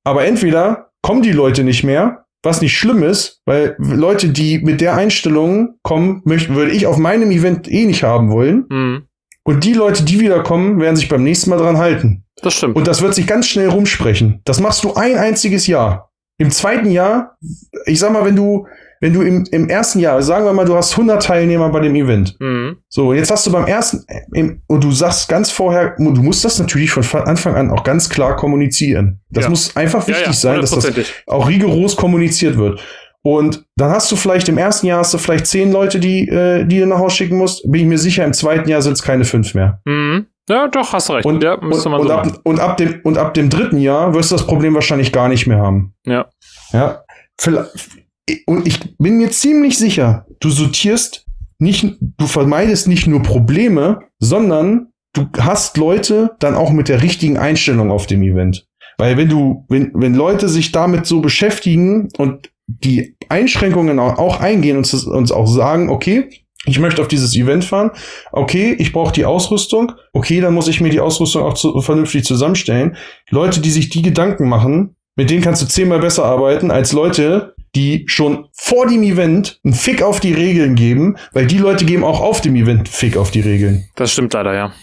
Aber 0.03 0.25
entweder 0.25 0.89
kommen 1.03 1.21
die 1.21 1.31
Leute 1.31 1.63
nicht 1.63 1.83
mehr, 1.83 2.25
was 2.41 2.61
nicht 2.61 2.75
schlimm 2.75 3.03
ist, 3.03 3.41
weil 3.45 3.75
Leute, 3.77 4.29
die 4.29 4.57
mit 4.57 4.81
der 4.81 4.95
Einstellung 4.95 5.75
kommen, 5.83 6.21
möchten, 6.25 6.55
würde 6.55 6.71
ich 6.71 6.87
auf 6.87 6.97
meinem 6.97 7.29
Event 7.29 7.71
eh 7.71 7.85
nicht 7.85 8.01
haben 8.01 8.31
wollen. 8.31 8.65
Mhm. 8.69 9.03
Und 9.43 9.63
die 9.63 9.73
Leute, 9.73 10.03
die 10.03 10.19
wiederkommen, 10.19 10.79
werden 10.79 10.95
sich 10.95 11.09
beim 11.09 11.23
nächsten 11.23 11.51
Mal 11.51 11.59
dran 11.59 11.77
halten. 11.77 12.25
Das 12.41 12.55
stimmt. 12.55 12.75
Und 12.75 12.87
das 12.87 13.03
wird 13.03 13.13
sich 13.13 13.27
ganz 13.27 13.47
schnell 13.47 13.69
rumsprechen. 13.69 14.41
Das 14.45 14.59
machst 14.59 14.83
du 14.83 14.95
ein 14.95 15.17
einziges 15.17 15.67
Jahr. 15.67 16.11
Im 16.39 16.49
zweiten 16.49 16.89
Jahr, 16.89 17.37
ich 17.85 17.99
sag 17.99 18.11
mal, 18.11 18.25
wenn 18.25 18.35
du 18.35 18.65
wenn 19.03 19.11
du 19.11 19.21
im, 19.21 19.43
im 19.51 19.67
ersten 19.67 19.99
Jahr, 19.99 20.21
sagen 20.21 20.45
wir 20.45 20.53
mal, 20.53 20.63
du 20.63 20.77
hast 20.77 20.93
100 20.93 21.21
Teilnehmer 21.21 21.67
bei 21.67 21.81
dem 21.81 21.93
Event. 21.93 22.37
Mhm. 22.39 22.77
So, 22.87 23.11
jetzt 23.11 23.29
hast 23.29 23.45
du 23.45 23.51
beim 23.51 23.65
ersten, 23.65 24.05
im, 24.31 24.61
und 24.67 24.81
du 24.81 24.91
sagst 24.93 25.27
ganz 25.27 25.51
vorher, 25.51 25.93
du 25.97 26.23
musst 26.23 26.45
das 26.45 26.57
natürlich 26.57 26.89
von 26.89 27.03
Anfang 27.23 27.55
an 27.55 27.69
auch 27.69 27.83
ganz 27.83 28.09
klar 28.09 28.37
kommunizieren. 28.37 29.19
Das 29.29 29.43
ja. 29.43 29.49
muss 29.49 29.75
einfach 29.75 30.07
wichtig 30.07 30.23
ja, 30.23 30.31
ja, 30.31 30.33
sein, 30.33 30.61
dass 30.61 30.71
das 30.71 30.89
auch 31.27 31.49
rigoros 31.49 31.97
kommuniziert 31.97 32.57
wird. 32.57 32.79
Und 33.23 33.65
dann 33.75 33.91
hast 33.91 34.09
du 34.09 34.15
vielleicht 34.15 34.47
im 34.47 34.57
ersten 34.57 34.87
Jahr 34.87 34.99
hast 34.99 35.13
du 35.13 35.17
vielleicht 35.17 35.47
zehn 35.47 35.73
Leute, 35.73 35.99
die, 35.99 36.25
äh, 36.29 36.63
die 36.63 36.79
du 36.79 36.85
nach 36.85 36.99
Hause 36.99 37.17
schicken 37.17 37.37
musst. 37.37 37.69
Bin 37.69 37.81
ich 37.81 37.87
mir 37.87 37.97
sicher, 37.97 38.23
im 38.23 38.31
zweiten 38.31 38.69
Jahr 38.69 38.81
sind 38.81 38.93
es 38.93 39.03
keine 39.03 39.25
fünf 39.25 39.53
mehr. 39.53 39.81
Mhm. 39.83 40.27
Ja, 40.47 40.69
doch, 40.69 40.93
hast 40.93 41.09
recht. 41.09 41.25
Und, 41.25 41.43
ja, 41.43 41.55
und, 41.55 41.75
so 41.75 41.89
und, 41.89 42.09
ab, 42.09 42.39
und, 42.43 42.59
ab, 42.61 42.77
dem, 42.77 43.01
und 43.03 43.17
ab 43.17 43.33
dem 43.33 43.49
dritten 43.49 43.79
Jahr 43.79 44.13
wirst 44.13 44.31
du 44.31 44.35
das 44.35 44.47
Problem 44.47 44.73
wahrscheinlich 44.75 45.11
gar 45.11 45.27
nicht 45.27 45.45
mehr 45.45 45.57
haben. 45.57 45.93
Ja. 46.05 46.27
Ja. 46.71 47.01
Vielleicht, 47.37 48.02
und 48.45 48.67
ich 48.67 48.97
bin 48.97 49.17
mir 49.17 49.31
ziemlich 49.31 49.77
sicher, 49.77 50.25
du 50.39 50.49
sortierst 50.49 51.25
nicht, 51.59 51.97
du 51.99 52.27
vermeidest 52.27 52.87
nicht 52.87 53.07
nur 53.07 53.21
Probleme, 53.21 54.01
sondern 54.19 54.87
du 55.13 55.27
hast 55.39 55.77
Leute 55.77 56.31
dann 56.39 56.55
auch 56.55 56.71
mit 56.71 56.89
der 56.89 57.01
richtigen 57.01 57.37
Einstellung 57.37 57.91
auf 57.91 58.07
dem 58.07 58.23
Event. 58.23 58.67
Weil 58.97 59.17
wenn 59.17 59.29
du, 59.29 59.65
wenn, 59.69 59.91
wenn 59.93 60.13
Leute 60.13 60.49
sich 60.49 60.71
damit 60.71 61.05
so 61.05 61.21
beschäftigen 61.21 62.09
und 62.17 62.51
die 62.67 63.15
Einschränkungen 63.29 63.99
auch 63.99 64.39
eingehen 64.39 64.77
und 64.77 64.93
uns 64.93 65.31
auch 65.31 65.47
sagen, 65.47 65.89
okay, 65.89 66.29
ich 66.65 66.79
möchte 66.79 67.01
auf 67.01 67.09
dieses 67.09 67.35
Event 67.35 67.65
fahren, 67.65 67.91
okay, 68.31 68.75
ich 68.79 68.93
brauche 68.93 69.11
die 69.11 69.25
Ausrüstung, 69.25 69.91
okay, 70.13 70.39
dann 70.39 70.53
muss 70.53 70.69
ich 70.69 70.79
mir 70.79 70.89
die 70.89 71.01
Ausrüstung 71.01 71.43
auch 71.43 71.55
zu, 71.55 71.81
vernünftig 71.81 72.23
zusammenstellen. 72.23 72.95
Leute, 73.29 73.59
die 73.59 73.71
sich 73.71 73.89
die 73.89 74.01
Gedanken 74.01 74.47
machen, 74.47 74.95
mit 75.15 75.29
denen 75.29 75.41
kannst 75.41 75.61
du 75.61 75.67
zehnmal 75.67 75.99
besser 75.99 76.23
arbeiten 76.23 76.71
als 76.71 76.93
Leute, 76.93 77.53
die 77.75 78.03
schon 78.07 78.47
vor 78.53 78.87
dem 78.87 79.03
Event 79.03 79.59
einen 79.63 79.73
Fick 79.73 80.01
auf 80.01 80.19
die 80.19 80.33
Regeln 80.33 80.75
geben, 80.75 81.17
weil 81.31 81.47
die 81.47 81.57
Leute 81.57 81.85
geben 81.85 82.03
auch 82.03 82.21
auf 82.21 82.41
dem 82.41 82.55
Event 82.55 82.87
Fick 82.89 83.17
auf 83.17 83.31
die 83.31 83.41
Regeln. 83.41 83.87
Das 83.95 84.11
stimmt 84.11 84.33
leider, 84.33 84.53
ja. 84.53 84.73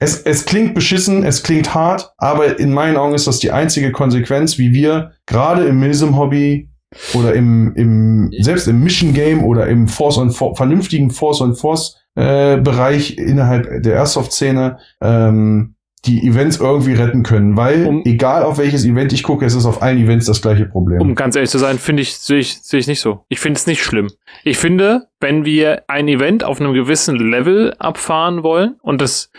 Es, 0.00 0.20
es 0.20 0.44
klingt 0.44 0.74
beschissen, 0.74 1.24
es 1.24 1.42
klingt 1.42 1.74
hart, 1.74 2.12
aber 2.18 2.58
in 2.58 2.72
meinen 2.72 2.96
Augen 2.96 3.14
ist 3.14 3.26
das 3.26 3.38
die 3.38 3.52
einzige 3.52 3.92
Konsequenz, 3.92 4.58
wie 4.58 4.72
wir 4.72 5.12
gerade 5.24 5.64
im 5.64 5.80
Milsim-Hobby 5.80 6.68
oder 7.14 7.32
im, 7.34 7.74
im, 7.74 8.30
selbst 8.40 8.68
im 8.68 8.82
Mission 8.82 9.14
Game 9.14 9.42
oder 9.44 9.66
im 9.66 9.88
Force 9.88 10.18
on 10.18 10.30
For 10.30 10.56
vernünftigen 10.56 11.10
Force 11.10 11.40
on 11.40 11.54
Force 11.54 11.96
äh, 12.16 12.58
Bereich 12.58 13.18
innerhalb 13.18 13.82
der 13.82 13.94
Airsoft-Szene 13.94 14.78
ähm, 15.00 15.73
die 16.06 16.26
Events 16.26 16.58
irgendwie 16.58 16.92
retten 16.92 17.22
können, 17.22 17.56
weil 17.56 17.86
um, 17.86 18.02
egal 18.04 18.42
auf 18.42 18.58
welches 18.58 18.84
Event 18.84 19.12
ich 19.12 19.22
gucke, 19.22 19.44
es 19.44 19.54
ist 19.54 19.64
auf 19.64 19.82
allen 19.82 19.98
Events 19.98 20.26
das 20.26 20.42
gleiche 20.42 20.66
Problem. 20.66 21.00
Um 21.00 21.14
ganz 21.14 21.36
ehrlich 21.36 21.50
zu 21.50 21.58
sein, 21.58 21.78
finde 21.78 22.02
ich, 22.02 22.16
sehe 22.16 22.38
ich, 22.38 22.60
sehe 22.62 22.80
ich 22.80 22.86
nicht 22.86 23.00
so. 23.00 23.24
Ich 23.28 23.40
finde 23.40 23.58
es 23.58 23.66
nicht 23.66 23.82
schlimm. 23.82 24.10
Ich 24.42 24.58
finde, 24.58 25.08
wenn 25.20 25.44
wir 25.44 25.82
ein 25.88 26.06
Event 26.08 26.44
auf 26.44 26.60
einem 26.60 26.74
gewissen 26.74 27.16
Level 27.16 27.74
abfahren 27.78 28.42
wollen 28.42 28.76
und 28.82 29.00
das 29.00 29.30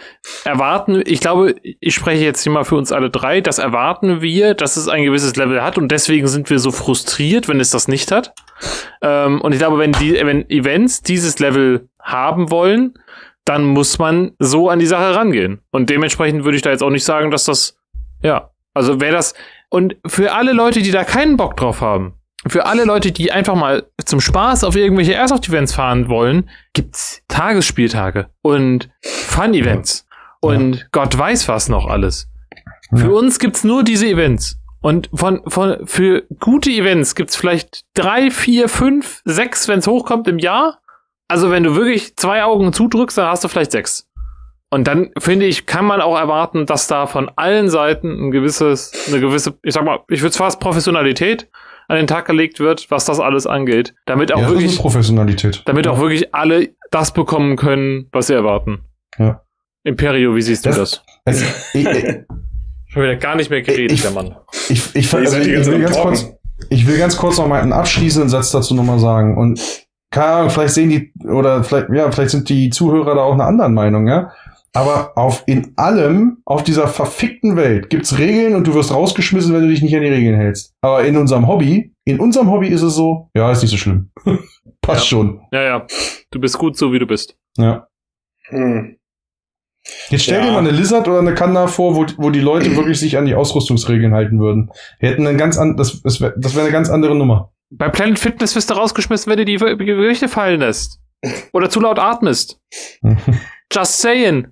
erwarten, 0.43 1.03
ich 1.05 1.19
glaube, 1.19 1.55
ich 1.61 1.93
spreche 1.93 2.23
jetzt 2.23 2.41
hier 2.41 2.51
mal 2.51 2.63
für 2.63 2.75
uns 2.75 2.91
alle 2.91 3.09
drei, 3.09 3.41
das 3.41 3.59
erwarten 3.59 4.21
wir, 4.21 4.55
dass 4.55 4.77
es 4.77 4.87
ein 4.87 5.03
gewisses 5.03 5.35
Level 5.35 5.61
hat 5.61 5.77
und 5.77 5.91
deswegen 5.91 6.27
sind 6.27 6.49
wir 6.49 6.59
so 6.59 6.71
frustriert, 6.71 7.47
wenn 7.47 7.59
es 7.59 7.69
das 7.69 7.87
nicht 7.87 8.11
hat. 8.11 8.33
Ähm, 9.01 9.41
und 9.41 9.51
ich 9.51 9.59
glaube, 9.59 9.77
wenn 9.77 9.91
die, 9.91 10.13
wenn 10.13 10.49
Events 10.49 11.03
dieses 11.03 11.39
Level 11.39 11.89
haben 12.01 12.49
wollen, 12.49 12.93
dann 13.45 13.63
muss 13.63 13.99
man 13.99 14.31
so 14.39 14.69
an 14.69 14.79
die 14.79 14.85
Sache 14.85 15.15
rangehen. 15.15 15.61
Und 15.71 15.89
dementsprechend 15.89 16.43
würde 16.43 16.57
ich 16.57 16.63
da 16.63 16.71
jetzt 16.71 16.83
auch 16.83 16.89
nicht 16.89 17.05
sagen, 17.05 17.31
dass 17.31 17.45
das, 17.45 17.77
ja, 18.21 18.49
also 18.73 18.99
wäre 18.99 19.13
das, 19.13 19.33
und 19.69 19.95
für 20.05 20.33
alle 20.33 20.53
Leute, 20.53 20.81
die 20.81 20.91
da 20.91 21.03
keinen 21.03 21.37
Bock 21.37 21.55
drauf 21.55 21.81
haben, 21.81 22.13
für 22.47 22.65
alle 22.65 22.85
Leute, 22.85 23.11
die 23.11 23.31
einfach 23.31 23.55
mal 23.55 23.87
zum 24.03 24.21
Spaß 24.21 24.63
auf 24.63 24.75
irgendwelche 24.75 25.13
Airsoft-Events 25.13 25.73
fahren 25.73 26.09
wollen, 26.09 26.49
gibt's 26.73 27.23
Tagesspieltage 27.27 28.27
und 28.41 28.89
Fun-Events 29.01 30.05
ja. 30.43 30.49
und 30.49 30.75
ja. 30.75 30.83
Gott 30.91 31.17
weiß 31.17 31.47
was 31.47 31.69
noch 31.69 31.87
alles. 31.87 32.29
Ja. 32.91 32.97
Für 32.97 33.13
uns 33.15 33.39
gibt's 33.39 33.63
nur 33.63 33.83
diese 33.83 34.07
Events. 34.07 34.59
Und 34.81 35.09
von, 35.11 35.41
von, 35.47 35.87
für 35.87 36.25
gute 36.39 36.69
Events 36.69 37.15
gibt's 37.15 37.35
vielleicht 37.35 37.85
drei, 37.95 38.29
vier, 38.29 38.69
fünf, 38.69 39.23
sechs, 39.25 39.67
wenn's 39.67 39.87
hochkommt 39.87 40.27
im 40.27 40.37
Jahr. 40.37 40.77
Also, 41.27 41.51
wenn 41.51 41.63
du 41.63 41.75
wirklich 41.75 42.15
zwei 42.15 42.43
Augen 42.43 42.71
zudrückst, 42.73 43.17
dann 43.17 43.27
hast 43.27 43.43
du 43.43 43.47
vielleicht 43.47 43.71
sechs. 43.71 44.07
Und 44.71 44.87
dann 44.87 45.11
finde 45.17 45.45
ich, 45.45 45.65
kann 45.65 45.85
man 45.85 46.01
auch 46.01 46.17
erwarten, 46.17 46.65
dass 46.65 46.87
da 46.87 47.07
von 47.07 47.29
allen 47.35 47.69
Seiten 47.69 48.27
ein 48.27 48.31
gewisses, 48.31 48.91
eine 49.07 49.19
gewisse, 49.19 49.53
ich 49.63 49.73
sag 49.73 49.85
mal, 49.85 49.99
ich 50.09 50.19
würde 50.21 50.29
es 50.31 50.37
fast 50.37 50.59
Professionalität 50.59 51.49
an 51.87 51.97
den 51.97 52.07
Tag 52.07 52.25
gelegt 52.25 52.59
wird, 52.59 52.89
was 52.89 53.05
das 53.05 53.19
alles 53.19 53.45
angeht. 53.47 53.93
Damit 54.05 54.31
auch 54.33 54.37
ja, 54.39 54.43
das 54.45 54.53
ist 54.53 54.59
wirklich, 54.61 54.79
Professionalität. 54.79 55.61
damit 55.65 55.87
auch 55.87 55.99
wirklich 55.99 56.33
alle 56.33 56.69
das 56.91 57.13
bekommen 57.13 57.55
können, 57.57 58.07
was 58.11 58.27
sie 58.27 58.33
erwarten. 58.33 58.83
Ja. 59.17 59.41
Imperio, 59.83 60.35
wie 60.35 60.41
siehst 60.41 60.65
du 60.65 60.71
das? 60.71 61.03
das 61.25 61.41
ich, 61.73 61.85
ich, 61.85 62.03
Schon 62.87 63.03
wieder 63.03 63.15
gar 63.17 63.35
nicht 63.35 63.49
mehr 63.49 63.61
geredet, 63.61 63.91
Ich- 63.91 64.01
der 64.01 64.11
Mann. 64.11 64.35
ich, 64.69 64.95
ich, 64.95 65.13
Ihr 65.13 65.19
also 65.19 65.37
ich, 65.37 65.65
will 65.67 65.79
ganz 65.81 65.97
kurz, 65.99 66.31
ich 66.69 66.87
will 66.87 66.97
ganz 66.97 67.17
kurz 67.17 67.37
noch 67.37 67.47
mal 67.47 67.61
einen 67.61 67.73
abschließenden 67.73 68.29
Satz 68.29 68.51
dazu 68.51 68.73
nochmal 68.73 68.99
sagen. 68.99 69.37
Und 69.37 69.84
keine 70.11 70.27
Ahnung, 70.27 70.49
vielleicht 70.49 70.73
sehen 70.73 70.89
die, 70.89 71.11
oder 71.25 71.63
vielleicht, 71.63 71.87
ja, 71.89 72.09
vielleicht 72.11 72.31
sind 72.31 72.47
die 72.49 72.69
Zuhörer 72.69 73.15
da 73.15 73.21
auch 73.21 73.33
einer 73.33 73.45
anderen 73.47 73.73
Meinung, 73.73 74.07
ja. 74.07 74.31
Aber 74.73 75.17
auf 75.17 75.43
in 75.45 75.71
allem, 75.77 76.39
auf 76.43 76.63
dieser 76.63 76.87
verfickten 76.89 77.55
Welt, 77.55 77.89
gibt's 77.89 78.17
Regeln 78.17 78.55
und 78.55 78.67
du 78.67 78.73
wirst 78.73 78.93
rausgeschmissen, 78.93 79.53
wenn 79.53 79.61
du 79.61 79.69
dich 79.69 79.81
nicht 79.81 79.95
an 79.95 80.01
die 80.01 80.09
Regeln 80.09 80.35
hältst. 80.35 80.73
Aber 80.81 81.05
in 81.05 81.15
unserem 81.15 81.47
Hobby, 81.47 81.93
in 82.03 82.19
unserem 82.19 82.51
Hobby 82.51 82.67
ist 82.67 82.81
es 82.81 82.93
so, 82.95 83.29
ja, 83.33 83.49
ist 83.51 83.61
nicht 83.61 83.71
so 83.71 83.77
schlimm. 83.77 84.11
Passt 84.81 85.07
schon. 85.07 85.41
Ja, 85.53 85.61
ja. 85.63 85.87
Du 86.31 86.39
bist 86.41 86.57
gut 86.57 86.75
so, 86.77 86.91
wie 86.91 86.99
du 86.99 87.07
bist. 87.07 87.37
Ja. 87.57 87.87
Hm. 88.47 88.97
Jetzt 90.09 90.23
stell 90.23 90.39
Ja. 90.39 90.45
dir 90.47 90.51
mal 90.51 90.59
eine 90.59 90.71
Lizard 90.71 91.07
oder 91.07 91.19
eine 91.19 91.35
Kanda 91.35 91.67
vor, 91.67 91.95
wo, 91.95 92.05
wo 92.17 92.29
die 92.29 92.41
Leute 92.41 92.75
wirklich 92.75 92.99
sich 92.99 93.17
an 93.17 93.25
die 93.25 93.35
Ausrüstungsregeln 93.35 94.13
halten 94.13 94.39
würden. 94.39 94.71
Wir 94.99 95.09
hätten 95.09 95.25
einen 95.25 95.37
ganz 95.37 95.57
an, 95.57 95.77
das, 95.77 96.01
das 96.01 96.19
wäre 96.19 96.33
das 96.37 96.55
wär 96.55 96.63
eine 96.63 96.71
ganz 96.71 96.89
andere 96.89 97.15
Nummer. 97.15 97.53
Bei 97.71 97.89
Planet 97.89 98.19
Fitness 98.19 98.55
wirst 98.55 98.69
du 98.69 98.75
rausgeschmissen, 98.75 99.29
wenn 99.29 99.37
du 99.37 99.45
die 99.45 99.57
Gewichte 99.57 100.27
fallen 100.27 100.59
lässt. 100.59 100.99
Oder 101.53 101.69
zu 101.69 101.79
laut 101.79 101.99
atmest. 101.99 102.59
Just 103.73 104.01
saying. 104.01 104.47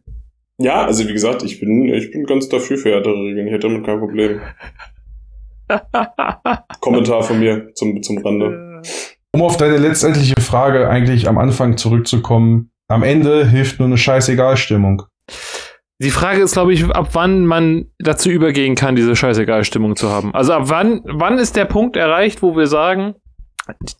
Ja, 0.57 0.85
also 0.85 1.07
wie 1.07 1.13
gesagt, 1.13 1.43
ich 1.43 1.59
bin, 1.59 1.85
ich 1.93 2.11
bin 2.11 2.25
ganz 2.25 2.49
dafür 2.49 2.77
für 2.77 2.91
härtere 2.91 3.15
Regeln. 3.15 3.47
Ich 3.47 3.53
hätte 3.53 3.67
damit 3.67 3.85
kein 3.85 3.99
Problem. 3.99 4.41
Kommentar 6.79 7.23
von 7.23 7.39
mir 7.39 7.73
zum, 7.73 8.01
zum 8.01 8.17
Rande. 8.19 8.81
Um 9.33 9.41
auf 9.41 9.57
deine 9.57 9.77
letztendliche 9.77 10.39
Frage 10.39 10.89
eigentlich 10.89 11.27
am 11.27 11.37
Anfang 11.37 11.77
zurückzukommen, 11.77 12.71
am 12.87 13.03
Ende 13.03 13.47
hilft 13.47 13.79
nur 13.79 13.87
eine 13.87 13.97
Scheißegal-Stimmung. 13.97 15.03
Die 16.03 16.11
Frage 16.11 16.41
ist, 16.41 16.53
glaube 16.53 16.73
ich, 16.73 16.83
ab 16.85 17.09
wann 17.13 17.45
man 17.45 17.85
dazu 17.97 18.29
übergehen 18.29 18.75
kann, 18.75 18.97
diese 18.97 19.15
Scheißegal-Stimmung 19.15 19.95
zu 19.95 20.09
haben. 20.09 20.33
Also 20.33 20.51
ab 20.51 20.63
wann, 20.65 21.01
wann 21.05 21.37
ist 21.37 21.55
der 21.55 21.63
Punkt 21.63 21.95
erreicht, 21.95 22.41
wo 22.41 22.57
wir 22.57 22.67
sagen, 22.67 23.15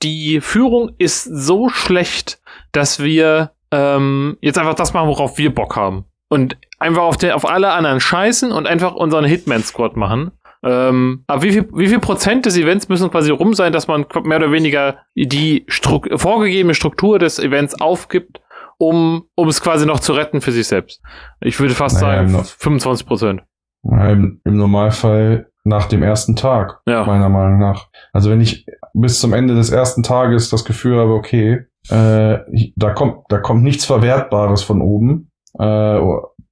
die 0.02 0.42
Führung 0.42 0.92
ist 0.98 1.24
so 1.24 1.70
schlecht, 1.70 2.42
dass 2.74 3.02
wir 3.02 3.52
ähm, 3.72 4.38
jetzt 4.42 4.58
einfach 4.60 4.74
das 4.74 4.94
machen, 4.94 5.08
worauf 5.08 5.38
wir 5.38 5.56
Bock 5.56 5.78
haben. 5.78 6.04
Und 6.28 6.58
einfach 6.78 7.04
auf, 7.04 7.16
der, 7.16 7.38
auf 7.38 7.48
alle 7.48 7.72
anderen 7.72 8.02
scheißen 8.02 8.52
und 8.52 8.68
einfach 8.68 8.96
unseren 8.96 9.24
Hitman-Squad 9.24 9.96
machen. 9.96 10.32
Ähm, 10.62 11.24
aber 11.28 11.44
wie 11.44 11.52
viel, 11.52 11.70
wie 11.74 11.88
viel 11.88 12.00
Prozent 12.00 12.46
des 12.46 12.58
Events 12.58 12.90
müssen 12.90 13.12
quasi 13.12 13.32
rum 13.32 13.54
sein, 13.54 13.72
dass 13.72 13.88
man 13.88 14.06
mehr 14.24 14.38
oder 14.38 14.52
weniger 14.52 14.98
die 15.16 15.64
Struk 15.68 16.10
vorgegebene 16.16 16.74
Struktur 16.74 17.18
des 17.18 17.40
Events 17.40 17.80
aufgibt, 17.80 18.40
um, 18.78 19.24
um 19.36 19.48
es 19.48 19.62
quasi 19.62 19.86
noch 19.86 20.00
zu 20.00 20.14
retten 20.14 20.42
für 20.42 20.52
sich 20.52 20.68
selbst? 20.68 21.02
Ich 21.42 21.60
würde 21.60 21.74
fast 21.74 22.02
Naja, 22.02 22.18
sagen, 22.20 22.32
noch- 22.32 22.46
25 22.46 23.06
Prozent. 23.08 23.42
Im, 23.84 24.40
Im 24.46 24.58
Normalfall 24.58 25.50
nach 25.66 25.86
dem 25.88 26.04
ersten 26.04 26.36
Tag, 26.36 26.80
Ja. 26.88 27.06
meiner 27.06 27.30
Meinung 27.30 27.60
nach. 27.60 27.88
Also 28.14 28.30
wenn 28.30 28.42
ich 28.42 28.66
bis 28.94 29.20
zum 29.20 29.34
Ende 29.34 29.56
des 29.56 29.70
ersten 29.72 30.04
Tages 30.04 30.50
das 30.50 30.66
Gefühl 30.66 30.98
habe, 31.00 31.14
okay, 31.14 31.66
äh, 31.90 32.40
da 32.76 32.94
kommt, 32.94 33.18
da 33.30 33.40
kommt 33.40 33.64
nichts 33.64 33.86
Verwertbares 33.86 34.62
von 34.64 34.82
oben, 34.82 35.32
äh, 35.60 36.00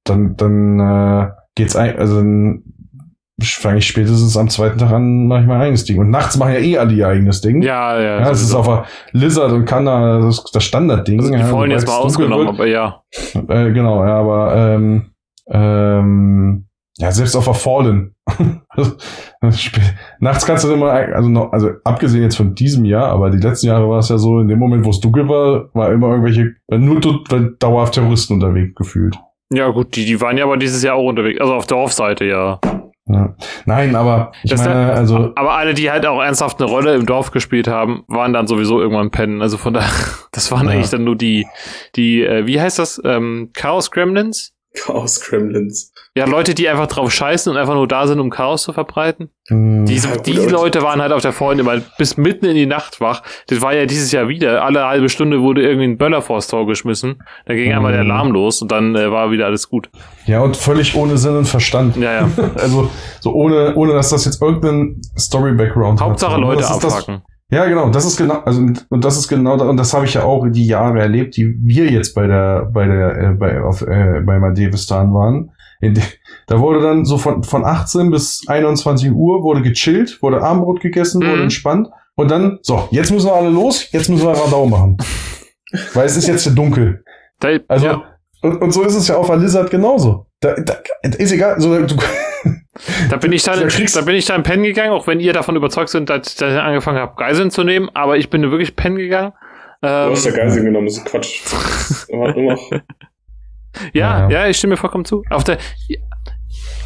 dann, 0.03 0.35
dann 0.35 0.79
äh, 0.79 1.29
geht's 1.55 1.75
ein, 1.75 1.97
also 1.97 2.17
dann 2.17 2.63
fange 3.43 3.79
ich 3.79 3.87
spätestens 3.87 4.37
am 4.37 4.49
zweiten 4.49 4.77
Tag 4.77 4.91
an, 4.91 5.27
mache 5.27 5.41
ich 5.41 5.47
mein 5.47 5.61
eigenes 5.61 5.85
Ding. 5.85 5.99
Und 5.99 6.09
nachts 6.09 6.37
machen 6.37 6.53
ja 6.53 6.59
eh 6.59 6.77
alle 6.77 6.93
ihr 6.93 7.07
eigenes 7.07 7.41
Ding. 7.41 7.61
Ja, 7.61 7.99
ja. 7.99 8.19
Ja, 8.19 8.29
das 8.29 8.41
ist 8.41 8.53
auf 8.53 8.67
der 8.67 8.85
Lizard 9.11 9.51
und 9.51 9.65
Kanna 9.65 10.19
das, 10.19 10.43
das 10.51 10.63
Standardding. 10.63 11.19
also 11.19 11.31
die 11.33 11.39
ja, 11.39 11.65
jetzt 11.75 11.87
mal 11.87 11.97
ausgenommen, 11.97 12.47
aber 12.47 12.67
ja. 12.67 13.01
äh, 13.35 13.71
genau, 13.71 14.03
ja, 14.05 14.19
aber 14.19 14.55
ähm, 14.55 15.11
ähm, 15.49 16.65
ja, 16.97 17.11
selbst 17.11 17.35
auf 17.35 17.45
der 17.45 17.53
Fallen. 17.53 18.13
Sp- 19.49 19.81
Nachts 20.19 20.45
kannst 20.45 20.63
du 20.63 20.71
immer, 20.71 20.91
also 20.91 21.29
noch, 21.29 21.51
also 21.51 21.69
abgesehen 21.83 22.23
jetzt 22.23 22.35
von 22.37 22.53
diesem 22.53 22.85
Jahr, 22.85 23.07
aber 23.07 23.29
die 23.31 23.39
letzten 23.39 23.67
Jahre 23.67 23.89
war 23.89 23.99
es 23.99 24.09
ja 24.09 24.17
so, 24.17 24.39
in 24.39 24.47
dem 24.47 24.59
Moment, 24.59 24.85
wo 24.85 24.89
es 24.91 24.99
dunkel 24.99 25.27
war, 25.27 25.69
war 25.73 25.91
immer 25.91 26.09
irgendwelche, 26.09 26.53
nur 26.69 26.99
dauerhaft 27.59 27.95
Terroristen 27.95 28.35
unterwegs 28.35 28.75
gefühlt. 28.75 29.17
Ja, 29.53 29.69
gut, 29.69 29.95
die, 29.95 30.05
die 30.05 30.21
waren 30.21 30.37
ja 30.37 30.45
aber 30.45 30.57
dieses 30.57 30.83
Jahr 30.83 30.95
auch 30.95 31.09
unterwegs. 31.09 31.41
Also 31.41 31.53
auf 31.55 31.65
der 31.65 31.77
Dorfseite, 31.77 32.25
ja. 32.25 32.59
Ja. 33.07 33.35
Nein, 33.65 33.95
aber 33.95 34.31
ich 34.43 34.51
Das 34.51 34.63
meine, 34.63 34.93
also 34.93 35.31
Aber 35.35 35.53
alle, 35.55 35.73
die 35.73 35.89
halt 35.91 36.05
auch 36.05 36.21
ernsthaft 36.21 36.61
eine 36.61 36.69
Rolle 36.69 36.95
im 36.95 37.05
Dorf 37.05 37.31
gespielt 37.31 37.67
haben, 37.67 38.03
waren 38.07 38.31
dann 38.31 38.47
sowieso 38.47 38.79
irgendwann 38.79 39.09
pennen. 39.11 39.41
Also 39.41 39.57
von 39.57 39.73
daher, 39.73 39.89
das 40.31 40.51
waren 40.51 40.67
Ja. 40.67 40.73
eigentlich 40.73 40.91
dann 40.91 41.03
nur 41.03 41.15
die, 41.15 41.47
die, 41.95 42.21
äh, 42.23 42.45
wie 42.45 42.61
heißt 42.61 42.79
das? 42.79 43.01
Ähm, 43.03 43.49
Chaos 43.53 43.91
Gremlins? 43.91 44.53
Chaos 44.75 45.19
Gremlins. 45.19 45.90
Ja, 46.13 46.25
Leute, 46.25 46.53
die 46.53 46.67
einfach 46.67 46.87
drauf 46.87 47.09
scheißen 47.09 47.53
und 47.53 47.57
einfach 47.57 47.73
nur 47.73 47.87
da 47.87 48.05
sind, 48.05 48.19
um 48.19 48.29
Chaos 48.29 48.63
zu 48.63 48.73
verbreiten. 48.73 49.29
mh, 49.49 49.85
Diese, 49.85 50.09
Ja, 50.09 50.17
die 50.17 50.33
Leute 50.33 50.81
waren 50.81 51.01
halt 51.01 51.13
auf 51.13 51.21
der 51.21 51.31
Freunde 51.31 51.63
immer 51.63 51.77
bis 51.97 52.17
mitten 52.17 52.45
in 52.45 52.55
die 52.55 52.65
Nacht 52.65 52.99
wach. 52.99 53.23
Das 53.47 53.61
war 53.61 53.73
ja 53.73 53.85
dieses 53.85 54.11
Jahr 54.11 54.27
wieder. 54.27 54.61
Alle 54.61 54.85
halbe 54.85 55.07
Stunde 55.07 55.41
wurde 55.41 55.61
irgendwie 55.63 55.85
ein 55.87 55.97
Böller 55.97 56.21
vors 56.21 56.47
Tor 56.47 56.67
geschmissen. 56.67 57.23
Da 57.45 57.53
ging 57.53 57.71
einmal 57.71 57.93
der 57.93 58.03
Mhm. 58.03 58.11
Alarm 58.11 58.31
los 58.33 58.61
und 58.61 58.73
dann 58.73 58.93
äh, 58.97 59.09
war 59.09 59.31
wieder 59.31 59.45
alles 59.45 59.69
gut. 59.69 59.89
ja, 60.25 60.41
und 60.41 60.57
völlig 60.57 60.95
ohne 60.97 61.17
Sinn 61.17 61.37
und 61.37 61.47
Verstand. 61.47 61.95
Ja, 61.95 62.11
ja. 62.13 62.29
Also, 62.57 62.89
so 63.21 63.31
ohne, 63.33 63.73
ohne 63.75 63.93
dass 63.93 64.09
das 64.09 64.25
jetzt 64.25 64.41
irgendeinen 64.41 64.99
Story-Background 65.17 66.01
hat. 66.01 66.07
Hauptsache 66.09 66.35
So, 66.35 66.41
Leute 66.41 66.59
das 66.61 66.79
das- 66.79 66.93
abfacken. 66.93 67.21
Ja, 67.53 67.65
genau, 67.65 67.89
das 67.89 68.05
ist 68.05 68.15
genau, 68.17 68.35
also 68.45 68.61
und 68.61 69.03
das 69.03 69.17
ist 69.17 69.27
genau 69.27 69.57
da, 69.57 69.65
und 69.65 69.75
das 69.75 69.93
habe 69.93 70.05
ich 70.05 70.13
ja 70.13 70.23
auch 70.23 70.45
die 70.49 70.65
Jahre 70.67 71.01
erlebt, 71.01 71.35
die 71.35 71.53
wir 71.61 71.85
jetzt 71.91 72.15
bei 72.15 72.25
der 72.25 72.69
bei 72.73 72.85
der 72.87 73.17
äh, 73.17 73.33
bei 73.33 73.61
auf 73.61 73.81
äh, 73.81 74.21
bei 74.25 74.39
Madevistan 74.39 75.13
waren. 75.13 75.51
Da 76.47 76.59
wurde 76.59 76.81
dann 76.81 77.05
so 77.05 77.17
von 77.17 77.43
von 77.43 77.65
18 77.65 78.11
bis 78.11 78.43
21 78.47 79.11
Uhr 79.11 79.43
wurde 79.43 79.61
gechillt, 79.61 80.21
wurde 80.21 80.41
Armbrot 80.41 80.79
gegessen, 80.81 81.21
Mhm. 81.23 81.31
wurde 81.31 81.41
entspannt 81.43 81.87
und 82.15 82.29
dann 82.29 82.59
so, 82.61 82.87
jetzt 82.91 83.11
müssen 83.11 83.27
wir 83.27 83.33
alle 83.35 83.49
los, 83.49 83.91
jetzt 83.91 84.09
müssen 84.09 84.25
wir 84.25 84.33
Radau 84.33 84.65
machen. 84.67 84.97
Weil 85.93 86.05
es 86.05 86.17
ist 86.17 86.27
jetzt 86.27 86.45
ja 86.45 86.51
dunkel. 86.51 87.03
Da, 87.39 87.49
Also 87.67 87.85
ja. 87.85 88.03
und, 88.41 88.61
und 88.61 88.71
so 88.71 88.83
ist 88.83 88.95
es 88.95 89.07
ja 89.07 89.15
auf 89.15 89.27
der 89.27 89.37
Lizard 89.37 89.71
genauso. 89.71 90.27
Da, 90.41 90.53
da 90.55 90.75
ist 91.17 91.31
egal, 91.31 91.59
so 91.61 91.79
du, 91.85 91.95
Da 93.09 93.17
bin 93.17 93.31
ich 93.31 93.43
dann, 93.43 93.59
Da 93.67 93.67
da 93.67 94.01
bin 94.01 94.15
ich 94.15 94.25
dann 94.25 94.43
pennen 94.43 94.63
gegangen, 94.63 94.91
auch 94.91 95.07
wenn 95.07 95.19
ihr 95.19 95.33
davon 95.33 95.55
überzeugt 95.55 95.89
sind, 95.89 96.09
dass, 96.09 96.35
dass 96.35 96.53
ich 96.53 96.59
angefangen 96.59 96.99
habe, 96.99 97.15
Geiseln 97.15 97.51
zu 97.51 97.63
nehmen, 97.63 97.89
aber 97.93 98.17
ich 98.17 98.29
bin 98.29 98.41
wirklich 98.51 98.75
pennen 98.75 98.97
gegangen. 98.97 99.33
Du 99.81 99.87
Ähm, 99.87 100.11
hast 100.11 100.25
ja 100.25 100.31
Geiseln 100.31 100.65
genommen, 100.65 100.85
das 100.87 100.97
ist 100.97 101.05
Quatsch. 101.05 101.41
Immer, 102.09 102.35
immer. 102.35 102.57
Ja, 103.93 104.29
Ja. 104.29 104.29
ja, 104.29 104.47
ich 104.47 104.57
stimme 104.57 104.77
vollkommen 104.77 105.05
zu. 105.05 105.23
Auf 105.29 105.43
der, 105.43 105.57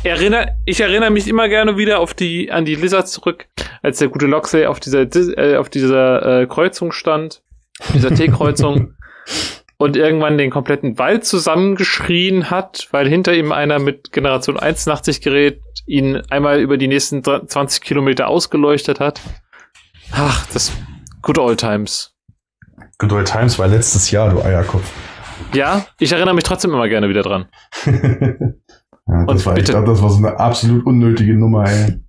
erinner, 0.04 0.54
ich 0.66 0.80
erinnere 0.80 1.10
mich 1.12 1.28
immer 1.28 1.48
gerne 1.50 1.78
wieder 1.78 2.00
auf 2.00 2.14
die, 2.14 2.52
an 2.52 2.66
die 2.66 2.76
Lizard 2.76 3.08
zurück, 3.08 3.48
als 3.82 4.00
der 4.00 4.08
gute 4.08 4.28
Loxley 4.28 4.66
auf 4.66 4.80
dieser, 4.80 5.02
äh, 5.38 5.58
auf 5.58 5.70
dieser 5.70 6.42
äh, 6.42 6.48
Kreuzung 6.48 6.92
stand, 6.92 7.42
dieser 7.94 8.14
T-Kreuzung. 8.14 8.94
Und 9.78 9.98
irgendwann 9.98 10.38
den 10.38 10.52
kompletten 10.52 10.98
Wald 10.98 11.26
zusammengeschrien 11.26 12.50
hat, 12.50 12.88
weil 12.92 13.10
hinter 13.10 13.34
ihm 13.34 13.52
einer 13.52 13.78
mit 13.78 14.14
Generation 14.14 14.58
81 14.58 15.20
Gerät 15.20 15.60
ihn 15.86 16.22
einmal 16.30 16.62
über 16.62 16.78
die 16.78 16.88
nächsten 16.88 17.22
20 17.26 17.82
Kilometer 17.82 18.30
ausgeleuchtet 18.30 19.02
hat. 19.02 19.20
Ach, 20.14 20.46
das 20.54 20.72
good 21.22 21.38
old 21.38 21.60
times. 21.60 22.16
Good 23.00 23.12
old 23.12 23.28
Times 23.28 23.60
war 23.60 23.68
letztes 23.68 24.12
Jahr, 24.12 24.30
du 24.30 24.42
Eierkopf. 24.42 24.90
Ja, 25.54 25.86
ich 26.00 26.12
erinnere 26.12 26.34
mich 26.36 26.44
trotzdem 26.44 26.72
immer 26.72 26.88
gerne 26.88 27.10
wieder 27.10 27.22
dran. 27.24 27.46
ja, 27.86 27.92
das 27.92 29.28
Und 29.28 29.46
war, 29.46 29.54
ich 29.54 29.60
bitte. 29.60 29.72
glaube, 29.74 29.88
das 29.88 30.02
war 30.02 30.10
so 30.10 30.18
eine 30.26 30.40
absolut 30.40 30.86
unnötige 30.86 31.34
Nummer, 31.36 31.66
ey. 31.70 32.00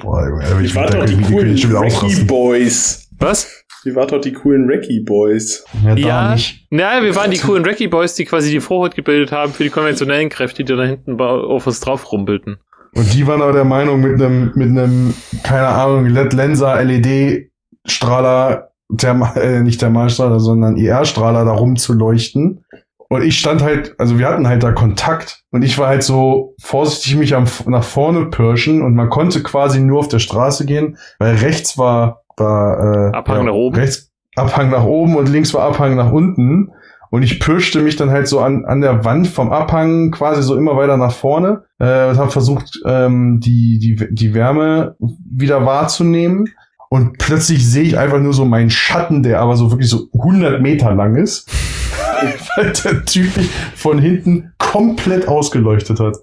Boah, 0.00 0.26
ey, 0.40 0.64
Ich 0.64 0.74
war 0.74 0.86
da 0.86 0.98
doch 0.98 1.04
die 1.06 1.14
ich 1.20 1.26
coolen 1.28 1.76
ausrasten. 1.76 2.26
Boys. 2.26 3.08
Was? 3.18 3.64
Die 3.84 3.94
war 3.94 4.06
doch 4.06 4.20
die 4.20 4.32
coolen 4.32 4.66
Recce 4.68 5.02
Boys. 5.04 5.64
Ja, 5.84 5.94
Ja. 5.94 6.32
nicht. 6.32 6.66
Naja, 6.70 7.02
wir 7.02 7.14
waren 7.14 7.30
die 7.30 7.38
coolen 7.38 7.64
Wrecky 7.64 7.86
Boys, 7.88 8.14
die 8.14 8.24
quasi 8.24 8.50
die 8.50 8.60
Vorhut 8.60 8.94
gebildet 8.96 9.30
haben 9.30 9.52
für 9.52 9.62
die 9.62 9.70
konventionellen 9.70 10.30
Kräfte, 10.30 10.64
die 10.64 10.74
da 10.74 10.82
hinten 10.82 11.20
auf 11.20 11.66
uns 11.66 11.80
drauf 11.80 12.10
rumpelten. 12.10 12.56
Und 12.94 13.12
die 13.12 13.26
waren 13.26 13.42
aber 13.42 13.52
der 13.52 13.64
Meinung, 13.64 14.00
mit 14.00 14.14
einem, 14.20 14.52
mit 14.54 14.68
einem, 14.70 15.14
keine 15.42 15.66
Ahnung, 15.68 16.06
LED-Lenser, 16.06 16.82
LED-Strahler, 16.82 18.70
Therma, 18.96 19.34
äh, 19.36 19.60
nicht 19.60 19.80
Thermalstrahler, 19.80 20.40
sondern 20.40 20.76
IR-Strahler 20.76 21.44
da 21.44 21.52
rumzuleuchten. 21.52 22.64
Und 23.08 23.22
ich 23.22 23.38
stand 23.38 23.62
halt, 23.62 23.94
also 23.98 24.18
wir 24.18 24.26
hatten 24.26 24.48
halt 24.48 24.62
da 24.62 24.72
Kontakt 24.72 25.44
und 25.50 25.62
ich 25.62 25.78
war 25.78 25.88
halt 25.88 26.02
so 26.02 26.54
vorsichtig 26.60 27.16
mich 27.16 27.36
am, 27.36 27.44
nach 27.66 27.84
vorne 27.84 28.26
pirschen 28.26 28.82
und 28.82 28.94
man 28.94 29.10
konnte 29.10 29.42
quasi 29.42 29.80
nur 29.80 30.00
auf 30.00 30.08
der 30.08 30.18
Straße 30.18 30.66
gehen, 30.66 30.96
weil 31.18 31.36
rechts 31.36 31.78
war, 31.78 32.22
war 32.36 33.10
äh, 33.12 33.16
Abhang 33.16 33.44
nach 33.44 33.52
oben. 33.52 33.76
Rechts 33.76 34.10
Abhang 34.36 34.70
nach 34.70 34.84
oben 34.84 35.16
und 35.16 35.28
links 35.28 35.54
war 35.54 35.62
Abhang 35.62 35.94
nach 35.96 36.10
unten. 36.10 36.72
Und 37.10 37.22
ich 37.22 37.38
pirschte 37.38 37.80
mich 37.80 37.94
dann 37.94 38.10
halt 38.10 38.26
so 38.26 38.40
an, 38.40 38.64
an 38.64 38.80
der 38.80 39.04
Wand 39.04 39.28
vom 39.28 39.52
Abhang 39.52 40.10
quasi 40.10 40.42
so 40.42 40.56
immer 40.56 40.76
weiter 40.76 40.96
nach 40.96 41.12
vorne 41.12 41.62
äh, 41.78 42.08
und 42.08 42.18
habe 42.18 42.32
versucht, 42.32 42.80
ähm, 42.84 43.38
die, 43.38 43.78
die, 43.78 44.12
die 44.12 44.34
Wärme 44.34 44.96
wieder 44.98 45.64
wahrzunehmen. 45.64 46.48
Und 46.94 47.18
plötzlich 47.18 47.68
sehe 47.68 47.82
ich 47.82 47.98
einfach 47.98 48.20
nur 48.20 48.32
so 48.32 48.44
meinen 48.44 48.70
Schatten, 48.70 49.24
der 49.24 49.40
aber 49.40 49.56
so 49.56 49.72
wirklich 49.72 49.90
so 49.90 50.06
100 50.16 50.62
Meter 50.62 50.94
lang 50.94 51.16
ist, 51.16 51.50
weil 52.56 52.72
der 52.72 53.04
Typ 53.04 53.36
mich 53.36 53.50
von 53.74 53.98
hinten 53.98 54.52
komplett 54.58 55.26
ausgeleuchtet 55.26 55.98
hat. 55.98 56.18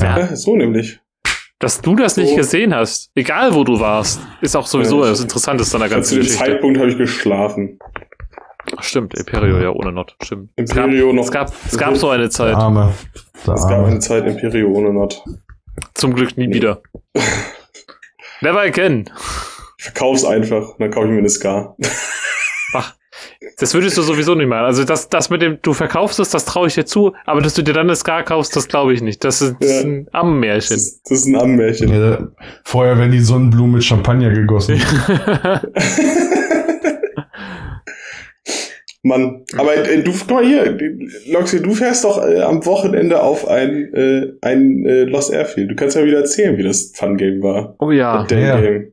Ja. 0.00 0.18
Ja, 0.18 0.34
so 0.34 0.56
nämlich. 0.56 0.98
Dass 1.60 1.80
du 1.80 1.94
das 1.94 2.16
nicht 2.16 2.30
So. 2.30 2.36
gesehen 2.36 2.74
hast, 2.74 3.12
egal 3.14 3.54
wo 3.54 3.62
du 3.62 3.78
warst, 3.78 4.20
ist 4.40 4.56
auch 4.56 4.66
sowieso 4.66 5.04
Ja, 5.04 5.10
das 5.10 5.20
Interessanteste 5.20 5.76
an 5.76 5.82
der 5.82 5.90
Zu 5.90 5.94
ganzen 5.94 6.14
dem 6.16 6.22
Geschichte. 6.22 6.44
Zeitpunkt 6.44 6.78
habe 6.80 6.90
ich 6.90 6.98
geschlafen. 6.98 7.78
Stimmt, 8.80 9.14
Imperio 9.16 9.58
ja 9.60 9.70
ohne 9.70 9.92
Not. 9.92 10.16
Stimmt. 10.24 10.50
Imperio 10.56 11.12
noch. 11.12 11.22
es 11.22 11.30
gab, 11.30 11.52
es 11.66 11.78
gab 11.78 11.96
so 11.96 12.08
eine 12.08 12.24
Der 12.24 12.30
Zeit. 12.30 12.56
Arme. 12.56 12.92
Der 13.46 13.54
Es 13.54 13.68
gab 13.68 13.86
eine. 13.86 14.00
Zeit 14.00 14.26
Imperio 14.26 14.70
ohne 14.72 14.92
Not. 14.92 15.22
Zum 15.94 16.14
Glück 16.14 16.36
nie 16.36 16.52
wieder. 16.52 16.82
Never 18.40 18.60
again. 18.62 19.08
Ich 19.80 19.84
verkauf's 19.84 20.26
einfach, 20.26 20.74
dann 20.78 20.90
kaufe 20.90 21.06
ich 21.06 21.12
mir 21.12 21.20
eine 21.20 21.30
Ska. 21.30 21.74
Ach, 22.74 22.94
das 23.56 23.72
würdest 23.72 23.96
du 23.96 24.02
sowieso 24.02 24.34
nicht 24.34 24.46
machen. 24.46 24.66
Also 24.66 24.84
das, 24.84 25.08
das 25.08 25.30
mit 25.30 25.40
dem, 25.40 25.58
du 25.62 25.72
verkaufst 25.72 26.20
es, 26.20 26.28
das 26.28 26.44
traue 26.44 26.66
ich 26.68 26.74
dir 26.74 26.84
zu, 26.84 27.14
aber 27.24 27.40
dass 27.40 27.54
du 27.54 27.62
dir 27.62 27.72
dann 27.72 27.86
eine 27.86 27.96
Scar 27.96 28.22
kaufst, 28.22 28.54
das 28.56 28.68
glaube 28.68 28.92
ich 28.92 29.00
nicht. 29.00 29.24
Das 29.24 29.40
ist, 29.40 29.56
das 29.58 29.70
ist 29.70 29.76
Ja. 29.82 29.88
ein 29.88 30.04
Das 30.04 30.14
Ammenmärchen. 30.14 30.76
ist, 30.76 31.00
das 31.08 31.20
ist 31.20 31.26
ein 31.28 31.36
Ammenmärchen. 31.36 31.88
Ja, 31.94 32.28
vorher 32.64 32.98
werden 32.98 33.12
die 33.12 33.20
Sonnenblumen 33.20 33.76
mit 33.76 33.84
Champagner 33.84 34.28
gegossen. 34.30 34.74
Mann, 39.02 39.44
aber 39.56 39.74
äh, 39.76 40.02
du, 40.02 40.12
guck 40.12 40.30
mal 40.30 40.44
hier, 40.44 40.76
Loxi, 41.32 41.62
du 41.62 41.72
fährst 41.72 42.04
doch 42.04 42.22
äh, 42.22 42.40
am 42.42 42.64
Wochenende 42.66 43.22
auf 43.22 43.48
ein, 43.48 43.92
äh, 43.94 44.32
ein 44.42 44.84
äh, 44.84 45.04
Lost 45.04 45.32
Airfield. 45.32 45.70
Du 45.70 45.74
kannst 45.74 45.96
ja 45.96 46.04
wieder 46.04 46.18
erzählen, 46.18 46.58
wie 46.58 46.62
das 46.62 46.92
Fun 46.94 47.16
Game 47.16 47.42
war. 47.42 47.76
oh 47.78 47.90
ja. 47.90 48.26
Ja. 48.30 48.60
Game. 48.60 48.92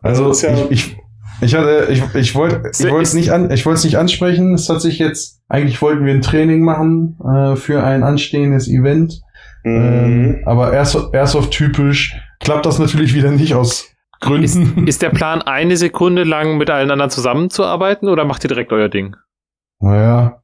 Also 0.00 0.30
ist 0.30 0.42
ja- 0.42 0.54
ich, 0.70 0.70
ich, 0.70 0.96
ich 1.40 1.54
hatte, 1.56 1.88
ich, 1.90 2.02
ich 2.14 2.34
wollte, 2.36 2.62
ich 2.72 2.80
Ist- 2.80 2.88
wollte 2.90 3.02
es 3.02 3.14
nicht 3.14 3.30
an, 3.32 3.50
ich 3.50 3.66
wollte 3.66 3.78
es 3.78 3.84
nicht 3.84 3.98
ansprechen. 3.98 4.54
Es 4.54 4.68
hat 4.68 4.80
sich 4.80 5.00
jetzt, 5.00 5.40
eigentlich 5.48 5.82
wollten 5.82 6.04
wir 6.06 6.12
ein 6.14 6.22
Training 6.22 6.60
machen 6.62 7.18
äh, 7.24 7.56
für 7.56 7.82
ein 7.82 8.04
anstehendes 8.04 8.68
Event, 8.68 9.20
ähm, 9.64 10.18
Mhm. 10.36 10.42
aber 10.46 10.72
Airsoft, 10.72 11.12
Airsoft 11.14 11.50
typisch 11.50 12.14
klappt 12.38 12.64
das 12.64 12.78
natürlich 12.78 13.12
wieder 13.12 13.32
nicht 13.32 13.54
aus 13.54 13.88
Gründen. 14.20 14.86
Ist 14.86 15.02
der 15.02 15.10
Plan, 15.10 15.42
eine 15.42 15.76
Sekunde 15.76 16.22
lang 16.24 16.58
mit 16.58 16.70
allen 16.70 16.90
anderen 16.92 17.10
zusammenzuarbeiten 17.10 18.08
oder 18.08 18.24
macht 18.24 18.44
ihr 18.44 18.48
direkt 18.48 18.72
euer 18.72 18.88
Ding? 18.88 19.16
Naja, 19.80 20.38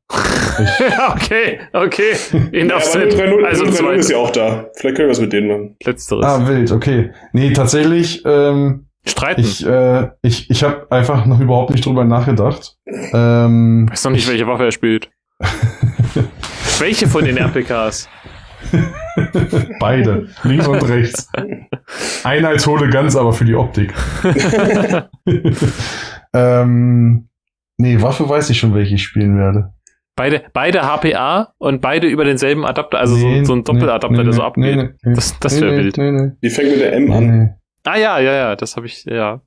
okay, 1.12 1.60
okay. 1.72 2.12
Ja, 2.32 2.60
Enough 2.60 2.94
aber 2.94 3.10
said. 3.10 3.14
3-0 3.14 3.44
Also 3.44 3.64
also 3.64 3.84
3-0 3.84 3.92
ist 3.94 4.10
ja 4.10 4.16
auch 4.18 4.30
da. 4.30 4.70
Vielleicht 4.76 4.96
können 4.96 5.08
wir 5.08 5.10
was 5.10 5.20
mit 5.20 5.32
denen 5.32 5.48
machen. 5.48 5.76
Letzteres. 5.82 6.24
ah 6.24 6.46
wild, 6.46 6.70
okay. 6.72 7.10
Nee, 7.32 7.52
tatsächlich, 7.52 8.22
ähm, 8.24 8.86
Streiten. 9.06 9.40
ich, 9.40 9.66
äh, 9.66 10.10
ich, 10.22 10.50
ich 10.50 10.62
habe 10.62 10.86
einfach 10.90 11.26
noch 11.26 11.40
überhaupt 11.40 11.70
nicht 11.70 11.84
drüber 11.84 12.04
nachgedacht. 12.04 12.76
Ähm, 12.86 13.88
weiß 13.90 14.04
noch 14.04 14.12
nicht, 14.12 14.28
welche 14.28 14.46
Waffe 14.46 14.64
er 14.64 14.72
spielt. 14.72 15.10
welche 16.78 17.08
von 17.08 17.24
den 17.24 17.36
RPKs? 17.36 18.08
Beide, 19.80 20.28
links 20.42 20.66
und 20.66 20.88
rechts. 20.88 21.28
Einer 22.22 22.48
als 22.48 22.66
Hole 22.66 22.88
ganz, 22.88 23.14
aber 23.14 23.32
für 23.32 23.44
die 23.44 23.54
Optik. 23.54 23.92
ähm, 26.32 27.28
nee, 27.76 28.00
Waffe 28.02 28.28
weiß 28.28 28.50
ich 28.50 28.58
schon, 28.58 28.74
welche 28.74 28.94
ich 28.96 29.02
spielen 29.02 29.36
werde. 29.38 29.72
Beide, 30.16 30.42
beide 30.52 30.82
HPA 30.82 31.54
und 31.58 31.80
beide 31.80 32.06
über 32.06 32.24
denselben 32.24 32.64
Adapter, 32.64 32.98
also 33.00 33.16
Nee, 33.16 33.40
so, 33.40 33.46
so 33.46 33.54
ein 33.54 33.64
Doppeladapter, 33.64 34.16
nee, 34.18 34.22
der 34.24 34.32
so 34.32 34.42
abgeht. 34.42 34.76
nee, 34.76 34.88
nee, 35.02 35.14
Das- 35.14 35.38
das 35.40 35.60
wär 35.60 35.70
nee, 35.72 35.76
wild. 35.78 35.96
Nee, 35.98 36.12
nee, 36.12 36.30
Die 36.42 36.50
fängt 36.50 36.70
mit 36.70 36.80
der 36.80 36.92
M 36.92 37.10
an. 37.12 37.26
nee. 37.40 37.48
Ah 37.84 37.96
ja, 37.98 38.18
ja, 38.20 38.32
ja, 38.32 38.56
das 38.56 38.76
habe 38.76 38.86
ich, 38.86 39.04
ja. 39.04 39.40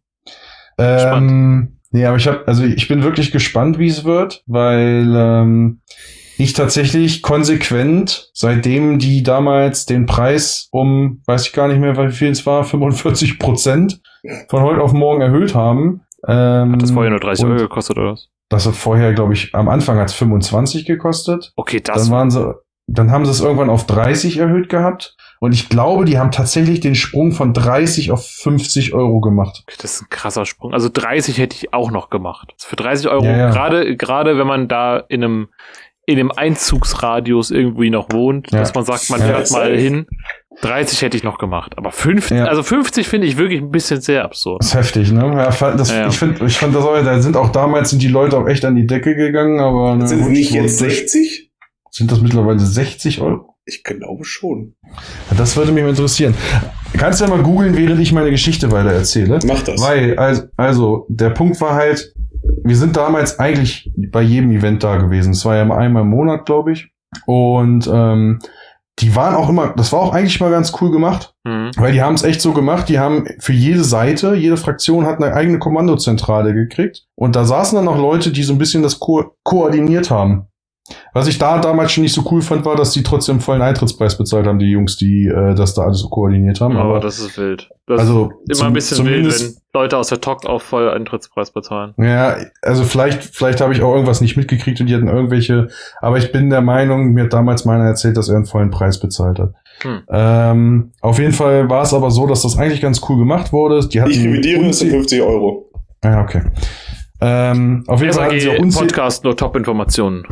Ähm, 0.77 1.79
nee, 1.91 2.05
aber 2.05 2.17
ich 2.17 2.27
habe, 2.27 2.43
also 2.47 2.63
ich 2.63 2.87
bin 2.87 3.03
wirklich 3.03 3.31
gespannt, 3.31 3.79
wie 3.79 3.87
es 3.87 4.03
wird, 4.03 4.43
weil 4.45 5.11
ähm, 5.15 5.81
ich 6.37 6.53
tatsächlich 6.53 7.21
konsequent, 7.23 8.29
seitdem 8.33 8.99
die 8.99 9.23
damals 9.23 9.85
den 9.85 10.05
Preis 10.05 10.67
um, 10.71 11.21
weiß 11.25 11.47
ich 11.47 11.53
gar 11.53 11.67
nicht 11.67 11.79
mehr, 11.79 11.97
wie 11.97 12.11
viel 12.11 12.29
es 12.29 12.45
war, 12.45 12.63
45 12.63 13.39
Prozent 13.39 14.01
von 14.49 14.61
heute 14.61 14.81
auf 14.81 14.93
morgen 14.93 15.21
erhöht 15.21 15.55
haben. 15.55 16.01
Ähm, 16.27 16.73
Hat 16.73 16.81
das 16.81 16.91
vorher 16.91 17.09
nur 17.11 17.19
30 17.19 17.45
und 17.45 17.51
Euro 17.51 17.61
gekostet 17.61 17.97
oder 17.97 18.11
was? 18.13 18.29
Das 18.49 18.65
hat 18.65 18.75
vorher, 18.75 19.13
glaube 19.13 19.33
ich, 19.33 19.53
am 19.55 19.67
Anfang 19.69 19.97
hat 19.97 20.09
es 20.09 20.13
25 20.15 20.85
gekostet. 20.85 21.51
Okay, 21.55 21.81
das 21.81 22.03
Dann 22.03 22.11
waren 22.11 22.31
sie, 22.31 22.53
dann 22.87 23.11
haben 23.11 23.25
sie 23.25 23.31
es 23.31 23.41
irgendwann 23.41 23.69
auf 23.69 23.85
30 23.85 24.37
erhöht 24.37 24.69
gehabt. 24.69 25.15
Und 25.39 25.51
ich 25.53 25.69
glaube, 25.69 26.05
die 26.05 26.17
haben 26.17 26.31
tatsächlich 26.31 26.79
den 26.79 26.95
Sprung 26.95 27.31
von 27.31 27.53
30 27.53 28.11
auf 28.11 28.25
50 28.25 28.93
Euro 28.93 29.21
gemacht. 29.21 29.63
Okay, 29.67 29.77
Das 29.81 29.95
ist 29.95 30.01
ein 30.03 30.09
krasser 30.09 30.45
Sprung. 30.45 30.73
Also 30.73 30.89
30 30.91 31.37
hätte 31.37 31.55
ich 31.55 31.73
auch 31.73 31.91
noch 31.91 32.09
gemacht. 32.09 32.53
Also 32.55 32.69
Für 32.69 32.75
30 32.75 33.07
Euro, 33.09 33.23
Ja, 33.25 33.37
ja. 33.37 33.49
gerade 33.51 33.95
gerade 33.97 34.37
wenn 34.37 34.47
man 34.47 34.67
da 34.67 34.97
in 34.97 35.23
einem 35.23 35.47
in 36.07 36.17
einem 36.19 36.31
Einzugsradius 36.31 37.51
irgendwie 37.51 37.89
noch 37.89 38.07
wohnt, 38.11 38.49
Ja. 38.51 38.59
dass 38.59 38.73
man 38.73 38.85
sagt, 38.85 39.09
man 39.09 39.19
Ja, 39.19 39.25
fährt 39.27 39.51
mal 39.51 39.69
safe. 39.69 39.75
hin. 39.77 40.07
30 40.61 41.01
hätte 41.03 41.15
ich 41.17 41.23
noch 41.23 41.37
gemacht, 41.37 41.73
aber 41.77 41.91
50, 41.91 42.35
Ja. 42.37 42.45
also 42.45 42.63
50 42.63 43.07
finde 43.07 43.27
ich 43.27 43.37
wirklich 43.37 43.61
ein 43.61 43.69
bisschen 43.69 44.01
sehr 44.01 44.23
absurd. 44.23 44.61
Das 44.61 44.69
ist 44.69 44.73
heftig, 44.73 45.11
ne? 45.11 45.21
Ja, 45.35 45.49
das, 45.71 45.91
Ja, 45.91 45.99
ja. 45.99 46.07
Ich 46.07 46.17
finde, 46.17 46.43
ich 46.45 46.57
fand 46.57 46.73
das 46.73 46.83
auch, 46.83 46.95
da 47.03 47.21
sind 47.21 47.35
auch 47.37 47.51
damals 47.51 47.91
sind 47.91 48.01
die 48.01 48.07
Leute 48.07 48.37
auch 48.37 48.47
echt 48.47 48.65
an 48.65 48.75
die 48.75 48.87
Decke 48.87 49.15
gegangen, 49.15 49.59
aber 49.59 49.95
na 49.95 50.07
Sind 50.07 50.31
nicht 50.31 50.51
jetzt 50.51 50.79
60? 50.79 51.51
Sind 51.91 52.11
das 52.11 52.21
mittlerweile 52.21 52.59
60 52.59 53.21
Euro? 53.21 53.53
Ich 53.65 53.83
glaube 53.83 54.23
schon. 54.23 54.75
Das 55.37 55.57
würde 55.57 55.73
mich 55.73 55.83
mal 55.83 55.89
interessieren. 55.89 56.33
Kannst 56.97 57.19
du 57.19 57.25
ja 57.25 57.29
mal 57.29 57.43
googeln, 57.43 57.75
während 57.75 57.99
ich 57.99 58.13
meine 58.13 58.31
Geschichte 58.31 58.71
weiter 58.71 58.91
erzähle? 58.93 59.39
Mach 59.45 59.61
das. 59.61 59.81
Weil, 59.81 60.17
also, 60.17 60.43
also, 60.55 61.05
der 61.09 61.31
Punkt 61.31 61.59
war 61.59 61.75
halt, 61.75 62.13
wir 62.63 62.75
sind 62.75 62.95
damals 62.97 63.39
eigentlich 63.39 63.91
bei 63.95 64.21
jedem 64.21 64.51
Event 64.51 64.83
da 64.83 64.97
gewesen. 64.97 65.31
Es 65.31 65.45
war 65.45 65.55
ja 65.55 65.63
einmal 65.63 66.03
im 66.03 66.09
Monat, 66.09 66.45
glaube 66.45 66.71
ich. 66.73 66.89
Und 67.25 67.89
ähm, 67.91 68.39
die 68.99 69.15
waren 69.15 69.35
auch 69.35 69.47
immer, 69.49 69.73
das 69.75 69.93
war 69.93 69.99
auch 69.99 70.13
eigentlich 70.13 70.39
mal 70.39 70.49
ganz 70.49 70.73
cool 70.81 70.91
gemacht, 70.91 71.33
Mhm. 71.45 71.71
weil 71.77 71.93
die 71.93 72.01
haben 72.01 72.15
es 72.15 72.23
echt 72.23 72.41
so 72.41 72.51
gemacht, 72.51 72.89
die 72.89 72.99
haben 72.99 73.25
für 73.39 73.53
jede 73.53 73.83
Seite, 73.83 74.33
jede 74.33 74.57
Fraktion 74.57 75.05
hat 75.05 75.21
eine 75.21 75.33
eigene 75.33 75.59
Kommandozentrale 75.59 76.53
gekriegt. 76.53 77.05
Und 77.15 77.35
da 77.35 77.45
saßen 77.45 77.75
dann 77.75 77.85
noch 77.85 77.97
Leute, 77.97 78.31
die 78.31 78.43
so 78.43 78.53
ein 78.53 78.57
bisschen 78.57 78.83
das 78.83 78.99
ko 78.99 79.35
koordiniert 79.43 80.09
haben. 80.09 80.47
Was 81.13 81.27
ich 81.27 81.37
da 81.37 81.59
damals 81.59 81.91
schon 81.91 82.03
nicht 82.03 82.13
so 82.13 82.23
cool 82.31 82.41
fand, 82.41 82.63
war, 82.65 82.75
dass 82.75 82.91
die 82.91 83.03
trotzdem 83.03 83.39
vollen 83.39 83.61
Eintrittspreis 83.61 84.17
bezahlt 84.17 84.45
haben, 84.47 84.59
die 84.59 84.71
Jungs, 84.71 84.95
die 84.97 85.25
äh, 85.27 85.53
das 85.55 85.73
da 85.73 85.83
alles 85.83 85.99
so 85.99 86.09
koordiniert 86.09 86.61
haben. 86.61 86.77
Aber 86.77 86.89
Aber 86.91 86.99
das 86.99 87.19
ist 87.19 87.37
wild. 87.37 87.69
Das 87.87 87.99
also 88.01 88.31
ist 88.47 88.49
immer 88.49 88.55
zum- 88.57 88.67
ein 88.67 88.73
bisschen 88.73 89.05
wild, 89.05 89.39
wenn 89.41 89.55
Leute 89.73 89.97
aus 89.97 90.07
der 90.09 90.21
TOC 90.21 90.45
auch 90.45 90.61
voll 90.61 90.89
Eintrittspreis 90.89 91.51
bezahlen. 91.51 91.93
Ja, 91.97 92.37
also 92.61 92.83
vielleicht, 92.83 93.23
vielleicht 93.23 93.61
habe 93.61 93.73
ich 93.73 93.81
auch 93.81 93.91
irgendwas 93.93 94.21
nicht 94.21 94.37
mitgekriegt 94.37 94.79
und 94.81 94.87
die 94.87 94.95
hatten 94.95 95.07
irgendwelche, 95.07 95.67
aber 96.01 96.17
ich 96.17 96.31
bin 96.31 96.49
der 96.49 96.61
Meinung, 96.61 97.13
mir 97.13 97.25
hat 97.25 97.33
damals 97.33 97.65
meiner 97.65 97.85
erzählt, 97.85 98.17
dass 98.17 98.29
er 98.29 98.35
einen 98.37 98.45
vollen 98.45 98.71
Preis 98.71 98.99
bezahlt 98.99 99.39
hat. 99.39 99.53
Hm. 99.81 100.01
Ähm, 100.09 100.91
auf 101.01 101.19
jeden 101.19 101.33
Fall 101.33 101.69
war 101.69 101.83
es 101.83 101.93
aber 101.93 102.09
so, 102.11 102.25
dass 102.27 102.41
das 102.41 102.57
eigentlich 102.57 102.81
ganz 102.81 103.01
cool 103.09 103.17
gemacht 103.17 103.53
wurde. 103.53 103.87
Die 103.87 104.01
hatten 104.01 104.11
Ich 104.11 104.23
revidiere 104.23 104.65
es 104.67 104.81
in 104.81 104.89
unzäh- 104.89 104.91
50 104.91 105.21
Euro. 105.21 105.69
Ja, 106.03 106.21
okay. 106.21 106.41
Ähm, 107.21 107.83
auf 107.87 108.01
jeden 108.01 108.13
Fall 108.13 108.25
hatten 108.25 108.39
sie 108.39 108.49
auch 108.49 108.79
Podcast 108.79 109.23
nur 109.23 109.35
Top-Informationen. 109.35 110.23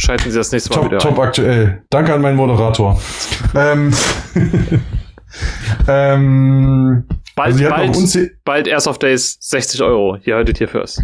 Schalten 0.00 0.30
Sie 0.30 0.36
das 0.38 0.50
nächste 0.50 0.70
Mal 0.70 0.76
top, 0.76 0.84
wieder 0.86 0.98
top 0.98 1.18
ein. 1.18 1.26
aktuell. 1.26 1.82
Danke 1.90 2.14
an 2.14 2.22
meinen 2.22 2.36
Moderator. 2.36 2.98
ähm, 3.54 3.92
ähm, 5.88 7.04
Bald, 7.36 7.54
also 7.54 7.68
bald, 7.68 8.44
bald 8.44 8.66
Airsoft 8.68 9.02
Days 9.02 9.36
60 9.40 9.82
Euro. 9.82 10.16
Ihr 10.24 10.34
hörtet 10.34 10.58
hier 10.58 10.68
first. 10.68 11.02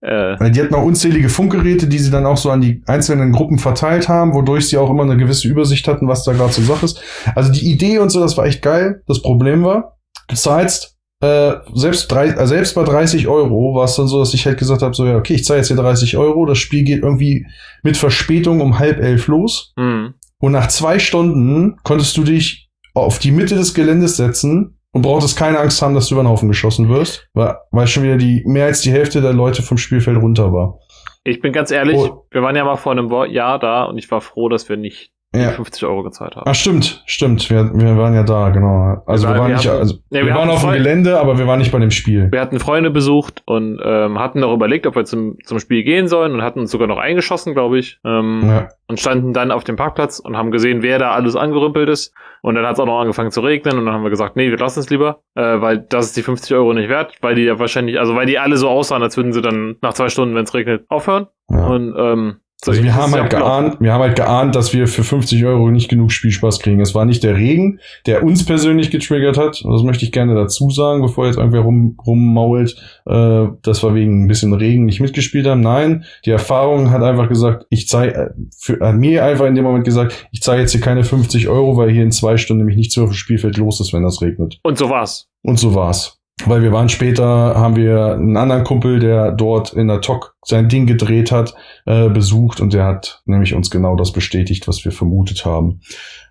Äh, 0.00 0.50
Die 0.50 0.60
hatten 0.60 0.74
auch 0.74 0.82
unzählige 0.84 1.28
Funkgeräte, 1.28 1.86
die 1.86 1.98
sie 1.98 2.10
dann 2.10 2.26
auch 2.26 2.36
so 2.36 2.50
an 2.50 2.60
die 2.60 2.82
einzelnen 2.86 3.32
Gruppen 3.32 3.58
verteilt 3.58 4.08
haben, 4.08 4.34
wodurch 4.34 4.68
sie 4.68 4.76
auch 4.78 4.90
immer 4.90 5.04
eine 5.04 5.16
gewisse 5.16 5.48
Übersicht 5.48 5.86
hatten, 5.88 6.08
was 6.08 6.24
da 6.24 6.32
gerade 6.32 6.50
zur 6.52 6.64
Sache 6.64 6.84
ist. 6.84 7.00
Also 7.34 7.52
die 7.52 7.70
Idee 7.70 7.98
und 7.98 8.10
so, 8.10 8.20
das 8.20 8.36
war 8.36 8.46
echt 8.46 8.62
geil. 8.62 9.02
Das 9.06 9.22
Problem 9.22 9.64
war, 9.64 9.96
du 10.28 10.34
zahlst 10.34 10.91
äh, 11.22 11.54
selbst, 11.74 12.10
drei, 12.10 12.26
äh, 12.28 12.46
selbst 12.46 12.74
bei 12.74 12.82
30 12.84 13.28
Euro 13.28 13.74
war 13.74 13.84
es 13.84 13.94
dann 13.96 14.08
so, 14.08 14.18
dass 14.18 14.34
ich 14.34 14.44
halt 14.44 14.58
gesagt 14.58 14.82
habe, 14.82 14.94
so 14.94 15.06
ja, 15.06 15.16
okay, 15.16 15.34
ich 15.34 15.44
zahle 15.44 15.58
jetzt 15.60 15.68
hier 15.68 15.76
30 15.76 16.16
Euro, 16.18 16.44
das 16.46 16.58
Spiel 16.58 16.82
geht 16.84 17.02
irgendwie 17.02 17.46
mit 17.82 17.96
Verspätung 17.96 18.60
um 18.60 18.78
halb 18.78 18.98
elf 19.00 19.28
los. 19.28 19.72
hm. 19.78 20.14
Und 20.40 20.50
nach 20.50 20.66
zwei 20.66 20.98
Stunden 20.98 21.76
konntest 21.84 22.16
du 22.16 22.24
dich 22.24 22.68
auf 22.94 23.20
die 23.20 23.30
Mitte 23.30 23.54
des 23.54 23.74
Geländes 23.74 24.16
setzen 24.16 24.76
und 24.90 25.02
brauchtest 25.02 25.38
keine 25.38 25.60
Angst 25.60 25.80
haben, 25.80 25.94
dass 25.94 26.08
du 26.08 26.14
über 26.16 26.24
den 26.24 26.28
Haufen 26.28 26.48
geschossen 26.48 26.88
wirst, 26.88 27.28
weil, 27.32 27.54
weil 27.70 27.86
schon 27.86 28.02
wieder 28.02 28.16
die 28.16 28.42
mehr 28.44 28.66
als 28.66 28.80
die 28.80 28.90
Hälfte 28.90 29.20
der 29.20 29.32
Leute 29.32 29.62
vom 29.62 29.78
Spielfeld 29.78 30.18
runter 30.20 30.52
war. 30.52 30.80
Ich 31.22 31.40
bin 31.40 31.52
ganz 31.52 31.70
ehrlich, 31.70 31.96
Oh. 31.96 32.26
wir 32.32 32.42
waren 32.42 32.56
ja 32.56 32.64
mal 32.64 32.74
vor 32.76 32.90
einem 32.90 33.08
Jahr 33.30 33.60
da 33.60 33.84
und 33.84 33.96
ich 33.98 34.10
war 34.10 34.20
froh, 34.20 34.48
dass 34.48 34.68
wir 34.68 34.76
nicht 34.76 35.12
Ja. 35.34 35.48
die 35.48 35.54
50 35.56 35.84
Euro 35.84 36.02
gezahlt 36.02 36.36
haben. 36.36 36.46
Ah, 36.46 36.52
stimmt, 36.54 37.02
stimmt. 37.06 37.48
Wir, 37.48 37.70
wir 37.72 37.96
waren 37.96 38.14
ja 38.14 38.22
da, 38.22 38.50
genau. 38.50 39.02
Also 39.06 39.26
Wir 39.28 39.34
wir, 39.34 39.40
waren- 39.40 39.48
wir 39.48 39.56
nicht, 39.56 39.66
hatten- 39.68 39.78
also, 39.78 39.94
Ja, 40.10 40.20
wir, 40.20 40.26
wir 40.26 40.34
waren 40.34 40.50
auf 40.50 40.56
dem 40.60 40.68
Freunde- 40.68 40.78
Gelände, 40.78 41.18
aber 41.20 41.38
wir 41.38 41.46
waren 41.46 41.58
nicht 41.58 41.72
bei 41.72 41.78
dem 41.78 41.90
Spiel. 41.90 42.28
Wir 42.30 42.40
hatten 42.40 42.58
Freunde 42.60 42.90
besucht 42.90 43.42
und 43.46 43.80
ähm, 43.82 44.18
hatten 44.18 44.44
auch 44.44 44.52
überlegt, 44.52 44.86
ob 44.86 44.94
wir 44.96 45.04
zum, 45.06 45.38
zum 45.44 45.58
Spiel 45.58 45.84
gehen 45.84 46.06
sollen 46.08 46.32
und 46.34 46.42
hatten 46.42 46.60
uns 46.60 46.70
sogar 46.70 46.86
noch 46.86 46.98
eingeschossen, 46.98 47.54
glaube 47.54 47.78
ich. 47.78 47.98
Ähm, 48.04 48.42
Ja. 48.44 48.68
Und 48.88 49.00
standen 49.00 49.32
dann 49.32 49.52
auf 49.52 49.64
dem 49.64 49.76
Parkplatz 49.76 50.18
und 50.18 50.36
haben 50.36 50.50
gesehen, 50.50 50.82
wer 50.82 50.98
da 50.98 51.12
alles 51.12 51.34
angerümpelt 51.34 51.88
ist. 51.88 52.12
Und 52.42 52.56
dann 52.56 52.66
hat 52.66 52.74
es 52.74 52.80
auch 52.80 52.84
noch 52.84 53.00
angefangen 53.00 53.30
zu 53.30 53.40
regnen 53.40 53.78
und 53.78 53.86
dann 53.86 53.94
haben 53.94 54.02
wir 54.02 54.10
gesagt, 54.10 54.36
nee, 54.36 54.50
wir 54.50 54.58
lassen 54.58 54.80
es 54.80 54.90
lieber, 54.90 55.20
äh, 55.34 55.62
weil 55.62 55.78
das 55.78 56.06
ist 56.06 56.16
die 56.18 56.22
50 56.22 56.54
Euro 56.54 56.74
nicht 56.74 56.90
wert, 56.90 57.14
weil 57.22 57.34
die 57.36 57.42
ja 57.44 57.58
wahrscheinlich, 57.58 57.98
also 57.98 58.14
weil 58.16 58.26
die 58.26 58.38
alle 58.38 58.58
so 58.58 58.68
aussahen, 58.68 59.02
als 59.02 59.16
würden 59.16 59.32
sie 59.32 59.40
dann 59.40 59.76
nach 59.80 59.94
zwei 59.94 60.10
Stunden, 60.10 60.34
wenn 60.34 60.44
es 60.44 60.52
regnet, 60.52 60.84
aufhören. 60.90 61.28
Ja. 61.48 61.66
Und 61.68 61.94
ähm, 61.96 62.36
so 62.64 62.70
Also 62.70 62.82
wir 62.82 62.90
ist 62.90 62.96
haben 62.96 63.12
halt 63.12 63.30
geahnt, 63.30 63.80
wir 63.80 63.92
haben 63.92 64.02
halt 64.02 64.14
geahnt, 64.14 64.54
dass 64.54 64.72
wir 64.72 64.86
für 64.86 65.02
50 65.02 65.44
Euro 65.44 65.70
nicht 65.70 65.88
genug 65.88 66.12
Spielspaß 66.12 66.60
kriegen. 66.60 66.80
Es 66.80 66.94
war 66.94 67.04
nicht 67.04 67.24
der 67.24 67.36
Regen, 67.36 67.80
der 68.06 68.22
uns 68.22 68.44
persönlich 68.44 68.92
getriggert 68.92 69.36
hat. 69.36 69.64
Das 69.64 69.82
möchte 69.82 70.04
ich 70.04 70.12
gerne 70.12 70.36
dazu 70.36 70.70
sagen, 70.70 71.02
bevor 71.02 71.26
jetzt 71.26 71.38
irgendwer 71.38 71.62
rum, 71.62 71.98
rummault, 72.06 72.76
äh, 73.06 73.46
dass 73.62 73.82
wir 73.82 73.94
wegen 73.94 74.24
ein 74.24 74.28
bisschen 74.28 74.54
Regen 74.54 74.84
nicht 74.84 75.00
mitgespielt 75.00 75.46
haben. 75.46 75.60
Nein, 75.60 76.04
die 76.24 76.30
Erfahrung 76.30 76.92
hat 76.92 77.02
einfach 77.02 77.28
gesagt, 77.28 77.66
ich 77.68 77.88
zeige, 77.88 78.32
hat 78.80 78.94
mir 78.94 79.24
einfach 79.24 79.46
in 79.46 79.56
dem 79.56 79.64
Moment 79.64 79.84
gesagt, 79.84 80.28
ich 80.30 80.40
zahle 80.40 80.60
jetzt 80.60 80.70
hier 80.70 80.80
keine 80.80 81.02
50 81.02 81.48
Euro, 81.48 81.76
weil 81.76 81.90
hier 81.90 82.04
in 82.04 82.12
zwei 82.12 82.36
Stunden 82.36 82.58
nämlich 82.58 82.76
nichts 82.76 82.96
mehr 82.96 83.04
auf 83.04 83.10
dem 83.10 83.16
Spielfeld 83.16 83.56
los 83.56 83.80
ist, 83.80 83.92
wenn 83.92 84.04
das 84.04 84.22
regnet. 84.22 84.60
Und 84.62 84.78
so 84.78 84.88
war's. 84.88 85.28
Und 85.42 85.58
so 85.58 85.74
war's. 85.74 86.21
Weil 86.46 86.62
wir 86.62 86.72
waren 86.72 86.88
später, 86.88 87.24
haben 87.26 87.76
wir 87.76 88.14
einen 88.14 88.36
anderen 88.36 88.64
Kumpel, 88.64 88.98
der 88.98 89.32
dort 89.32 89.72
in 89.72 89.88
der 89.88 90.00
TOC 90.00 90.34
sein 90.44 90.68
Ding 90.68 90.86
gedreht 90.86 91.30
hat, 91.30 91.54
äh, 91.86 92.08
besucht 92.08 92.60
und 92.60 92.72
der 92.72 92.84
hat 92.84 93.22
nämlich 93.26 93.54
uns 93.54 93.70
genau 93.70 93.96
das 93.96 94.12
bestätigt, 94.12 94.66
was 94.66 94.84
wir 94.84 94.92
vermutet 94.92 95.44
haben. 95.44 95.80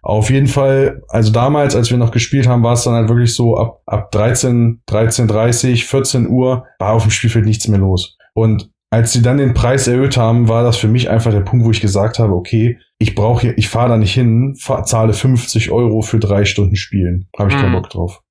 Auf 0.01 0.29
jeden 0.29 0.47
Fall, 0.47 1.03
also 1.09 1.31
damals, 1.31 1.75
als 1.75 1.91
wir 1.91 1.97
noch 1.97 2.11
gespielt 2.11 2.47
haben, 2.47 2.63
war 2.63 2.73
es 2.73 2.83
dann 2.83 2.93
halt 2.95 3.07
wirklich 3.09 3.33
so, 3.33 3.57
ab, 3.57 3.81
ab 3.85 4.11
13, 4.11 4.81
13.30, 4.89 5.85
14 5.85 6.27
Uhr 6.27 6.65
war 6.79 6.93
auf 6.93 7.03
dem 7.03 7.11
Spielfeld 7.11 7.45
nichts 7.45 7.67
mehr 7.67 7.79
los. 7.79 8.17
Und 8.33 8.69
als 8.89 9.13
sie 9.13 9.21
dann 9.21 9.37
den 9.37 9.53
Preis 9.53 9.87
erhöht 9.87 10.17
haben, 10.17 10.49
war 10.49 10.63
das 10.63 10.75
für 10.75 10.87
mich 10.89 11.09
einfach 11.09 11.31
der 11.31 11.41
Punkt, 11.41 11.65
wo 11.65 11.71
ich 11.71 11.79
gesagt 11.79 12.19
habe, 12.19 12.33
okay, 12.33 12.77
ich 12.97 13.15
brauche 13.15 13.41
hier, 13.41 13.57
ich 13.57 13.69
fahre 13.69 13.89
da 13.89 13.97
nicht 13.97 14.13
hin, 14.13 14.55
fahr, 14.59 14.83
zahle 14.83 15.13
50 15.13 15.71
Euro 15.71 16.01
für 16.01 16.19
drei 16.19 16.43
Stunden 16.43 16.75
Spielen. 16.75 17.29
Habe 17.37 17.49
ich 17.49 17.55
keinen 17.55 17.69
Mhm. 17.69 17.75
Bock 17.75 17.89
drauf. 17.89 18.21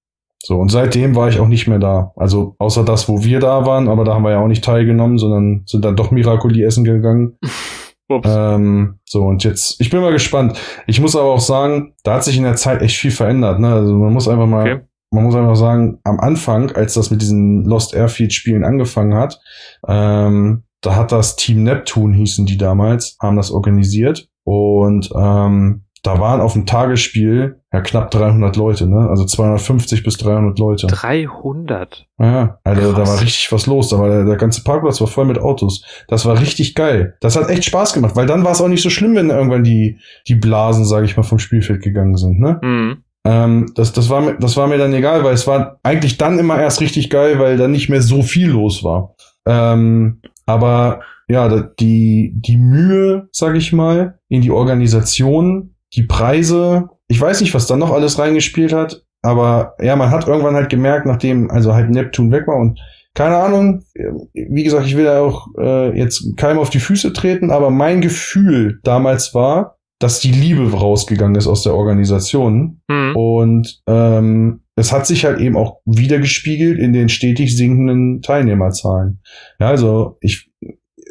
So, 0.43 0.57
und 0.57 0.70
seitdem 0.70 1.14
war 1.14 1.28
ich 1.28 1.38
auch 1.38 1.49
nicht 1.49 1.68
mehr 1.68 1.78
da. 1.78 2.12
Also 2.16 2.55
außer 2.59 2.82
das, 2.84 3.09
wo 3.09 3.22
wir 3.22 3.41
da 3.41 3.66
waren, 3.66 3.88
aber 3.88 4.05
da 4.05 4.14
haben 4.14 4.22
wir 4.24 4.30
ja 4.30 4.41
auch 4.41 4.49
nicht 4.49 4.64
teilgenommen, 4.64 5.18
sondern 5.18 5.62
sind 5.66 5.84
dann 5.84 5.97
doch 5.97 6.11
Miracoli 6.11 6.62
essen 6.64 6.84
gegangen. 6.84 7.38
Ähm, 8.24 8.99
so, 9.05 9.22
und 9.22 9.45
jetzt, 9.45 9.80
ich 9.80 9.88
bin 9.88 10.01
mal 10.01 10.11
gespannt. 10.11 10.59
Ich 10.88 11.01
muss 11.01 11.14
aber 11.14 11.30
auch 11.32 11.38
sagen, 11.41 11.95
da 12.03 12.14
hat 12.14 12.24
sich 12.24 12.36
in 12.36 12.43
der 12.43 12.57
Zeit 12.57 12.82
echt 12.82 12.97
viel 12.97 13.12
verändert. 13.12 13.61
Ne? 13.61 13.72
Also 13.72 13.95
man 13.95 14.12
muss 14.12 14.26
einfach 14.26 14.49
mal, 14.49 14.62
Okay. 14.62 14.80
man 15.12 15.22
muss 15.22 15.36
einfach 15.36 15.55
sagen, 15.55 16.01
am 16.03 16.18
Anfang, 16.18 16.72
als 16.72 16.95
das 16.95 17.12
mit 17.12 17.22
diesen 17.22 17.64
Lost 17.64 17.95
Airfield-Spielen 17.95 18.64
angefangen 18.64 19.14
hat, 19.14 19.41
ähm, 19.86 20.64
da 20.80 20.97
hat 20.97 21.12
das 21.12 21.36
Team 21.36 21.62
Neptune, 21.62 22.16
hießen 22.16 22.47
die 22.47 22.57
damals, 22.57 23.16
haben 23.20 23.36
das 23.36 23.53
organisiert. 23.53 24.28
Und 24.43 25.09
ähm, 25.16 25.84
da 26.03 26.18
waren 26.18 26.40
auf 26.40 26.55
dem 26.55 26.64
Tagesspiel 26.66 27.61
ja 27.72 27.80
knapp 27.82 28.11
300 28.11 28.57
Leute, 28.57 28.86
ne? 28.88 29.09
Also 29.11 29.24
250 29.24 30.03
bis 30.03 30.16
300 30.16 30.59
Leute. 30.59 30.86
300. 30.86 32.07
Ja, 32.18 32.59
also 32.64 32.92
da 32.92 32.98
Krass. 33.03 33.09
war 33.11 33.20
richtig 33.20 33.53
was 33.53 33.66
los. 33.66 33.88
Da 33.90 33.98
war 33.98 34.09
der, 34.09 34.24
der 34.24 34.36
ganze 34.36 34.62
Parkplatz 34.64 35.01
war 35.01 35.09
voll 35.09 35.26
mit 35.26 35.38
Autos. 35.38 35.84
Das 36.09 36.24
war 36.26 36.40
richtig 36.40 36.74
geil. 36.74 37.16
Das 37.20 37.36
hat 37.36 37.48
echt 37.51 37.64
Spaß 37.64 37.92
gemacht, 37.94 38.16
weil 38.16 38.26
dann 38.26 38.44
war 38.44 38.53
es 38.53 38.61
auch 38.61 38.68
nicht 38.68 38.82
so 38.82 38.90
schlimm, 38.90 39.14
wenn 39.14 39.30
irgendwann 39.30 39.64
die, 39.64 39.98
die 40.26 40.34
Blasen, 40.34 40.84
sage 40.84 41.05
ich 41.07 41.16
mal, 41.16 41.22
vom 41.22 41.38
Spielfeld 41.38 41.82
gegangen 41.82 42.16
sind, 42.16 42.40
ne? 42.40 42.59
Mhm. 42.62 43.05
Ähm, 43.24 43.72
das, 43.74 43.92
das, 43.92 44.09
war 44.09 44.22
mir, 44.22 44.38
das 44.38 44.57
war 44.57 44.66
mir 44.66 44.78
dann 44.78 44.94
egal, 44.94 45.22
weil 45.24 45.34
es 45.34 45.46
war 45.46 45.78
eigentlich 45.82 46.16
dann 46.16 46.38
immer 46.38 46.59
erst 46.59 46.80
richtig 46.80 47.11
geil, 47.11 47.38
weil 47.38 47.59
dann 47.59 47.70
nicht 47.72 47.90
mehr 47.90 48.01
so 48.01 48.22
viel 48.22 48.48
los 48.51 48.82
war. 48.82 49.14
Ähm, 49.46 50.22
aber 50.46 51.01
ja, 51.28 51.46
da- 51.48 51.61
die, 51.78 52.32
die 52.36 52.57
Mühe, 52.57 53.28
sag 53.32 53.55
ich 53.57 53.72
mal, 53.74 54.18
in 54.28 54.40
die 54.40 54.51
Organisation, 54.51 55.74
die 55.95 56.05
Preise, 56.05 56.88
ich 57.09 57.20
weiß 57.20 57.41
nicht, 57.41 57.55
was 57.55 57.66
da 57.66 57.76
noch 57.76 57.93
alles 57.93 58.18
reingespielt 58.18 58.72
hat, 58.72 59.03
aber 59.22 59.74
ja, 59.80 59.97
man 59.97 60.11
hat 60.11 60.26
irgendwann 60.26 60.55
halt 60.55 60.70
gemerkt, 60.70 61.07
nachdem 61.07 61.51
also 61.51 61.74
halt 61.74 61.91
Neptun 61.91 62.30
weg 62.30 62.47
war 62.47 62.57
und 62.57 62.78
keine 63.14 63.36
Ahnung, 63.38 63.82
wie 64.32 64.62
gesagt, 64.62 64.86
ich 64.86 64.97
will 64.97 65.05
ja 65.07 65.20
auch 65.20 65.49
äh, 65.59 65.99
jetzt 65.99 66.36
keinem 66.36 66.59
auf 66.61 66.70
die 66.70 66.78
Füße 66.78 67.12
treten, 67.12 67.51
aber 67.51 67.70
mein 67.70 68.01
Gefühl 68.01 68.78
damals 68.84 69.34
war, 69.34 69.76
dass 69.99 70.20
die 70.20 70.30
Liebe 70.30 70.70
rausgegangen 70.70 71.34
ist 71.34 71.49
aus 71.49 71.62
der 71.64 71.74
Organisation 71.74 72.80
Mhm. 72.88 73.16
und 73.16 73.82
ähm, 73.86 74.61
es 74.76 74.93
hat 74.93 75.07
sich 75.07 75.24
halt 75.24 75.41
eben 75.41 75.57
auch 75.57 75.80
wieder 75.84 76.18
gespiegelt 76.18 76.78
in 76.78 76.93
den 76.93 77.09
stetig 77.11 77.55
sinkenden 77.57 78.22
Teilnehmerzahlen. 78.22 79.20
Ja, 79.59 79.68
also 79.68 80.16
ich 80.20 80.49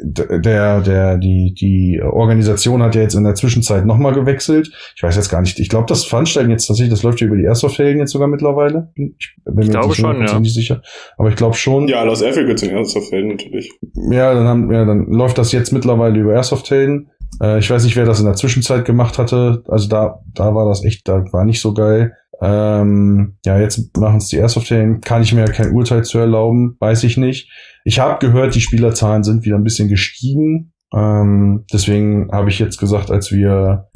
der 0.02 0.80
der 0.80 1.18
die 1.18 1.54
die 1.54 2.00
Organisation 2.02 2.82
hat 2.82 2.94
ja 2.94 3.02
jetzt 3.02 3.14
in 3.14 3.24
der 3.24 3.34
Zwischenzeit 3.34 3.86
nochmal 3.86 4.12
gewechselt. 4.12 4.70
Ich 4.96 5.02
weiß 5.02 5.16
jetzt 5.16 5.28
gar 5.28 5.40
nicht. 5.40 5.58
Ich 5.58 5.68
glaube, 5.68 5.86
das 5.86 6.04
Veranstalten 6.04 6.50
jetzt 6.50 6.66
tatsächlich, 6.66 6.92
das 6.92 7.02
läuft 7.02 7.20
ja 7.20 7.26
über 7.26 7.36
die 7.36 7.44
Airsoft-Helden 7.44 8.00
jetzt 8.00 8.12
sogar 8.12 8.28
mittlerweile. 8.28 8.90
Ich, 8.94 9.34
bin 9.44 9.54
mir 9.54 9.62
jetzt 9.62 9.70
glaube 9.72 9.88
nicht 9.88 9.96
schon, 9.96 10.04
ja. 10.04 10.12
hundertprozentig 10.12 10.54
sicher, 10.54 10.82
aber 11.16 11.28
ich 11.28 11.36
glaube 11.36 11.56
schon. 11.56 11.88
Ja, 11.88 12.02
Los 12.02 12.22
Airfield 12.22 12.48
gibt's 12.48 12.62
in 12.62 12.70
Ernsthaft-Fällen 12.70 13.28
natürlich. 13.28 13.70
Ja, 14.10 14.34
dann 14.34 14.46
haben, 14.46 14.72
ja, 14.72 14.84
dann 14.84 15.06
läuft 15.06 15.38
das 15.38 15.52
jetzt 15.52 15.72
mittlerweile 15.72 16.18
über 16.18 16.34
Airsoft-Helden. 16.34 17.10
Äh, 17.40 17.58
ich 17.58 17.70
weiß 17.70 17.84
nicht, 17.84 17.96
wer 17.96 18.04
das 18.04 18.20
in 18.20 18.26
der 18.26 18.34
Zwischenzeit 18.34 18.84
gemacht 18.84 19.18
hatte. 19.18 19.62
Also 19.68 19.88
da, 19.88 20.20
da 20.34 20.54
war 20.54 20.66
das 20.66 20.84
echt, 20.84 21.08
da 21.08 21.24
war 21.32 21.44
nicht 21.44 21.60
so 21.60 21.74
geil. 21.74 22.14
Ähm, 22.42 23.36
ja, 23.44 23.58
jetzt 23.58 23.96
machen 23.98 24.16
es 24.16 24.28
die 24.28 24.38
Airsoft-Helden. 24.38 25.00
Kann 25.00 25.22
ich 25.22 25.32
mir 25.34 25.40
ja 25.40 25.52
kein 25.52 25.72
Urteil 25.72 26.04
zu 26.04 26.18
erlauben, 26.18 26.76
weiß 26.80 27.04
ich 27.04 27.16
nicht. 27.16 27.50
Ich 27.84 27.98
habe 27.98 28.18
gehört, 28.24 28.54
die 28.54 28.60
Spielerzahlen 28.60 29.22
sind 29.24 29.44
wieder 29.44 29.56
ein 29.56 29.64
bisschen 29.64 29.88
gestiegen. 29.88 30.72
Ähm, 30.92 31.64
deswegen 31.72 32.30
habe 32.32 32.48
ich 32.50 32.58
jetzt 32.58 32.78
gesagt, 32.78 33.10
als 33.10 33.30
wir, 33.32 33.86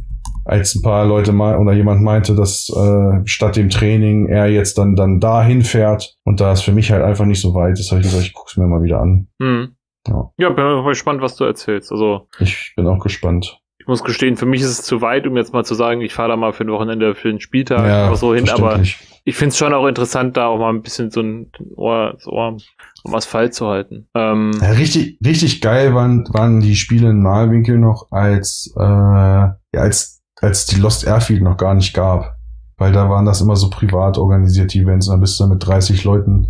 als 0.44 0.74
ein 0.74 0.82
paar 0.82 1.06
Leute 1.06 1.32
mal 1.32 1.58
oder 1.58 1.72
jemand 1.72 2.02
meinte, 2.02 2.34
dass 2.34 2.70
äh, 2.70 3.20
statt 3.24 3.56
dem 3.56 3.70
Training 3.70 4.28
er 4.28 4.46
jetzt 4.46 4.78
dann 4.78 4.94
dann 4.94 5.20
dahin 5.20 5.62
fährt 5.62 6.16
und 6.24 6.40
da 6.40 6.52
es 6.52 6.62
für 6.62 6.72
mich 6.72 6.92
halt 6.92 7.02
einfach 7.02 7.24
nicht 7.24 7.40
so 7.40 7.54
weit 7.54 7.78
ist, 7.78 7.90
habe 7.90 8.00
ich 8.00 8.06
gesagt, 8.06 8.24
ich 8.26 8.32
guck's 8.34 8.56
mir 8.56 8.66
mal 8.66 8.82
wieder 8.82 9.00
an. 9.00 9.28
Mhm. 9.38 9.76
Ja. 10.06 10.30
Ja, 10.36 10.50
bin 10.50 10.64
mal 10.64 10.84
gespannt, 10.84 11.22
was 11.22 11.36
du 11.36 11.44
erzählst. 11.44 11.90
Also, 11.90 12.28
Ich 12.38 12.74
bin 12.76 12.86
auch 12.86 12.98
gespannt. 13.02 13.58
ich 13.78 13.86
muss 13.86 14.04
gestehen, 14.04 14.36
für 14.36 14.46
mich 14.46 14.60
ist 14.60 14.68
es 14.68 14.82
zu 14.82 15.00
weit, 15.00 15.26
um 15.26 15.36
jetzt 15.36 15.52
mal 15.52 15.64
zu 15.64 15.74
sagen, 15.74 16.00
ich 16.02 16.12
fahre 16.12 16.28
da 16.28 16.36
mal 16.36 16.52
für 16.52 16.64
ein 16.64 16.70
Wochenende 16.70 17.14
für 17.14 17.28
den 17.28 17.40
Spieltag 17.40 17.86
Ja, 17.86 18.14
so 18.14 18.34
hin, 18.34 18.48
aber 18.50 18.80
ich 19.24 19.36
finde 19.36 19.48
es 19.48 19.58
schon 19.58 19.72
auch 19.72 19.86
interessant, 19.86 20.36
da 20.36 20.46
auch 20.46 20.58
mal 20.58 20.68
ein 20.70 20.82
bisschen 20.82 21.10
so 21.10 21.22
ein 21.22 21.50
Ohr, 21.74 22.16
Ohr 22.26 22.56
am 23.04 23.14
Asphalt 23.14 23.54
zu 23.54 23.66
halten. 23.66 24.08
Ähm, 24.14 24.52
Ja, 24.60 24.70
richtig, 24.70 25.18
richtig 25.24 25.60
geil 25.60 25.94
waren, 25.94 26.24
waren 26.32 26.60
die 26.60 26.76
Spiele 26.76 27.10
in 27.10 27.22
Malwinkel 27.22 27.78
noch, 27.78 28.10
als, 28.10 28.72
äh, 28.76 28.82
ja, 28.82 29.56
als, 29.72 30.22
als 30.40 30.66
die 30.66 30.80
Lost 30.80 31.06
Airfield 31.06 31.42
noch 31.42 31.56
gar 31.56 31.74
nicht 31.74 31.94
gab. 31.94 32.36
Weil 32.76 32.92
da 32.92 33.08
waren 33.08 33.26
das 33.26 33.40
immer 33.40 33.56
so 33.56 33.70
privat 33.70 34.18
organisierte 34.18 34.78
Events. 34.78 35.06
Und 35.06 35.14
dann 35.14 35.20
bist 35.20 35.38
du 35.38 35.46
mit 35.46 35.64
30 35.64 36.02
Leuten, 36.02 36.48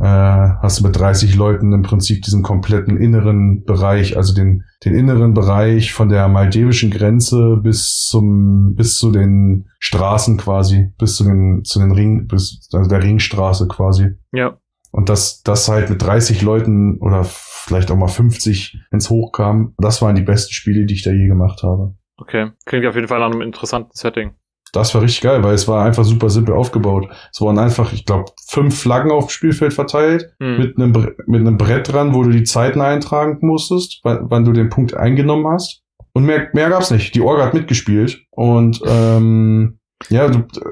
äh, 0.00 0.04
hast 0.04 0.80
du 0.80 0.84
mit 0.84 0.98
30 0.98 1.36
Leuten 1.36 1.72
im 1.72 1.82
Prinzip 1.82 2.22
diesen 2.22 2.42
kompletten 2.42 2.96
inneren 2.96 3.64
Bereich, 3.64 4.16
also 4.16 4.34
den, 4.34 4.64
den 4.84 4.94
inneren 4.94 5.34
Bereich 5.34 5.92
von 5.92 6.08
der 6.08 6.26
maldewischen 6.26 6.90
Grenze 6.90 7.58
bis 7.62 8.06
zum, 8.08 8.74
bis 8.74 8.96
zu 8.96 9.12
den 9.12 9.66
Straßen 9.78 10.36
quasi, 10.36 10.92
bis 10.98 11.16
zu 11.16 11.24
den, 11.24 11.64
zu 11.64 11.78
den 11.78 11.92
Ring, 11.92 12.26
bis, 12.26 12.68
also 12.72 12.88
der 12.88 13.02
Ringstraße 13.02 13.68
quasi. 13.68 14.16
ja. 14.32 14.56
Und 14.92 15.08
das, 15.08 15.42
das 15.42 15.68
halt 15.68 15.90
mit 15.90 16.02
30 16.02 16.42
Leuten 16.42 16.98
oder 17.00 17.24
vielleicht 17.24 17.90
auch 17.90 17.96
mal 17.96 18.08
50, 18.08 18.78
wenn's 18.90 19.10
hochkam, 19.10 19.74
das 19.78 20.02
waren 20.02 20.16
die 20.16 20.22
besten 20.22 20.52
Spiele, 20.52 20.86
die 20.86 20.94
ich 20.94 21.02
da 21.02 21.10
je 21.12 21.28
gemacht 21.28 21.62
habe. 21.62 21.94
Okay. 22.16 22.50
Klingt 22.66 22.86
auf 22.86 22.94
jeden 22.96 23.08
Fall 23.08 23.20
nach 23.20 23.30
einem 23.30 23.40
interessanten 23.42 23.92
Setting. 23.94 24.32
Das 24.72 24.94
war 24.94 25.02
richtig 25.02 25.22
geil, 25.22 25.42
weil 25.42 25.54
es 25.54 25.66
war 25.66 25.84
einfach 25.84 26.04
super 26.04 26.30
simpel 26.30 26.54
aufgebaut. 26.54 27.08
Es 27.32 27.40
waren 27.40 27.58
einfach, 27.58 27.92
ich 27.92 28.04
glaube, 28.04 28.30
fünf 28.46 28.80
Flaggen 28.80 29.10
auf 29.10 29.26
dem 29.26 29.30
Spielfeld 29.30 29.72
verteilt, 29.72 30.32
Hm. 30.40 30.58
mit 30.58 30.78
einem 30.78 30.92
mit 31.26 31.40
einem 31.40 31.56
Brett 31.58 31.92
dran, 31.92 32.14
wo 32.14 32.22
du 32.22 32.30
die 32.30 32.44
Zeiten 32.44 32.80
eintragen 32.80 33.38
musstest, 33.40 34.00
wann, 34.04 34.44
du 34.44 34.52
den 34.52 34.68
Punkt 34.70 34.94
eingenommen 34.94 35.46
hast. 35.48 35.82
Und 36.12 36.24
mehr, 36.24 36.48
mehr 36.52 36.68
gab's 36.70 36.90
nicht. 36.90 37.14
Die 37.14 37.20
Orga 37.20 37.46
hat 37.46 37.54
mitgespielt. 37.54 38.22
Und 38.30 38.80
ähm, 38.86 39.78
ja, 40.08 40.26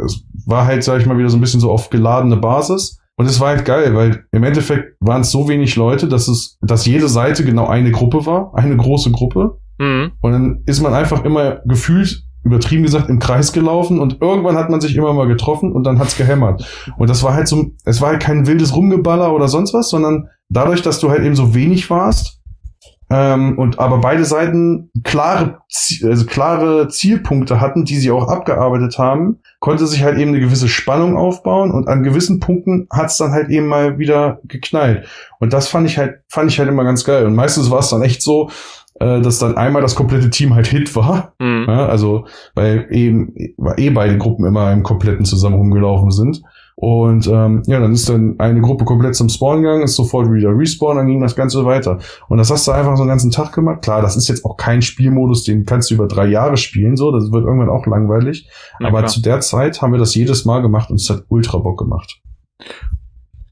es 0.04 0.24
war 0.46 0.66
halt, 0.66 0.84
sag 0.84 1.00
ich 1.00 1.06
mal, 1.06 1.18
wieder 1.18 1.30
so 1.30 1.36
ein 1.36 1.40
bisschen 1.40 1.60
so 1.60 1.70
auf 1.70 1.90
geladene 1.90 2.36
Basis. 2.36 3.00
Und 3.18 3.26
es 3.26 3.40
war 3.40 3.48
halt 3.48 3.64
geil, 3.64 3.96
weil 3.96 4.24
im 4.30 4.44
Endeffekt 4.44 4.94
waren 5.00 5.22
es 5.22 5.32
so 5.32 5.48
wenig 5.48 5.74
Leute, 5.74 6.06
dass 6.06 6.28
es, 6.28 6.56
dass 6.62 6.86
jede 6.86 7.08
Seite 7.08 7.44
genau 7.44 7.66
eine 7.66 7.90
Gruppe 7.90 8.24
war, 8.26 8.52
eine 8.54 8.76
große 8.76 9.10
Gruppe. 9.10 9.58
Mhm. 9.78 10.12
Und 10.20 10.32
dann 10.32 10.62
ist 10.66 10.80
man 10.80 10.94
einfach 10.94 11.24
immer 11.24 11.56
gefühlt, 11.66 12.22
übertrieben 12.44 12.84
gesagt, 12.84 13.10
im 13.10 13.18
Kreis 13.18 13.52
gelaufen 13.52 13.98
und 13.98 14.18
irgendwann 14.22 14.56
hat 14.56 14.70
man 14.70 14.80
sich 14.80 14.94
immer 14.94 15.12
mal 15.12 15.26
getroffen 15.26 15.72
und 15.72 15.82
dann 15.82 15.98
hat's 15.98 16.16
gehämmert. 16.16 16.64
Und 16.96 17.10
das 17.10 17.24
war 17.24 17.34
halt 17.34 17.48
so, 17.48 17.72
es 17.84 18.00
war 18.00 18.10
halt 18.10 18.20
kein 18.20 18.46
wildes 18.46 18.76
Rumgeballer 18.76 19.34
oder 19.34 19.48
sonst 19.48 19.74
was, 19.74 19.90
sondern 19.90 20.28
dadurch, 20.48 20.82
dass 20.82 21.00
du 21.00 21.10
halt 21.10 21.24
eben 21.24 21.34
so 21.34 21.56
wenig 21.56 21.90
warst, 21.90 22.37
ähm, 23.10 23.58
und 23.58 23.78
aber 23.78 23.98
beide 23.98 24.24
Seiten 24.24 24.90
klare, 25.02 25.60
also 26.04 26.26
klare 26.26 26.88
Zielpunkte 26.88 27.60
hatten, 27.60 27.84
die 27.84 27.96
sie 27.96 28.10
auch 28.10 28.28
abgearbeitet 28.28 28.98
haben, 28.98 29.38
konnte 29.60 29.86
sich 29.86 30.02
halt 30.02 30.18
eben 30.18 30.30
eine 30.30 30.40
gewisse 30.40 30.68
Spannung 30.68 31.16
aufbauen 31.16 31.70
und 31.70 31.88
an 31.88 32.02
gewissen 32.02 32.38
Punkten 32.38 32.86
hat 32.90 33.06
es 33.06 33.16
dann 33.16 33.32
halt 33.32 33.48
eben 33.48 33.66
mal 33.66 33.98
wieder 33.98 34.40
geknallt. 34.44 35.06
Und 35.40 35.52
das 35.52 35.68
fand 35.68 35.88
ich 35.88 35.96
halt, 35.96 36.20
fand 36.28 36.50
ich 36.50 36.58
halt 36.58 36.68
immer 36.68 36.84
ganz 36.84 37.04
geil. 37.04 37.24
Und 37.24 37.34
meistens 37.34 37.70
war 37.70 37.78
es 37.78 37.88
dann 37.88 38.02
echt 38.02 38.20
so, 38.20 38.50
äh, 39.00 39.20
dass 39.20 39.38
dann 39.38 39.56
einmal 39.56 39.80
das 39.80 39.94
komplette 39.94 40.28
Team 40.28 40.54
halt 40.54 40.66
Hit 40.66 40.94
war. 40.94 41.32
Mhm. 41.38 41.64
Ja, 41.66 41.86
also 41.86 42.26
weil 42.54 42.88
eben 42.90 43.32
weil 43.56 43.80
eh 43.80 43.90
beide 43.90 44.18
Gruppen 44.18 44.44
immer 44.44 44.70
im 44.72 44.82
kompletten 44.82 45.24
zusammen 45.24 45.56
rumgelaufen 45.56 46.10
sind. 46.10 46.42
Und 46.80 47.26
ähm, 47.26 47.64
ja, 47.66 47.80
dann 47.80 47.92
ist 47.92 48.08
dann 48.08 48.36
eine 48.38 48.60
Gruppe 48.60 48.84
komplett 48.84 49.16
zum 49.16 49.28
Spawn 49.28 49.62
gegangen, 49.62 49.82
ist 49.82 49.96
sofort 49.96 50.32
wieder 50.32 50.56
respawn, 50.56 50.96
dann 50.96 51.08
ging 51.08 51.20
das 51.20 51.34
Ganze 51.34 51.64
weiter. 51.64 51.98
Und 52.28 52.38
das 52.38 52.52
hast 52.52 52.68
du 52.68 52.70
einfach 52.70 52.96
so 52.96 53.02
einen 53.02 53.08
ganzen 53.08 53.32
Tag 53.32 53.52
gemacht. 53.52 53.82
Klar, 53.82 54.00
das 54.00 54.16
ist 54.16 54.28
jetzt 54.28 54.44
auch 54.44 54.56
kein 54.56 54.80
Spielmodus, 54.80 55.42
den 55.42 55.64
kannst 55.66 55.90
du 55.90 55.96
über 55.96 56.06
drei 56.06 56.26
Jahre 56.26 56.56
spielen, 56.56 56.96
so, 56.96 57.10
das 57.10 57.32
wird 57.32 57.44
irgendwann 57.44 57.68
auch 57.68 57.84
langweilig. 57.86 58.48
Na, 58.78 58.90
Aber 58.90 58.98
klar. 58.98 59.10
zu 59.10 59.20
der 59.20 59.40
Zeit 59.40 59.82
haben 59.82 59.90
wir 59.90 59.98
das 59.98 60.14
jedes 60.14 60.44
Mal 60.44 60.62
gemacht 60.62 60.88
und 60.90 61.00
es 61.00 61.10
hat 61.10 61.24
ultra 61.26 61.58
Bock 61.58 61.80
gemacht. 61.80 62.20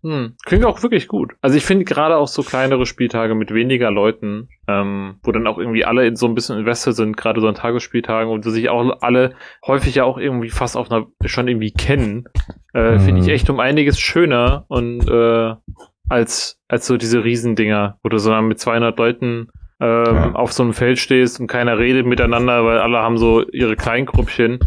Hm. 0.02 0.34
Klingt 0.44 0.64
auch 0.64 0.82
wirklich 0.82 1.08
gut. 1.08 1.34
Also 1.40 1.56
ich 1.56 1.64
finde 1.64 1.84
gerade 1.84 2.16
auch 2.16 2.28
so 2.28 2.42
kleinere 2.42 2.86
Spieltage 2.86 3.34
mit 3.34 3.52
weniger 3.52 3.90
Leuten, 3.90 4.48
ähm, 4.68 5.16
wo 5.22 5.32
dann 5.32 5.46
auch 5.46 5.58
irgendwie 5.58 5.84
alle 5.84 6.06
in 6.06 6.16
so 6.16 6.26
ein 6.26 6.34
bisschen 6.34 6.58
invested 6.58 6.94
sind, 6.94 7.16
gerade 7.16 7.40
so 7.40 7.48
an 7.48 7.54
Tagesspieltagen 7.54 8.32
und 8.32 8.44
sich 8.44 8.68
auch 8.68 9.00
alle 9.00 9.34
häufig 9.66 9.94
ja 9.94 10.04
auch 10.04 10.18
irgendwie 10.18 10.50
fast 10.50 10.76
auf 10.76 10.90
einer 10.90 11.06
schon 11.24 11.48
irgendwie 11.48 11.72
kennen, 11.72 12.28
äh, 12.74 12.92
mhm. 12.92 13.00
finde 13.00 13.20
ich 13.22 13.28
echt 13.28 13.50
um 13.50 13.60
einiges 13.60 13.98
schöner 13.98 14.64
und 14.68 15.08
äh, 15.08 15.54
als 16.08 16.60
als 16.68 16.86
so 16.86 16.96
diese 16.96 17.24
Riesendinger, 17.24 17.98
wo 18.02 18.08
du 18.08 18.18
so 18.18 18.32
mit 18.42 18.60
200 18.60 18.96
Leuten 18.98 19.48
ähm, 19.80 20.04
ja. 20.14 20.32
auf 20.32 20.52
so 20.52 20.62
einem 20.62 20.72
Feld 20.72 20.98
stehst 20.98 21.40
und 21.40 21.48
keiner 21.48 21.78
redet 21.78 22.06
miteinander, 22.06 22.64
weil 22.64 22.78
alle 22.78 22.98
haben 22.98 23.18
so 23.18 23.46
ihre 23.48 23.76
Kleingruppchen. 23.76 24.60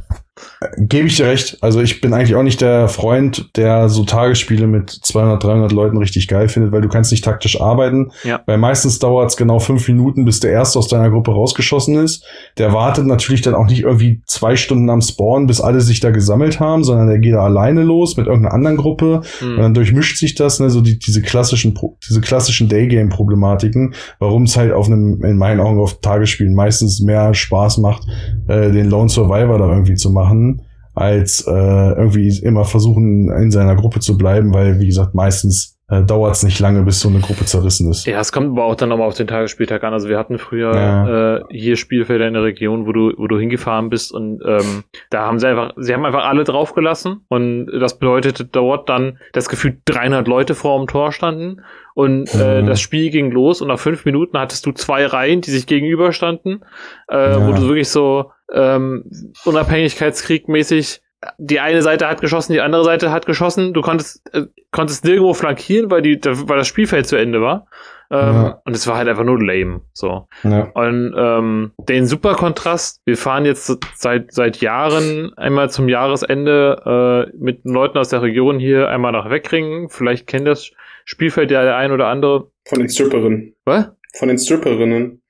Gebe 0.78 1.08
ich 1.08 1.16
dir 1.16 1.28
recht. 1.28 1.58
Also 1.62 1.82
ich 1.82 2.02
bin 2.02 2.14
eigentlich 2.14 2.36
auch 2.36 2.44
nicht 2.44 2.60
der 2.60 2.90
Freund, 2.90 3.50
der 3.56 3.88
so 3.88 4.04
Tagesspiele 4.04 4.68
mit 4.68 4.90
200, 4.90 5.42
300 5.42 5.72
Leuten 5.72 5.98
richtig 5.98 6.28
geil 6.28 6.50
findet, 6.50 6.74
weil 6.74 6.82
du 6.82 6.90
kannst 6.90 7.12
nicht 7.12 7.24
taktisch 7.24 7.62
arbeiten. 7.62 8.12
Ja. 8.24 8.42
Weil 8.46 8.58
meistens 8.58 9.00
dauert 9.00 9.30
es 9.30 9.38
genau 9.38 9.60
fünf 9.60 9.88
Minuten, 9.88 10.26
bis 10.26 10.42
der 10.42 10.52
Erste 10.52 10.80
aus 10.80 10.90
deiner 10.90 11.10
Gruppe 11.10 11.32
rausgeschossen 11.32 11.96
ist. 11.96 12.26
Der 12.58 12.74
wartet 12.74 13.06
natürlich 13.06 13.42
dann 13.42 13.56
auch 13.56 13.68
nicht 13.68 13.84
irgendwie 13.84 14.22
zwei 14.26 14.56
Stunden 14.56 14.90
am 14.90 15.02
Spawn, 15.02 15.48
bis 15.48 15.62
alle 15.62 15.82
sich 15.82 16.02
da 16.02 16.12
gesammelt 16.12 16.60
haben, 16.60 16.84
sondern 16.84 17.08
der 17.08 17.20
geht 17.20 17.34
da 17.34 17.44
alleine 17.44 17.84
los 17.84 18.18
mit 18.18 18.28
irgendeiner 18.28 18.54
anderen 18.54 18.78
Gruppe. 18.78 19.22
Mhm. 19.42 19.52
Und 19.52 19.58
dann 19.60 19.74
durchmischt 19.74 20.18
sich 20.18 20.36
das, 20.36 20.60
ne, 20.60 20.70
so 20.70 20.82
die, 20.82 21.00
diese 21.00 21.22
klassischen, 21.22 21.78
diese 22.08 22.22
klassischen 22.22 22.68
Daygame-Problematiken, 22.68 23.94
warum 24.20 24.44
es 24.44 24.58
halt 24.58 24.74
auf 24.74 24.88
einem, 24.88 25.24
in 25.24 25.38
meinen 25.38 25.62
Augen 25.62 25.80
auf 25.80 26.02
Tagesspielen 26.02 26.54
meistens 26.54 27.00
mehr 27.00 27.34
Spaß 27.34 27.78
macht, 27.78 28.04
äh, 28.48 28.72
den 28.72 28.90
Lone 28.90 29.10
Survivor 29.10 29.58
da 29.58 29.70
irgendwie 29.70 29.96
zu 29.96 30.12
machen 30.12 30.29
machen, 30.30 30.62
als 30.96 31.46
äh, 31.48 31.52
irgendwie 31.52 32.30
immer 32.44 32.66
versuchen, 32.66 33.32
in 33.32 33.52
seiner 33.52 33.76
Gruppe 33.76 34.00
zu 34.00 34.18
bleiben, 34.18 34.54
weil, 34.54 34.80
wie 34.80 34.88
gesagt, 34.88 35.16
meistens 35.16 35.80
äh, 35.90 36.04
dauert 36.04 36.36
es 36.36 36.44
nicht 36.44 36.60
lange, 36.60 36.84
bis 36.84 37.00
so 37.00 37.10
eine 37.10 37.20
Gruppe 37.20 37.46
zerrissen 37.46 37.90
ist. 37.90 38.06
Ja, 38.06 38.20
es 38.20 38.32
kommt 38.32 38.50
aber 38.50 38.66
auch 38.66 38.76
dann 38.76 38.90
nochmal 38.90 39.08
auf 39.08 39.16
den 39.16 39.28
Tagesspieltag 39.28 39.84
an. 39.84 39.94
Also 39.94 40.08
wir 40.08 40.20
hatten 40.20 40.38
früher 40.38 40.76
ja. 40.76 41.38
äh, 41.38 41.44
hier 41.50 41.78
Spielfelder 41.78 42.28
in 42.28 42.34
der 42.34 42.44
Region, 42.44 42.86
wo 42.86 42.92
du, 42.92 43.14
wo 43.18 43.28
du 43.28 43.40
hingefahren 43.40 43.90
bist 43.90 44.12
und 44.12 44.42
ähm, 44.46 44.84
da 45.10 45.26
haben 45.26 45.40
sie 45.40 45.48
einfach, 45.48 45.72
sie 45.78 45.94
haben 45.94 46.06
einfach 46.06 46.26
alle 46.26 46.44
draufgelassen 46.44 47.22
und 47.28 47.68
das 47.68 47.98
bedeutete 47.98 48.46
dort 48.46 48.90
dann, 48.90 49.18
dass 49.34 49.50
gefühlt 49.50 49.80
300 49.86 50.28
Leute 50.28 50.54
vor 50.54 50.78
dem 50.78 50.88
Tor 50.88 51.12
standen 51.12 51.62
und 51.96 52.34
äh, 52.36 52.62
mhm. 52.62 52.68
das 52.68 52.82
Spiel 52.82 53.10
ging 53.10 53.32
los 53.32 53.62
und 53.62 53.70
nach 53.70 53.80
fünf 53.80 54.06
Minuten 54.06 54.38
hattest 54.38 54.66
du 54.66 54.72
zwei 54.72 55.06
Reihen, 55.06 55.42
die 55.42 55.52
sich 55.52 55.66
gegenüberstanden, 55.66 56.64
äh, 57.10 57.32
ja. 57.32 57.48
wo 57.48 57.54
du 57.54 57.64
wirklich 57.64 57.90
so 57.90 58.32
ähm, 58.54 59.06
Unabhängigkeitskrieg 59.46 60.48
mäßig 60.48 61.02
die 61.38 61.60
eine 61.60 61.82
Seite 61.82 62.08
hat 62.08 62.22
geschossen, 62.22 62.54
die 62.54 62.62
andere 62.62 62.84
Seite 62.84 63.12
hat 63.12 63.26
geschossen. 63.26 63.74
Du 63.74 63.82
konntest, 63.82 64.22
äh, 64.34 64.46
konntest 64.72 65.04
nirgendwo 65.04 65.34
flankieren, 65.34 65.92
weil, 65.92 66.02
die, 66.02 66.20
weil 66.24 66.58
das 66.58 66.68
Spielfeld 66.68 67.08
zu 67.08 67.18
Ende 67.18 67.42
war. 67.42 67.68
Ähm, 68.12 68.20
ja. 68.20 68.62
Und 68.66 68.76
es 68.76 68.88
war 68.88 68.98
halt 68.98 69.08
einfach 69.08 69.26
nur 69.26 69.42
lame. 69.42 69.82
So. 69.94 70.28
Ja. 70.44 70.70
Und 70.74 71.14
ähm, 71.16 71.72
den 71.78 72.08
super 72.08 72.36
Kontrast, 72.36 73.02
wir 73.06 73.18
fahren 73.18 73.46
jetzt 73.46 73.72
seit, 73.96 74.32
seit 74.32 74.62
Jahren 74.62 75.32
einmal 75.38 75.70
zum 75.70 75.90
Jahresende 75.90 77.28
äh, 77.32 77.38
mit 77.38 77.66
Leuten 77.66 77.98
aus 77.98 78.10
der 78.10 78.22
Region 78.22 78.58
hier 78.58 78.90
einmal 78.90 79.12
nach 79.12 79.30
Weckringen. 79.30 79.90
Vielleicht 79.90 80.26
kennt 80.26 80.48
das 80.48 80.72
Spielfeld 81.06 81.52
ja 81.52 81.64
der 81.64 81.76
ein 81.76 81.92
oder 81.92 82.08
andere. 82.08 82.50
Von 82.66 82.80
den 82.80 82.90
Stripperinnen. 82.90 83.56
Was? 83.66 83.92
Von 84.18 84.30
den 84.30 84.40
Stripperinnen. 84.40 85.22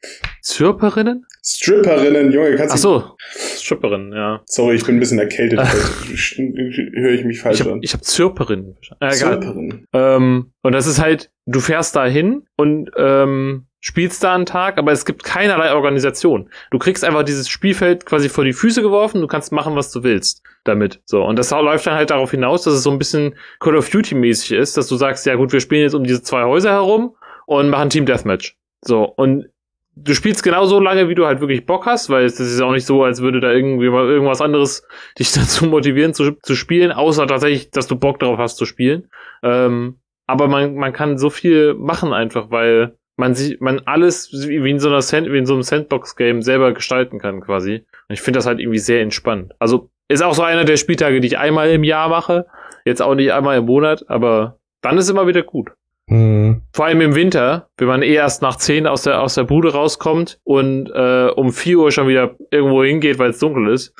Stripperinnen? 0.44 1.26
Stripperinnen, 1.44 2.32
Junge, 2.32 2.56
kannst 2.56 2.84
du. 2.84 2.96
Ach 2.96 3.02
so, 3.02 3.18
Stripperinnen, 3.58 4.14
ja. 4.14 4.42
Sorry, 4.46 4.76
ich 4.76 4.86
bin 4.86 4.96
ein 4.96 5.00
bisschen 5.00 5.20
erkältet. 5.20 5.60
Höre 5.60 7.12
ich 7.12 7.26
mich 7.26 7.42
falsch 7.42 7.60
ich 7.60 7.66
hab, 7.66 7.74
an. 7.74 7.80
Ich 7.82 7.94
habe 7.94 8.04
Zirperinnen. 8.04 8.78
Äh, 9.02 9.10
Zirperinnen. 9.12 9.86
Ähm, 9.94 10.54
und 10.62 10.72
das 10.72 10.88
ist 10.88 11.00
halt, 11.00 11.30
du 11.46 11.60
fährst 11.60 11.96
da 11.96 12.06
hin 12.06 12.44
und 12.56 12.90
ähm, 12.96 13.68
spielst 13.82 14.24
da 14.24 14.36
einen 14.36 14.46
Tag, 14.46 14.78
aber 14.78 14.92
es 14.92 15.06
gibt 15.06 15.24
keinerlei 15.24 15.74
Organisation. 15.74 16.50
Du 16.72 16.80
kriegst 16.80 17.04
einfach 17.04 17.24
dieses 17.24 17.50
Spielfeld 17.50 18.06
quasi 18.06 18.30
vor 18.30 18.44
die 18.44 18.54
Füße 18.54 18.82
geworfen, 18.82 19.22
du 19.22 19.28
kannst 19.28 19.52
machen, 19.52 19.76
was 19.76 19.92
du 19.92 20.04
willst 20.04 20.42
damit. 20.64 21.02
So. 21.06 21.24
Und 21.24 21.38
das 21.38 21.52
läuft 21.52 21.88
dann 21.88 21.96
halt 21.96 22.10
darauf 22.10 22.32
hinaus, 22.32 22.64
dass 22.64 22.74
es 22.74 22.84
so 22.84 22.92
ein 22.92 22.98
bisschen 22.98 23.36
Call 23.60 23.76
of 23.76 23.90
Duty 23.90 24.16
mäßig 24.16 24.54
ist, 24.54 24.78
dass 24.78 24.88
du 24.88 24.96
sagst, 24.96 25.26
ja 25.26 25.36
gut, 25.36 25.54
wir 25.54 25.60
spielen 25.60 25.84
jetzt 25.84 25.96
um 25.96 26.04
diese 26.04 26.22
zwei 26.22 26.44
Häuser 26.44 26.72
herum 26.72 27.16
und 27.46 27.70
machen 27.70 27.90
Team 27.90 28.06
Deathmatch. 28.06 28.59
So. 28.82 29.04
Und 29.04 29.50
du 29.96 30.14
spielst 30.14 30.44
genau 30.44 30.66
so 30.66 30.80
lange, 30.80 31.10
wie 31.10 31.16
du 31.16 31.26
halt 31.26 31.42
wirklich 31.42 31.66
Bock 31.66 31.86
hast, 31.86 32.10
weil 32.10 32.26
es 32.26 32.40
ist 32.40 32.62
auch 32.62 32.72
nicht 32.72 32.86
so, 32.86 33.04
als 33.04 33.22
würde 33.22 33.40
da 33.40 33.52
irgendwie 33.52 33.90
mal 33.90 34.08
irgendwas 34.08 34.42
anderes 34.42 34.84
dich 35.20 35.32
dazu 35.32 35.66
motivieren 35.66 36.14
zu, 36.14 36.34
zu 36.42 36.56
spielen, 36.56 36.92
außer 36.92 37.28
tatsächlich, 37.28 37.72
dass 37.72 37.88
du 37.88 37.96
Bock 37.96 38.20
darauf 38.20 38.38
hast 38.38 38.58
zu 38.58 38.66
spielen. 38.66 39.10
Ähm, 39.44 40.00
aber 40.28 40.48
man, 40.48 40.76
man 40.76 40.94
kann 40.94 41.18
so 41.18 41.30
viel 41.30 41.74
machen 41.74 42.14
einfach, 42.14 42.52
weil 42.52 42.96
man 43.18 43.36
sich, 43.36 43.60
man 43.60 43.82
alles 43.86 44.32
wie 44.32 44.70
in 44.70 44.80
so 44.80 44.88
einer 44.88 45.02
Sand, 45.02 45.32
wie 45.32 45.38
in 45.38 45.46
so 45.46 45.54
einem 45.54 45.64
Sandbox-Game 45.64 46.42
selber 46.42 46.74
gestalten 46.74 47.20
kann 47.20 47.42
quasi. 47.42 47.86
Und 48.08 48.14
ich 48.14 48.22
finde 48.22 48.38
das 48.38 48.46
halt 48.46 48.60
irgendwie 48.60 48.80
sehr 48.80 49.02
entspannt. 49.02 49.54
Also 49.60 49.90
ist 50.08 50.24
auch 50.24 50.34
so 50.34 50.44
einer 50.44 50.64
der 50.64 50.78
Spieltage, 50.78 51.20
die 51.20 51.28
ich 51.28 51.38
einmal 51.38 51.70
im 51.70 51.84
Jahr 51.84 52.10
mache. 52.10 52.46
Jetzt 52.86 53.02
auch 53.02 53.16
nicht 53.16 53.34
einmal 53.34 53.58
im 53.58 53.66
Monat, 53.66 54.06
aber 54.08 54.60
dann 54.82 54.98
ist 54.98 55.10
immer 55.10 55.28
wieder 55.28 55.44
gut. 55.44 55.72
Mhm. 56.10 56.64
Vor 56.74 56.86
allem 56.86 57.02
im 57.02 57.16
Winter, 57.16 57.70
wenn 57.78 57.88
man 57.88 58.02
eh 58.02 58.14
erst 58.14 58.42
nach 58.42 58.58
10 58.58 58.88
aus 58.88 59.04
der, 59.04 59.22
aus 59.22 59.36
der 59.36 59.44
Bude 59.44 59.72
rauskommt 59.72 60.40
und 60.44 60.90
äh, 60.90 61.30
um 61.36 61.52
4 61.52 61.78
Uhr 61.78 61.92
schon 61.92 62.08
wieder 62.08 62.36
irgendwo 62.52 62.84
hingeht, 62.84 63.20
weil 63.20 63.30
es 63.30 63.40
dunkel 63.40 63.72
ist. 63.72 63.94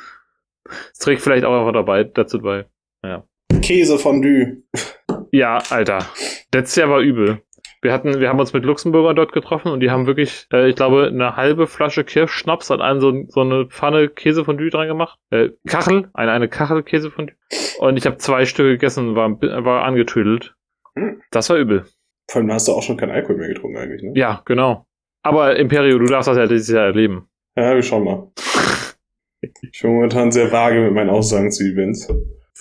Das 0.64 0.98
trägt 0.98 1.22
vielleicht 1.22 1.44
auch 1.44 1.58
einfach 1.58 1.72
dabei, 1.72 2.04
dazu 2.04 2.40
bei. 2.40 2.66
Ja. 3.02 3.24
Käsefondue. 3.62 4.62
Ja, 5.32 5.58
Alter. 5.70 6.06
Letztes 6.52 6.76
Jahr 6.76 6.90
war 6.90 7.00
übel. 7.00 7.42
Wir 7.82 7.92
hatten, 7.92 8.20
wir 8.20 8.28
haben 8.28 8.40
uns 8.40 8.52
mit 8.52 8.64
Luxemburger 8.64 9.14
dort 9.14 9.32
getroffen 9.32 9.72
und 9.72 9.80
die 9.80 9.90
haben 9.90 10.06
wirklich, 10.06 10.46
äh, 10.52 10.68
ich 10.68 10.76
glaube, 10.76 11.06
eine 11.06 11.36
halbe 11.36 11.66
Flasche 11.66 12.04
Kirschschnaps 12.04 12.70
an 12.70 12.82
einen 12.82 13.00
so, 13.00 13.24
so 13.28 13.40
eine 13.40 13.66
Pfanne 13.66 14.08
Käsefondue 14.08 14.70
dran 14.70 14.88
gemacht. 14.88 15.18
Äh, 15.30 15.50
Kachel, 15.66 16.08
eine, 16.12 16.32
eine 16.32 16.48
Kachel 16.48 16.82
Käsefondue. 16.82 17.36
Und 17.78 17.96
ich 17.96 18.04
habe 18.04 18.18
zwei 18.18 18.44
Stück 18.44 18.66
gegessen 18.66 19.10
und 19.10 19.16
war, 19.16 19.40
war 19.64 19.84
angetüdelt. 19.84 20.54
Hm. 20.94 21.22
Das 21.30 21.48
war 21.48 21.56
übel. 21.56 21.86
Vor 22.30 22.40
allem 22.40 22.52
hast 22.52 22.68
du 22.68 22.72
auch 22.72 22.82
schon 22.82 22.96
keinen 22.96 23.10
Alkohol 23.10 23.38
mehr 23.38 23.48
getrunken 23.48 23.76
eigentlich, 23.76 24.02
ne? 24.02 24.12
Ja, 24.14 24.42
genau. 24.44 24.86
Aber 25.22 25.56
Imperio, 25.56 25.98
du 25.98 26.04
darfst 26.04 26.28
das 26.28 26.36
ja 26.36 26.46
dieses 26.46 26.68
Jahr 26.68 26.86
erleben. 26.86 27.28
Ja, 27.56 27.74
wir 27.74 27.82
schauen 27.82 28.04
mal. 28.04 28.30
ich 29.40 29.82
bin 29.82 29.94
momentan 29.94 30.30
sehr 30.30 30.52
vage 30.52 30.80
mit 30.80 30.92
meinen 30.92 31.10
Aussagen 31.10 31.50
zu 31.50 31.64
Events. 31.64 32.08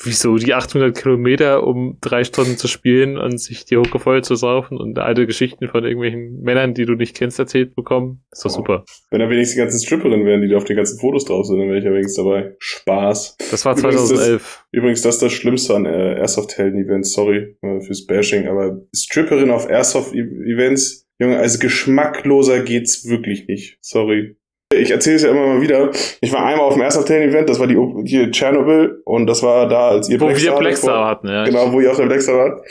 Wieso 0.03 0.37
die 0.37 0.53
800 0.53 0.97
Kilometer, 0.97 1.65
um 1.65 1.97
drei 2.01 2.23
Stunden 2.23 2.57
zu 2.57 2.67
spielen 2.67 3.17
und 3.17 3.39
sich 3.39 3.65
die 3.65 3.77
Hucke 3.77 3.99
voll 3.99 4.23
zu 4.23 4.35
saufen 4.35 4.77
und 4.77 4.97
alte 4.97 5.25
Geschichten 5.25 5.67
von 5.67 5.83
irgendwelchen 5.83 6.41
Männern, 6.41 6.73
die 6.73 6.85
du 6.85 6.93
nicht 6.93 7.15
kennst, 7.15 7.37
erzählt 7.37 7.75
bekommen? 7.75 8.23
Ist 8.31 8.45
doch 8.45 8.51
oh. 8.51 8.55
super. 8.55 8.85
Wenn 9.11 9.19
da 9.19 9.29
wenigstens 9.29 9.55
die 9.55 9.61
ganzen 9.61 9.79
Stripperinnen 9.79 10.25
wären, 10.25 10.41
die 10.41 10.47
da 10.47 10.57
auf 10.57 10.63
den 10.63 10.77
ganzen 10.77 10.99
Fotos 10.99 11.25
drauf 11.25 11.45
sind, 11.45 11.59
dann 11.59 11.67
wäre 11.67 11.79
ich 11.79 11.83
ja 11.83 11.91
wenigstens 11.91 12.15
dabei. 12.15 12.55
Spaß. 12.59 13.37
Das 13.51 13.65
war 13.65 13.75
2011. 13.75 14.05
Übrigens 14.11 14.41
das, 14.41 14.67
übrigens, 14.71 15.01
das 15.01 15.15
ist 15.15 15.21
das 15.21 15.33
Schlimmste 15.33 15.75
an 15.75 15.85
äh, 15.85 16.19
Airsoft-Helden-Events. 16.19 17.13
Sorry 17.13 17.57
äh, 17.61 17.81
fürs 17.81 18.05
Bashing, 18.05 18.47
aber 18.47 18.81
Stripperin 18.95 19.51
auf 19.51 19.69
Airsoft-Events, 19.69 21.09
Junge, 21.19 21.37
also 21.37 21.59
geschmackloser 21.59 22.63
geht's 22.63 23.05
wirklich 23.05 23.47
nicht. 23.47 23.77
Sorry. 23.81 24.37
Ich 24.71 24.91
erzähle 24.91 25.15
es 25.15 25.23
ja 25.23 25.31
immer 25.31 25.47
mal 25.47 25.61
wieder. 25.61 25.89
Ich 26.21 26.31
war 26.31 26.45
einmal 26.45 26.67
auf 26.67 26.73
dem 26.73 26.83
ersten 26.83 27.03
Event, 27.11 27.49
das 27.49 27.59
war 27.59 27.65
die 27.65 27.75
hier 28.05 28.29
Tschernobyl 28.29 29.01
und 29.03 29.25
das 29.25 29.41
war 29.41 29.67
da, 29.67 29.89
als 29.89 30.09
ihr 30.09 30.21
wo 30.21 30.27
Blackstar, 30.27 30.53
wir 30.53 30.59
Blackstar 30.59 31.07
hatten, 31.07 31.27
ja. 31.27 31.43
Genau, 31.43 31.71
wo 31.73 31.79
ihr 31.79 31.89
auf 31.89 31.97
der 31.97 32.05
Blackstar 32.05 32.37
wart. 32.37 32.61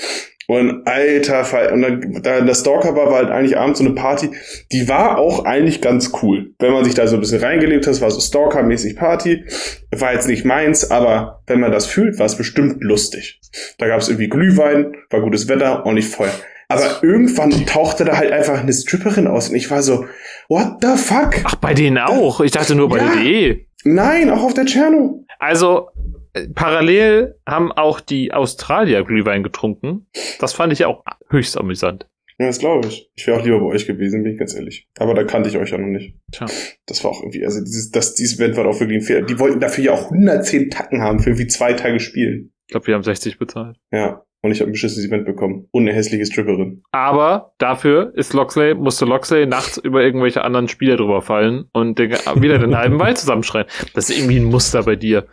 Und 0.46 0.86
alter 0.86 1.44
Fall. 1.44 1.72
Und 1.72 1.82
dann, 1.82 2.22
da, 2.22 2.40
der 2.40 2.54
Stalker 2.54 2.94
war, 2.94 3.06
war 3.10 3.16
halt 3.16 3.30
eigentlich 3.30 3.58
abends 3.58 3.80
so 3.80 3.84
eine 3.84 3.96
Party, 3.96 4.30
die 4.70 4.88
war 4.88 5.18
auch 5.18 5.44
eigentlich 5.44 5.80
ganz 5.80 6.12
cool. 6.22 6.52
Wenn 6.60 6.72
man 6.72 6.84
sich 6.84 6.94
da 6.94 7.08
so 7.08 7.16
ein 7.16 7.20
bisschen 7.20 7.42
reingelebt 7.42 7.86
hat, 7.88 8.00
war 8.00 8.12
so 8.12 8.20
Stalker-mäßig 8.20 8.94
Party. 8.94 9.44
War 9.90 10.12
jetzt 10.12 10.28
nicht 10.28 10.44
meins, 10.44 10.92
aber 10.92 11.42
wenn 11.48 11.58
man 11.58 11.72
das 11.72 11.86
fühlt, 11.86 12.20
war 12.20 12.26
es 12.26 12.36
bestimmt 12.36 12.82
lustig. 12.82 13.40
Da 13.76 13.88
gab 13.88 14.00
es 14.00 14.08
irgendwie 14.08 14.28
Glühwein, 14.28 14.94
war 15.10 15.20
gutes 15.20 15.48
Wetter, 15.48 15.84
ordentlich 15.84 16.06
Feuer. 16.06 16.32
Aber 16.68 17.00
irgendwann 17.02 17.50
tauchte 17.66 18.04
da 18.04 18.18
halt 18.18 18.30
einfach 18.30 18.60
eine 18.60 18.72
Stripperin 18.72 19.26
aus 19.26 19.48
und 19.48 19.56
ich 19.56 19.70
war 19.70 19.82
so, 19.82 20.04
what 20.48 20.78
the 20.82 20.96
fuck? 20.96 21.34
Ach, 21.44 21.54
bei 21.56 21.74
denen 21.74 21.98
auch. 21.98 22.40
Ich 22.40 22.52
dachte 22.52 22.74
nur 22.74 22.88
bei 22.88 22.98
Ja. 22.98 23.14
der 23.14 23.22
DE. 23.22 23.66
Nein, 23.84 24.30
auch 24.30 24.42
auf 24.42 24.54
der 24.54 24.66
Tscherno. 24.66 25.24
Also, 25.38 25.88
äh, 26.32 26.48
parallel 26.48 27.36
haben 27.46 27.70
auch 27.72 28.00
die 28.00 28.32
Australier 28.32 29.04
Glühwein 29.04 29.42
getrunken. 29.42 30.06
Das 30.40 30.52
fand 30.52 30.72
ich 30.72 30.84
auch 30.84 31.04
höchst 31.30 31.56
amüsant. 31.56 32.08
Ja, 32.40 32.46
das 32.46 32.58
glaube 32.60 32.86
ich. 32.88 33.10
Ich 33.16 33.26
wäre 33.26 33.40
auch 33.40 33.44
lieber 33.44 33.58
bei 33.58 33.66
euch 33.66 33.86
gewesen, 33.86 34.22
bin 34.22 34.32
ich 34.34 34.38
ganz 34.38 34.54
ehrlich. 34.54 34.86
Aber 34.98 35.14
da 35.14 35.24
kannte 35.24 35.48
ich 35.48 35.56
euch 35.58 35.70
ja 35.70 35.78
noch 35.78 35.88
nicht. 35.88 36.14
Tja. 36.30 36.46
Das 36.86 37.02
war 37.02 37.10
auch 37.10 37.20
irgendwie, 37.22 37.44
also 37.44 37.60
dieses, 37.60 37.90
das, 37.90 38.14
dieses 38.14 38.38
Event 38.38 38.56
war 38.56 38.62
doch 38.64 38.78
wirklich 38.78 38.98
ein 38.98 39.02
Fehler. 39.04 39.22
Die 39.22 39.38
wollten 39.40 39.58
dafür 39.58 39.84
ja 39.84 39.92
auch 39.92 40.10
110 40.12 40.70
Tacken 40.70 41.02
haben 41.02 41.18
für 41.18 41.30
irgendwie 41.30 41.48
zwei 41.48 41.72
Tage 41.72 41.98
spielen. 41.98 42.52
Ich 42.66 42.72
glaube, 42.72 42.86
wir 42.86 42.94
haben 42.94 43.02
60 43.02 43.38
bezahlt. 43.38 43.76
Ja. 43.90 44.22
Und 44.42 44.52
ich 44.52 44.60
habe 44.60 44.70
ein 44.70 44.72
beschissenes 44.72 45.06
Event 45.06 45.24
bekommen. 45.24 45.66
Und 45.72 45.82
eine 45.82 45.92
hässliche 45.92 46.24
Stripperin. 46.24 46.82
Aber 46.92 47.52
dafür 47.58 48.12
ist 48.14 48.32
Loxley, 48.34 48.74
musste 48.74 49.04
Loxley 49.04 49.46
nachts 49.46 49.78
über 49.78 50.02
irgendwelche 50.02 50.44
anderen 50.44 50.68
Spieler 50.68 50.96
drüber 50.96 51.22
fallen 51.22 51.64
und 51.72 51.98
den, 51.98 52.12
wieder 52.36 52.58
den 52.58 52.76
halben 52.76 52.98
Wald 52.98 53.18
zusammenschreien. 53.18 53.66
Das 53.94 54.08
ist 54.08 54.16
irgendwie 54.16 54.38
ein 54.38 54.44
Muster 54.44 54.84
bei 54.84 54.96
dir. 54.96 55.26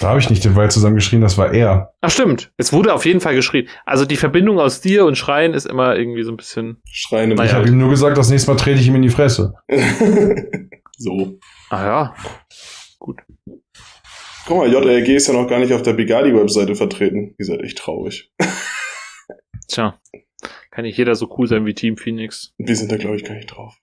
Da 0.00 0.08
habe 0.08 0.18
ich 0.18 0.28
nicht 0.28 0.44
den 0.44 0.56
Wald 0.56 0.72
zusammengeschrien, 0.72 1.22
das 1.22 1.38
war 1.38 1.54
er. 1.54 1.94
Ach 2.00 2.10
stimmt, 2.10 2.52
es 2.56 2.72
wurde 2.72 2.92
auf 2.92 3.06
jeden 3.06 3.20
Fall 3.20 3.36
geschrien. 3.36 3.68
Also 3.86 4.04
die 4.04 4.16
Verbindung 4.16 4.58
aus 4.58 4.80
dir 4.80 5.04
und 5.04 5.16
Schreien 5.16 5.54
ist 5.54 5.66
immer 5.66 5.96
irgendwie 5.96 6.24
so 6.24 6.32
ein 6.32 6.36
bisschen. 6.36 6.82
Schreiende. 6.90 7.36
Naja. 7.36 7.50
Ich 7.50 7.54
habe 7.54 7.68
ihm 7.68 7.78
nur 7.78 7.90
gesagt, 7.90 8.18
das 8.18 8.28
nächste 8.28 8.50
Mal 8.50 8.56
trete 8.56 8.80
ich 8.80 8.88
ihm 8.88 8.96
in 8.96 9.02
die 9.02 9.10
Fresse. 9.10 9.54
so. 10.98 11.38
Ah 11.70 11.86
ja. 11.86 12.14
Guck 14.44 14.56
mal, 14.56 14.72
JRG 14.72 15.08
ist 15.14 15.28
ja 15.28 15.34
noch 15.34 15.46
gar 15.46 15.60
nicht 15.60 15.72
auf 15.72 15.82
der 15.82 15.92
Bigadi-Webseite 15.92 16.74
vertreten. 16.74 17.34
Ihr 17.38 17.44
seid 17.44 17.60
echt 17.62 17.78
traurig. 17.78 18.32
Tja. 19.68 20.00
Kann 20.72 20.84
nicht 20.84 20.98
jeder 20.98 21.14
so 21.14 21.32
cool 21.38 21.46
sein 21.46 21.64
wie 21.64 21.74
Team 21.74 21.96
Phoenix. 21.96 22.52
Wir 22.58 22.74
sind 22.74 22.90
da, 22.90 22.96
glaube 22.96 23.16
ich, 23.16 23.24
gar 23.24 23.34
nicht 23.34 23.46
drauf. 23.46 23.78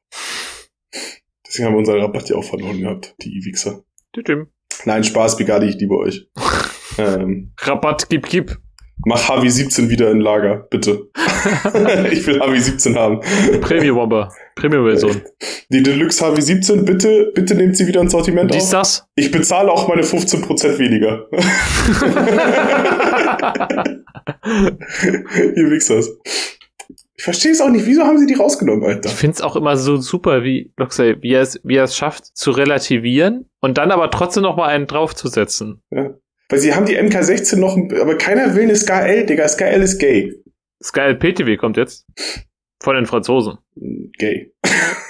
Deswegen 1.48 1.66
haben 1.66 1.74
wir 1.76 1.80
unseren 1.80 2.02
Rabatt 2.02 2.30
ja 2.30 2.36
auch 2.36 2.44
verloren 2.44 2.82
gehabt, 2.82 3.16
die 3.22 3.46
Wichser. 3.46 3.84
Tütüm. 4.12 4.48
Nein, 4.86 5.04
Spaß, 5.04 5.38
Bigadi, 5.38 5.68
ich 5.68 5.76
liebe 5.76 5.98
euch. 5.98 6.30
ähm, 6.98 7.54
Rabatt, 7.60 8.10
gib, 8.10 8.28
gib. 8.28 8.58
Mach 9.06 9.30
Havi 9.30 9.50
17 9.50 9.90
wieder 9.90 10.12
in 10.12 10.20
Lager, 10.20 10.68
bitte. 10.70 11.08
ich 12.12 12.26
will 12.28 12.40
Havi 12.40 12.60
17 12.60 12.98
haben. 12.98 13.20
Premium-Bomber. 13.62 14.32
Premium-Version. 14.56 15.22
Die 15.70 15.84
Deluxe 15.84 16.26
Havi 16.26 16.42
17, 16.42 16.86
bitte, 16.86 17.32
bitte 17.34 17.56
nehmt 17.56 17.78
sie 17.78 17.88
wieder 17.88 18.02
ins 18.02 18.12
Sortiment 18.12 18.54
Wie 18.54 18.58
ist 18.58 18.76
auf. 18.76 18.82
das? 18.82 19.08
Ich 19.16 19.32
bezahle 19.32 19.72
auch 19.72 19.88
meine 19.88 20.02
15% 20.04 20.78
weniger. 20.80 21.28
Ihr 25.56 25.72
Wichsers. 25.72 26.10
Ich 27.16 27.24
verstehe 27.24 27.52
es 27.52 27.60
auch 27.60 27.70
nicht. 27.70 27.86
Wieso 27.86 28.04
haben 28.04 28.18
sie 28.18 28.28
die 28.28 28.36
rausgenommen, 28.36 28.86
Alter? 28.86 29.10
Ich 29.10 29.16
find's 29.16 29.42
auch 29.42 29.58
immer 29.58 29.76
so 29.76 29.98
super, 29.98 30.44
wie 30.44 30.72
Loxley, 30.78 31.22
wie 31.22 31.34
er 31.34 31.42
es, 31.42 31.60
wie 31.64 31.76
er 31.76 31.84
es 31.84 31.96
schafft, 31.96 32.26
zu 32.26 32.52
relativieren 32.52 33.50
und 33.60 33.78
dann 33.78 33.92
aber 33.92 34.10
trotzdem 34.10 34.44
noch 34.44 34.56
mal 34.56 34.70
einen 34.70 34.88
draufzusetzen. 34.88 35.82
Weil 36.50 36.60
sie 36.60 36.74
haben 36.74 36.86
die 36.86 36.98
MK16 36.98 37.58
noch, 37.58 37.78
aber 37.78 38.18
keiner 38.18 38.56
will 38.56 38.64
eine 38.64 38.76
SKL, 38.76 39.26
Digga. 39.26 39.48
SKL 39.48 39.82
ist 39.82 40.00
gay. 40.00 40.34
Sky 40.84 41.14
PTV 41.14 41.58
kommt 41.58 41.78
jetzt. 41.78 42.06
Von 42.82 42.96
den 42.96 43.06
Franzosen. 43.06 43.58
Gay. 44.18 44.52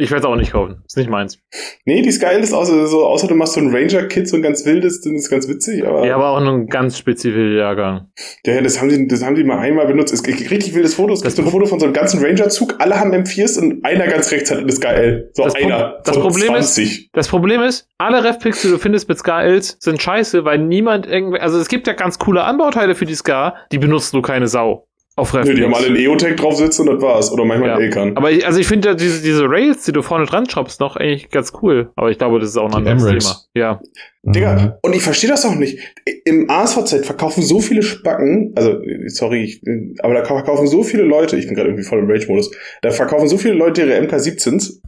Ich 0.00 0.10
werde 0.12 0.20
es 0.20 0.24
auch 0.26 0.36
nicht 0.36 0.52
kaufen. 0.52 0.82
Ist 0.86 0.96
nicht 0.96 1.10
meins. 1.10 1.38
Nee, 1.84 2.02
die 2.02 2.12
SKL 2.12 2.38
ist 2.40 2.52
außer, 2.52 2.86
so, 2.86 3.04
außer 3.04 3.26
du 3.26 3.34
machst 3.34 3.54
so 3.54 3.60
ein 3.60 3.74
Ranger-Kit, 3.74 4.28
so 4.28 4.36
ein 4.36 4.42
ganz 4.42 4.64
wildes, 4.64 5.00
dann 5.00 5.14
ist 5.16 5.28
ganz 5.28 5.48
witzig, 5.48 5.84
aber. 5.84 6.06
Ja, 6.06 6.14
aber 6.14 6.28
auch 6.30 6.40
nur 6.40 6.52
ein 6.52 6.66
ganz 6.68 6.96
spezifischer 6.98 7.56
Jahrgang. 7.58 8.08
Ja, 8.46 8.60
das 8.60 8.80
haben 8.80 8.88
die, 8.90 9.08
das 9.08 9.24
haben 9.24 9.34
die 9.34 9.42
mal 9.42 9.58
einmal 9.58 9.86
benutzt. 9.86 10.12
Es 10.14 10.22
gibt 10.22 10.38
richtig 10.52 10.74
wildes 10.74 10.94
Foto. 10.94 11.12
Es 11.14 11.22
gibt 11.22 11.26
Das 11.26 11.36
so 11.36 11.42
ein 11.42 11.50
Foto 11.50 11.66
von 11.66 11.80
so 11.80 11.86
einem 11.86 11.94
ganzen 11.94 12.24
Ranger-Zug. 12.24 12.76
Alle 12.78 12.98
haben 12.98 13.12
M4s 13.12 13.58
und 13.60 13.84
einer 13.84 14.06
ganz 14.06 14.30
rechts 14.30 14.50
hat 14.52 14.58
eine 14.58 14.70
SKL. 14.70 15.30
So 15.34 15.42
Das 15.44 15.54
Pro- 15.54 15.64
einer. 15.66 16.00
das 16.04 16.14
von 16.16 16.22
Problem 16.22 16.54
ist- 16.54 16.74
20. 16.76 17.10
Das 17.12 17.26
Problem 17.28 17.60
ist, 17.62 17.88
alle 17.98 18.22
Ref-Picks, 18.22 18.62
die 18.62 18.68
du 18.68 18.78
findest 18.78 19.08
mit 19.08 19.18
Ska-Els, 19.18 19.76
sind 19.80 20.00
scheiße, 20.00 20.44
weil 20.44 20.58
niemand 20.58 21.06
irgendwie, 21.06 21.40
also 21.40 21.58
es 21.58 21.68
gibt 21.68 21.86
ja 21.88 21.92
ganz 21.94 22.18
coole 22.20 22.44
Anbauteile 22.44 22.94
für 22.94 23.04
die 23.06 23.14
Ska, 23.16 23.56
die 23.72 23.78
benutzt 23.78 24.14
nur 24.14 24.22
keine 24.22 24.46
Sau. 24.46 24.84
Auf 25.18 25.32
Nö, 25.32 25.40
Ref-Picks. 25.40 25.58
die 25.58 25.64
haben 25.64 25.74
alle 25.74 25.86
einen 25.88 25.96
EOTech 25.96 26.36
drauf 26.36 26.56
sitzen 26.56 26.88
und 26.88 26.94
das 26.94 27.02
war's. 27.02 27.32
Oder 27.32 27.44
manchmal 27.44 27.68
Ja. 27.70 27.74
einen 27.76 27.84
Elkan. 27.84 28.16
Aber 28.16 28.30
ich, 28.30 28.46
also 28.46 28.58
ich 28.60 28.66
finde 28.66 28.88
ja 28.90 28.94
diese, 28.94 29.22
diese 29.22 29.44
Rails, 29.48 29.84
die 29.84 29.92
du 29.92 30.02
vorne 30.02 30.26
dran 30.26 30.48
schraubst, 30.48 30.80
noch 30.80 30.96
eigentlich 30.96 31.28
ganz 31.30 31.52
cool. 31.62 31.90
Aber 31.96 32.10
ich 32.10 32.18
glaube, 32.18 32.38
das 32.38 32.50
ist 32.50 32.56
auch 32.56 32.72
ein 32.72 32.84
Die 32.84 32.90
anderes. 32.90 33.24
Thema. 33.24 33.36
Ja. 33.54 33.80
Digga, 34.22 34.54
Mhm. 34.56 34.72
und 34.82 34.94
ich 34.94 35.02
verstehe 35.02 35.30
das 35.30 35.44
auch 35.46 35.54
nicht. 35.54 35.78
Im 36.24 36.50
ASVZ 36.50 37.06
verkaufen 37.06 37.42
so 37.42 37.60
viele 37.60 37.82
Spacken, 37.82 38.52
also 38.56 38.78
sorry, 39.06 39.42
ich, 39.44 39.62
aber 40.02 40.14
da 40.14 40.24
verkaufen 40.24 40.66
so 40.66 40.82
viele 40.82 41.02
Leute, 41.04 41.36
ich 41.36 41.46
bin 41.46 41.54
gerade 41.54 41.68
irgendwie 41.70 41.84
voll 41.84 42.00
im 42.00 42.10
Rage-Modus, 42.10 42.50
da 42.82 42.90
verkaufen 42.90 43.28
so 43.28 43.38
viele 43.38 43.54
Leute 43.54 43.82
ihre 43.82 43.94
MK17s 43.98 44.80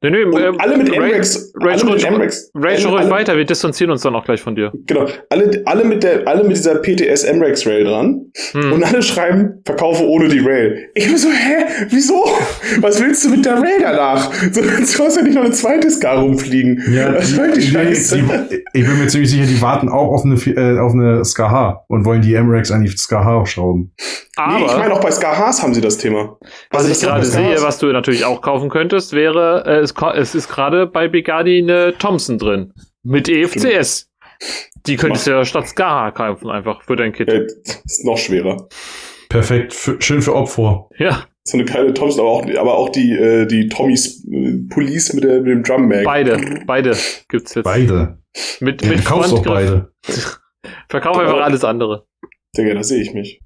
Nee, 0.00 0.10
nee, 0.10 0.22
und 0.24 0.36
äh, 0.40 0.52
alle 0.58 0.76
mit 0.76 0.96
MREX, 0.96 1.52
Rage 1.60 1.82
alle 1.82 1.92
ruhig, 1.92 2.10
MREX, 2.10 2.50
Rage 2.54 2.76
alle- 2.76 2.86
ruhig 2.88 3.00
alle- 3.02 3.10
weiter, 3.10 3.36
wir 3.36 3.44
distanzieren 3.44 3.90
uns 3.90 4.02
dann 4.02 4.14
auch 4.14 4.24
gleich 4.24 4.40
von 4.40 4.54
dir. 4.54 4.70
Genau, 4.86 5.06
alle, 5.30 5.62
alle 5.64 5.84
mit 5.84 6.02
der, 6.04 6.26
alle 6.28 6.44
mit 6.44 6.56
dieser 6.56 6.76
PTS 6.76 7.26
MREX 7.32 7.66
Rail 7.66 7.84
dran 7.84 8.20
Hm. 8.52 8.72
und 8.72 8.84
alle 8.84 9.02
schreiben, 9.02 9.60
verkaufe 9.64 10.04
ohne 10.06 10.28
die 10.28 10.38
Rail. 10.38 10.88
Ich 10.94 11.06
bin 11.06 11.16
so, 11.16 11.28
hä, 11.28 11.64
wieso? 11.90 12.24
Was 12.80 13.00
willst 13.02 13.24
du 13.24 13.30
mit 13.30 13.44
der 13.44 13.54
Rail 13.54 13.80
danach? 13.80 14.32
So, 14.52 14.60
du 14.60 14.68
hast 14.70 15.16
ja 15.16 15.22
nicht 15.22 15.34
noch 15.34 15.42
eine 15.44 15.52
zweite 15.52 15.90
Ska 15.90 16.20
rumfliegen. 16.20 16.82
Ja, 16.92 17.14
Was 17.16 17.28
die, 17.28 17.34
soll 17.34 17.50
die 17.52 17.60
die, 17.60 17.66
Scheiße? 17.66 18.16
die, 18.50 18.64
ich 18.72 18.86
bin 18.86 18.98
mir 18.98 19.08
ziemlich 19.08 19.30
sicher, 19.30 19.46
die 19.46 19.60
warten 19.60 19.88
auch 19.88 20.12
auf 20.12 20.24
eine, 20.24 20.34
äh, 20.34 20.78
auf 20.78 20.92
eine 20.92 21.24
SKH 21.24 21.84
und 21.88 22.04
wollen 22.04 22.22
die 22.22 22.34
MREX 22.40 22.70
an 22.70 22.82
die 22.84 22.88
SKH 22.96 23.46
schrauben. 23.46 23.92
Aber 24.38 24.58
nee, 24.58 24.66
ich 24.66 24.76
meine, 24.76 24.94
auch 24.94 25.00
bei 25.00 25.10
SKHs 25.10 25.62
haben 25.62 25.74
sie 25.74 25.80
das 25.80 25.98
Thema. 25.98 26.38
was 26.70 26.84
Also 26.84 26.92
ich 26.92 27.00
gerade 27.00 27.24
sehe, 27.26 27.60
was 27.60 27.78
du 27.78 27.86
natürlich 27.88 28.24
auch 28.24 28.40
kaufen 28.40 28.70
könntest, 28.70 29.12
wäre, 29.12 29.64
äh, 29.66 29.80
es, 29.80 29.92
es 30.14 30.34
ist 30.36 30.48
gerade 30.48 30.86
bei 30.86 31.08
Bigadi 31.08 31.58
eine 31.58 31.98
Thompson 31.98 32.38
drin. 32.38 32.72
Mit 33.02 33.28
EFCS. 33.28 34.08
Die 34.86 34.96
könntest 34.96 35.26
du 35.26 35.32
ja 35.32 35.44
statt 35.44 35.66
Ska 35.66 36.12
kaufen, 36.12 36.50
einfach 36.50 36.82
für 36.82 36.94
dein 36.94 37.12
Kit. 37.12 37.28
Ja, 37.28 37.40
ist 37.84 38.04
noch 38.04 38.16
schwerer. 38.16 38.68
Perfekt, 39.28 39.74
für, 39.74 40.00
schön 40.00 40.22
für 40.22 40.36
Opfer. 40.36 40.88
Ja, 40.98 41.24
So 41.42 41.56
eine 41.58 41.64
kleine 41.64 41.92
Thompson, 41.92 42.20
aber 42.20 42.30
auch, 42.30 42.46
aber 42.56 42.74
auch 42.78 42.90
die, 42.90 43.12
äh, 43.12 43.44
die 43.46 43.68
Tommys 43.68 44.24
äh, 44.30 44.58
Police 44.70 45.14
mit, 45.14 45.24
der, 45.24 45.40
mit 45.40 45.48
dem 45.48 45.62
Drum 45.64 45.88
Mag. 45.88 46.04
beide. 46.04 46.62
Beide 46.64 46.96
gibt's 47.28 47.56
jetzt. 47.56 47.64
Beide. 47.64 48.18
Mit, 48.60 48.84
mit 48.84 49.04
kaufst 49.04 49.32
doch 49.32 49.42
beide. 49.42 49.92
Verkauf 50.88 51.18
einfach 51.18 51.40
alles 51.40 51.64
andere. 51.64 52.06
Digga, 52.56 52.74
da 52.74 52.84
sehe 52.84 53.02
ich 53.02 53.12
mich. 53.12 53.40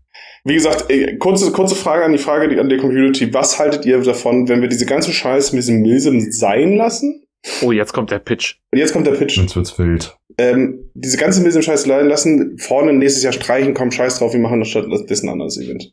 Wie 0.44 0.54
gesagt, 0.54 0.86
ey, 0.88 1.18
kurze, 1.18 1.52
kurze 1.52 1.76
Frage 1.76 2.04
an 2.04 2.12
die 2.12 2.18
Frage 2.18 2.48
die, 2.48 2.58
an 2.58 2.68
der 2.68 2.78
Community. 2.78 3.32
Was 3.32 3.58
haltet 3.58 3.86
ihr 3.86 4.00
davon, 4.00 4.48
wenn 4.48 4.60
wir 4.60 4.68
diese 4.68 4.86
ganze 4.86 5.12
Scheiße 5.12 5.54
mit 5.54 5.62
diesem 5.62 5.82
Milsim 5.82 6.32
sein 6.32 6.76
lassen? 6.76 7.24
Oh, 7.62 7.72
jetzt 7.72 7.92
kommt 7.92 8.10
der 8.10 8.18
Pitch. 8.18 8.56
Und 8.72 8.78
jetzt 8.78 8.92
kommt 8.92 9.06
der 9.06 9.12
Pitch. 9.12 9.36
Sonst 9.36 9.54
wird's 9.56 9.78
wild. 9.78 10.16
Ähm, 10.38 10.90
diese 10.94 11.16
ganze 11.16 11.42
Milsim-Scheiße 11.42 11.88
leiden 11.88 12.08
lassen, 12.08 12.58
vorne 12.58 12.92
nächstes 12.92 13.22
Jahr 13.22 13.32
streichen, 13.32 13.74
komm, 13.74 13.90
scheiß 13.90 14.18
drauf, 14.18 14.32
wir 14.32 14.40
machen 14.40 14.60
das 14.60 14.68
stattdessen 14.68 15.28
ein 15.28 15.32
anderes 15.32 15.58
Event. 15.58 15.92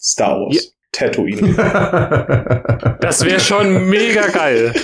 Star 0.00 0.40
Wars. 0.40 0.54
Ja. 0.54 0.60
Tatooine. 0.92 1.54
Das 3.00 3.24
wäre 3.24 3.40
schon 3.40 3.88
mega 3.88 4.26
geil. 4.28 4.74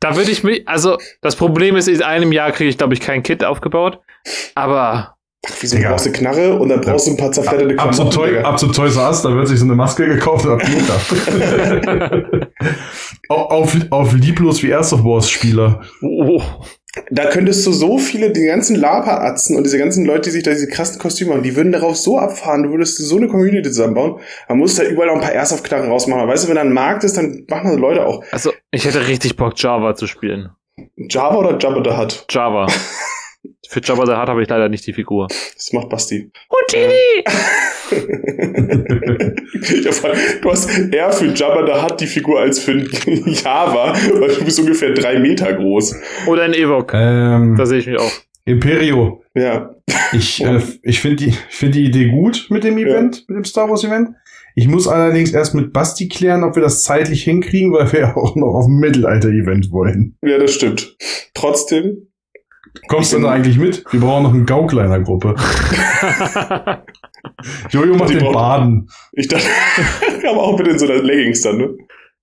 Da 0.00 0.16
würde 0.16 0.30
ich 0.30 0.44
mich, 0.44 0.66
also 0.66 0.96
das 1.20 1.36
Problem 1.36 1.76
ist, 1.76 1.88
in 1.88 2.02
einem 2.02 2.32
Jahr 2.32 2.52
kriege 2.52 2.70
ich, 2.70 2.78
glaube 2.78 2.94
ich, 2.94 3.00
kein 3.00 3.22
Kit 3.22 3.44
aufgebaut. 3.44 4.00
Aber 4.54 5.16
Ach, 5.44 5.52
wieso 5.60 5.76
Digga. 5.76 5.90
brauchst 5.90 6.06
du 6.06 6.10
eine 6.10 6.18
Knarre 6.18 6.58
und 6.58 6.68
dann 6.68 6.80
brauchst 6.80 7.06
du 7.08 7.10
ein 7.12 7.16
paar 7.16 7.32
zerfledderte 7.32 7.76
ab, 7.78 7.92
zu 7.92 8.04
Toy, 8.04 8.38
ab 8.38 8.58
zu 8.58 8.68
Toys 8.68 8.96
R 8.96 9.08
Us, 9.08 9.22
da 9.22 9.34
wird 9.34 9.48
sich 9.48 9.58
so 9.58 9.64
eine 9.64 9.74
Maske 9.74 10.06
gekauft 10.06 10.46
und 10.46 10.52
ab 10.52 10.62
auf, 13.28 13.76
auf, 13.90 14.12
lieblos 14.14 14.62
wie 14.62 14.68
Erst 14.68 14.92
of 14.92 15.02
Wars 15.04 15.28
Spieler. 15.28 15.80
oh, 16.02 16.40
Da 17.10 17.26
könntest 17.26 17.66
du 17.66 17.72
so 17.72 17.98
viele, 17.98 18.30
die 18.30 18.44
ganzen 18.44 18.76
Lapa-Atzen 18.76 19.56
und 19.56 19.64
diese 19.64 19.78
ganzen 19.78 20.04
Leute, 20.04 20.22
die 20.24 20.30
sich 20.30 20.42
da 20.44 20.52
diese 20.52 20.68
krassen 20.68 21.00
Kostüme 21.00 21.30
machen, 21.30 21.42
die 21.42 21.56
würden 21.56 21.72
darauf 21.72 21.96
so 21.96 22.18
abfahren, 22.18 22.62
du 22.62 22.70
würdest 22.70 22.98
so 22.98 23.16
eine 23.16 23.26
Community 23.28 23.62
zusammenbauen. 23.68 24.20
Man 24.48 24.58
muss 24.58 24.76
da 24.76 24.84
überall 24.84 25.08
noch 25.08 25.16
ein 25.16 25.22
paar 25.22 25.32
Airsoft-Knarren 25.32 25.88
rausmachen. 25.90 26.28
Weißt 26.28 26.44
du, 26.44 26.48
wenn 26.48 26.56
da 26.56 26.60
ein 26.62 26.72
Markt 26.72 27.02
ist, 27.04 27.16
dann 27.16 27.44
machen 27.48 27.70
das 27.72 27.80
Leute 27.80 28.06
auch. 28.06 28.22
also 28.30 28.52
ich 28.70 28.84
hätte 28.84 29.08
richtig 29.08 29.36
Bock, 29.36 29.54
Java 29.56 29.94
zu 29.96 30.06
spielen. 30.06 30.50
Java 30.96 31.36
oder 31.36 31.58
Jabba 31.58 31.82
the 31.84 31.96
Hutt? 31.96 32.26
Java. 32.30 32.66
Für 33.72 33.80
Java 33.82 34.04
the 34.04 34.12
Hutt 34.12 34.28
habe 34.28 34.42
ich 34.42 34.48
leider 34.50 34.68
nicht 34.68 34.86
die 34.86 34.92
Figur. 34.92 35.28
Das 35.54 35.72
macht 35.72 35.88
Basti. 35.88 36.30
Houdini! 36.50 37.24
Gefragt, 39.82 40.18
du 40.42 40.50
hast 40.50 40.68
eher 40.92 41.10
für 41.10 41.32
Jabba 41.32 41.64
the 41.66 41.80
Hutt 41.82 41.98
die 41.98 42.06
Figur 42.06 42.38
als 42.40 42.58
für 42.58 42.72
Java, 43.06 43.94
weil 44.20 44.34
du 44.34 44.44
bist 44.44 44.60
ungefähr 44.60 44.92
drei 44.92 45.18
Meter 45.18 45.54
groß. 45.54 45.94
Oder 46.26 46.42
ein 46.42 46.52
Evok. 46.52 46.92
Ähm, 46.92 47.54
Da 47.56 47.64
sehe 47.64 47.78
ich 47.78 47.86
mich 47.86 47.98
auch. 47.98 48.12
Imperio. 48.44 49.22
Ja. 49.34 49.74
Ich, 50.12 50.44
äh, 50.44 50.60
ich 50.82 51.00
finde 51.00 51.24
die, 51.24 51.28
ich 51.30 51.56
find 51.56 51.74
die 51.74 51.86
Idee 51.86 52.10
gut 52.10 52.48
mit 52.50 52.64
dem 52.64 52.76
Event, 52.76 53.24
mit 53.26 53.36
dem 53.38 53.44
Star 53.44 53.70
Wars 53.70 53.84
Event. 53.84 54.10
Ich 54.54 54.68
muss 54.68 54.86
allerdings 54.86 55.32
erst 55.32 55.54
mit 55.54 55.72
Basti 55.72 56.08
klären, 56.08 56.44
ob 56.44 56.56
wir 56.56 56.62
das 56.62 56.82
zeitlich 56.82 57.24
hinkriegen, 57.24 57.72
weil 57.72 57.90
wir 57.90 58.00
ja 58.00 58.16
auch 58.18 58.36
noch 58.36 58.52
auf 58.54 58.66
ein 58.66 58.76
Mittelalter-Event 58.76 59.70
wollen. 59.70 60.18
Ja, 60.22 60.36
das 60.36 60.52
stimmt. 60.52 60.94
Trotzdem, 61.32 62.08
Kommst 62.88 63.12
du 63.12 63.18
da 63.20 63.30
eigentlich 63.30 63.58
mit? 63.58 63.84
Wir 63.90 64.00
brauchen 64.00 64.22
noch 64.24 64.32
einen 64.32 64.46
Gaukler 64.46 64.84
in 64.84 64.90
der 64.90 65.00
Gruppe. 65.00 65.34
Jojo 67.70 67.94
macht 67.96 68.10
den 68.10 68.32
Baden. 68.32 68.88
Ich 69.12 69.28
dachte, 69.28 69.46
aber 70.28 70.42
auch 70.42 70.56
bitte 70.56 70.70
in 70.70 70.78
so 70.78 70.86
einer 70.86 71.02
Leggings 71.02 71.42
dann, 71.42 71.58
ne? 71.58 71.76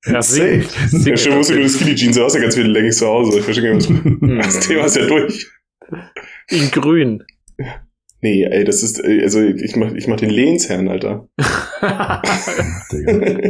Ja, 0.05 0.21
Safe. 0.21 0.63
singt. 0.87 1.05
Ja, 1.07 1.17
stimmt, 1.17 1.37
musst 1.37 1.49
du 1.49 1.55
nur 1.55 1.63
die 1.63 1.69
Skinny 1.69 1.95
Jeans, 1.95 2.15
du 2.15 2.23
hast 2.23 2.35
ja 2.35 2.41
ganz 2.41 2.55
viele 2.55 2.69
Leggings 2.69 2.97
zu 2.97 3.07
Hause. 3.07 3.39
Ich 3.39 3.43
verstehe 3.45 3.69
gar 3.69 3.75
nicht, 3.75 3.89
das 4.45 4.59
Thema 4.61 4.85
ist 4.85 4.95
ja 4.95 5.05
durch. 5.05 5.51
In 6.49 6.71
grün. 6.71 7.23
Nee, 8.21 8.43
ey, 8.43 8.63
das 8.63 8.83
ist, 8.83 8.99
ey, 8.99 9.21
also 9.21 9.41
ich 9.41 9.75
mach, 9.75 9.91
ich 9.93 10.07
mach 10.07 10.17
den 10.17 10.29
Lehnsherrn, 10.29 10.87
Alter. 10.89 11.27
Digga. 12.91 13.41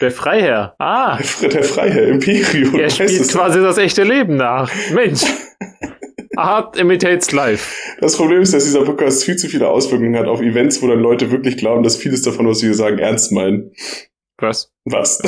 Der 0.00 0.10
Freiherr. 0.10 0.74
Ah, 0.78 1.18
Der 1.42 1.62
Freiherr, 1.64 2.08
Imperium. 2.08 2.74
er 2.78 2.90
spielt 2.90 3.28
quasi 3.28 3.60
das 3.60 3.78
echte 3.78 4.02
Leben 4.02 4.36
nach. 4.36 4.70
Mensch. 4.92 5.22
Art 6.36 6.76
imitates 6.76 7.30
life. 7.32 7.72
Das 8.00 8.16
Problem 8.16 8.42
ist, 8.42 8.52
dass 8.52 8.64
dieser 8.64 8.84
Podcast 8.84 9.22
viel 9.24 9.36
zu 9.36 9.48
viele 9.48 9.68
Auswirkungen 9.68 10.16
hat 10.16 10.26
auf 10.26 10.40
Events, 10.40 10.82
wo 10.82 10.88
dann 10.88 10.98
Leute 10.98 11.30
wirklich 11.30 11.56
glauben, 11.56 11.84
dass 11.84 11.96
vieles 11.96 12.22
davon, 12.22 12.48
was 12.48 12.60
wir 12.62 12.74
sagen, 12.74 12.98
ernst 12.98 13.30
meinen. 13.30 13.70
Was? 14.38 14.72
Was? 14.84 15.22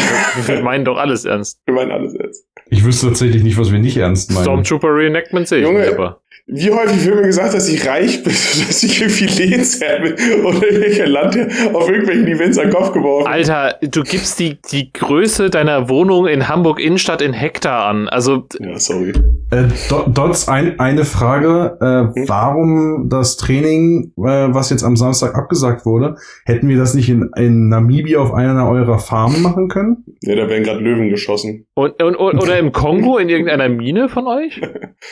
Wir 0.46 0.62
meinen 0.62 0.84
doch 0.84 0.96
alles 0.96 1.24
ernst. 1.24 1.60
wir 1.64 1.74
meinen 1.74 1.92
alles 1.92 2.14
ernst. 2.14 2.44
Ich 2.68 2.84
wüsste 2.84 3.06
tatsächlich 3.06 3.44
nicht, 3.44 3.56
was 3.56 3.70
wir 3.70 3.78
nicht 3.78 3.96
ernst 3.96 4.32
meinen. 4.32 4.42
Stormtrooper 4.42 4.92
Reenactment 4.92 5.46
sehe 5.46 5.58
ich 5.60 5.64
Junge. 5.64 5.80
nicht, 5.82 5.92
aber. 5.94 6.20
Wie 6.48 6.70
häufig 6.70 7.04
wird 7.04 7.16
mir 7.16 7.22
gesagt, 7.22 7.54
dass 7.54 7.68
ich 7.68 7.88
reich 7.88 8.22
bin, 8.22 8.32
dass 8.68 8.80
ich 8.84 9.00
irgendwie 9.00 9.26
Lehnsherr 9.26 10.00
bin 10.00 10.12
oder 10.44 10.62
irgendwelcher 10.62 11.08
Landherr 11.08 11.48
auf 11.74 11.88
irgendwelchen 11.90 12.28
Events 12.28 12.56
an 12.56 12.66
den 12.68 12.72
Kopf 12.72 12.92
geworfen. 12.92 13.26
Alter, 13.26 13.74
du 13.82 14.04
gibst 14.04 14.38
die, 14.38 14.56
die 14.70 14.92
Größe 14.92 15.50
deiner 15.50 15.88
Wohnung 15.88 16.28
in 16.28 16.48
Hamburg 16.48 16.78
Innenstadt 16.78 17.20
in 17.20 17.32
Hektar 17.32 17.86
an. 17.86 18.08
Also, 18.08 18.46
Ja, 18.60 18.78
sorry. 18.78 19.12
Äh, 19.50 19.64
Do- 19.90 20.04
Dots, 20.08 20.48
ein, 20.48 20.78
eine 20.78 21.04
Frage. 21.04 21.78
Äh, 21.80 21.96
Hm? 22.20 22.28
warum 22.28 23.08
das 23.08 23.36
Training, 23.36 24.12
äh, 24.16 24.22
was 24.22 24.70
jetzt 24.70 24.84
am 24.84 24.94
Samstag 24.96 25.34
abgesagt 25.34 25.84
wurde, 25.84 26.16
hätten 26.44 26.68
wir 26.68 26.76
das 26.76 26.94
nicht 26.94 27.08
in, 27.08 27.30
in 27.36 27.68
Namibia 27.68 28.20
auf 28.20 28.32
einer 28.32 28.68
eurer 28.70 28.98
Farmen 29.00 29.42
machen 29.42 29.66
können? 29.68 30.04
Ja, 30.22 30.36
da 30.36 30.48
werden 30.48 30.62
gerade 30.62 30.78
Löwen 30.80 31.08
geschossen. 31.10 31.66
und, 31.74 32.00
und, 32.02 32.14
und, 32.14 32.38
oder 32.38 32.56
im 32.58 32.70
Kongo 32.70 33.18
in 33.18 33.28
irgendeiner 33.28 33.68
Mine 33.68 34.08
von 34.08 34.26
euch? 34.28 34.60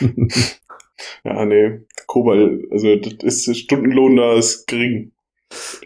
Ja, 1.24 1.44
nee. 1.44 1.80
Kobalt, 2.06 2.62
also 2.70 2.96
das 2.96 3.14
ist 3.22 3.46
der 3.48 3.54
Stundenlohn 3.54 4.16
da 4.16 4.34
ist 4.34 4.66
gering. 4.66 5.12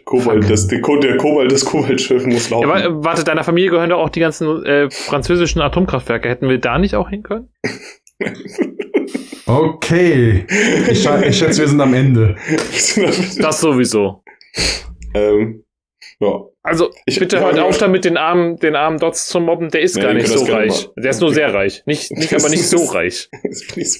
Kobalt, 0.05 0.49
das, 0.49 0.67
der, 0.67 0.81
Ko- 0.81 0.97
der 0.97 1.17
Kobalt, 1.17 1.51
das 1.51 1.63
Kobaltschiff 1.65 2.25
muss 2.25 2.49
laufen. 2.49 2.67
Ja, 2.69 2.79
äh, 2.79 3.03
warte, 3.03 3.23
deiner 3.23 3.43
Familie 3.43 3.69
gehören 3.69 3.89
doch 3.91 3.99
auch 3.99 4.09
die 4.09 4.19
ganzen 4.19 4.65
äh, 4.65 4.89
französischen 4.89 5.61
Atomkraftwerke. 5.61 6.27
Hätten 6.29 6.49
wir 6.49 6.57
da 6.59 6.77
nicht 6.79 6.95
auch 6.95 7.09
hin 7.09 7.23
können? 7.23 7.49
Okay. 9.45 10.45
Ich, 10.91 11.05
ich 11.07 11.37
schätze, 11.37 11.61
wir 11.61 11.67
sind 11.67 11.81
am 11.81 11.93
Ende. 11.95 12.35
Das 13.41 13.59
sowieso. 13.59 14.23
ähm, 15.15 15.63
ja. 16.19 16.41
Also, 16.61 16.89
Ich- 17.05 17.17
bitte 17.19 17.39
hört 17.39 17.55
ja. 17.57 17.63
auf 17.63 17.77
damit, 17.77 18.03
den 18.05 18.17
armen, 18.17 18.57
den 18.57 18.75
armen 18.75 18.99
Dots 18.99 19.27
zu 19.27 19.39
mobben. 19.39 19.69
Der 19.71 19.81
ist 19.81 19.95
Nee, 19.95 20.01
gar 20.03 20.13
nicht 20.13 20.27
so 20.27 20.43
reich. 20.45 20.89
Der 20.97 21.09
ist 21.11 21.21
nur 21.21 21.33
sehr 21.33 21.53
reich. 21.53 21.81
Nicht, 21.85 22.11
nicht 22.11 22.33
aber 22.33 22.49
nicht 22.49 22.67
so 22.67 22.77
reich. 22.93 23.29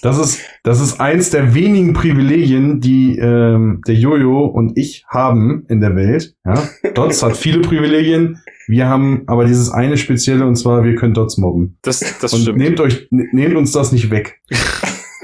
Das 0.02 0.18
ist, 0.20 0.42
das 0.64 0.82
ist 0.82 1.00
eins 1.00 1.30
der 1.32 1.56
wenigen 1.56 1.94
Privilegien, 1.94 2.80
die 2.82 3.18
ähm, 3.18 3.82
der 3.88 3.96
Jojo 3.96 4.46
und 4.46 4.78
ich 4.78 5.06
haben 5.08 5.66
in 5.70 5.80
der 5.82 5.96
Welt. 5.96 6.36
Ja? 6.46 6.68
Dots 6.94 7.24
hat 7.24 7.38
viele 7.38 7.62
Privilegien. 7.62 8.42
Wir 8.68 8.88
haben 8.88 9.24
aber 9.26 9.46
dieses 9.46 9.72
eine 9.72 9.98
spezielle 9.98 10.46
und 10.46 10.56
zwar, 10.56 10.84
wir 10.84 10.94
können 10.96 11.14
Dots 11.16 11.38
mobben. 11.38 11.78
Das, 11.82 12.02
das 12.22 12.34
und 12.34 12.42
stimmt. 12.42 12.58
nehmt 12.60 12.80
euch, 12.82 13.08
ne- 13.10 13.30
nehmt 13.32 13.56
uns 13.56 13.72
das 13.72 13.92
nicht 13.92 14.12
weg. 14.12 14.42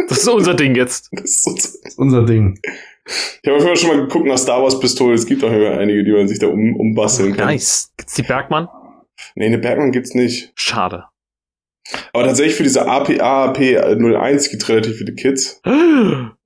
Das 0.07 0.19
ist 0.19 0.27
unser 0.27 0.53
Ding 0.53 0.75
jetzt. 0.75 1.09
Das 1.13 1.23
ist 1.23 1.43
so 1.43 1.51
Das 1.55 1.65
ist 1.83 1.97
unser 1.97 2.23
Ding. 2.25 2.59
Ich 3.05 3.49
habe 3.49 3.61
Fall 3.61 3.77
schon 3.77 3.89
mal 3.89 4.01
geguckt 4.01 4.25
nach 4.25 4.37
Star 4.37 4.61
Wars 4.61 4.79
Pistolen. 4.79 5.13
Es 5.13 5.25
gibt 5.25 5.43
auch 5.43 5.51
immer 5.51 5.77
einige, 5.77 6.03
die 6.03 6.11
man 6.11 6.27
sich 6.27 6.39
da 6.39 6.47
um, 6.47 6.75
umbasteln 6.75 7.35
kann. 7.35 7.47
Nice. 7.47 7.91
Gibt's 7.97 8.15
die 8.15 8.23
Bergmann? 8.23 8.67
Nee, 9.35 9.45
eine 9.45 9.57
Bergmann 9.57 9.91
gibt's 9.91 10.13
nicht. 10.13 10.51
Schade. 10.55 11.05
Aber 12.13 12.23
tatsächlich 12.23 12.55
für 12.55 12.63
diese 12.63 12.87
AP, 12.87 13.21
AAP 13.21 13.59
01 13.59 14.49
gibt 14.49 14.67
relativ 14.69 14.97
viele 14.97 15.13
Kids. 15.13 15.61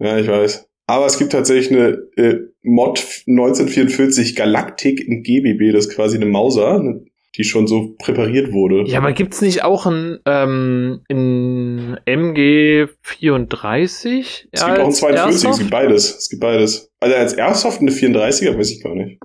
Ja, 0.02 0.18
ich 0.18 0.27
weiß. 0.27 0.69
Aber 0.88 1.06
es 1.06 1.19
gibt 1.19 1.34
tatsächlich 1.34 1.72
eine 1.72 1.99
äh, 2.18 2.40
Mod 2.64 2.99
1944 3.27 4.36
Galaktik 4.36 4.99
in 5.06 5.23
GBB, 5.23 5.72
das 5.72 5.86
ist 5.86 5.95
quasi 5.95 6.18
eine 6.18 6.26
Mauser, 6.26 6.80
ne, 6.80 7.06
die 7.38 7.43
schon 7.43 7.68
so 7.68 7.95
präpariert 7.99 8.51
wurde. 8.51 8.84
Ja, 8.89 8.99
aber 8.99 9.14
gibt's 9.14 9.41
nicht 9.41 9.64
auch 9.64 9.85
ein, 9.85 10.19
ähm, 10.26 11.01
in 11.07 11.97
MG34? 12.06 14.47
Es 14.51 14.65
gibt 14.65 14.80
auch 14.80 14.85
ein 14.85 14.91
42, 14.91 15.35
es 15.35 15.43
Airsoft? 15.43 15.60
gibt 15.60 15.72
beides. 15.72 16.15
Es 16.18 16.30
gibt 16.30 16.41
beides. 16.41 16.91
Also 16.99 17.15
als 17.15 17.34
Airsoft 17.34 17.81
eine 17.81 17.91
34er, 17.91 18.57
weiß 18.57 18.72
ich 18.72 18.84
gar 18.84 18.95
nicht. 18.95 19.19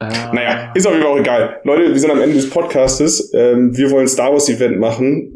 Äh, 0.00 0.08
Naja, 0.32 0.72
ist 0.74 0.86
auf 0.86 0.92
jeden 0.92 1.04
Fall 1.04 1.12
auch 1.12 1.18
egal. 1.18 1.60
Leute, 1.64 1.92
wir 1.92 1.98
sind 2.00 2.10
am 2.10 2.20
Ende 2.20 2.36
des 2.36 2.48
Podcastes. 2.48 3.32
Ähm, 3.34 3.76
wir 3.76 3.90
wollen 3.90 4.08
Star 4.08 4.32
Wars 4.32 4.48
Event 4.48 4.78
machen. 4.78 5.32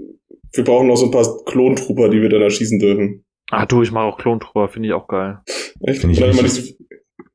Wir 0.53 0.65
brauchen 0.65 0.87
noch 0.87 0.97
so 0.97 1.07
ein 1.07 1.11
paar 1.11 1.27
Klontrooper, 1.45 2.09
die 2.09 2.23
wir 2.23 2.29
dann 2.29 2.43
erschießen 2.43 2.79
dürfen. 2.79 3.25
Ah, 3.51 3.67
du, 3.67 3.83
ich 3.83 3.91
mache 3.93 4.05
auch 4.05 4.19
Klontruber, 4.19 4.69
finde 4.69 4.89
ich 4.89 4.95
auch 4.95 5.07
geil. 5.09 5.39
Echt? 5.83 6.01
Find 6.01 6.13
ich 6.15 6.23
richtig. 6.23 6.43
diese- 6.45 6.75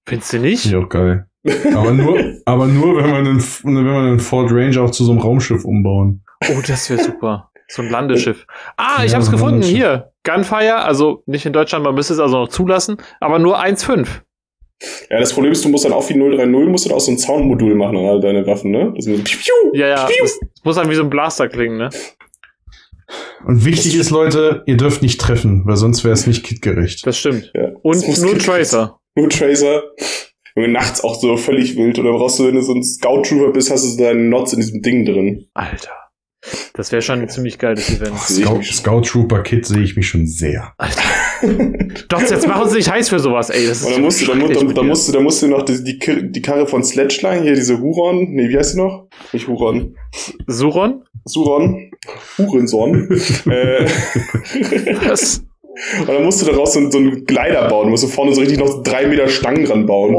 Findest 0.07 0.33
du 0.33 0.39
nicht? 0.39 0.61
Finde 0.63 0.77
ich 0.79 0.83
auch 0.85 0.89
geil. 0.89 1.25
Aber 1.73 1.91
nur, 1.91 2.19
aber 2.45 2.67
nur, 2.67 2.97
wenn 2.97 3.05
wir 3.07 3.15
einen, 3.15 3.39
wenn 3.63 3.85
wir 3.85 3.93
einen 3.93 4.19
Ford 4.19 4.51
Ranger 4.51 4.83
auch 4.83 4.91
zu 4.91 5.03
so 5.05 5.11
einem 5.11 5.21
Raumschiff 5.21 5.63
umbauen. 5.65 6.23
Oh, 6.49 6.61
das 6.65 6.89
wäre 6.89 7.03
super. 7.03 7.49
So 7.67 7.81
ein 7.83 7.89
Landeschiff. 7.89 8.45
Ah, 8.77 9.03
ich 9.03 9.11
Ja, 9.11 9.17
hab's 9.17 9.29
gefunden. 9.29 9.61
Landeschiff. 9.61 9.77
Hier. 9.77 10.11
Gunfire, 10.23 10.77
also 10.77 11.23
nicht 11.27 11.45
in 11.45 11.53
Deutschland, 11.53 11.83
man 11.85 11.95
müsste 11.95 12.13
es 12.13 12.19
also 12.19 12.39
noch 12.39 12.49
zulassen, 12.49 12.97
aber 13.19 13.39
nur 13.39 13.59
1,5. 13.61 14.07
Ja, 15.09 15.19
das 15.19 15.33
Problem 15.33 15.51
ist, 15.51 15.63
du 15.63 15.69
musst 15.69 15.85
dann 15.85 15.93
auch 15.93 16.07
wie 16.09 16.13
030, 16.13 16.47
musst 16.69 16.85
du 16.85 16.89
dann 16.89 16.97
auch 16.97 17.01
so 17.01 17.11
ein 17.11 17.17
Soundmodul 17.17 17.75
machen 17.75 17.97
an 17.97 18.05
all 18.05 18.21
deine 18.21 18.47
Waffen, 18.47 18.71
ne? 18.71 18.93
Das 18.95 19.05
so 19.05 19.11
piu, 19.11 19.23
piu. 19.23 19.53
Ja, 19.73 19.87
ja. 19.87 20.07
Das 20.21 20.39
muss 20.63 20.75
dann 20.77 20.89
wie 20.89 20.95
so 20.95 21.03
ein 21.03 21.09
Blaster 21.09 21.47
klingen, 21.49 21.77
ne? 21.77 21.89
Und 23.45 23.65
wichtig 23.65 23.95
ist, 23.95 24.09
Leute, 24.09 24.63
ihr 24.67 24.77
dürft 24.77 25.01
nicht 25.01 25.19
treffen, 25.19 25.63
weil 25.65 25.75
sonst 25.75 26.03
wäre 26.03 26.13
es 26.13 26.27
nicht 26.27 26.45
kitgerecht. 26.45 27.05
Das 27.05 27.17
stimmt. 27.17 27.51
Ja. 27.55 27.69
Und 27.81 28.07
Das 28.07 28.21
nur 28.21 28.37
Tracer. 28.37 28.99
Nur 29.15 29.29
Tracer. 29.29 29.83
Und 30.63 30.71
nachts 30.71 31.03
auch 31.03 31.19
so 31.19 31.37
völlig 31.37 31.75
wild. 31.77 31.99
Oder 31.99 32.11
brauchst 32.11 32.39
du, 32.39 32.47
wenn 32.47 32.55
du 32.55 32.61
so 32.61 32.73
ein 32.73 32.83
Scout-Trooper 32.83 33.51
bist, 33.51 33.71
hast 33.71 33.83
du 33.85 33.89
so 33.89 33.97
deinen 33.97 34.29
Nots 34.29 34.53
in 34.53 34.59
diesem 34.59 34.81
Ding 34.81 35.05
drin. 35.05 35.47
Alter. 35.53 35.91
Das 36.73 36.91
wäre 36.93 37.01
schon 37.01 37.21
ein 37.21 37.27
ziemlich 37.27 37.57
geiles 37.57 37.89
Event. 37.89 38.13
ich 38.15 38.45
Scout. 38.45 38.61
Scout 38.63 39.01
Trooper 39.01 39.43
Kit 39.43 39.65
sehe 39.65 39.81
ich 39.81 39.97
mich 39.97 40.07
schon 40.07 40.25
sehr. 40.25 40.73
Doch, 42.07 42.21
jetzt 42.21 42.47
machen 42.47 42.63
uns 42.63 42.73
nicht 42.73 42.89
heiß 42.89 43.09
für 43.09 43.19
sowas, 43.19 43.49
ey. 43.49 43.67
Das 43.67 43.81
ist 43.81 43.87
Und 43.87 43.93
dann 43.93 44.01
musst 44.01 44.21
du, 44.21 44.25
dann, 44.25 44.39
dann, 44.39 44.73
dann 44.73 44.87
musst 44.87 45.07
du, 45.07 45.11
dann 45.11 45.23
musst 45.23 45.41
du 45.41 45.47
noch 45.47 45.63
die, 45.63 45.83
die, 45.83 46.31
die 46.31 46.41
Karre 46.41 46.65
von 46.65 46.83
Sledgeline, 46.83 47.41
hier 47.41 47.55
diese 47.55 47.79
Huron, 47.79 48.31
nee, 48.31 48.47
wie 48.47 48.57
heißt 48.57 48.75
die 48.75 48.77
noch? 48.77 49.07
Nicht 49.33 49.47
Huron. 49.47 49.95
Suron? 50.47 51.03
Suron. 51.25 51.91
Hurensohn. 52.37 53.09
äh, 53.45 53.85
Was? 55.07 55.43
Und 56.01 56.07
dann 56.09 56.23
musst 56.23 56.41
du 56.41 56.45
daraus 56.45 56.73
so, 56.73 56.79
einen- 56.79 56.91
so 56.91 56.97
einen 56.97 57.25
Glider 57.25 57.67
bauen. 57.69 57.85
Du 57.85 57.91
musst 57.91 58.03
du 58.03 58.07
vorne 58.07 58.33
so 58.33 58.41
richtig 58.41 58.59
noch 58.59 58.83
drei 58.83 59.07
Meter 59.07 59.27
Stangen 59.27 59.65
dran 59.65 59.85
bauen. 59.85 60.13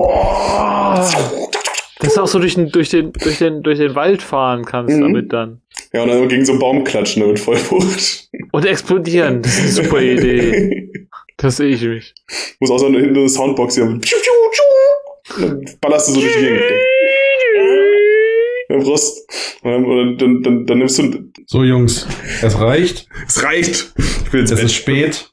Dass 2.01 2.15
du 2.15 2.21
auch 2.23 2.27
so 2.29 2.39
durch 2.39 2.55
den, 2.55 2.71
durch 2.71 2.89
den, 2.89 3.13
durch 3.13 3.39
den, 3.39 3.63
durch 3.63 3.79
den 3.79 3.95
Wald 3.95 4.23
fahren 4.23 4.65
kannst 4.65 4.97
Mhm. 4.97 5.01
damit 5.03 5.33
dann. 5.33 5.61
Ja, 5.93 6.03
und 6.03 6.09
dann 6.09 6.29
gegen 6.29 6.45
so 6.45 6.53
einen 6.53 6.61
Baum 6.61 6.85
klatschen 6.85 7.23
damit 7.23 7.39
Vollwucht. 7.39 8.29
Und 8.53 8.65
explodieren. 8.67 9.43
Das 9.43 9.59
ist 9.59 9.61
eine 9.79 9.87
super 9.89 10.01
Idee. 10.03 10.91
Das 11.37 11.57
sehe 11.59 11.69
ich 11.75 11.83
mich. 11.83 12.15
Muss 12.61 12.71
auch 12.71 12.79
so 12.79 12.87
eine, 12.87 12.99
eine 12.99 13.29
Soundbox 13.29 13.75
hier. 13.75 13.85
Dann 15.39 15.65
ballerst 15.81 16.09
du 16.09 16.13
so 16.13 16.21
durch 16.21 16.33
die 16.35 16.41
Gegend. 16.41 16.63
Dann 18.81 18.89
brauchst, 18.89 19.19
und 19.63 20.19
dann, 20.19 20.43
dann, 20.43 20.67
dann, 20.67 20.79
nimmst 20.79 20.99
du, 20.99 21.31
So, 21.47 21.63
Jungs, 21.65 22.07
es 22.43 22.59
reicht. 22.59 23.09
es 23.27 23.43
reicht. 23.43 23.93
Ich 23.97 24.33
will 24.33 24.41
jetzt 24.41 24.53
Es 24.53 24.63
ist 24.63 24.75
spät. 24.75 25.33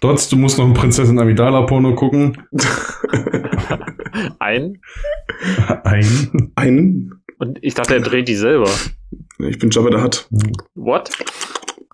Dots, 0.00 0.28
du 0.28 0.36
musst 0.36 0.58
noch 0.58 0.66
ein 0.66 0.74
Prinzessin 0.74 1.18
Amidala 1.18 1.62
Porno 1.62 1.94
gucken. 1.94 2.46
Ein. 4.38 4.80
Ein. 5.84 6.52
einen. 6.54 7.22
Und 7.38 7.58
ich 7.60 7.74
dachte, 7.74 7.94
er 7.94 8.00
dreht 8.00 8.28
die 8.28 8.36
selber. 8.36 8.70
Ich 9.38 9.58
bin 9.58 9.70
Jabba 9.70 9.96
the 9.96 10.02
Hutt. 10.02 10.28
What? 10.74 11.10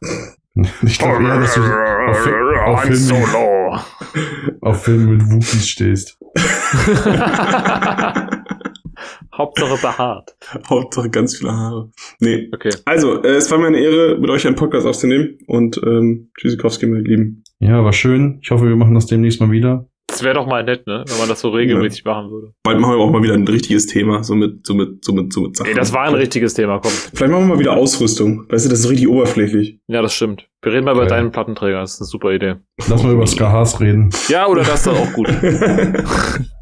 Ich 0.83 0.99
glaube 0.99 1.25
eher, 1.25 1.41
dass 1.41 1.55
du 1.55 1.63
auf, 1.63 2.85
auf, 2.85 2.95
Solo. 2.95 3.79
auf 4.61 4.85
Filme 4.85 5.13
mit 5.13 5.23
Wookies 5.31 5.67
stehst. 5.67 6.19
Hauptsache 9.37 9.81
behaart. 9.81 10.37
Hauptsache 10.69 11.11
ganz 11.11 11.37
viele 11.37 11.53
Haare. 11.53 11.91
Nee. 12.21 12.49
Okay. 12.55 12.71
Also, 12.85 13.23
äh, 13.23 13.29
es 13.37 13.51
war 13.51 13.59
mir 13.59 13.69
eine 13.69 13.81
Ehre, 13.81 14.19
mit 14.19 14.29
euch 14.31 14.47
einen 14.47 14.57
Podcast 14.57 14.87
aufzunehmen. 14.87 15.39
Und 15.47 15.81
ähm, 15.85 16.31
Tschüssikowski, 16.39 16.87
meine 16.87 17.03
Lieben. 17.03 17.43
Ja, 17.61 17.85
war 17.85 17.93
schön. 17.93 18.39
Ich 18.43 18.51
hoffe, 18.51 18.67
wir 18.69 18.77
machen 18.77 18.95
das 18.95 19.07
demnächst 19.07 19.41
mal 19.41 19.51
wieder. 19.51 19.87
Das 20.09 20.23
wäre 20.23 20.35
doch 20.35 20.47
mal 20.47 20.63
nett, 20.63 20.87
ne? 20.87 21.05
Wenn 21.09 21.19
man 21.19 21.29
das 21.29 21.41
so 21.41 21.49
regelmäßig 21.49 22.05
machen 22.05 22.31
würde. 22.31 22.53
Bald 22.65 22.79
machen 22.79 22.93
wir 22.97 22.99
auch 22.99 23.11
mal 23.11 23.23
wieder 23.23 23.33
ein 23.33 23.49
richtiges 23.49 23.87
Thema, 23.87 24.23
so 24.23 24.35
mit, 24.35 24.67
so 24.67 24.75
mit, 24.75 25.03
so 25.03 25.15
mit, 25.15 25.33
so 25.33 25.41
mit 25.41 25.57
Sachen. 25.57 25.71
Ey, 25.71 25.75
das 25.75 25.95
war 25.95 26.03
ein 26.03 26.13
richtiges 26.15 26.53
Thema, 26.53 26.81
komm. 26.81 26.91
Vielleicht 26.91 27.33
machen 27.33 27.45
wir 27.49 27.55
mal 27.55 27.59
wieder 27.59 27.73
Ausrüstung. 27.73 28.45
Weißt 28.51 28.67
du, 28.67 28.69
das 28.69 28.81
ist 28.81 28.91
richtig 28.91 29.09
oberflächlich. 29.09 29.79
Ja, 29.89 30.03
das 30.03 30.13
stimmt. 30.13 30.49
Wir 30.61 30.73
reden 30.73 30.85
mal 30.85 30.93
über 30.93 31.03
Okay. 31.05 31.11
deinen 31.15 31.33
Plattenträger, 31.33 31.81
das 31.81 31.95
ist 31.95 32.01
eine 32.03 32.07
super 32.09 32.31
Idee. 32.33 32.57
Lass 32.89 33.03
mal 33.03 33.13
über 33.15 33.27
Skahas 33.27 33.81
reden. 33.81 34.11
Ja, 34.29 34.47
oder 34.49 34.65
das 34.65 34.81
ist 34.81 34.87
doch 34.89 34.99
auch 35.01 35.13
gut. 35.15 35.29